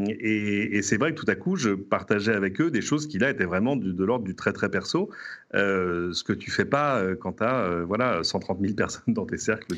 et, 0.09 0.81
c'est 0.81 0.97
vrai 0.97 1.13
que 1.13 1.19
tout 1.19 1.29
à 1.29 1.35
coup, 1.35 1.55
je 1.55 1.69
partageais 1.69 2.33
avec 2.33 2.59
eux 2.61 2.71
des 2.71 2.81
choses 2.81 3.07
qui 3.07 3.19
là 3.19 3.29
étaient 3.29 3.45
vraiment 3.45 3.75
de 3.75 4.03
l'ordre 4.03 4.25
du 4.25 4.35
très 4.35 4.53
très 4.53 4.69
perso. 4.69 5.09
ce 5.53 6.23
que 6.23 6.30
tu 6.33 6.51
fais 6.51 6.65
pas 6.65 6.99
euh, 6.99 7.15
quand 7.15 7.33
tu 7.33 7.43
as 7.43 7.65
euh, 7.65 7.83
voilà, 7.85 8.23
130 8.23 8.59
000 8.61 8.73
personnes 8.73 9.13
dans 9.13 9.25
tes 9.25 9.37
cercles. 9.37 9.75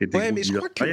Et 0.00 0.08
tes 0.08 0.16
ouais, 0.16 0.32
mais 0.32 0.42
je 0.42 0.54
crois 0.54 0.68
que 0.68 0.84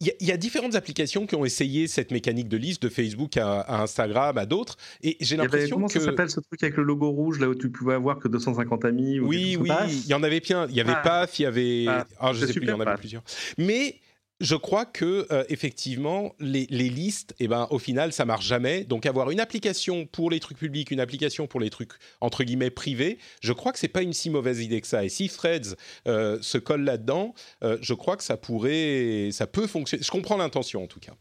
il 0.00 0.26
y, 0.26 0.32
a 0.32 0.36
différentes 0.36 0.74
applications 0.74 1.24
qui 1.24 1.36
ont 1.36 1.44
essayé 1.44 1.86
cette 1.86 2.10
mécanique 2.10 2.48
de 2.48 2.56
liste 2.56 2.82
de 2.82 2.88
Facebook 2.88 3.36
à, 3.36 3.80
Instagram, 3.82 4.36
à 4.36 4.44
d'autres. 4.44 4.76
Et 5.02 5.16
j'ai 5.20 5.36
l'impression 5.36 5.76
que. 5.76 5.82
Comment 5.82 5.88
ça 5.88 6.00
s'appelle 6.00 6.28
ce 6.28 6.40
truc 6.40 6.62
avec 6.62 6.76
le 6.76 6.82
logo 6.82 7.10
rouge, 7.10 7.38
là 7.38 7.48
où 7.48 7.54
tu 7.54 7.70
pouvais 7.70 7.94
avoir 7.94 8.18
que 8.18 8.28
250 8.28 8.84
amis 8.84 9.20
Oui, 9.20 9.56
oui, 9.58 9.70
il 9.90 10.06
y 10.06 10.14
en 10.14 10.22
avait 10.22 10.40
plein. 10.40 10.66
Il 10.68 10.74
y 10.74 10.80
avait 10.80 10.94
ah. 10.96 11.02
PAF, 11.02 11.38
il 11.38 11.42
y 11.42 11.46
avait. 11.46 11.84
Ah, 11.88 12.06
ah 12.18 12.32
je 12.32 12.44
sais 12.44 12.52
plus, 12.52 12.62
il 12.62 12.68
y 12.68 12.72
en 12.72 12.80
avait 12.80 12.96
plusieurs. 12.96 13.22
Mais 13.56 14.00
je 14.44 14.56
crois 14.56 14.84
que 14.84 15.26
euh, 15.32 15.42
effectivement 15.48 16.34
les, 16.38 16.66
listes, 16.66 17.34
eh 17.40 17.48
ben 17.48 17.66
au 17.70 17.78
final 17.78 18.12
ça 18.12 18.26
marche 18.26 18.46
jamais. 18.46 18.84
Donc 18.84 19.06
avoir 19.06 19.30
une 19.30 19.40
application 19.40 20.06
pour 20.06 20.30
les 20.30 20.38
trucs 20.38 20.58
publics, 20.58 20.90
une 20.90 21.00
application 21.00 21.46
pour 21.46 21.60
les 21.60 21.70
trucs 21.70 21.92
entre 22.20 22.44
guillemets 22.44 22.70
privés, 22.70 23.18
je 23.40 23.52
crois 23.54 23.72
que 23.72 23.78
c'est 23.78 23.88
pas 23.88 24.02
une 24.02 24.12
si 24.12 24.28
mauvaise 24.28 24.60
idée 24.60 24.82
que 24.82 24.86
ça. 24.86 25.02
Et 25.02 25.08
si 25.08 25.28
Threads 25.28 25.76
euh, 26.06 26.38
se 26.42 26.58
colle 26.58 26.82
là-dedans, 26.82 27.34
euh, 27.62 27.78
je 27.80 27.94
crois 27.94 28.18
que 28.18 28.22
ça 28.22 28.36
pourrait, 28.36 29.30
ça 29.32 29.46
peut 29.46 29.66
fonctionner. 29.66 30.02
Je 30.02 30.10
comprends 30.10 30.36
l'intention 30.36 30.84
en 30.84 30.88
tout 30.88 31.00
cas. 31.00 31.14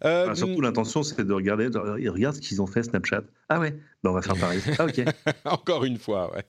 Ah, 0.00 0.34
surtout 0.34 0.60
l'intention, 0.62 1.02
c'est 1.02 1.22
de 1.22 1.32
regarder, 1.32 1.68
ils 1.98 2.10
regardent 2.10 2.36
ce 2.36 2.40
qu'ils 2.40 2.62
ont 2.62 2.66
fait 2.66 2.82
Snapchat. 2.82 3.24
Ah 3.50 3.60
ouais, 3.60 3.72
ben, 4.02 4.10
on 4.10 4.12
va 4.12 4.22
faire 4.22 4.36
pareil. 4.36 4.60
Ah 4.78 4.86
ok. 4.86 5.02
Encore 5.44 5.84
une 5.84 5.98
fois, 5.98 6.34
ouais. 6.34 6.44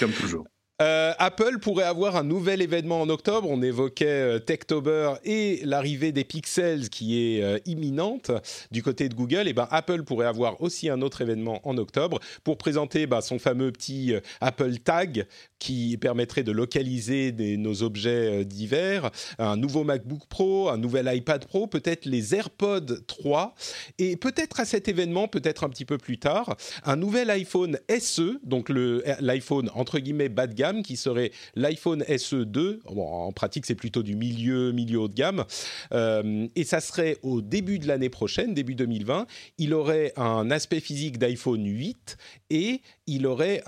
Comme 0.00 0.12
toujours. 0.12 0.46
Euh, 0.82 1.12
Apple 1.18 1.58
pourrait 1.60 1.84
avoir 1.84 2.16
un 2.16 2.24
nouvel 2.24 2.60
événement 2.60 3.00
en 3.00 3.08
octobre. 3.08 3.48
On 3.48 3.62
évoquait 3.62 4.06
euh, 4.06 4.38
Techtober 4.40 5.14
et 5.24 5.60
l'arrivée 5.62 6.10
des 6.10 6.24
pixels 6.24 6.88
qui 6.88 7.36
est 7.36 7.42
euh, 7.44 7.58
imminente 7.66 8.32
du 8.72 8.82
côté 8.82 9.08
de 9.08 9.14
Google. 9.14 9.44
Eh 9.46 9.52
ben 9.52 9.68
Apple 9.70 10.02
pourrait 10.02 10.26
avoir 10.26 10.60
aussi 10.60 10.88
un 10.88 11.00
autre 11.00 11.20
événement 11.20 11.60
en 11.68 11.78
octobre 11.78 12.18
pour 12.42 12.58
présenter 12.58 13.06
bah, 13.06 13.20
son 13.20 13.38
fameux 13.38 13.70
petit 13.70 14.14
Apple 14.40 14.78
Tag 14.78 15.26
qui 15.62 15.96
permettrait 15.96 16.42
de 16.42 16.50
localiser 16.50 17.30
nos 17.56 17.84
objets 17.84 18.44
divers, 18.44 19.12
un 19.38 19.56
nouveau 19.56 19.84
MacBook 19.84 20.26
Pro, 20.28 20.68
un 20.68 20.76
nouvel 20.76 21.08
iPad 21.14 21.46
Pro, 21.46 21.68
peut-être 21.68 22.04
les 22.04 22.34
AirPods 22.34 23.04
3 23.06 23.54
et 24.00 24.16
peut-être 24.16 24.58
à 24.58 24.64
cet 24.64 24.88
événement, 24.88 25.28
peut-être 25.28 25.62
un 25.62 25.68
petit 25.68 25.84
peu 25.84 25.98
plus 25.98 26.18
tard, 26.18 26.56
un 26.84 26.96
nouvel 26.96 27.30
iPhone 27.30 27.78
SE, 28.00 28.40
donc 28.42 28.70
l'iPhone 28.70 29.70
entre 29.74 30.00
guillemets 30.00 30.28
bas 30.28 30.48
de 30.48 30.54
gamme 30.54 30.82
qui 30.82 30.96
serait 30.96 31.30
l'iPhone 31.54 32.04
SE 32.18 32.44
2. 32.44 32.80
en 32.86 33.30
pratique, 33.30 33.64
c'est 33.64 33.76
plutôt 33.76 34.02
du 34.02 34.16
milieu, 34.16 34.72
milieu 34.72 34.98
haut 34.98 35.08
de 35.08 35.14
gamme. 35.14 35.44
Euh, 35.92 36.48
et 36.56 36.64
ça 36.64 36.80
serait 36.80 37.18
au 37.22 37.40
début 37.40 37.78
de 37.78 37.86
l'année 37.86 38.10
prochaine, 38.10 38.52
début 38.52 38.74
2020. 38.74 39.28
Il 39.58 39.74
aurait 39.74 40.12
un 40.16 40.50
aspect 40.50 40.80
physique 40.80 41.18
d'iPhone 41.18 41.64
8 41.64 42.16
et 42.50 42.80
il 43.06 43.26
aurait 43.26 43.62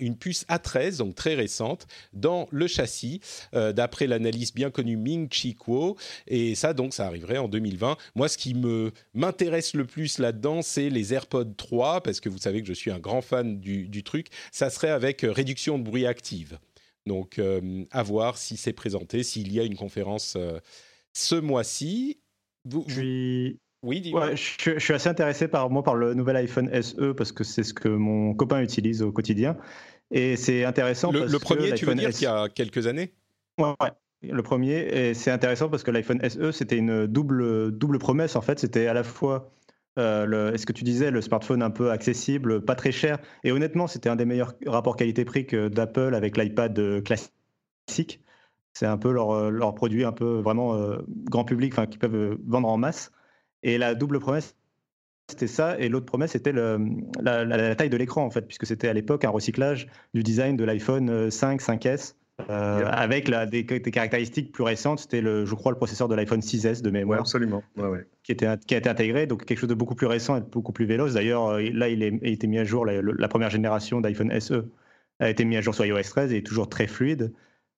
une 0.00 0.16
puce 0.16 0.44
A13, 0.48 0.98
donc 0.98 1.13
très 1.14 1.34
récente, 1.34 1.86
dans 2.12 2.48
le 2.50 2.66
châssis, 2.66 3.20
euh, 3.54 3.72
d'après 3.72 4.06
l'analyse 4.06 4.52
bien 4.52 4.70
connue 4.70 4.96
Ming 4.96 5.28
Chi 5.30 5.54
Kuo. 5.54 5.96
Et 6.26 6.54
ça, 6.54 6.74
donc, 6.74 6.94
ça 6.94 7.06
arriverait 7.06 7.38
en 7.38 7.48
2020. 7.48 7.96
Moi, 8.14 8.28
ce 8.28 8.38
qui 8.38 8.54
me 8.54 8.92
m'intéresse 9.14 9.74
le 9.74 9.86
plus 9.86 10.18
là-dedans, 10.18 10.62
c'est 10.62 10.90
les 10.90 11.14
AirPods 11.14 11.54
3, 11.56 12.02
parce 12.02 12.20
que 12.20 12.28
vous 12.28 12.38
savez 12.38 12.60
que 12.62 12.68
je 12.68 12.72
suis 12.72 12.90
un 12.90 12.98
grand 12.98 13.22
fan 13.22 13.60
du, 13.60 13.88
du 13.88 14.02
truc. 14.02 14.28
Ça 14.52 14.70
serait 14.70 14.90
avec 14.90 15.24
euh, 15.24 15.32
réduction 15.32 15.78
de 15.78 15.84
bruit 15.84 16.06
active. 16.06 16.58
Donc, 17.06 17.38
euh, 17.38 17.84
à 17.90 18.02
voir 18.02 18.38
si 18.38 18.56
c'est 18.56 18.72
présenté, 18.72 19.22
s'il 19.22 19.52
y 19.52 19.60
a 19.60 19.62
une 19.62 19.76
conférence 19.76 20.38
ce 21.12 21.34
mois-ci. 21.34 22.18
Vous, 22.64 22.86
oui, 23.84 24.00
dis-moi. 24.00 24.34
je, 24.34 24.78
suis 24.78 24.94
assez 24.94 25.10
intéressé 25.10 25.46
par 25.46 25.68
moi 25.68 25.82
par 25.82 25.94
le 25.94 26.14
nouvel 26.14 26.36
iPhone 26.36 26.70
SE 26.82 27.12
parce 27.12 27.32
que 27.32 27.44
c'est 27.44 27.62
ce 27.62 27.74
que 27.74 27.88
mon 27.88 28.32
copain 28.32 28.62
utilise 28.62 29.02
au 29.02 29.12
quotidien 29.12 29.58
et 30.14 30.36
c'est 30.36 30.64
intéressant. 30.64 31.10
Le, 31.10 31.20
parce 31.20 31.32
le 31.32 31.38
premier, 31.40 31.74
tu 31.74 31.84
veux 31.84 31.94
dire 31.94 32.10
qu'il 32.10 32.22
y 32.22 32.26
a 32.26 32.48
quelques 32.48 32.86
années? 32.86 33.12
Ouais, 33.58 33.90
le 34.22 34.42
premier 34.42 34.78
et 34.78 35.12
c'est 35.14 35.30
intéressant 35.30 35.68
parce 35.68 35.82
que 35.82 35.90
l'iPhone 35.90 36.20
SE 36.28 36.52
c'était 36.52 36.76
une 36.78 37.06
double 37.06 37.76
double 37.76 37.98
promesse 37.98 38.36
en 38.36 38.40
fait. 38.40 38.58
C'était 38.60 38.86
à 38.86 38.94
la 38.94 39.02
fois 39.02 39.50
euh, 39.98 40.52
est-ce 40.52 40.66
que 40.66 40.72
tu 40.72 40.84
disais 40.84 41.10
le 41.10 41.20
smartphone 41.20 41.62
un 41.62 41.70
peu 41.70 41.90
accessible, 41.90 42.64
pas 42.64 42.74
très 42.74 42.92
cher 42.92 43.18
et 43.42 43.52
honnêtement 43.52 43.86
c'était 43.86 44.08
un 44.08 44.16
des 44.16 44.24
meilleurs 44.24 44.54
rapports 44.66 44.96
qualité-prix 44.96 45.46
que 45.46 45.68
d'Apple 45.68 46.14
avec 46.14 46.36
l'iPad 46.36 46.78
euh, 46.78 47.00
classique. 47.00 48.20
C'est 48.72 48.86
un 48.86 48.98
peu 48.98 49.12
leur, 49.12 49.50
leur 49.50 49.74
produit 49.74 50.04
un 50.04 50.12
peu 50.12 50.40
vraiment 50.40 50.74
euh, 50.74 50.98
grand 51.08 51.44
public, 51.44 51.72
enfin 51.74 51.86
qui 51.86 51.98
peuvent 51.98 52.38
vendre 52.46 52.68
en 52.68 52.76
masse. 52.76 53.12
Et 53.62 53.78
la 53.78 53.94
double 53.94 54.18
promesse, 54.18 54.56
c'était 55.28 55.46
ça. 55.46 55.78
Et 55.78 55.88
l'autre 55.88 56.06
promesse, 56.06 56.32
c'était 56.32 56.52
la, 56.52 57.74
taille 57.74 57.90
de 57.90 57.96
l'écran, 57.96 58.24
en 58.24 58.30
fait, 58.30 58.42
puisque 58.42 58.66
c'était 58.66 58.88
à 58.88 58.92
l'époque 58.92 59.24
un 59.24 59.30
recyclage 59.30 59.88
du 60.12 60.22
design 60.22 60.56
de 60.56 60.64
l'iPhone 60.64 61.30
5, 61.30 61.60
5S. 61.60 62.14
Euh, 62.50 62.84
avec 62.86 63.28
la, 63.28 63.46
des, 63.46 63.64
caractéristiques 63.64 64.50
plus 64.50 64.64
récentes, 64.64 64.98
c'était 64.98 65.22
je 65.22 65.54
crois 65.54 65.70
le 65.70 65.78
processeur 65.78 66.08
de 66.08 66.16
l'iPhone 66.16 66.40
6S 66.40 66.82
de 66.82 66.90
mémoire, 66.90 67.20
absolument, 67.20 67.62
Qui, 68.24 68.32
était, 68.32 68.48
qui 68.66 68.74
a 68.74 68.78
été 68.78 68.88
intégré, 68.88 69.26
donc 69.26 69.44
quelque 69.44 69.58
chose 69.58 69.68
de 69.68 69.74
beaucoup 69.74 69.94
plus 69.94 70.08
récent 70.08 70.36
et 70.36 70.40
beaucoup 70.40 70.72
plus 70.72 70.84
véloce. 70.84 71.14
D'ailleurs, 71.14 71.46
euh, 71.46 71.62
là, 71.72 71.88
il, 71.88 72.02
est, 72.02 72.12
a 72.24 72.28
été 72.28 72.48
mis 72.48 72.58
à 72.58 72.64
jour, 72.64 72.84
la, 72.86 73.28
première 73.28 73.50
génération 73.50 74.00
d'iPhone 74.00 74.38
SE 74.40 74.64
a 75.20 75.30
été 75.30 75.44
mis 75.44 75.56
à 75.56 75.60
jour 75.60 75.76
sur 75.76 75.86
iOS 75.86 76.02
13 76.02 76.32
et 76.32 76.38
est 76.38 76.46
toujours 76.46 76.68
très 76.68 76.88
fluide. 76.88 77.32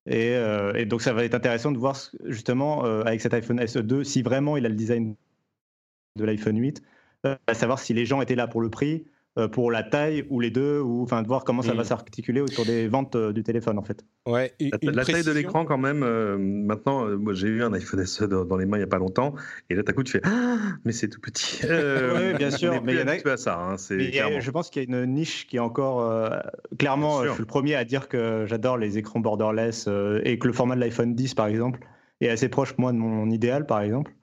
Et, 0.07 0.35
euh, 0.37 0.73
et, 0.73 0.87
donc, 0.87 1.03
ça 1.03 1.13
va 1.13 1.23
être 1.23 1.35
intéressant 1.35 1.71
de 1.71 1.79
voir 1.79 1.99
justement 2.25 2.85
avec 2.85 3.21
cet 3.21 3.35
iPhone 3.35 3.65
SE 3.67 3.81
2 3.81 4.05
si 4.05 4.23
vraiment 4.23 4.57
il 4.57 4.65
a 4.65 4.71
le 4.71 4.75
design 4.75 5.17
de 6.17 6.25
l'iPhone 6.25 6.59
8, 6.59 6.81
euh, 6.81 6.96
à 7.47 7.55
savoir 7.55 7.79
si 7.79 7.95
les 7.95 8.07
gens 8.07 8.21
étaient 8.21 8.35
là 8.35 8.47
pour 8.47 8.61
le 8.61 8.71
prix 8.71 9.05
euh, 9.39 9.49
pour 9.49 9.71
la 9.71 9.83
taille 9.83 10.25
ou 10.31 10.41
les 10.41 10.49
deux, 10.51 10.81
ou 10.81 11.03
enfin 11.03 11.21
de 11.21 11.29
voir 11.29 11.45
comment 11.45 11.61
ça 11.61 11.75
va 11.75 11.83
mm. 11.83 11.87
s'articuler 11.87 12.41
autour 12.41 12.65
des 12.65 12.89
ventes 12.89 13.17
euh, 13.17 13.35
du 13.35 13.43
téléphone 13.43 13.79
en 13.79 13.83
fait. 13.83 14.03
Ouais, 14.27 14.55
la, 14.83 15.05
taille 15.05 15.25
de 15.25 15.31
l'écran 15.31 15.67
quand 15.67 15.77
même. 15.77 16.03
Euh, 16.03 16.39
maintenant, 16.39 17.07
moi 17.19 17.35
j'ai 17.35 17.49
eu 17.49 17.63
un 17.63 17.75
iPhone 17.75 18.07
SE 18.07 18.25
dans, 18.25 18.57
les 18.57 18.65
mains 18.65 18.79
il 18.79 18.81
n'y 18.81 18.85
a 18.85 18.89
pas 18.89 18.97
longtemps, 18.97 19.35
et 19.69 19.75
là, 19.75 19.83
d'un 19.83 19.93
coup, 19.93 20.05
tu 20.05 20.13
fais 20.13 20.23
ah, 20.25 20.57
mais 20.87 20.93
c'est 20.93 21.09
tout 21.09 21.21
petit. 21.21 21.61
oui, 21.65 22.33
bien 22.39 22.51
sûr, 22.51 22.83
mais 22.83 22.95
il 22.95 22.99
y 22.99 23.03
en 23.03 23.09
a. 23.09 23.31
À 23.31 23.37
ça, 23.37 23.59
hein, 23.59 23.77
je 23.77 24.51
pense 24.51 24.71
qu'il 24.71 24.83
y 24.83 24.95
a 24.95 25.01
une 25.01 25.13
niche 25.13 25.47
qui 25.47 25.57
est 25.57 25.61
encore 25.61 26.33
clairement. 26.79 27.23
Je 27.23 27.33
suis 27.33 27.41
le 27.41 27.47
premier 27.47 27.75
à 27.75 27.85
dire 27.85 28.09
que 28.09 28.47
j'adore 28.47 28.79
les 28.79 28.97
écrans 28.97 29.21
borderless 29.21 29.87
et 30.25 30.39
que 30.39 30.47
le 30.47 30.55
format 30.55 30.77
de 30.77 30.81
l'iPhone 30.81 31.15
10 31.15 31.35
par 31.35 31.49
exemple 31.49 31.81
est 32.23 32.29
assez 32.31 32.49
proche 32.49 32.75
moi 32.79 32.93
de 32.93 32.97
mon 32.97 33.29
idéal 33.29 33.67
par 33.67 33.83
exemple. 33.83 34.16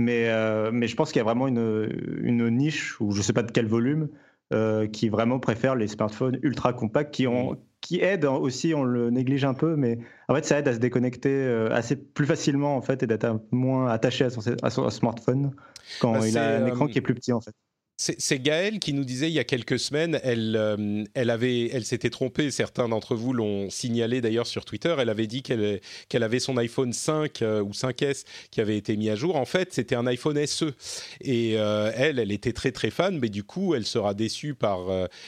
Mais, 0.00 0.30
mais 0.72 0.88
je 0.88 0.96
pense 0.96 1.12
qu'il 1.12 1.18
y 1.18 1.20
a 1.20 1.24
vraiment 1.24 1.46
une, 1.46 2.18
une 2.22 2.48
niche, 2.48 3.00
ou 3.00 3.12
je 3.12 3.18
ne 3.18 3.22
sais 3.22 3.32
pas 3.32 3.42
de 3.42 3.52
quel 3.52 3.66
volume, 3.66 4.08
euh, 4.52 4.88
qui 4.88 5.08
vraiment 5.08 5.38
préfèrent 5.38 5.76
les 5.76 5.86
smartphones 5.86 6.40
ultra 6.42 6.72
compacts, 6.72 7.14
qui, 7.14 7.28
ont, 7.28 7.56
qui 7.80 8.00
aident 8.00 8.24
aussi, 8.24 8.74
on 8.74 8.82
le 8.82 9.08
néglige 9.10 9.44
un 9.44 9.54
peu, 9.54 9.76
mais 9.76 10.00
en 10.26 10.34
fait, 10.34 10.44
ça 10.44 10.58
aide 10.58 10.66
à 10.66 10.72
se 10.72 10.78
déconnecter 10.78 11.30
euh, 11.30 11.72
assez 11.72 11.94
plus 11.94 12.26
facilement 12.26 12.74
en 12.76 12.82
fait 12.82 13.00
et 13.04 13.06
d'être 13.06 13.40
moins 13.52 13.86
attaché 13.86 14.24
à 14.24 14.30
son, 14.30 14.40
à 14.60 14.70
son 14.70 14.90
smartphone 14.90 15.52
quand 16.00 16.18
bah, 16.18 16.26
il 16.26 16.36
a 16.36 16.56
un 16.56 16.66
écran 16.66 16.86
euh, 16.86 16.88
qui 16.88 16.98
est 16.98 17.00
plus 17.00 17.14
petit 17.14 17.32
en 17.32 17.40
fait. 17.40 17.54
C'est 18.02 18.38
Gaëlle 18.38 18.78
qui 18.78 18.94
nous 18.94 19.04
disait 19.04 19.28
il 19.28 19.34
y 19.34 19.38
a 19.38 19.44
quelques 19.44 19.78
semaines, 19.78 20.18
elle, 20.22 20.56
euh, 20.56 21.04
elle, 21.12 21.28
elle 21.28 21.84
s'était 21.84 22.08
trompée, 22.08 22.50
certains 22.50 22.88
d'entre 22.88 23.14
vous 23.14 23.34
l'ont 23.34 23.68
signalé 23.68 24.22
d'ailleurs 24.22 24.46
sur 24.46 24.64
Twitter, 24.64 24.96
elle 24.98 25.10
avait 25.10 25.26
dit 25.26 25.42
qu'elle 25.42 25.82
qu'elle 26.08 26.22
avait 26.22 26.40
son 26.40 26.56
iPhone 26.56 26.94
5 26.94 27.42
euh, 27.42 27.60
ou 27.60 27.72
5S 27.72 28.24
qui 28.50 28.62
avait 28.62 28.78
été 28.78 28.96
mis 28.96 29.10
à 29.10 29.16
jour. 29.16 29.36
En 29.36 29.44
fait, 29.44 29.74
c'était 29.74 29.96
un 29.96 30.06
iPhone 30.06 30.46
SE. 30.46 30.72
Et 31.20 31.58
euh, 31.58 31.92
elle, 31.94 32.18
elle 32.18 32.32
était 32.32 32.54
très 32.54 32.72
très 32.72 32.88
fan, 32.88 33.18
mais 33.20 33.28
du 33.28 33.44
coup, 33.44 33.74
elle 33.74 33.84
sera 33.84 34.14
déçue 34.14 34.54
par 34.54 34.80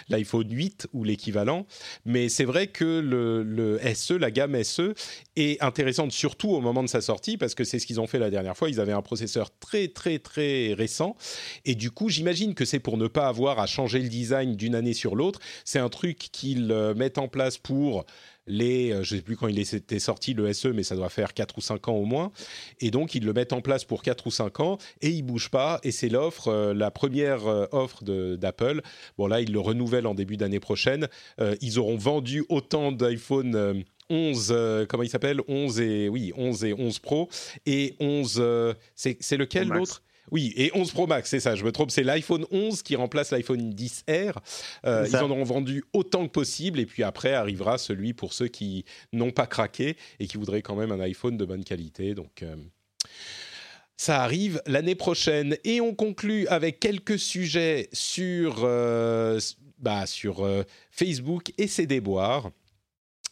l'iPhone 0.08 0.50
8 0.50 0.88
ou 0.94 1.04
l'équivalent. 1.04 1.66
Mais 2.06 2.30
c'est 2.30 2.44
vrai 2.44 2.68
que 2.68 3.00
le, 3.00 3.42
le, 3.42 3.80
SE, 3.94 4.14
la 4.14 4.30
gamme 4.30 4.64
SE, 4.64 4.94
est 5.36 5.62
intéressante 5.62 6.12
surtout 6.12 6.48
au 6.48 6.62
moment 6.62 6.82
de 6.82 6.88
sa 6.88 7.02
sortie, 7.02 7.36
parce 7.36 7.54
que 7.54 7.64
c'est 7.64 7.78
ce 7.78 7.86
qu'ils 7.86 8.00
ont 8.00 8.06
fait 8.06 8.18
la 8.18 8.30
dernière 8.30 8.56
fois. 8.56 8.70
Ils 8.70 8.80
avaient 8.80 8.92
un 8.92 9.02
processeur 9.02 9.50
très 9.58 9.88
très 9.88 10.18
très 10.18 10.72
récent. 10.72 11.16
Et 11.66 11.74
du 11.74 11.90
coup, 11.90 12.08
j'imagine 12.08 12.54
que 12.54 12.61
c'est 12.64 12.80
pour 12.80 12.96
ne 12.96 13.06
pas 13.06 13.26
avoir 13.26 13.58
à 13.58 13.66
changer 13.66 13.98
le 14.00 14.08
design 14.08 14.56
d'une 14.56 14.74
année 14.74 14.94
sur 14.94 15.14
l'autre. 15.14 15.40
C'est 15.64 15.78
un 15.78 15.88
truc 15.88 16.18
qu'ils 16.18 16.70
euh, 16.72 16.94
mettent 16.94 17.18
en 17.18 17.28
place 17.28 17.58
pour 17.58 18.04
les, 18.46 18.90
euh, 18.90 19.02
je 19.02 19.14
ne 19.14 19.20
sais 19.20 19.24
plus 19.24 19.36
quand 19.36 19.48
il 19.48 19.58
était 19.58 19.98
sorti 19.98 20.34
le 20.34 20.52
SE, 20.52 20.68
mais 20.68 20.82
ça 20.82 20.96
doit 20.96 21.08
faire 21.08 21.32
4 21.34 21.58
ou 21.58 21.60
5 21.60 21.88
ans 21.88 21.94
au 21.94 22.04
moins. 22.04 22.32
Et 22.80 22.90
donc, 22.90 23.14
ils 23.14 23.24
le 23.24 23.32
mettent 23.32 23.52
en 23.52 23.60
place 23.60 23.84
pour 23.84 24.02
4 24.02 24.26
ou 24.26 24.30
5 24.30 24.60
ans 24.60 24.78
et 25.00 25.10
il 25.10 25.22
bouge 25.22 25.50
pas. 25.50 25.80
Et 25.82 25.92
c'est 25.92 26.08
l'offre, 26.08 26.48
euh, 26.48 26.74
la 26.74 26.90
première 26.90 27.46
offre 27.72 28.02
d'Apple. 28.04 28.82
Bon, 29.16 29.26
là, 29.26 29.40
ils 29.40 29.52
le 29.52 29.60
renouvellent 29.60 30.06
en 30.06 30.14
début 30.14 30.36
d'année 30.36 30.60
prochaine. 30.60 31.08
ils 31.60 31.78
auront 31.78 31.96
vendu 31.96 32.44
autant 32.48 32.92
d'iPhone 32.92 33.84
11, 34.10 34.86
comment 34.88 35.02
il 35.02 35.08
s'appelle? 35.08 35.40
11 35.48 35.80
et, 35.80 36.08
oui, 36.08 36.32
11 36.36 36.64
et 36.64 36.74
11 36.74 36.98
Pro. 36.98 37.28
Et 37.66 37.94
11, 38.00 38.74
c'est 38.94 39.36
lequel 39.36 39.68
l'autre? 39.68 40.02
Oui, 40.30 40.52
et 40.56 40.70
11 40.74 40.92
Pro 40.92 41.06
Max, 41.06 41.28
c'est 41.28 41.40
ça, 41.40 41.54
je 41.54 41.64
me 41.64 41.72
trompe, 41.72 41.90
c'est 41.90 42.04
l'iPhone 42.04 42.46
11 42.50 42.82
qui 42.82 42.96
remplace 42.96 43.32
l'iPhone 43.32 43.72
10R. 43.74 44.36
Euh, 44.86 45.06
ils 45.08 45.16
en 45.16 45.30
auront 45.30 45.44
vendu 45.44 45.84
autant 45.92 46.26
que 46.26 46.32
possible, 46.32 46.78
et 46.80 46.86
puis 46.86 47.02
après 47.02 47.32
arrivera 47.32 47.76
celui 47.76 48.14
pour 48.14 48.32
ceux 48.32 48.48
qui 48.48 48.84
n'ont 49.12 49.32
pas 49.32 49.46
craqué 49.46 49.96
et 50.20 50.26
qui 50.26 50.36
voudraient 50.36 50.62
quand 50.62 50.76
même 50.76 50.92
un 50.92 51.00
iPhone 51.00 51.36
de 51.36 51.44
bonne 51.44 51.64
qualité. 51.64 52.14
Donc. 52.14 52.42
Euh, 52.42 52.56
ça 53.98 54.22
arrive 54.22 54.60
l'année 54.66 54.96
prochaine. 54.96 55.56
Et 55.62 55.80
on 55.80 55.94
conclut 55.94 56.48
avec 56.48 56.80
quelques 56.80 57.20
sujets 57.20 57.88
sur, 57.92 58.62
euh, 58.64 59.38
bah, 59.78 60.06
sur 60.06 60.44
Facebook 60.90 61.52
et 61.56 61.68
ses 61.68 61.86
déboires. 61.86 62.50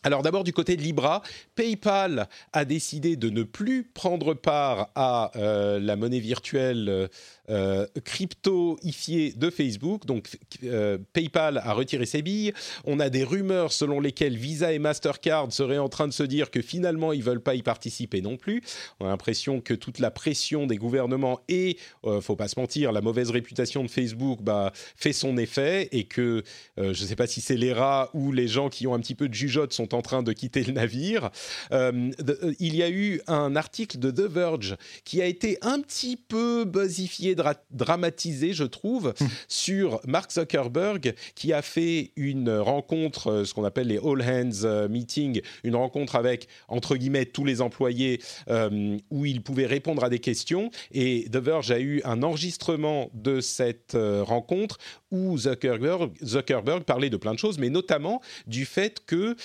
Alors 0.03 0.23
d'abord 0.23 0.45
du 0.45 0.53
côté 0.55 0.77
de 0.77 0.83
Libra, 0.83 1.23
PayPal 1.57 2.29
a 2.55 2.65
décidé 2.65 3.17
de 3.17 3.29
ne 3.29 3.43
plus 3.43 3.85
prendre 3.85 4.33
part 4.33 4.89
à 4.95 5.31
la 5.35 5.97
monnaie 5.97 6.21
virtuelle 6.21 7.11
euh, 7.51 7.87
crypto-ifié 8.05 9.33
de 9.37 9.51
Facebook. 9.51 10.07
Donc 10.07 10.29
euh, 10.63 10.99
PayPal 11.13 11.59
a 11.59 11.73
retiré 11.73 12.07
ses 12.07 12.23
billes. 12.23 12.53
On 12.85 13.01
a 13.01 13.11
des 13.11 13.25
rumeurs 13.25 13.73
selon 13.73 13.99
lesquelles 13.99 14.37
Visa 14.37 14.73
et 14.73 14.79
Mastercard 14.79 15.53
seraient 15.53 15.79
en 15.79 15.89
train 15.89 16.07
de 16.07 16.13
se 16.13 16.23
dire 16.23 16.53
que 16.53 16.63
finalement 16.63 17.13
ils 17.13 17.25
veulent 17.25 17.43
pas 17.43 17.57
y 17.57 17.63
participer 17.63 18.23
non 18.23 18.37
plus. 18.37 18.63
On 19.01 19.07
a 19.07 19.09
l'impression 19.09 19.61
que 19.61 19.75
toute 19.75 19.99
la 19.99 20.13
pression 20.13 20.69
des 20.69 20.77
gouvernements 20.77 21.41
et, 21.49 21.77
euh, 22.05 22.21
faut 22.21 22.37
pas 22.37 22.47
se 22.47 22.59
mentir, 22.59 22.93
la 22.93 23.01
mauvaise 23.01 23.31
réputation 23.31 23.83
de 23.83 23.89
Facebook 23.89 24.43
bah, 24.43 24.71
fait 24.95 25.13
son 25.13 25.37
effet 25.37 25.89
et 25.91 26.05
que 26.05 26.45
je 26.77 26.89
ne 26.89 26.95
sais 26.95 27.17
pas 27.17 27.27
si 27.27 27.41
c'est 27.41 27.57
les 27.57 27.73
rats 27.73 28.11
ou 28.15 28.31
les 28.33 28.47
gens 28.47 28.69
qui 28.69 28.87
ont 28.87 28.95
un 28.95 29.01
petit 29.01 29.15
peu 29.15 29.29
de 29.29 29.35
jugeote 29.35 29.73
sont 29.73 29.95
en 29.95 30.03
train 30.03 30.23
de 30.23 30.33
quitter 30.33 30.63
le 30.63 30.73
navire. 30.73 31.31
il 31.73 32.77
y 32.77 32.83
a 32.83 32.91
eu 32.91 33.21
un 33.27 33.57
article 33.57 33.99
de 33.99 34.11
The 34.11 34.31
Verge 34.31 34.77
qui 35.05 35.21
a 35.21 35.27
été 35.27 35.59
un 35.63 35.81
petit 35.81 36.17
peu 36.17 36.65
buzzifié 36.65 37.35
dramatisé, 37.71 38.53
je 38.53 38.65
trouve, 38.65 39.15
hum. 39.21 39.29
sur 39.49 40.01
Mark 40.07 40.33
Zuckerberg, 40.33 41.15
qui 41.35 41.53
a 41.53 41.63
fait 41.63 42.13
une 42.17 42.51
rencontre, 42.51 43.29
euh, 43.29 43.45
ce 43.45 43.55
qu'on 43.55 43.65
appelle 43.65 43.89
les 43.89 43.99
All 43.99 44.23
Hands 44.23 44.65
euh, 44.65 44.89
Meeting, 44.89 45.41
une 45.65 45.77
rencontre 45.77 46.17
avec, 46.17 46.49
entre 46.69 46.97
guillemets, 46.97 47.27
tous 47.27 47.45
les 47.45 47.61
employés, 47.61 48.21
euh, 48.49 48.97
où 49.11 49.27
il 49.27 49.43
pouvait 49.43 49.67
répondre 49.67 50.05
à 50.05 50.09
des 50.09 50.19
questions. 50.19 50.71
Et 50.93 51.27
The 51.31 51.37
Verge 51.37 51.71
a 51.71 51.81
eu 51.81 52.01
un 52.05 52.23
enregistrement 52.23 53.11
de 53.15 53.41
cette 53.41 53.97
rencontre 53.97 54.79
où 55.11 55.37
Zuckerberg, 55.37 56.13
Zuckerberg, 56.25 56.85
parlait 56.85 57.11
de 57.11 57.17
plein 57.17 57.35
de 57.35 57.39
choses, 57.39 57.59
mais 57.59 57.69
notamment 57.69 58.21
du 58.47 58.65
fait 58.65 59.01
que 59.05 59.37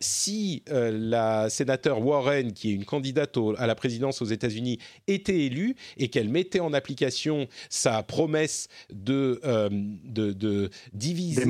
si 0.00 0.62
la 0.68 1.50
sénateur 1.50 2.04
Warren, 2.04 2.52
qui 2.52 2.70
est 2.70 2.74
une 2.74 2.84
candidate 2.84 3.36
à 3.58 3.66
la 3.66 3.74
présidence 3.74 4.22
aux 4.22 4.26
États-Unis, 4.26 4.78
était 5.06 5.40
élue 5.40 5.76
et 5.98 6.08
qu'elle 6.08 6.28
mettait 6.28 6.60
en 6.60 6.72
application 6.72 7.31
sa 7.68 8.02
promesse 8.02 8.68
de, 8.92 9.40
euh, 9.44 9.68
de, 9.70 10.70
diviser, 10.92 11.44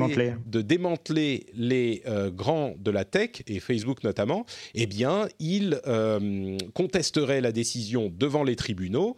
de 0.45 0.61
démanteler 0.61 1.45
les 1.53 2.01
euh, 2.07 2.29
grands 2.31 2.73
de 2.77 2.91
la 2.91 3.05
tech, 3.05 3.43
et 3.47 3.59
Facebook 3.59 4.03
notamment, 4.03 4.45
eh 4.75 4.85
bien, 4.85 5.27
il 5.39 5.81
euh, 5.87 6.57
contesterait 6.73 7.41
la 7.41 7.51
décision 7.51 8.11
devant 8.15 8.43
les 8.43 8.55
tribunaux. 8.55 9.15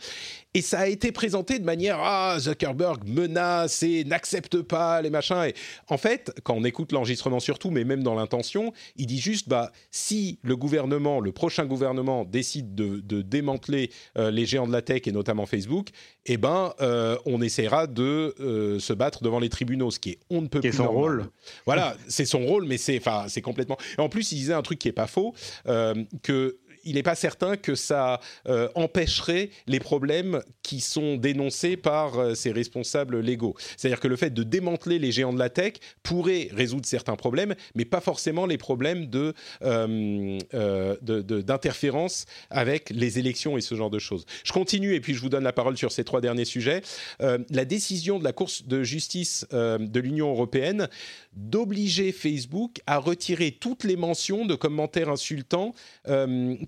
Et 0.55 0.61
ça 0.61 0.79
a 0.79 0.87
été 0.87 1.11
présenté 1.11 1.59
de 1.59 1.65
manière 1.65 1.99
ah 1.99 2.37
Zuckerberg 2.39 3.07
menace 3.07 3.83
et 3.83 4.05
n'accepte 4.05 4.61
pas 4.61 5.01
les 5.01 5.09
machins. 5.09 5.43
Et 5.43 5.53
en 5.89 5.97
fait, 5.97 6.31
quand 6.43 6.55
on 6.55 6.63
écoute 6.63 6.93
l'enregistrement 6.93 7.41
surtout, 7.41 7.71
mais 7.71 7.83
même 7.83 8.01
dans 8.01 8.15
l'intention, 8.15 8.71
il 8.95 9.05
dit 9.05 9.19
juste 9.19 9.49
bah 9.49 9.71
si 9.91 10.39
le 10.43 10.55
gouvernement, 10.55 11.19
le 11.19 11.33
prochain 11.33 11.65
gouvernement 11.65 12.25
décide 12.25 12.73
de, 12.73 13.21
démanteler 13.21 13.91
les 14.15 14.45
géants 14.45 14.67
de 14.67 14.71
la 14.71 14.81
tech 14.81 15.01
et 15.05 15.11
notamment 15.11 15.45
Facebook, 15.45 15.89
eh 16.25 16.37
ben, 16.37 16.73
euh, 16.81 17.17
on 17.25 17.41
essaiera 17.41 17.85
de 17.85 18.33
euh, 18.39 18.79
se 18.79 18.93
battre 18.93 19.23
devant 19.23 19.39
les 19.39 19.49
tribunaux, 19.49 19.91
ce 19.91 19.99
qui 19.99 20.11
est 20.11 20.19
on 20.29 20.41
ne 20.41 20.47
peut 20.47 20.59
plus. 20.59 20.73
son 20.73 20.91
rôle. 20.91 21.25
Voilà, 21.65 21.95
c'est 22.07 22.25
son 22.25 22.45
rôle, 22.45 22.65
mais 22.65 22.77
c'est, 22.77 22.97
enfin, 22.97 23.25
c'est 23.27 23.41
complètement. 23.41 23.77
Et 23.97 24.01
en 24.01 24.09
plus, 24.09 24.31
il 24.31 24.35
disait 24.35 24.53
un 24.53 24.63
truc 24.63 24.79
qui 24.79 24.87
est 24.87 24.93
pas 24.93 25.07
faux, 25.07 25.35
euh, 25.67 25.93
que 26.23 26.57
il 26.85 26.95
n'est 26.95 27.03
pas 27.03 27.15
certain 27.15 27.57
que 27.57 27.75
ça 27.75 28.21
euh, 28.47 28.69
empêcherait 28.75 29.49
les 29.67 29.79
problèmes 29.79 30.41
qui 30.61 30.79
sont 30.79 31.17
dénoncés 31.17 31.77
par 31.77 32.17
euh, 32.19 32.35
ces 32.35 32.51
responsables 32.51 33.19
légaux. 33.19 33.55
C'est-à-dire 33.75 33.99
que 33.99 34.07
le 34.07 34.15
fait 34.15 34.29
de 34.29 34.43
démanteler 34.43 34.99
les 34.99 35.11
géants 35.11 35.33
de 35.33 35.39
la 35.39 35.49
tech 35.49 35.73
pourrait 36.03 36.49
résoudre 36.53 36.85
certains 36.85 37.15
problèmes, 37.15 37.55
mais 37.73 37.85
pas 37.85 38.01
forcément 38.01 38.45
les 38.45 38.57
problèmes 38.57 39.07
de, 39.07 39.33
euh, 39.63 40.37
d'interférence 41.01 42.25
avec 42.49 42.91
les 42.91 43.19
élections 43.19 43.57
et 43.57 43.61
ce 43.61 43.75
genre 43.75 43.89
de 43.89 43.99
choses. 43.99 44.25
Je 44.43 44.53
continue 44.53 44.93
et 44.93 45.01
puis 45.01 45.15
je 45.15 45.21
vous 45.21 45.29
donne 45.29 45.43
la 45.43 45.53
parole 45.53 45.77
sur 45.77 45.91
ces 45.91 46.03
trois 46.03 46.21
derniers 46.21 46.45
sujets. 46.45 46.81
la 47.19 47.65
décision 47.65 48.19
de 48.19 48.23
la 48.23 48.31
Cour 48.31 48.49
de 48.65 48.83
justice 48.83 49.45
de 49.51 49.99
l'Union 49.99 50.29
européenne 50.29 50.87
d'obliger 51.33 52.11
Facebook 52.11 52.79
à 52.85 52.99
retirer 52.99 53.51
toutes 53.51 53.83
les 53.83 53.95
mentions 53.95 54.45
de 54.45 54.53
commentaires 54.55 55.09
insultants 55.09 55.73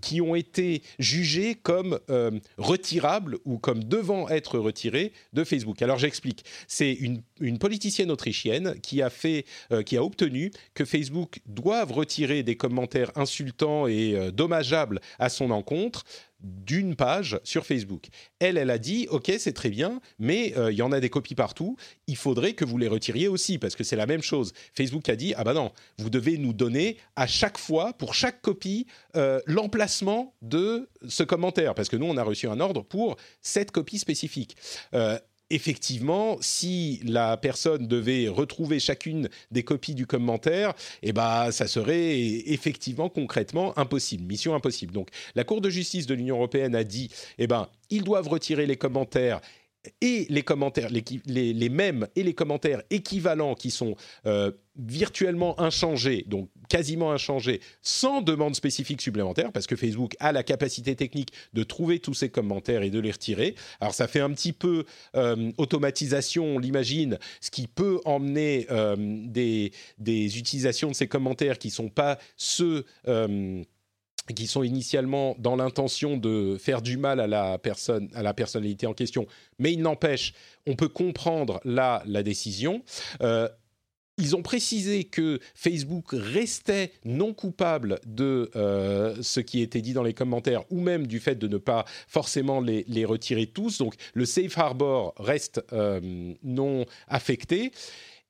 qui 0.08 0.22
ont 0.22 0.36
été 0.36 0.84
jugés 0.99 1.55
comme 1.55 1.99
euh, 2.10 2.32
retirables 2.58 3.39
ou 3.43 3.58
comme 3.58 3.84
devant 3.84 4.30
être 4.30 4.58
retirés 4.58 5.12
de 5.34 5.43
Facebook. 5.43 5.82
Alors 5.82 5.97
j'explique. 5.97 6.45
C'est 6.66 6.93
une, 6.93 7.22
politicienne 7.60 8.10
autrichienne 8.10 8.80
qui 8.80 9.01
a 9.01 9.10
fait, 9.10 9.43
euh, 9.74 9.84
qui 9.84 9.97
a 9.97 10.03
obtenu 10.05 10.51
que 10.74 10.86
Facebook 10.86 11.39
doive 11.45 11.91
retirer 11.91 12.41
des 12.41 12.55
commentaires 12.55 13.12
insultants 13.16 13.86
et 13.86 14.16
euh, 14.16 14.32
dommageables 14.32 15.01
à 15.20 15.28
son 15.28 15.51
encontre 15.51 16.05
d'une 16.42 16.96
page 16.96 17.40
sur 17.44 17.66
Facebook. 17.66 18.08
Elle, 18.40 18.58
elle 18.58 18.70
a 18.70 18.78
dit, 18.78 19.08
OK, 19.10 19.32
c'est 19.38 19.54
très 19.54 19.70
bien, 19.70 20.02
mais 20.20 20.54
euh, 20.58 20.72
il 20.72 20.78
y 20.78 20.82
en 20.82 20.92
a 20.92 21.00
des 21.00 21.10
copies 21.10 21.36
partout, 21.36 21.78
il 22.08 22.16
faudrait 22.16 22.54
que 22.54 22.66
vous 22.66 22.78
les 22.78 22.88
retiriez 22.88 23.28
aussi, 23.28 23.58
parce 23.58 23.76
que 23.76 23.84
c'est 23.84 23.96
la 23.96 24.06
même 24.06 24.22
chose. 24.22 24.54
Facebook 24.74 25.10
a 25.10 25.16
dit, 25.16 25.34
ah 25.36 25.44
ben 25.44 25.54
non, 25.54 25.72
vous 25.98 26.10
devez 26.10 26.38
nous 26.38 26.54
donner 26.54 26.98
à 27.16 27.28
chaque 27.28 27.58
fois, 27.58 27.94
pour 27.94 28.14
chaque 28.14 28.42
copie, 28.42 28.86
euh, 29.16 29.40
l'emplacement 29.46 30.34
de 30.42 30.90
ce 31.08 31.24
commentaire, 31.24 31.74
parce 31.74 31.90
que 31.90 31.96
nous, 31.96 32.06
on 32.06 32.18
a 32.18 32.24
reçu 32.24 32.48
un 32.48 32.60
ordre 32.60 32.84
pour 32.84 33.18
cette 33.42 33.72
copie 33.72 34.00
spécifique. 34.00 34.56
Euh, 34.94 35.18
effectivement, 35.50 36.38
si 36.41 37.00
la 37.04 37.38
personne 37.38 37.88
devait 37.88 38.28
retrouver 38.28 38.80
chacune 38.80 39.30
des 39.52 39.64
copies 39.64 39.95
du 39.95 40.06
commentaire, 40.06 40.74
eh 41.04 41.14
ben, 41.14 41.52
ça 41.52 41.68
serait 41.68 42.20
effectivement 42.20 43.10
concrètement 43.10 43.78
impossible, 43.78 44.26
mission 44.26 44.56
impossible. 44.56 44.93
Donc, 44.93 45.10
la 45.36 45.43
Cour 45.43 45.62
de 45.62 45.70
justice 45.70 46.06
de 46.06 46.14
l'Union 46.14 46.36
européenne 46.36 46.76
a 46.76 46.84
dit, 46.84 47.10
eh 47.38 47.48
ben, 47.48 47.70
ils 47.89 48.04
doivent 48.04 48.28
retirer 48.28 48.66
les 48.66 48.78
commentaires 48.78 49.41
et 50.02 50.26
les 50.30 50.44
commentaires, 50.44 50.90
les, 50.90 51.70
mêmes 51.70 52.08
et 52.16 52.24
les 52.24 52.34
commentaires 52.34 52.82
équivalents 52.90 53.56
qui 53.56 53.72
sont 53.72 53.96
euh, 54.26 54.52
virtuellement 54.76 55.60
inchangés, 55.60 56.26
donc 56.28 56.49
quasiment 56.70 57.12
inchangés, 57.12 57.62
sans 57.82 58.22
demande 58.22 58.56
spécifique 58.56 59.02
supplémentaire, 59.02 59.52
parce 59.52 59.66
que 59.66 59.76
Facebook 59.76 60.16
a 60.20 60.32
la 60.32 60.44
capacité 60.44 60.95
technique 60.95 61.32
de 61.54 61.64
trouver 61.64 61.99
tous 61.99 62.14
ces 62.14 62.30
commentaires 62.30 62.84
et 62.84 62.90
de 62.90 62.99
les 62.99 63.12
retirer. 63.12 63.56
Alors 63.80 63.94
ça 63.94 64.08
fait 64.08 64.20
un 64.20 64.32
petit 64.32 64.54
peu 64.54 64.86
euh, 65.16 65.52
automatisation, 65.58 66.58
on 66.58 66.60
l'imagine, 66.60 67.18
ce 67.41 67.49
qui 67.49 67.68
peut 67.68 67.99
emmener 68.06 68.68
euh, 68.70 68.95
des, 68.98 69.72
des, 69.98 70.38
utilisations 70.38 70.90
de 70.90 70.95
ces 70.95 71.08
commentaires 71.08 71.58
qui 71.58 71.70
ne 71.70 71.74
sont 71.74 71.90
pas 71.90 72.20
ceux 72.36 72.86
qui 74.34 74.48
sont 74.48 74.64
initialement 74.64 75.36
dans 75.40 75.56
l'intention 75.56 76.18
de 76.18 76.58
faire 76.60 76.82
du 76.82 76.98
mal 76.98 77.20
à 77.20 77.28
la 77.28 77.58
personne, 77.58 78.10
à 78.14 78.24
la 78.24 78.34
personnalité 78.34 78.88
en 78.88 78.94
question, 78.94 79.28
mais 79.60 79.74
il 79.74 79.82
n'empêche, 79.82 80.34
on 80.66 80.76
peut 80.76 80.90
comprendre 80.90 81.60
là 81.64 82.04
la 82.06 82.24
décision. 82.24 82.84
Euh, 83.22 83.48
ils 84.20 84.36
ont 84.36 84.41
précisé 84.41 85.04
que 85.04 85.40
Facebook 85.54 86.08
restait 86.12 86.91
non 87.06 87.34
coupable 87.34 87.99
de 88.06 88.49
euh, 88.56 89.16
ce 89.22 89.40
qui 89.40 89.62
était 89.62 89.82
dit 89.82 89.94
dans 89.94 90.02
les 90.02 90.14
commentaires 90.14 90.64
ou 90.72 90.82
même 90.82 91.06
du 91.06 91.20
fait 91.20 91.36
de 91.36 91.48
ne 91.48 91.58
pas 91.58 91.86
forcément 92.08 92.60
les, 92.60 93.06
retirer 93.06 93.45
tous. 93.45 93.78
Donc 93.78 93.94
le 94.16 94.26
safe 94.26 94.58
harbor 94.58 95.14
reste 95.18 95.64
euh, 95.72 96.34
non 96.44 96.86
affecté. 97.08 97.72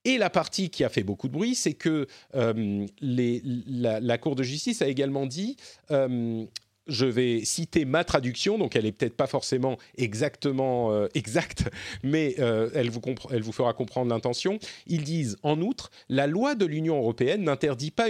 Et 0.07 0.17
la 0.17 0.29
partie 0.29 0.69
qui 0.69 0.85
a 0.85 0.89
fait 0.89 1.03
beaucoup 1.03 1.27
de 1.27 1.33
bruit, 1.33 1.53
c'est 1.53 1.73
que 1.73 2.07
euh, 2.33 2.85
la, 3.01 4.17
Cour 4.17 4.37
de 4.37 4.43
justice 4.43 4.81
a 4.81 4.87
également 4.87 5.25
dit 5.25 5.57
euh, 5.91 6.45
je 6.87 7.05
vais 7.05 7.43
citer 7.43 7.83
ma 7.83 8.05
traduction, 8.05 8.57
donc 8.57 8.77
elle 8.77 8.85
est 8.85 8.93
peut-être 8.93 9.17
pas 9.17 9.27
forcément 9.27 9.77
exactement 9.97 10.93
euh, 10.93 11.09
exacte, 11.13 11.69
mais 12.03 12.35
elle, 12.37 12.89
vous 12.89 13.01
elle 13.31 13.41
vous 13.41 13.51
fera 13.51 13.73
comprendre 13.73 14.09
l'intention. 14.09 14.59
Ils 14.85 15.03
disent 15.03 15.35
en 15.43 15.59
outre, 15.59 15.91
la 16.07 16.25
loi 16.25 16.55
de 16.55 16.65
l'Union 16.65 16.97
européenne 16.97 17.43
n'interdit 17.43 17.91
pas 17.91 18.07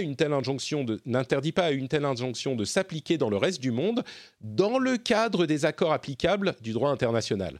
n'interdit 1.04 1.50
pas 1.50 1.64
à 1.64 1.70
une 1.72 1.88
telle 1.88 2.04
injonction 2.04 2.54
de 2.54 2.64
s'appliquer 2.64 3.18
dans 3.18 3.28
le 3.28 3.38
reste 3.38 3.60
du 3.60 3.72
monde 3.72 4.04
dans 4.40 4.78
le 4.78 4.98
cadre 4.98 5.46
des 5.46 5.64
accords 5.64 5.92
applicables 5.92 6.54
du 6.62 6.72
droit 6.72 6.90
international. 6.90 7.58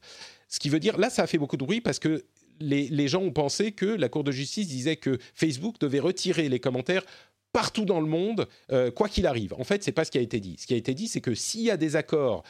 Ce 0.48 0.60
qui 0.60 0.70
veut 0.70 0.80
dire, 0.80 0.96
là, 0.96 1.10
ça 1.10 1.24
a 1.24 1.26
fait 1.26 1.38
beaucoup 1.38 1.56
de 1.56 1.64
bruit 1.64 1.80
parce 1.80 1.98
que 1.98 2.24
les, 2.60 3.08
gens 3.08 3.22
ont 3.22 3.32
pensé 3.32 3.72
que 3.72 3.86
la 3.86 4.08
Cour 4.08 4.24
de 4.24 4.32
justice 4.32 4.68
disait 4.68 4.96
que 4.96 5.18
Facebook 5.34 5.76
devait 5.80 6.00
retirer 6.00 6.48
les 6.48 6.60
commentaires 6.60 7.04
partout 7.52 7.84
dans 7.84 8.00
le 8.00 8.06
monde, 8.06 8.46
euh, 8.72 8.90
quoi 8.90 9.08
qu'il 9.08 9.26
arrive. 9.26 9.54
En 9.54 9.64
fait, 9.64 9.82
ce 9.82 9.90
n'est 9.90 9.94
pas 9.94 10.04
ce 10.04 10.10
qui 10.10 10.18
a 10.18 10.22
été 10.22 10.40
dit. 10.40 10.56
Ce 10.58 10.66
qui 10.66 10.74
a 10.74 10.76
été 10.76 10.94
dit, 10.94 11.08
c'est 11.08 11.20
que 11.20 11.34
s'il 11.34 11.62
y 11.62 11.70
a 11.70 11.76
des 11.76 11.96
accords 11.96 12.42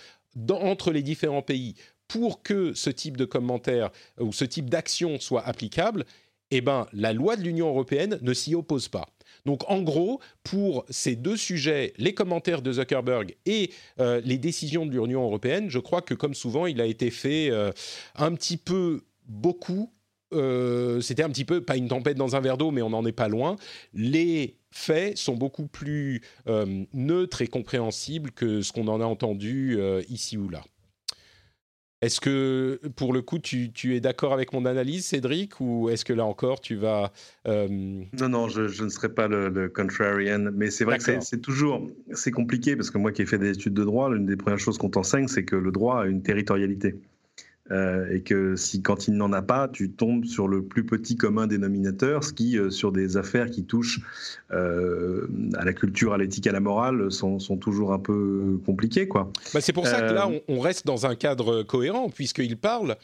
entre 0.50 0.92
les 0.92 1.02
différents 1.02 1.42
pays 1.42 1.74
pour 2.08 2.42
que 2.42 2.72
ce 2.74 2.90
type 2.90 3.16
de 3.16 3.24
commentaires 3.24 3.90
ou 4.18 4.32
ce 4.32 4.44
type 4.44 4.70
d'action 4.70 5.20
soit 5.20 5.46
applicable, 5.46 6.04
eh 6.50 6.60
ben, 6.60 6.86
la 6.92 7.12
loi 7.12 7.36
de 7.36 7.42
l'Union 7.42 7.68
européenne 7.68 8.18
ne 8.22 8.32
s'y 8.32 8.54
oppose 8.54 8.88
pas. 8.88 9.08
Donc 9.44 9.62
en 9.68 9.82
gros, 9.82 10.20
pour 10.42 10.84
ces 10.88 11.16
deux 11.16 11.36
sujets, 11.36 11.92
les 11.98 12.14
commentaires 12.14 12.62
de 12.62 12.72
Zuckerberg 12.72 13.36
et 13.46 13.70
euh, 14.00 14.20
les 14.24 14.38
décisions 14.38 14.86
de 14.86 14.92
l'Union 14.92 15.22
européenne, 15.22 15.70
je 15.70 15.78
crois 15.78 16.02
que 16.02 16.14
comme 16.14 16.34
souvent, 16.34 16.66
il 16.66 16.80
a 16.80 16.86
été 16.86 17.10
fait 17.10 17.50
euh, 17.50 17.70
un 18.16 18.34
petit 18.34 18.56
peu 18.56 19.02
beaucoup 19.26 19.92
euh, 20.34 21.00
c'était 21.00 21.22
un 21.22 21.30
petit 21.30 21.44
peu, 21.44 21.60
pas 21.60 21.76
une 21.76 21.88
tempête 21.88 22.16
dans 22.16 22.36
un 22.36 22.40
verre 22.40 22.58
d'eau, 22.58 22.70
mais 22.70 22.82
on 22.82 22.90
n'en 22.90 23.04
est 23.06 23.12
pas 23.12 23.28
loin. 23.28 23.56
Les 23.94 24.56
faits 24.70 25.16
sont 25.16 25.36
beaucoup 25.36 25.66
plus 25.66 26.20
euh, 26.48 26.84
neutres 26.92 27.42
et 27.42 27.46
compréhensibles 27.46 28.30
que 28.32 28.60
ce 28.60 28.72
qu'on 28.72 28.88
en 28.88 29.00
a 29.00 29.04
entendu 29.04 29.76
euh, 29.78 30.02
ici 30.08 30.36
ou 30.36 30.48
là. 30.48 30.62
Est-ce 32.00 32.20
que, 32.20 32.80
pour 32.94 33.12
le 33.12 33.22
coup, 33.22 33.40
tu, 33.40 33.72
es 33.96 33.98
d'accord 33.98 34.32
avec 34.32 34.52
mon 34.52 34.64
analyse, 34.66 35.04
Cédric, 35.04 35.60
ou 35.60 35.88
est-ce 35.88 36.04
que 36.04 36.12
là 36.12 36.24
encore, 36.24 36.60
tu 36.60 36.76
vas... 36.76 37.10
Non, 37.44 38.28
non, 38.28 38.48
je, 38.48 38.84
ne 38.84 38.88
serai 38.88 39.08
pas 39.08 39.26
le, 39.26 39.48
le 39.48 39.68
contrarian, 39.68 40.52
mais 40.54 40.70
c'est 40.70 40.84
vrai 40.84 40.98
que 40.98 41.20
c'est 41.20 41.40
toujours... 41.40 41.88
C'est 42.12 42.30
compliqué, 42.30 42.76
parce 42.76 42.92
que 42.92 42.98
moi 42.98 43.10
qui 43.10 43.22
ai 43.22 43.26
fait 43.26 43.38
des 43.38 43.50
études 43.50 43.74
de 43.74 43.82
droit, 43.82 44.10
l'une 44.10 44.26
des 44.26 44.36
premières 44.36 44.60
choses 44.60 44.78
qu'on 44.78 44.90
t'enseigne, 44.90 45.26
c'est 45.26 45.44
que 45.44 45.56
le 45.56 45.72
droit 45.72 46.02
a 46.02 46.06
une 46.06 46.22
territorialité. 46.22 46.94
Euh, 47.70 48.10
et 48.10 48.22
que 48.22 48.56
si 48.56 48.80
quand 48.80 49.08
il 49.08 49.14
n'en 49.14 49.32
a 49.32 49.42
pas, 49.42 49.68
tu 49.68 49.90
tombes 49.90 50.24
sur 50.24 50.48
le 50.48 50.62
plus 50.62 50.86
petit 50.86 51.16
commun 51.16 51.46
dénominateur, 51.46 52.24
ce 52.24 52.32
qui, 52.32 52.58
euh, 52.58 52.70
sur 52.70 52.92
des 52.92 53.16
affaires 53.16 53.50
qui 53.50 53.64
touchent 53.64 54.00
euh, 54.52 55.28
à 55.54 55.64
la 55.64 55.72
culture, 55.72 56.14
à 56.14 56.18
l'éthique, 56.18 56.46
à 56.46 56.52
la 56.52 56.60
morale, 56.60 57.10
sont, 57.12 57.38
sont 57.38 57.58
toujours 57.58 57.92
un 57.92 57.98
peu 57.98 58.58
compliquées. 58.64 59.06
Quoi. 59.06 59.30
Bah 59.52 59.60
c'est 59.60 59.72
pour 59.72 59.86
ça 59.86 60.00
que 60.00 60.14
là, 60.14 60.30
on, 60.48 60.60
reste 60.60 60.86
dans 60.86 61.06
un 61.06 61.14
cadre 61.14 61.62
cohérent, 61.62 62.10
puisqu'il 62.10 62.56
parle 62.56 62.96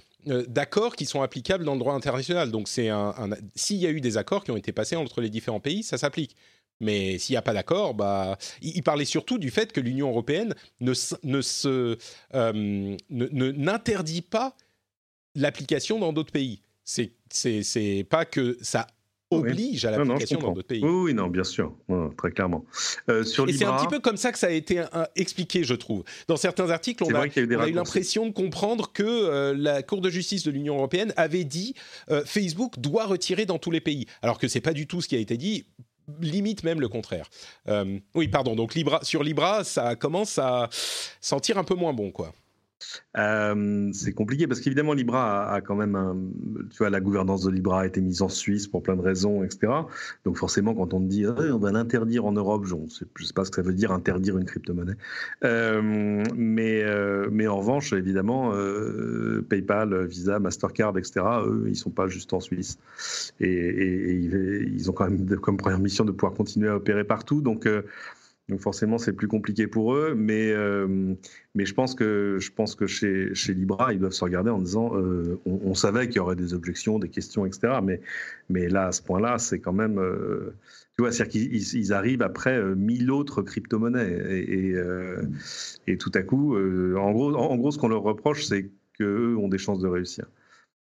d'accords 0.48 0.96
qui 0.96 1.04
sont 1.04 1.22
applicables 1.22 1.64
dans 1.64 1.74
le 1.74 1.78
droit 1.78 1.94
international. 1.94 2.50
Donc, 2.50 2.68
c'est 2.68 2.88
un, 2.88 3.14
s'il 3.54 3.76
y 3.76 3.86
a 3.86 3.90
eu 3.90 4.00
des 4.00 4.16
accords 4.16 4.44
qui 4.44 4.50
ont 4.50 4.56
été 4.56 4.72
passés 4.72 4.96
entre 4.96 5.20
les 5.20 5.30
différents 5.30 5.60
pays, 5.60 5.82
ça 5.82 5.98
s'applique. 5.98 6.36
Mais 6.80 7.18
s'il 7.18 7.34
n'y 7.34 7.38
a 7.38 7.42
pas 7.42 7.54
d'accord, 7.54 7.94
bah, 7.94 8.36
il, 8.60 8.82
parlait 8.82 9.04
surtout 9.04 9.38
du 9.38 9.50
fait 9.50 9.72
que 9.72 9.80
l'Union 9.80 10.08
européenne 10.10 10.54
ne, 10.80 10.92
ne 11.22 11.40
se, 11.40 11.96
n'interdit 13.10 14.22
pas 14.22 14.56
l'application 15.34 15.98
dans 15.98 16.12
d'autres 16.12 16.32
pays. 16.32 16.60
C'est, 16.84 17.12
c'est, 17.30 18.06
pas 18.08 18.24
que 18.24 18.58
ça 18.60 18.86
oblige 19.30 19.84
à 19.84 19.90
l'application 19.90 20.38
dans 20.38 20.52
d'autres 20.52 20.68
pays. 20.68 20.84
Oui, 20.84 21.14
non, 21.14 21.28
bien 21.28 21.44
sûr, 21.44 21.74
très 22.16 22.30
clairement. 22.30 22.64
Euh, 23.08 23.24
sur 23.24 23.48
Et 23.48 23.52
c'est 23.52 23.64
un 23.64 23.76
petit 23.76 23.88
peu 23.88 24.00
comme 24.00 24.16
ça 24.16 24.32
que 24.32 24.38
ça 24.38 24.48
a 24.48 24.50
été 24.50 24.84
expliqué, 25.16 25.64
je 25.64 25.74
trouve. 25.74 26.04
Dans 26.28 26.36
certains 26.36 26.70
articles, 26.70 27.02
on 27.04 27.14
a, 27.14 27.26
eu, 27.26 27.72
l'impression 27.72 28.26
de 28.26 28.32
comprendre 28.32 28.92
que 28.92 29.02
euh, 29.02 29.54
la 29.56 29.82
Cour 29.82 30.00
de 30.00 30.10
justice 30.10 30.44
de 30.44 30.50
l'Union 30.50 30.76
européenne 30.76 31.12
avait 31.16 31.44
dit 31.44 31.74
euh, 32.10 32.22
Facebook 32.24 32.78
doit 32.78 33.06
retirer 33.06 33.46
dans 33.46 33.58
tous 33.58 33.70
les 33.70 33.80
pays, 33.80 34.06
alors 34.22 34.38
que 34.38 34.46
c'est 34.46 34.60
pas 34.60 34.72
du 34.72 34.86
tout 34.86 35.00
ce 35.00 35.08
qui 35.08 35.16
a 35.16 35.20
été 35.20 35.36
dit 35.36 35.66
limite 36.20 36.64
même 36.64 36.80
le 36.80 36.88
contraire. 36.88 37.28
oui, 38.14 38.28
pardon. 38.28 38.54
Donc 38.54 38.74
Libra, 38.74 39.02
sur 39.02 39.22
Libra, 39.22 39.64
ça 39.64 39.96
commence 39.96 40.38
à 40.38 40.68
sentir 41.20 41.58
un 41.58 41.64
peu 41.64 41.74
moins 41.74 41.92
bon, 41.92 42.10
quoi. 42.10 42.32
Euh, 43.16 43.90
c'est 43.92 44.12
compliqué 44.12 44.46
parce 44.46 44.60
qu'évidemment 44.60 44.92
Libra 44.92 45.52
a, 45.52 45.60
quand 45.60 45.76
même 45.76 46.32
tu 46.70 46.78
vois 46.78 46.90
la 46.90 47.00
gouvernance 47.00 47.44
de 47.44 47.50
Libra 47.50 47.82
a 47.82 47.86
été 47.86 48.00
mise 48.00 48.22
en 48.22 48.28
Suisse 48.28 48.66
pour 48.66 48.82
plein 48.82 48.96
de 48.96 49.02
raisons 49.02 49.44
etc 49.44 49.72
donc 50.24 50.36
forcément 50.36 50.74
quand 50.74 50.94
on 50.94 51.00
dit 51.00 51.24
on 51.26 51.58
va 51.58 51.70
l'interdire 51.70 52.24
en 52.26 52.32
Europe 52.32 52.64
je 52.66 52.74
ne 52.74 52.88
sais, 52.88 53.06
pas 53.34 53.44
ce 53.44 53.50
que 53.50 53.56
ça 53.56 53.62
veut 53.62 53.72
dire 53.72 53.92
interdire 53.92 54.36
une 54.36 54.44
crypto-monnaie. 54.44 54.96
Euh, 55.44 56.24
mais, 56.34 56.82
euh, 56.82 57.28
mais 57.30 57.46
en 57.46 57.58
revanche 57.58 57.92
évidemment 57.92 58.52
PayPal 59.48 60.06
Visa 60.06 60.38
Mastercard 60.38 60.98
etc 60.98 61.24
eux 61.46 61.66
ils 61.68 61.76
sont 61.76 61.90
pas 61.90 62.08
juste 62.08 62.32
en 62.32 62.40
Suisse. 62.40 62.78
Et, 63.40 63.48
et 63.48 64.62
ils 64.62 64.90
ont 64.90 64.92
quand 64.92 65.08
même 65.08 65.36
comme 65.36 65.56
première 65.56 65.78
mission 65.78 66.04
de 66.04 66.12
pouvoir 66.12 66.34
continuer 66.34 66.68
à 66.68 66.76
opérer 66.76 67.04
partout. 67.04 67.40
Donc 67.40 67.68
donc 68.50 68.60
forcément, 68.60 68.98
c'est 68.98 69.14
plus 69.14 69.28
compliqué 69.28 69.66
pour 69.66 69.94
eux, 69.94 70.14
mais, 70.14 70.50
euh, 70.52 71.14
mais 71.54 71.64
je 71.64 71.72
pense 71.72 71.94
que, 71.94 72.36
je 72.38 72.50
pense 72.52 72.74
que 72.74 72.86
chez, 72.86 73.34
chez 73.34 73.54
Libra, 73.54 73.94
ils 73.94 73.98
doivent 73.98 74.12
se 74.12 74.22
regarder 74.22 74.50
en 74.50 74.60
disant, 74.60 74.94
euh, 74.94 75.40
on, 75.46 75.72
savait 75.72 76.08
qu'il 76.08 76.16
y 76.16 76.18
aurait 76.18 76.36
des 76.36 76.52
objections, 76.52 76.98
des 76.98 77.08
questions, 77.08 77.46
etc. 77.46 77.78
Mais, 77.82 78.02
mais 78.50 78.68
là, 78.68 78.88
à 78.88 78.92
ce 78.92 79.00
point-là, 79.00 79.38
c'est 79.38 79.60
quand 79.60 79.72
même, 79.72 79.98
euh, 79.98 80.54
tu 80.96 81.02
vois, 81.02 81.10
c'est-à-dire 81.10 81.32
qu'ils 81.32 81.74
ils 81.74 81.92
arrivent 81.94 82.20
après 82.20 82.62
mille 82.74 83.10
autres 83.10 83.40
crypto-monnaies. 83.40 84.12
Et, 84.30 84.74
et, 85.86 85.96
tout 85.96 86.12
à 86.14 86.22
coup, 86.22 86.54
en, 86.56 87.12
gros, 87.12 87.34
en 87.34 87.56
gros, 87.56 87.70
ce 87.70 87.78
qu'on 87.78 87.88
leur 87.88 88.02
reproche, 88.02 88.44
c'est 88.44 88.70
qu'eux 88.98 89.36
ont 89.38 89.48
des 89.48 89.58
chances 89.58 89.80
de 89.80 89.88
réussir. 89.88 90.26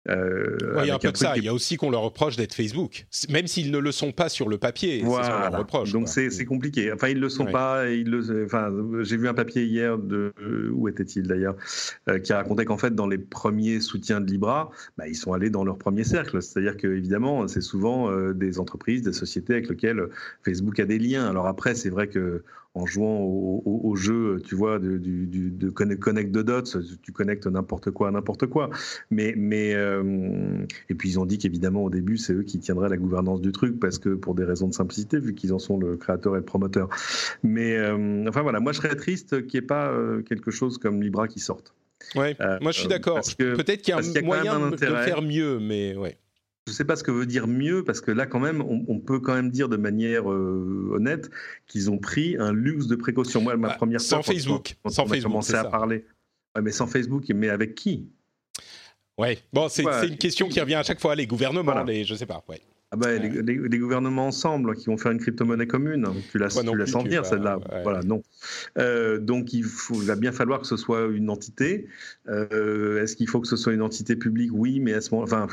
Euh, 0.08 0.56
il 0.82 0.86
y 0.86 0.90
a 0.90 0.94
un 0.94 0.98
peu 0.98 1.10
de 1.10 1.16
ça. 1.16 1.36
Il 1.36 1.44
y 1.44 1.48
a 1.48 1.54
aussi 1.54 1.76
qu'on 1.76 1.90
leur 1.90 2.02
reproche 2.02 2.36
d'être 2.36 2.54
Facebook, 2.54 3.06
même 3.28 3.46
s'ils 3.46 3.70
ne 3.70 3.78
le 3.78 3.92
sont 3.92 4.12
pas 4.12 4.28
sur 4.28 4.48
le 4.48 4.58
papier. 4.58 5.02
Voilà. 5.04 5.50
leur 5.50 5.60
reproche. 5.60 5.92
Donc 5.92 6.08
c'est 6.08 6.44
compliqué. 6.44 6.92
Enfin, 6.92 7.08
ils 7.08 7.20
le 7.20 7.28
sont 7.28 7.46
pas. 7.46 7.88
Ils 7.88 8.08
le, 8.08 8.44
enfin, 8.44 8.70
j'ai 9.02 9.16
vu 9.16 9.28
un 9.28 9.34
papier 9.34 9.64
hier 9.64 9.98
de 9.98 10.32
où 10.72 10.88
était-il 10.88 11.26
d'ailleurs, 11.26 11.56
euh, 12.08 12.18
qui 12.18 12.32
racontait 12.32 12.64
qu'en 12.64 12.78
fait 12.78 12.94
dans 12.94 13.06
les 13.06 13.18
premiers 13.18 13.80
soutiens 13.80 14.20
de 14.20 14.26
Libra, 14.26 14.70
bah, 14.96 15.08
ils 15.08 15.16
sont 15.16 15.32
allés 15.32 15.50
dans 15.50 15.64
leur 15.64 15.78
premier 15.78 16.04
cercle. 16.04 16.42
C'est-à-dire 16.42 16.76
que 16.76 16.86
évidemment, 16.88 17.48
c'est 17.48 17.60
souvent 17.60 18.10
euh, 18.10 18.32
des 18.32 18.58
entreprises, 18.58 19.02
des 19.02 19.12
sociétés 19.12 19.54
avec 19.54 19.68
lesquelles 19.68 20.08
Facebook 20.44 20.78
a 20.80 20.84
des 20.84 20.98
liens. 20.98 21.28
Alors 21.28 21.46
après, 21.46 21.74
c'est 21.74 21.90
vrai 21.90 22.08
que 22.08 22.42
en 22.76 22.84
jouant 22.84 23.20
au, 23.20 23.96
jeu, 23.96 24.42
tu 24.44 24.54
vois, 24.54 24.78
de, 24.78 24.98
de, 24.98 25.70
connect 25.70 26.30
de 26.30 26.42
dots, 26.42 26.62
tu 27.02 27.10
connectes 27.10 27.46
n'importe 27.46 27.90
quoi 27.90 28.08
à 28.08 28.10
n'importe 28.10 28.46
quoi. 28.46 28.68
Mais, 29.10 29.32
mais 29.34 29.74
euh, 29.74 30.66
et 30.90 30.94
puis 30.94 31.08
ils 31.08 31.18
ont 31.18 31.24
dit 31.24 31.38
qu'évidemment 31.38 31.84
au 31.84 31.90
début, 31.90 32.18
c'est 32.18 32.34
eux 32.34 32.42
qui 32.42 32.58
tiendraient 32.58 32.90
la 32.90 32.98
gouvernance 32.98 33.40
du 33.40 33.50
truc 33.50 33.80
parce 33.80 33.98
que 33.98 34.10
pour 34.10 34.34
des 34.34 34.44
raisons 34.44 34.68
de 34.68 34.74
simplicité, 34.74 35.18
vu 35.18 35.34
qu'ils 35.34 35.54
en 35.54 35.58
sont 35.58 35.78
le 35.78 35.96
créateur 35.96 36.34
et 36.34 36.40
le 36.40 36.44
promoteur. 36.44 36.90
Mais 37.42 37.78
euh, 37.78 38.26
enfin 38.28 38.42
voilà, 38.42 38.60
moi 38.60 38.72
je 38.72 38.76
serais 38.76 38.94
triste 38.94 39.46
qu'il 39.46 39.58
n'y 39.58 39.64
ait 39.64 39.66
pas 39.66 39.90
euh, 39.90 40.20
quelque 40.20 40.50
chose 40.50 40.76
comme 40.76 41.02
Libra 41.02 41.28
qui 41.28 41.40
sorte. 41.40 41.72
Ouais, 42.14 42.36
moi 42.60 42.72
je 42.72 42.80
suis 42.80 42.88
d'accord. 42.88 43.20
Peut-être 43.38 43.80
qu'il 43.80 43.94
y 43.94 43.98
a 43.98 44.00
un 44.00 44.22
moyen 44.22 44.70
de 44.70 44.76
faire 44.76 45.22
mieux, 45.22 45.58
mais 45.60 45.96
ouais 45.96 46.18
je 46.66 46.72
ne 46.72 46.74
sais 46.74 46.84
pas 46.84 46.96
ce 46.96 47.04
que 47.04 47.12
veut 47.12 47.26
dire 47.26 47.46
mieux, 47.46 47.84
parce 47.84 48.00
que 48.00 48.10
là, 48.10 48.26
quand 48.26 48.40
même, 48.40 48.60
on, 48.60 48.98
peut 48.98 49.20
quand 49.20 49.34
même 49.34 49.50
dire 49.50 49.68
de 49.68 49.76
manière 49.76 50.28
euh, 50.30 50.90
honnête 50.94 51.30
qu'ils 51.68 51.92
ont 51.92 51.98
pris 51.98 52.36
un 52.38 52.52
luxe 52.52 52.88
de 52.88 52.96
précaution. 52.96 53.40
Moi, 53.40 53.56
ma 53.56 53.68
bah, 53.68 53.74
première 53.74 54.00
sans 54.00 54.22
Facebook, 54.22 54.74
sans 54.86 55.04
on 55.04 55.06
Facebook, 55.06 55.30
commencé 55.30 55.54
à 55.54 55.64
parler. 55.64 56.04
mais 56.60 56.72
sans 56.72 56.88
Facebook, 56.88 57.24
mais 57.32 57.50
avec 57.50 57.76
qui? 57.76 58.08
Ouais. 59.16 59.38
Bon, 59.52 59.68
c'est 59.68 59.84
une 59.84 60.18
question 60.18 60.48
qui 60.48 60.60
revient 60.60 60.74
à 60.74 60.82
chaque 60.82 61.00
fois. 61.00 61.14
Les 61.14 61.28
gouvernements, 61.28 61.72
je 61.82 61.86
les, 61.86 62.04
je 62.04 62.16
sais 62.16 62.26
pas. 62.26 62.44
Ouais. 62.48 62.60
Ah 62.92 62.96
bah, 62.96 63.18
les, 63.18 63.78
gouvernements 63.78 64.28
ensemble 64.28 64.76
qui 64.76 64.86
vont 64.86 64.96
faire 64.96 65.10
une 65.10 65.18
crypto-monnaie 65.18 65.66
commune, 65.66 66.06
tu 66.30 66.38
la, 66.38 66.48
tu 66.48 66.76
laisses 66.76 66.94
en 66.94 67.02
venir 67.02 67.26
celle-là. 67.26 67.58
Voilà, 67.82 68.00
non. 68.02 68.22
Euh, 68.78 69.18
donc 69.18 69.52
il, 69.52 69.64
faut, 69.64 69.96
va 69.96 70.14
bien 70.14 70.30
falloir 70.30 70.60
que 70.60 70.68
ce 70.68 70.76
soit 70.76 71.06
une 71.06 71.28
entité. 71.28 71.88
Euh, 72.28 73.02
est-ce 73.02 73.16
qu'il 73.16 73.28
faut 73.28 73.40
que 73.40 73.48
ce 73.48 73.56
soit 73.56 73.72
une 73.72 73.82
entité 73.82 74.14
publique? 74.14 74.52
Oui, 74.54 74.78
mais 74.78 74.94
à 74.94 75.00
ce 75.00 75.10
moment, 75.10 75.24
enfin, 75.24 75.48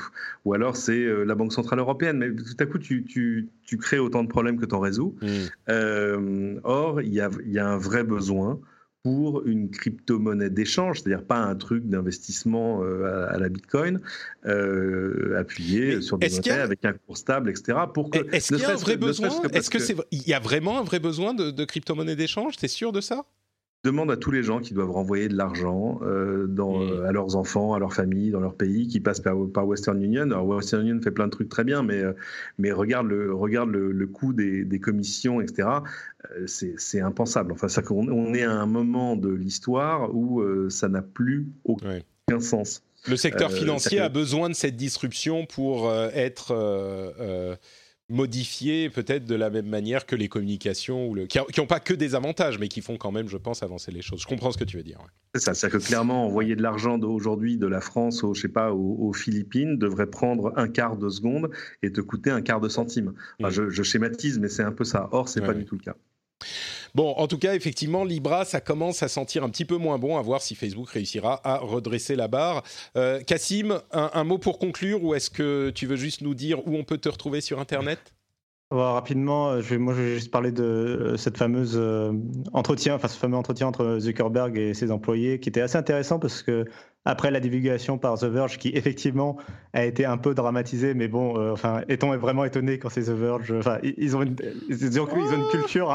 ou 0.45 0.53
alors 0.53 0.77
c'est 0.77 0.99
euh, 0.99 1.23
la 1.23 1.33
Banque 1.33 1.53
centrale 1.53 1.79
européenne. 1.79 2.17
Mais 2.19 2.35
tout 2.35 2.55
à 2.59 2.67
coup, 2.67 2.77
tu, 2.77 3.03
tu, 3.03 3.49
tu 3.65 3.77
crées 3.77 3.97
autant 3.99 4.23
de 4.23 4.29
problèmes 4.29 4.59
que 4.59 4.67
tu 4.67 4.75
en 4.75 4.79
résous. 4.79 5.15
Hmm. 5.21 6.59
or, 6.63 7.01
il 7.01 7.13
y 7.13 7.19
a, 7.19 7.31
y 7.45 7.57
a 7.57 7.67
un 7.67 7.77
vrai 7.77 8.03
besoin 8.03 8.59
pour 9.03 9.45
une 9.45 9.69
crypto-monnaie 9.69 10.49
d'échange, 10.49 11.01
c'est-à-dire 11.01 11.25
pas 11.25 11.37
un 11.37 11.55
truc 11.55 11.87
d'investissement 11.89 12.83
euh, 12.83 13.27
à, 13.29 13.37
la 13.37 13.49
Bitcoin, 13.49 13.99
euh, 14.45 15.37
appuyé 15.37 16.01
sur 16.01 16.17
des 16.17 16.29
notaires 16.29 16.63
avec 16.63 16.85
un 16.85 16.93
cours 16.93 17.17
stable, 17.17 17.49
etc. 17.49 17.79
Pour 17.93 18.09
que 18.09 18.19
est-ce 18.33 18.53
qu'il 18.53 18.63
y 18.63 18.65
a 18.65 18.71
un 18.71 18.75
vrai 18.75 18.95
besoin? 18.95 19.29
Est-ce 19.51 19.69
que 19.69 19.79
c'est 19.79 19.95
il 20.11 20.27
y 20.27 20.33
a 20.33 20.39
vraiment 20.39 20.79
un 20.79 20.83
vrai 20.83 20.99
besoin 20.99 21.33
de, 21.33 21.51
de 21.51 21.65
crypto-monnaie 21.65 22.15
d'échange? 22.15 22.55
T'es 22.55 22.69
sûr 22.69 22.93
de 22.93 23.01
ça? 23.01 23.25
Demande 23.83 24.09
à 24.11 24.17
tous 24.17 24.31
les 24.31 24.43
gens 24.43 24.59
qui 24.59 24.73
doivent 24.73 24.91
renvoyer 24.91 25.27
de 25.27 25.35
l'argent 25.35 25.99
euh, 26.03 26.47
dans, 26.47 26.79
mm. 26.79 26.89
euh, 26.89 27.05
à 27.05 27.11
leurs 27.11 27.35
enfants, 27.35 27.73
à 27.73 27.79
leur 27.79 27.93
famille, 27.93 28.31
dans 28.31 28.39
leur 28.39 28.55
pays, 28.55 28.87
qui 28.87 29.01
passent 29.01 29.19
par, 29.19 29.35
par, 29.53 29.67
Western 29.67 30.01
Union. 30.01 30.23
Alors 30.23 30.45
Western 30.47 30.83
Union 30.83 31.01
fait 31.01 31.11
plein 31.11 31.25
de 31.25 31.31
trucs 31.31 31.49
très 31.49 31.65
bien, 31.65 31.83
mais, 31.83 31.99
euh, 31.99 32.13
mais 32.57 32.71
regarde 32.71 33.07
le, 33.07 33.33
regarde 33.33 33.69
le, 33.69 33.91
le 33.91 34.07
coût 34.07 34.31
des, 34.31 34.63
des, 34.63 34.79
commissions, 34.79 35.41
etc. 35.41 35.67
Euh, 36.31 36.47
c'est 36.47 37.01
impensable. 37.01 37.51
Enfin, 37.51 37.67
ça, 37.67 37.81
on, 37.89 38.07
on, 38.07 38.33
est 38.33 38.43
à 38.43 38.53
un 38.53 38.65
moment 38.65 39.17
de 39.17 39.29
l'histoire 39.29 40.15
où 40.15 40.41
ça 40.69 40.87
n'a 40.87 41.01
plus 41.01 41.47
aucun 41.65 41.99
sens. 42.39 42.83
Le 43.07 43.17
secteur 43.17 43.51
financier 43.51 43.99
a 43.99 44.07
besoin 44.07 44.49
de 44.49 44.55
cette 44.55 44.77
disruption 44.77 45.45
pour 45.45 45.93
être 45.93 47.57
modifiés 48.09 48.89
peut-être 48.89 49.25
de 49.25 49.35
la 49.35 49.49
même 49.49 49.67
manière 49.67 50.05
que 50.05 50.15
les 50.15 50.27
communications, 50.27 51.07
ou 51.07 51.15
le... 51.15 51.25
qui 51.25 51.39
n'ont 51.57 51.67
pas 51.67 51.79
que 51.79 51.93
des 51.93 52.15
avantages, 52.15 52.59
mais 52.59 52.67
qui 52.67 52.81
font 52.81 52.97
quand 52.97 53.11
même, 53.11 53.27
je 53.27 53.37
pense, 53.37 53.63
avancer 53.63 53.91
les 53.91 54.01
choses. 54.01 54.21
Je 54.21 54.27
comprends 54.27 54.51
ce 54.51 54.57
que 54.57 54.63
tu 54.63 54.77
veux 54.77 54.83
dire. 54.83 54.99
C'est 55.33 55.41
ça, 55.41 55.53
c'est 55.53 55.69
que 55.69 55.77
clairement, 55.77 56.25
envoyer 56.25 56.55
de 56.55 56.61
l'argent 56.61 56.99
aujourd'hui 56.99 57.57
de 57.57 57.67
la 57.67 57.81
France 57.81 58.23
aux, 58.23 58.33
je 58.33 58.41
sais 58.41 58.49
pas, 58.49 58.73
aux, 58.73 59.13
Philippines 59.13 59.77
devrait 59.77 60.07
prendre 60.07 60.53
un 60.55 60.67
quart 60.67 60.97
de 60.97 61.09
seconde 61.09 61.49
et 61.81 61.91
te 61.91 62.01
coûter 62.01 62.29
un 62.29 62.41
quart 62.41 62.59
de 62.59 62.69
centime. 62.69 63.13
Mm. 63.39 63.49
je, 63.49 63.83
schématise, 63.83 64.39
mais 64.39 64.49
c'est 64.49 64.63
un 64.63 64.71
peu 64.71 64.83
ça. 64.83 65.09
Or, 65.11 65.29
c'est 65.29 65.39
n'est 65.39 65.47
pas 65.47 65.53
du 65.53 65.65
tout 65.65 65.75
le 65.75 65.83
cas. 65.83 65.95
Bon, 66.95 67.11
en 67.17 67.27
tout 67.27 67.39
cas, 67.39 67.55
effectivement, 67.55 68.03
Libra, 68.03 68.45
ça 68.45 68.61
commence 68.61 69.01
à 69.01 69.07
sentir 69.07 69.43
un 69.43 69.49
petit 69.49 69.65
peu 69.65 69.77
moins 69.77 69.97
bon, 69.97 70.15
à 70.17 70.21
voir 70.21 70.43
si 70.43 70.53
Facebook 70.53 70.89
réussira 70.89 71.41
à 71.43 71.57
redresser 71.57 72.15
la 72.15 72.27
barre. 72.27 72.61
Euh, 72.95 73.19
Cassim, 73.21 73.79
un, 73.91 74.23
mot 74.23 74.37
pour 74.37 74.59
conclure, 74.59 75.03
ou 75.03 75.15
est-ce 75.15 75.31
que 75.31 75.71
tu 75.71 75.87
veux 75.87 75.95
juste 75.95 76.21
nous 76.21 76.35
dire 76.35 76.59
où 76.67 76.75
on 76.75 76.83
peut 76.83 76.99
te 76.99 77.09
retrouver 77.09 77.41
sur 77.41 77.59
Internet? 77.59 78.13
Rapidement, 78.69 79.49
euh, 79.49 79.61
je 79.61 79.69
vais, 79.69 79.77
moi 79.79 79.93
je 79.95 80.01
vais 80.01 80.13
juste 80.15 80.31
parler 80.31 80.51
de 80.51 80.63
euh, 80.63 81.17
cette 81.17 81.37
fameuse 81.37 81.79
entretien, 82.53 82.95
enfin 82.95 83.07
ce 83.07 83.17
fameux 83.17 83.37
entretien 83.37 83.67
entre 83.67 83.97
Zuckerberg 83.99 84.55
et 84.57 84.75
ses 84.75 84.91
employés, 84.91 85.39
qui 85.39 85.49
était 85.49 85.61
assez 85.61 85.77
intéressant 85.77 86.19
parce 86.19 86.43
que 86.43 86.65
après 87.05 87.31
la 87.31 87.39
divulgation 87.39 87.97
par 87.97 88.19
The 88.19 88.25
Verge, 88.25 88.59
qui 88.59 88.69
effectivement 88.69 89.37
a 89.73 89.83
été 89.83 90.05
un 90.05 90.17
peu 90.17 90.35
dramatisée, 90.35 90.93
mais 90.93 91.07
bon, 91.07 91.51
enfin, 91.51 91.81
est-on 91.87 92.15
vraiment 92.17 92.45
étonné 92.45 92.77
quand 92.77 92.89
c'est 92.89 93.05
The 93.05 93.09
Verge? 93.09 93.51
Enfin, 93.51 93.79
ils 93.83 94.15
ont 94.15 94.21
une, 94.21 94.35
ils 94.69 94.99
ont, 94.99 95.07
une 95.07 95.49
culture 95.49 95.91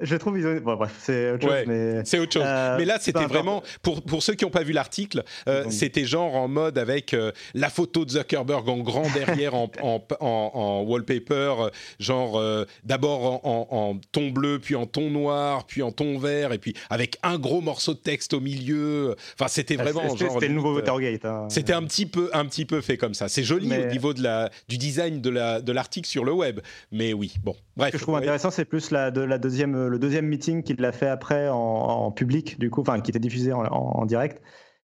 je 0.00 0.16
trouve 0.16 0.38
ils 0.38 0.46
ont... 0.46 0.56
bon, 0.56 0.74
bref, 0.74 0.92
c'est 1.00 1.30
autre 1.30 1.48
chose. 1.48 1.64
mais... 1.68 2.04
C'est 2.04 2.18
autre 2.18 2.32
chose. 2.32 2.42
Euh, 2.44 2.76
mais 2.78 2.84
là, 2.84 2.98
c'était 3.00 3.26
vraiment 3.26 3.62
pour 3.80 4.02
pour 4.02 4.24
ceux 4.24 4.34
qui 4.34 4.44
n'ont 4.44 4.50
pas 4.50 4.64
vu 4.64 4.72
l'article, 4.72 5.22
euh, 5.48 5.66
c'était 5.70 6.04
genre 6.04 6.34
en 6.34 6.48
mode 6.48 6.78
avec 6.78 7.14
euh, 7.14 7.30
la 7.54 7.70
photo 7.70 8.04
de 8.04 8.10
Zuckerberg 8.10 8.68
en 8.68 8.78
grand 8.78 9.06
derrière 9.14 9.54
en, 9.54 9.70
en, 9.80 10.02
en, 10.20 10.82
wallpaper, 10.82 11.70
genre 12.00 12.42
d'abord 12.82 13.44
en, 13.44 13.98
ton 14.10 14.30
bleu, 14.30 14.58
puis 14.58 14.74
en 14.74 14.86
ton 14.86 15.10
noir, 15.10 15.64
puis 15.64 15.82
en 15.82 15.92
ton 15.92 16.18
vert, 16.18 16.52
et 16.52 16.58
puis 16.58 16.74
avec 16.90 17.16
un 17.22 17.38
gros 17.38 17.60
morceau 17.60 17.94
de 17.94 17.98
texte 17.98 18.34
au 18.34 18.40
milieu. 18.40 19.14
Enfin, 19.38 19.48
c'était 19.48 19.76
ah, 19.78 19.84
vraiment 19.84 20.16
genre. 20.16 20.32
C'était 20.32 20.48
le 20.48 20.54
nouveau 20.54 20.74
Watergate. 20.74 21.24
Hein. 21.24 21.46
C'était 21.50 21.72
un 21.72 21.84
petit 21.84 22.06
peu 22.06 22.30
un 22.32 22.46
petit 22.46 22.64
peu 22.64 22.80
fait 22.80 22.96
comme 22.96 23.14
ça. 23.14 23.28
C'est 23.28 23.44
joli 23.44 23.72
au 23.72 23.86
niveau 23.86 24.12
de 24.12 24.22
la 24.22 24.50
du 24.68 24.76
design 24.76 25.20
de 25.20 25.30
la 25.30 25.60
de 25.60 25.70
l'article 25.70 26.08
sur 26.08 26.24
le 26.24 26.32
web, 26.32 26.60
mais 26.90 27.12
oui, 27.12 27.34
bon. 27.44 27.54
Bref. 27.76 27.88
Ce 27.88 27.92
que 27.92 27.98
je 27.98 28.02
trouve 28.04 28.16
intéressant, 28.16 28.50
c'est 28.50 28.64
plus 28.64 28.90
la 28.90 29.10
de 29.10 29.20
la 29.20 29.38
deuxième 29.38 29.88
le 29.88 29.98
deuxième 29.98 30.26
meeting 30.26 30.62
qu'il 30.62 30.84
a 30.84 30.92
fait 30.92 31.08
après 31.08 31.48
en, 31.48 32.10
public, 32.12 32.58
du 32.58 32.70
coup, 32.70 32.82
enfin, 32.82 33.00
qui 33.00 33.10
était 33.10 33.18
diffusé 33.18 33.52
en, 33.52 34.06
direct. 34.06 34.40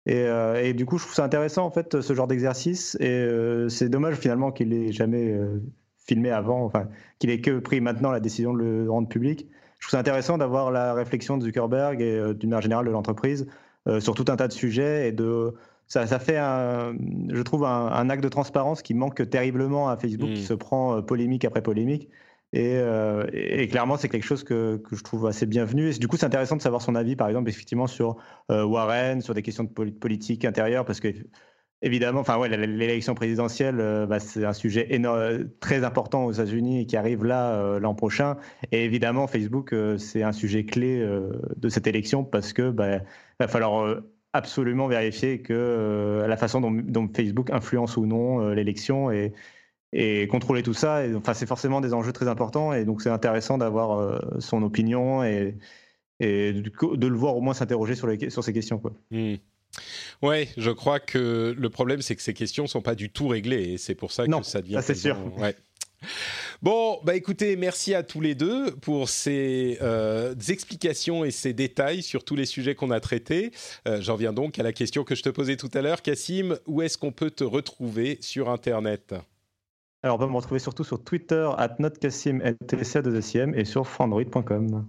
Euh, 0.08 0.60
et, 0.60 0.74
du 0.74 0.84
coup, 0.84 0.98
je 0.98 1.04
trouve 1.04 1.14
ça 1.14 1.24
intéressant, 1.24 1.64
en 1.64 1.70
fait, 1.70 2.00
ce 2.00 2.14
genre 2.14 2.26
d'exercice. 2.26 2.96
Et 3.00 3.08
euh, 3.08 3.68
c'est 3.68 3.88
dommage, 3.88 4.16
finalement, 4.16 4.50
qu'il 4.50 4.72
ait 4.72 4.90
jamais 4.90 5.30
euh, 5.30 5.62
filmé 5.96 6.30
avant, 6.30 6.64
enfin, 6.64 6.88
qu'il 7.20 7.30
ait 7.30 7.40
que 7.40 7.60
pris 7.60 7.80
maintenant 7.80 8.10
la 8.10 8.18
décision 8.18 8.52
de 8.52 8.58
le 8.58 8.90
rendre 8.90 9.08
public. 9.08 9.48
Je 9.78 9.86
trouve 9.86 9.92
ça 9.92 10.00
intéressant 10.00 10.38
d'avoir 10.38 10.72
la 10.72 10.94
réflexion 10.94 11.38
de 11.38 11.44
Zuckerberg 11.44 12.00
et 12.00 12.34
d'une 12.34 12.50
manière 12.50 12.62
générale 12.62 12.86
de 12.86 12.90
l'entreprise 12.90 13.48
sur 13.98 14.14
tout 14.14 14.26
un 14.28 14.36
tas 14.36 14.46
de 14.46 14.52
sujets 14.52 15.08
et 15.08 15.12
de. 15.12 15.54
Ça, 15.88 16.06
ça 16.06 16.20
fait, 16.20 16.38
un, 16.38 16.94
je 17.28 17.42
trouve, 17.42 17.64
un, 17.64 18.08
acte 18.08 18.22
de 18.22 18.28
transparence 18.28 18.80
qui 18.80 18.94
manque 18.94 19.28
terriblement 19.28 19.88
à 19.88 19.96
Facebook, 19.96 20.30
qui 20.34 20.42
mmh. 20.42 20.44
se 20.44 20.54
prend 20.54 21.02
polémique 21.02 21.44
après 21.44 21.62
polémique. 21.62 22.08
Euh, 22.54 23.26
et, 23.32 23.66
clairement, 23.68 23.96
c'est 23.96 24.08
quelque 24.08 24.24
chose 24.24 24.44
que, 24.44 24.76
que, 24.76 24.96
je 24.96 25.02
trouve 25.02 25.26
assez 25.26 25.46
bienvenu. 25.46 25.88
Et 25.88 25.98
du 25.98 26.08
coup, 26.08 26.16
c'est 26.16 26.26
intéressant 26.26 26.56
de 26.56 26.62
savoir 26.62 26.82
son 26.82 26.94
avis, 26.94 27.16
par 27.16 27.28
exemple, 27.28 27.48
effectivement, 27.48 27.86
sur 27.86 28.16
euh, 28.50 28.64
Warren, 28.64 29.20
sur 29.22 29.34
des 29.34 29.42
questions 29.42 29.64
de 29.64 29.90
politique 29.90 30.44
intérieure, 30.44 30.84
parce 30.84 31.00
que 31.00 31.08
évidemment, 31.80 32.20
enfin 32.20 32.38
ouais, 32.38 32.48
l'élection 32.48 33.14
présidentielle, 33.14 33.80
euh, 33.80 34.06
bah, 34.06 34.20
c'est 34.20 34.44
un 34.44 34.52
sujet 34.52 34.88
très 35.60 35.82
important 35.82 36.26
aux 36.26 36.32
États-Unis 36.32 36.86
qui 36.86 36.96
arrive 36.96 37.24
là 37.24 37.78
l'an 37.78 37.94
prochain. 37.94 38.36
Et 38.70 38.84
évidemment, 38.84 39.26
Facebook, 39.26 39.74
c'est 39.98 40.22
un 40.22 40.32
sujet 40.32 40.64
clé 40.64 41.04
de 41.56 41.68
cette 41.68 41.86
élection 41.86 42.22
parce 42.22 42.52
que 42.52 42.70
bah, 42.70 42.98
va 43.40 43.48
falloir 43.48 44.02
absolument 44.34 44.86
vérifier 44.86 45.42
que 45.42 46.24
la 46.26 46.36
façon 46.36 46.60
dont, 46.60 46.70
dont, 46.70 47.08
Facebook 47.14 47.50
influence 47.50 47.96
ou 47.96 48.06
non 48.06 48.50
l'élection 48.50 49.10
et 49.10 49.32
et 49.92 50.26
contrôler 50.26 50.62
tout 50.62 50.74
ça. 50.74 51.06
Et, 51.06 51.14
enfin, 51.14 51.34
c'est 51.34 51.46
forcément 51.46 51.80
des 51.80 51.92
enjeux 51.94 52.12
très 52.12 52.28
importants 52.28 52.72
et 52.72 52.84
donc 52.84 53.02
c'est 53.02 53.10
intéressant 53.10 53.58
d'avoir 53.58 53.98
euh, 53.98 54.18
son 54.38 54.62
opinion 54.62 55.22
et, 55.22 55.56
et 56.20 56.52
de 56.52 57.06
le 57.06 57.16
voir 57.16 57.36
au 57.36 57.40
moins 57.40 57.54
s'interroger 57.54 57.94
sur, 57.94 58.06
les, 58.06 58.30
sur 58.30 58.42
ces 58.42 58.52
questions. 58.52 58.78
Quoi. 58.78 58.92
Mmh. 59.10 59.34
Ouais, 60.20 60.48
je 60.56 60.70
crois 60.70 61.00
que 61.00 61.54
le 61.56 61.70
problème, 61.70 62.02
c'est 62.02 62.14
que 62.14 62.22
ces 62.22 62.34
questions 62.34 62.66
sont 62.66 62.82
pas 62.82 62.94
du 62.94 63.10
tout 63.10 63.28
réglées 63.28 63.72
et 63.72 63.78
c'est 63.78 63.94
pour 63.94 64.12
ça 64.12 64.26
que 64.26 64.42
ça 64.42 64.60
devient. 64.60 64.74
Ça, 64.74 64.82
c'est 64.82 64.94
sûr. 64.94 65.16
Ouais. 65.38 65.56
Bon, 66.62 66.98
bah 67.04 67.14
écoutez, 67.14 67.56
merci 67.56 67.94
à 67.94 68.02
tous 68.02 68.20
les 68.20 68.34
deux 68.34 68.72
pour 68.72 69.08
ces 69.08 69.78
euh, 69.82 70.34
explications 70.48 71.24
et 71.24 71.30
ces 71.30 71.52
détails 71.52 72.02
sur 72.02 72.24
tous 72.24 72.36
les 72.36 72.44
sujets 72.44 72.74
qu'on 72.74 72.90
a 72.90 73.00
traités. 73.00 73.52
Euh, 73.88 74.00
j'en 74.00 74.16
viens 74.16 74.32
donc 74.32 74.58
à 74.58 74.62
la 74.62 74.72
question 74.72 75.04
que 75.04 75.14
je 75.14 75.22
te 75.22 75.28
posais 75.28 75.56
tout 75.56 75.70
à 75.74 75.80
l'heure, 75.80 76.02
Cassim. 76.02 76.58
Où 76.66 76.82
est-ce 76.82 76.98
qu'on 76.98 77.12
peut 77.12 77.30
te 77.30 77.44
retrouver 77.44 78.18
sur 78.20 78.50
Internet? 78.50 79.14
Alors, 80.02 80.16
on 80.16 80.18
peut 80.18 80.26
me 80.26 80.36
retrouver 80.36 80.58
surtout 80.58 80.84
sur 80.84 81.02
Twitter, 81.02 81.48
at 81.58 81.76
notcassim, 81.78 82.40
et 83.54 83.64
sur 83.64 83.86
frandroid.com. 83.86 84.86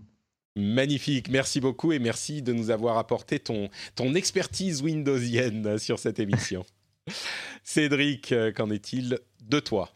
Magnifique, 0.56 1.30
merci 1.30 1.60
beaucoup 1.62 1.92
et 1.92 2.00
merci 2.00 2.42
de 2.42 2.54
nous 2.54 2.72
avoir 2.72 2.98
apporté 2.98 3.40
ton, 3.40 3.70
ton 3.96 4.14
expertise 4.14 4.82
windowsienne 4.82 5.78
sur 5.78 6.00
cette 6.00 6.20
émission. 6.20 6.66
Cédric, 7.64 8.32
euh, 8.32 8.52
qu'en 8.52 8.70
est-il 8.70 9.20
de 9.44 9.60
toi? 9.60 9.90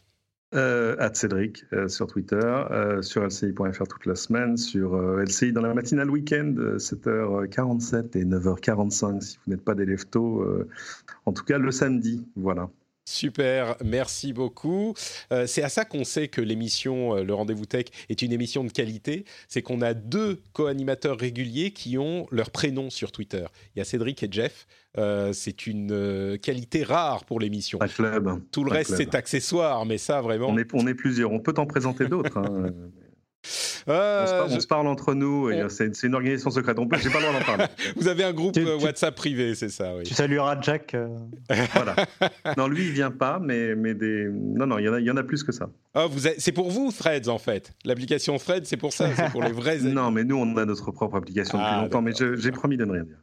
Euh, 0.54 0.96
Cédric 1.12 1.64
euh, 1.74 1.88
sur 1.88 2.06
Twitter, 2.06 2.36
euh, 2.40 3.02
sur 3.02 3.22
lci.fr 3.22 3.86
toute 3.86 4.06
la 4.06 4.14
semaine, 4.14 4.56
sur 4.56 4.96
LCI 4.96 5.52
dans 5.52 5.60
la 5.60 5.74
matinale 5.74 6.10
week-end, 6.10 6.54
7h47 6.56 8.16
et 8.16 8.24
9h45 8.24 9.20
si 9.20 9.36
vous 9.36 9.52
n'êtes 9.52 9.64
pas 9.64 9.74
des 9.74 9.84
leftos, 9.84 10.46
en 11.26 11.32
tout 11.32 11.44
cas 11.44 11.58
le 11.58 11.70
samedi, 11.70 12.26
voilà. 12.36 12.70
Super, 13.08 13.74
merci 13.82 14.34
beaucoup. 14.34 14.92
Euh, 15.32 15.46
c'est 15.46 15.62
à 15.62 15.70
ça 15.70 15.86
qu'on 15.86 16.04
sait 16.04 16.28
que 16.28 16.42
l'émission 16.42 17.16
euh, 17.16 17.24
Le 17.24 17.32
Rendez-vous 17.32 17.64
Tech 17.64 17.86
est 18.10 18.20
une 18.20 18.32
émission 18.32 18.64
de 18.64 18.70
qualité. 18.70 19.24
C'est 19.48 19.62
qu'on 19.62 19.80
a 19.80 19.94
deux 19.94 20.42
co-animateurs 20.52 21.18
réguliers 21.18 21.70
qui 21.70 21.96
ont 21.96 22.26
leur 22.30 22.50
prénom 22.50 22.90
sur 22.90 23.10
Twitter. 23.10 23.46
Il 23.74 23.78
y 23.78 23.82
a 23.82 23.86
Cédric 23.86 24.22
et 24.22 24.28
Jeff. 24.30 24.66
Euh, 24.98 25.32
c'est 25.32 25.66
une 25.66 26.38
qualité 26.42 26.82
rare 26.82 27.24
pour 27.24 27.40
l'émission. 27.40 27.78
Tout 28.52 28.64
le 28.64 28.70
reste, 28.70 28.94
c'est 28.94 29.14
accessoire, 29.14 29.86
mais 29.86 29.96
ça, 29.96 30.20
vraiment. 30.20 30.48
On 30.48 30.58
est, 30.58 30.68
on 30.74 30.86
est 30.86 30.94
plusieurs. 30.94 31.32
On 31.32 31.40
peut 31.40 31.54
t'en 31.54 31.66
présenter 31.66 32.08
d'autres. 32.08 32.36
Hein. 32.36 32.72
Euh, 33.88 34.46
on, 34.50 34.60
se, 34.60 34.66
parle 34.66 34.86
entre 34.86 35.14
nous. 35.14 35.50
C'est 35.68 36.02
une 36.02 36.14
organisation 36.14 36.50
secrète. 36.50 36.76
J'ai 37.00 37.10
pas 37.10 37.20
le 37.20 37.26
droit 37.26 37.38
d'en 37.38 37.44
parler. 37.44 37.64
Vous 37.96 38.08
avez 38.08 38.24
un 38.24 38.32
groupe 38.32 38.56
WhatsApp 38.82 39.14
privé, 39.14 39.54
c'est 39.54 39.70
ça 39.70 39.94
oui. 39.96 40.02
Tu 40.04 40.14
salueras 40.14 40.60
Jack. 40.60 40.94
voilà. 41.74 41.96
Non, 42.56 42.68
lui, 42.68 42.86
il 42.86 42.92
vient 42.92 43.10
pas, 43.10 43.38
mais, 43.42 43.74
mais 43.74 43.94
des. 43.94 44.28
Non, 44.30 44.66
non, 44.66 44.78
il 44.78 44.84
y 44.84 44.88
en 44.88 44.94
a, 44.94 45.00
il 45.00 45.06
y 45.06 45.10
en 45.10 45.16
a 45.16 45.22
plus 45.22 45.42
que 45.42 45.52
ça. 45.52 45.70
Vous 45.94 46.28
C'est 46.38 46.52
pour 46.52 46.70
vous, 46.70 46.92
Threads, 46.92 47.28
en 47.28 47.38
fait. 47.38 47.72
L'application 47.84 48.36
Threads, 48.38 48.64
c'est 48.64 48.76
pour 48.76 48.92
ça. 48.92 49.08
C'est 49.14 49.30
pour 49.30 49.42
les 49.42 49.52
vrais. 49.52 49.78
non, 49.82 50.10
mais 50.10 50.24
nous, 50.24 50.36
on 50.36 50.56
a 50.56 50.64
notre 50.64 50.90
propre 50.90 51.16
application 51.16 51.58
depuis 51.58 51.70
ah, 51.72 51.82
longtemps. 51.82 52.02
Mais 52.02 52.12
j'ai 52.14 52.52
promis 52.52 52.76
de 52.76 52.84
ne 52.84 52.92
rien 52.92 53.04
dire. 53.04 53.16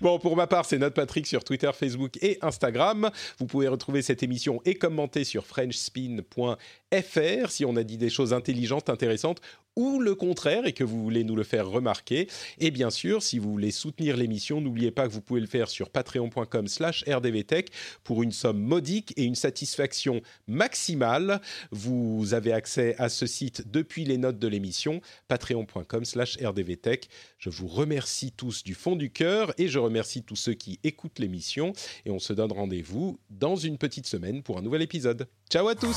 Bon, 0.00 0.18
pour 0.18 0.36
ma 0.36 0.46
part, 0.46 0.64
c'est 0.64 0.78
Note 0.78 0.94
Patrick 0.94 1.26
sur 1.26 1.44
Twitter, 1.44 1.70
Facebook 1.74 2.16
et 2.22 2.38
Instagram. 2.42 3.10
Vous 3.38 3.46
pouvez 3.46 3.68
retrouver 3.68 4.02
cette 4.02 4.22
émission 4.22 4.60
et 4.64 4.74
commenter 4.74 5.24
sur 5.24 5.46
frenchspin.fr 5.46 7.50
si 7.50 7.64
on 7.64 7.76
a 7.76 7.82
dit 7.82 7.98
des 7.98 8.10
choses 8.10 8.32
intelligentes, 8.32 8.90
intéressantes 8.90 9.40
ou 9.80 9.98
le 9.98 10.14
contraire 10.14 10.66
et 10.66 10.72
que 10.72 10.84
vous 10.84 11.02
voulez 11.02 11.24
nous 11.24 11.34
le 11.34 11.42
faire 11.42 11.66
remarquer. 11.66 12.28
Et 12.58 12.70
bien 12.70 12.90
sûr, 12.90 13.22
si 13.22 13.38
vous 13.38 13.50
voulez 13.50 13.70
soutenir 13.70 14.16
l'émission, 14.16 14.60
n'oubliez 14.60 14.90
pas 14.90 15.08
que 15.08 15.12
vous 15.12 15.22
pouvez 15.22 15.40
le 15.40 15.46
faire 15.46 15.70
sur 15.70 15.88
patreon.com 15.88 16.68
slash 16.68 17.02
rdvtech 17.08 17.70
pour 18.04 18.22
une 18.22 18.32
somme 18.32 18.60
modique 18.60 19.14
et 19.16 19.24
une 19.24 19.34
satisfaction 19.34 20.20
maximale. 20.46 21.40
Vous 21.70 22.34
avez 22.34 22.52
accès 22.52 22.94
à 22.98 23.08
ce 23.08 23.26
site 23.26 23.70
depuis 23.70 24.04
les 24.04 24.18
notes 24.18 24.38
de 24.38 24.48
l'émission, 24.48 25.00
patreon.com 25.28 26.04
slash 26.04 26.36
rdvtech. 26.42 27.08
Je 27.38 27.48
vous 27.48 27.68
remercie 27.68 28.32
tous 28.32 28.62
du 28.62 28.74
fond 28.74 28.96
du 28.96 29.10
cœur 29.10 29.54
et 29.56 29.68
je 29.68 29.78
remercie 29.78 30.22
tous 30.22 30.36
ceux 30.36 30.54
qui 30.54 30.78
écoutent 30.84 31.18
l'émission 31.18 31.72
et 32.04 32.10
on 32.10 32.18
se 32.18 32.34
donne 32.34 32.52
rendez-vous 32.52 33.18
dans 33.30 33.56
une 33.56 33.78
petite 33.78 34.06
semaine 34.06 34.42
pour 34.42 34.58
un 34.58 34.62
nouvel 34.62 34.82
épisode. 34.82 35.26
Ciao 35.50 35.68
à 35.68 35.74
tous 35.74 35.96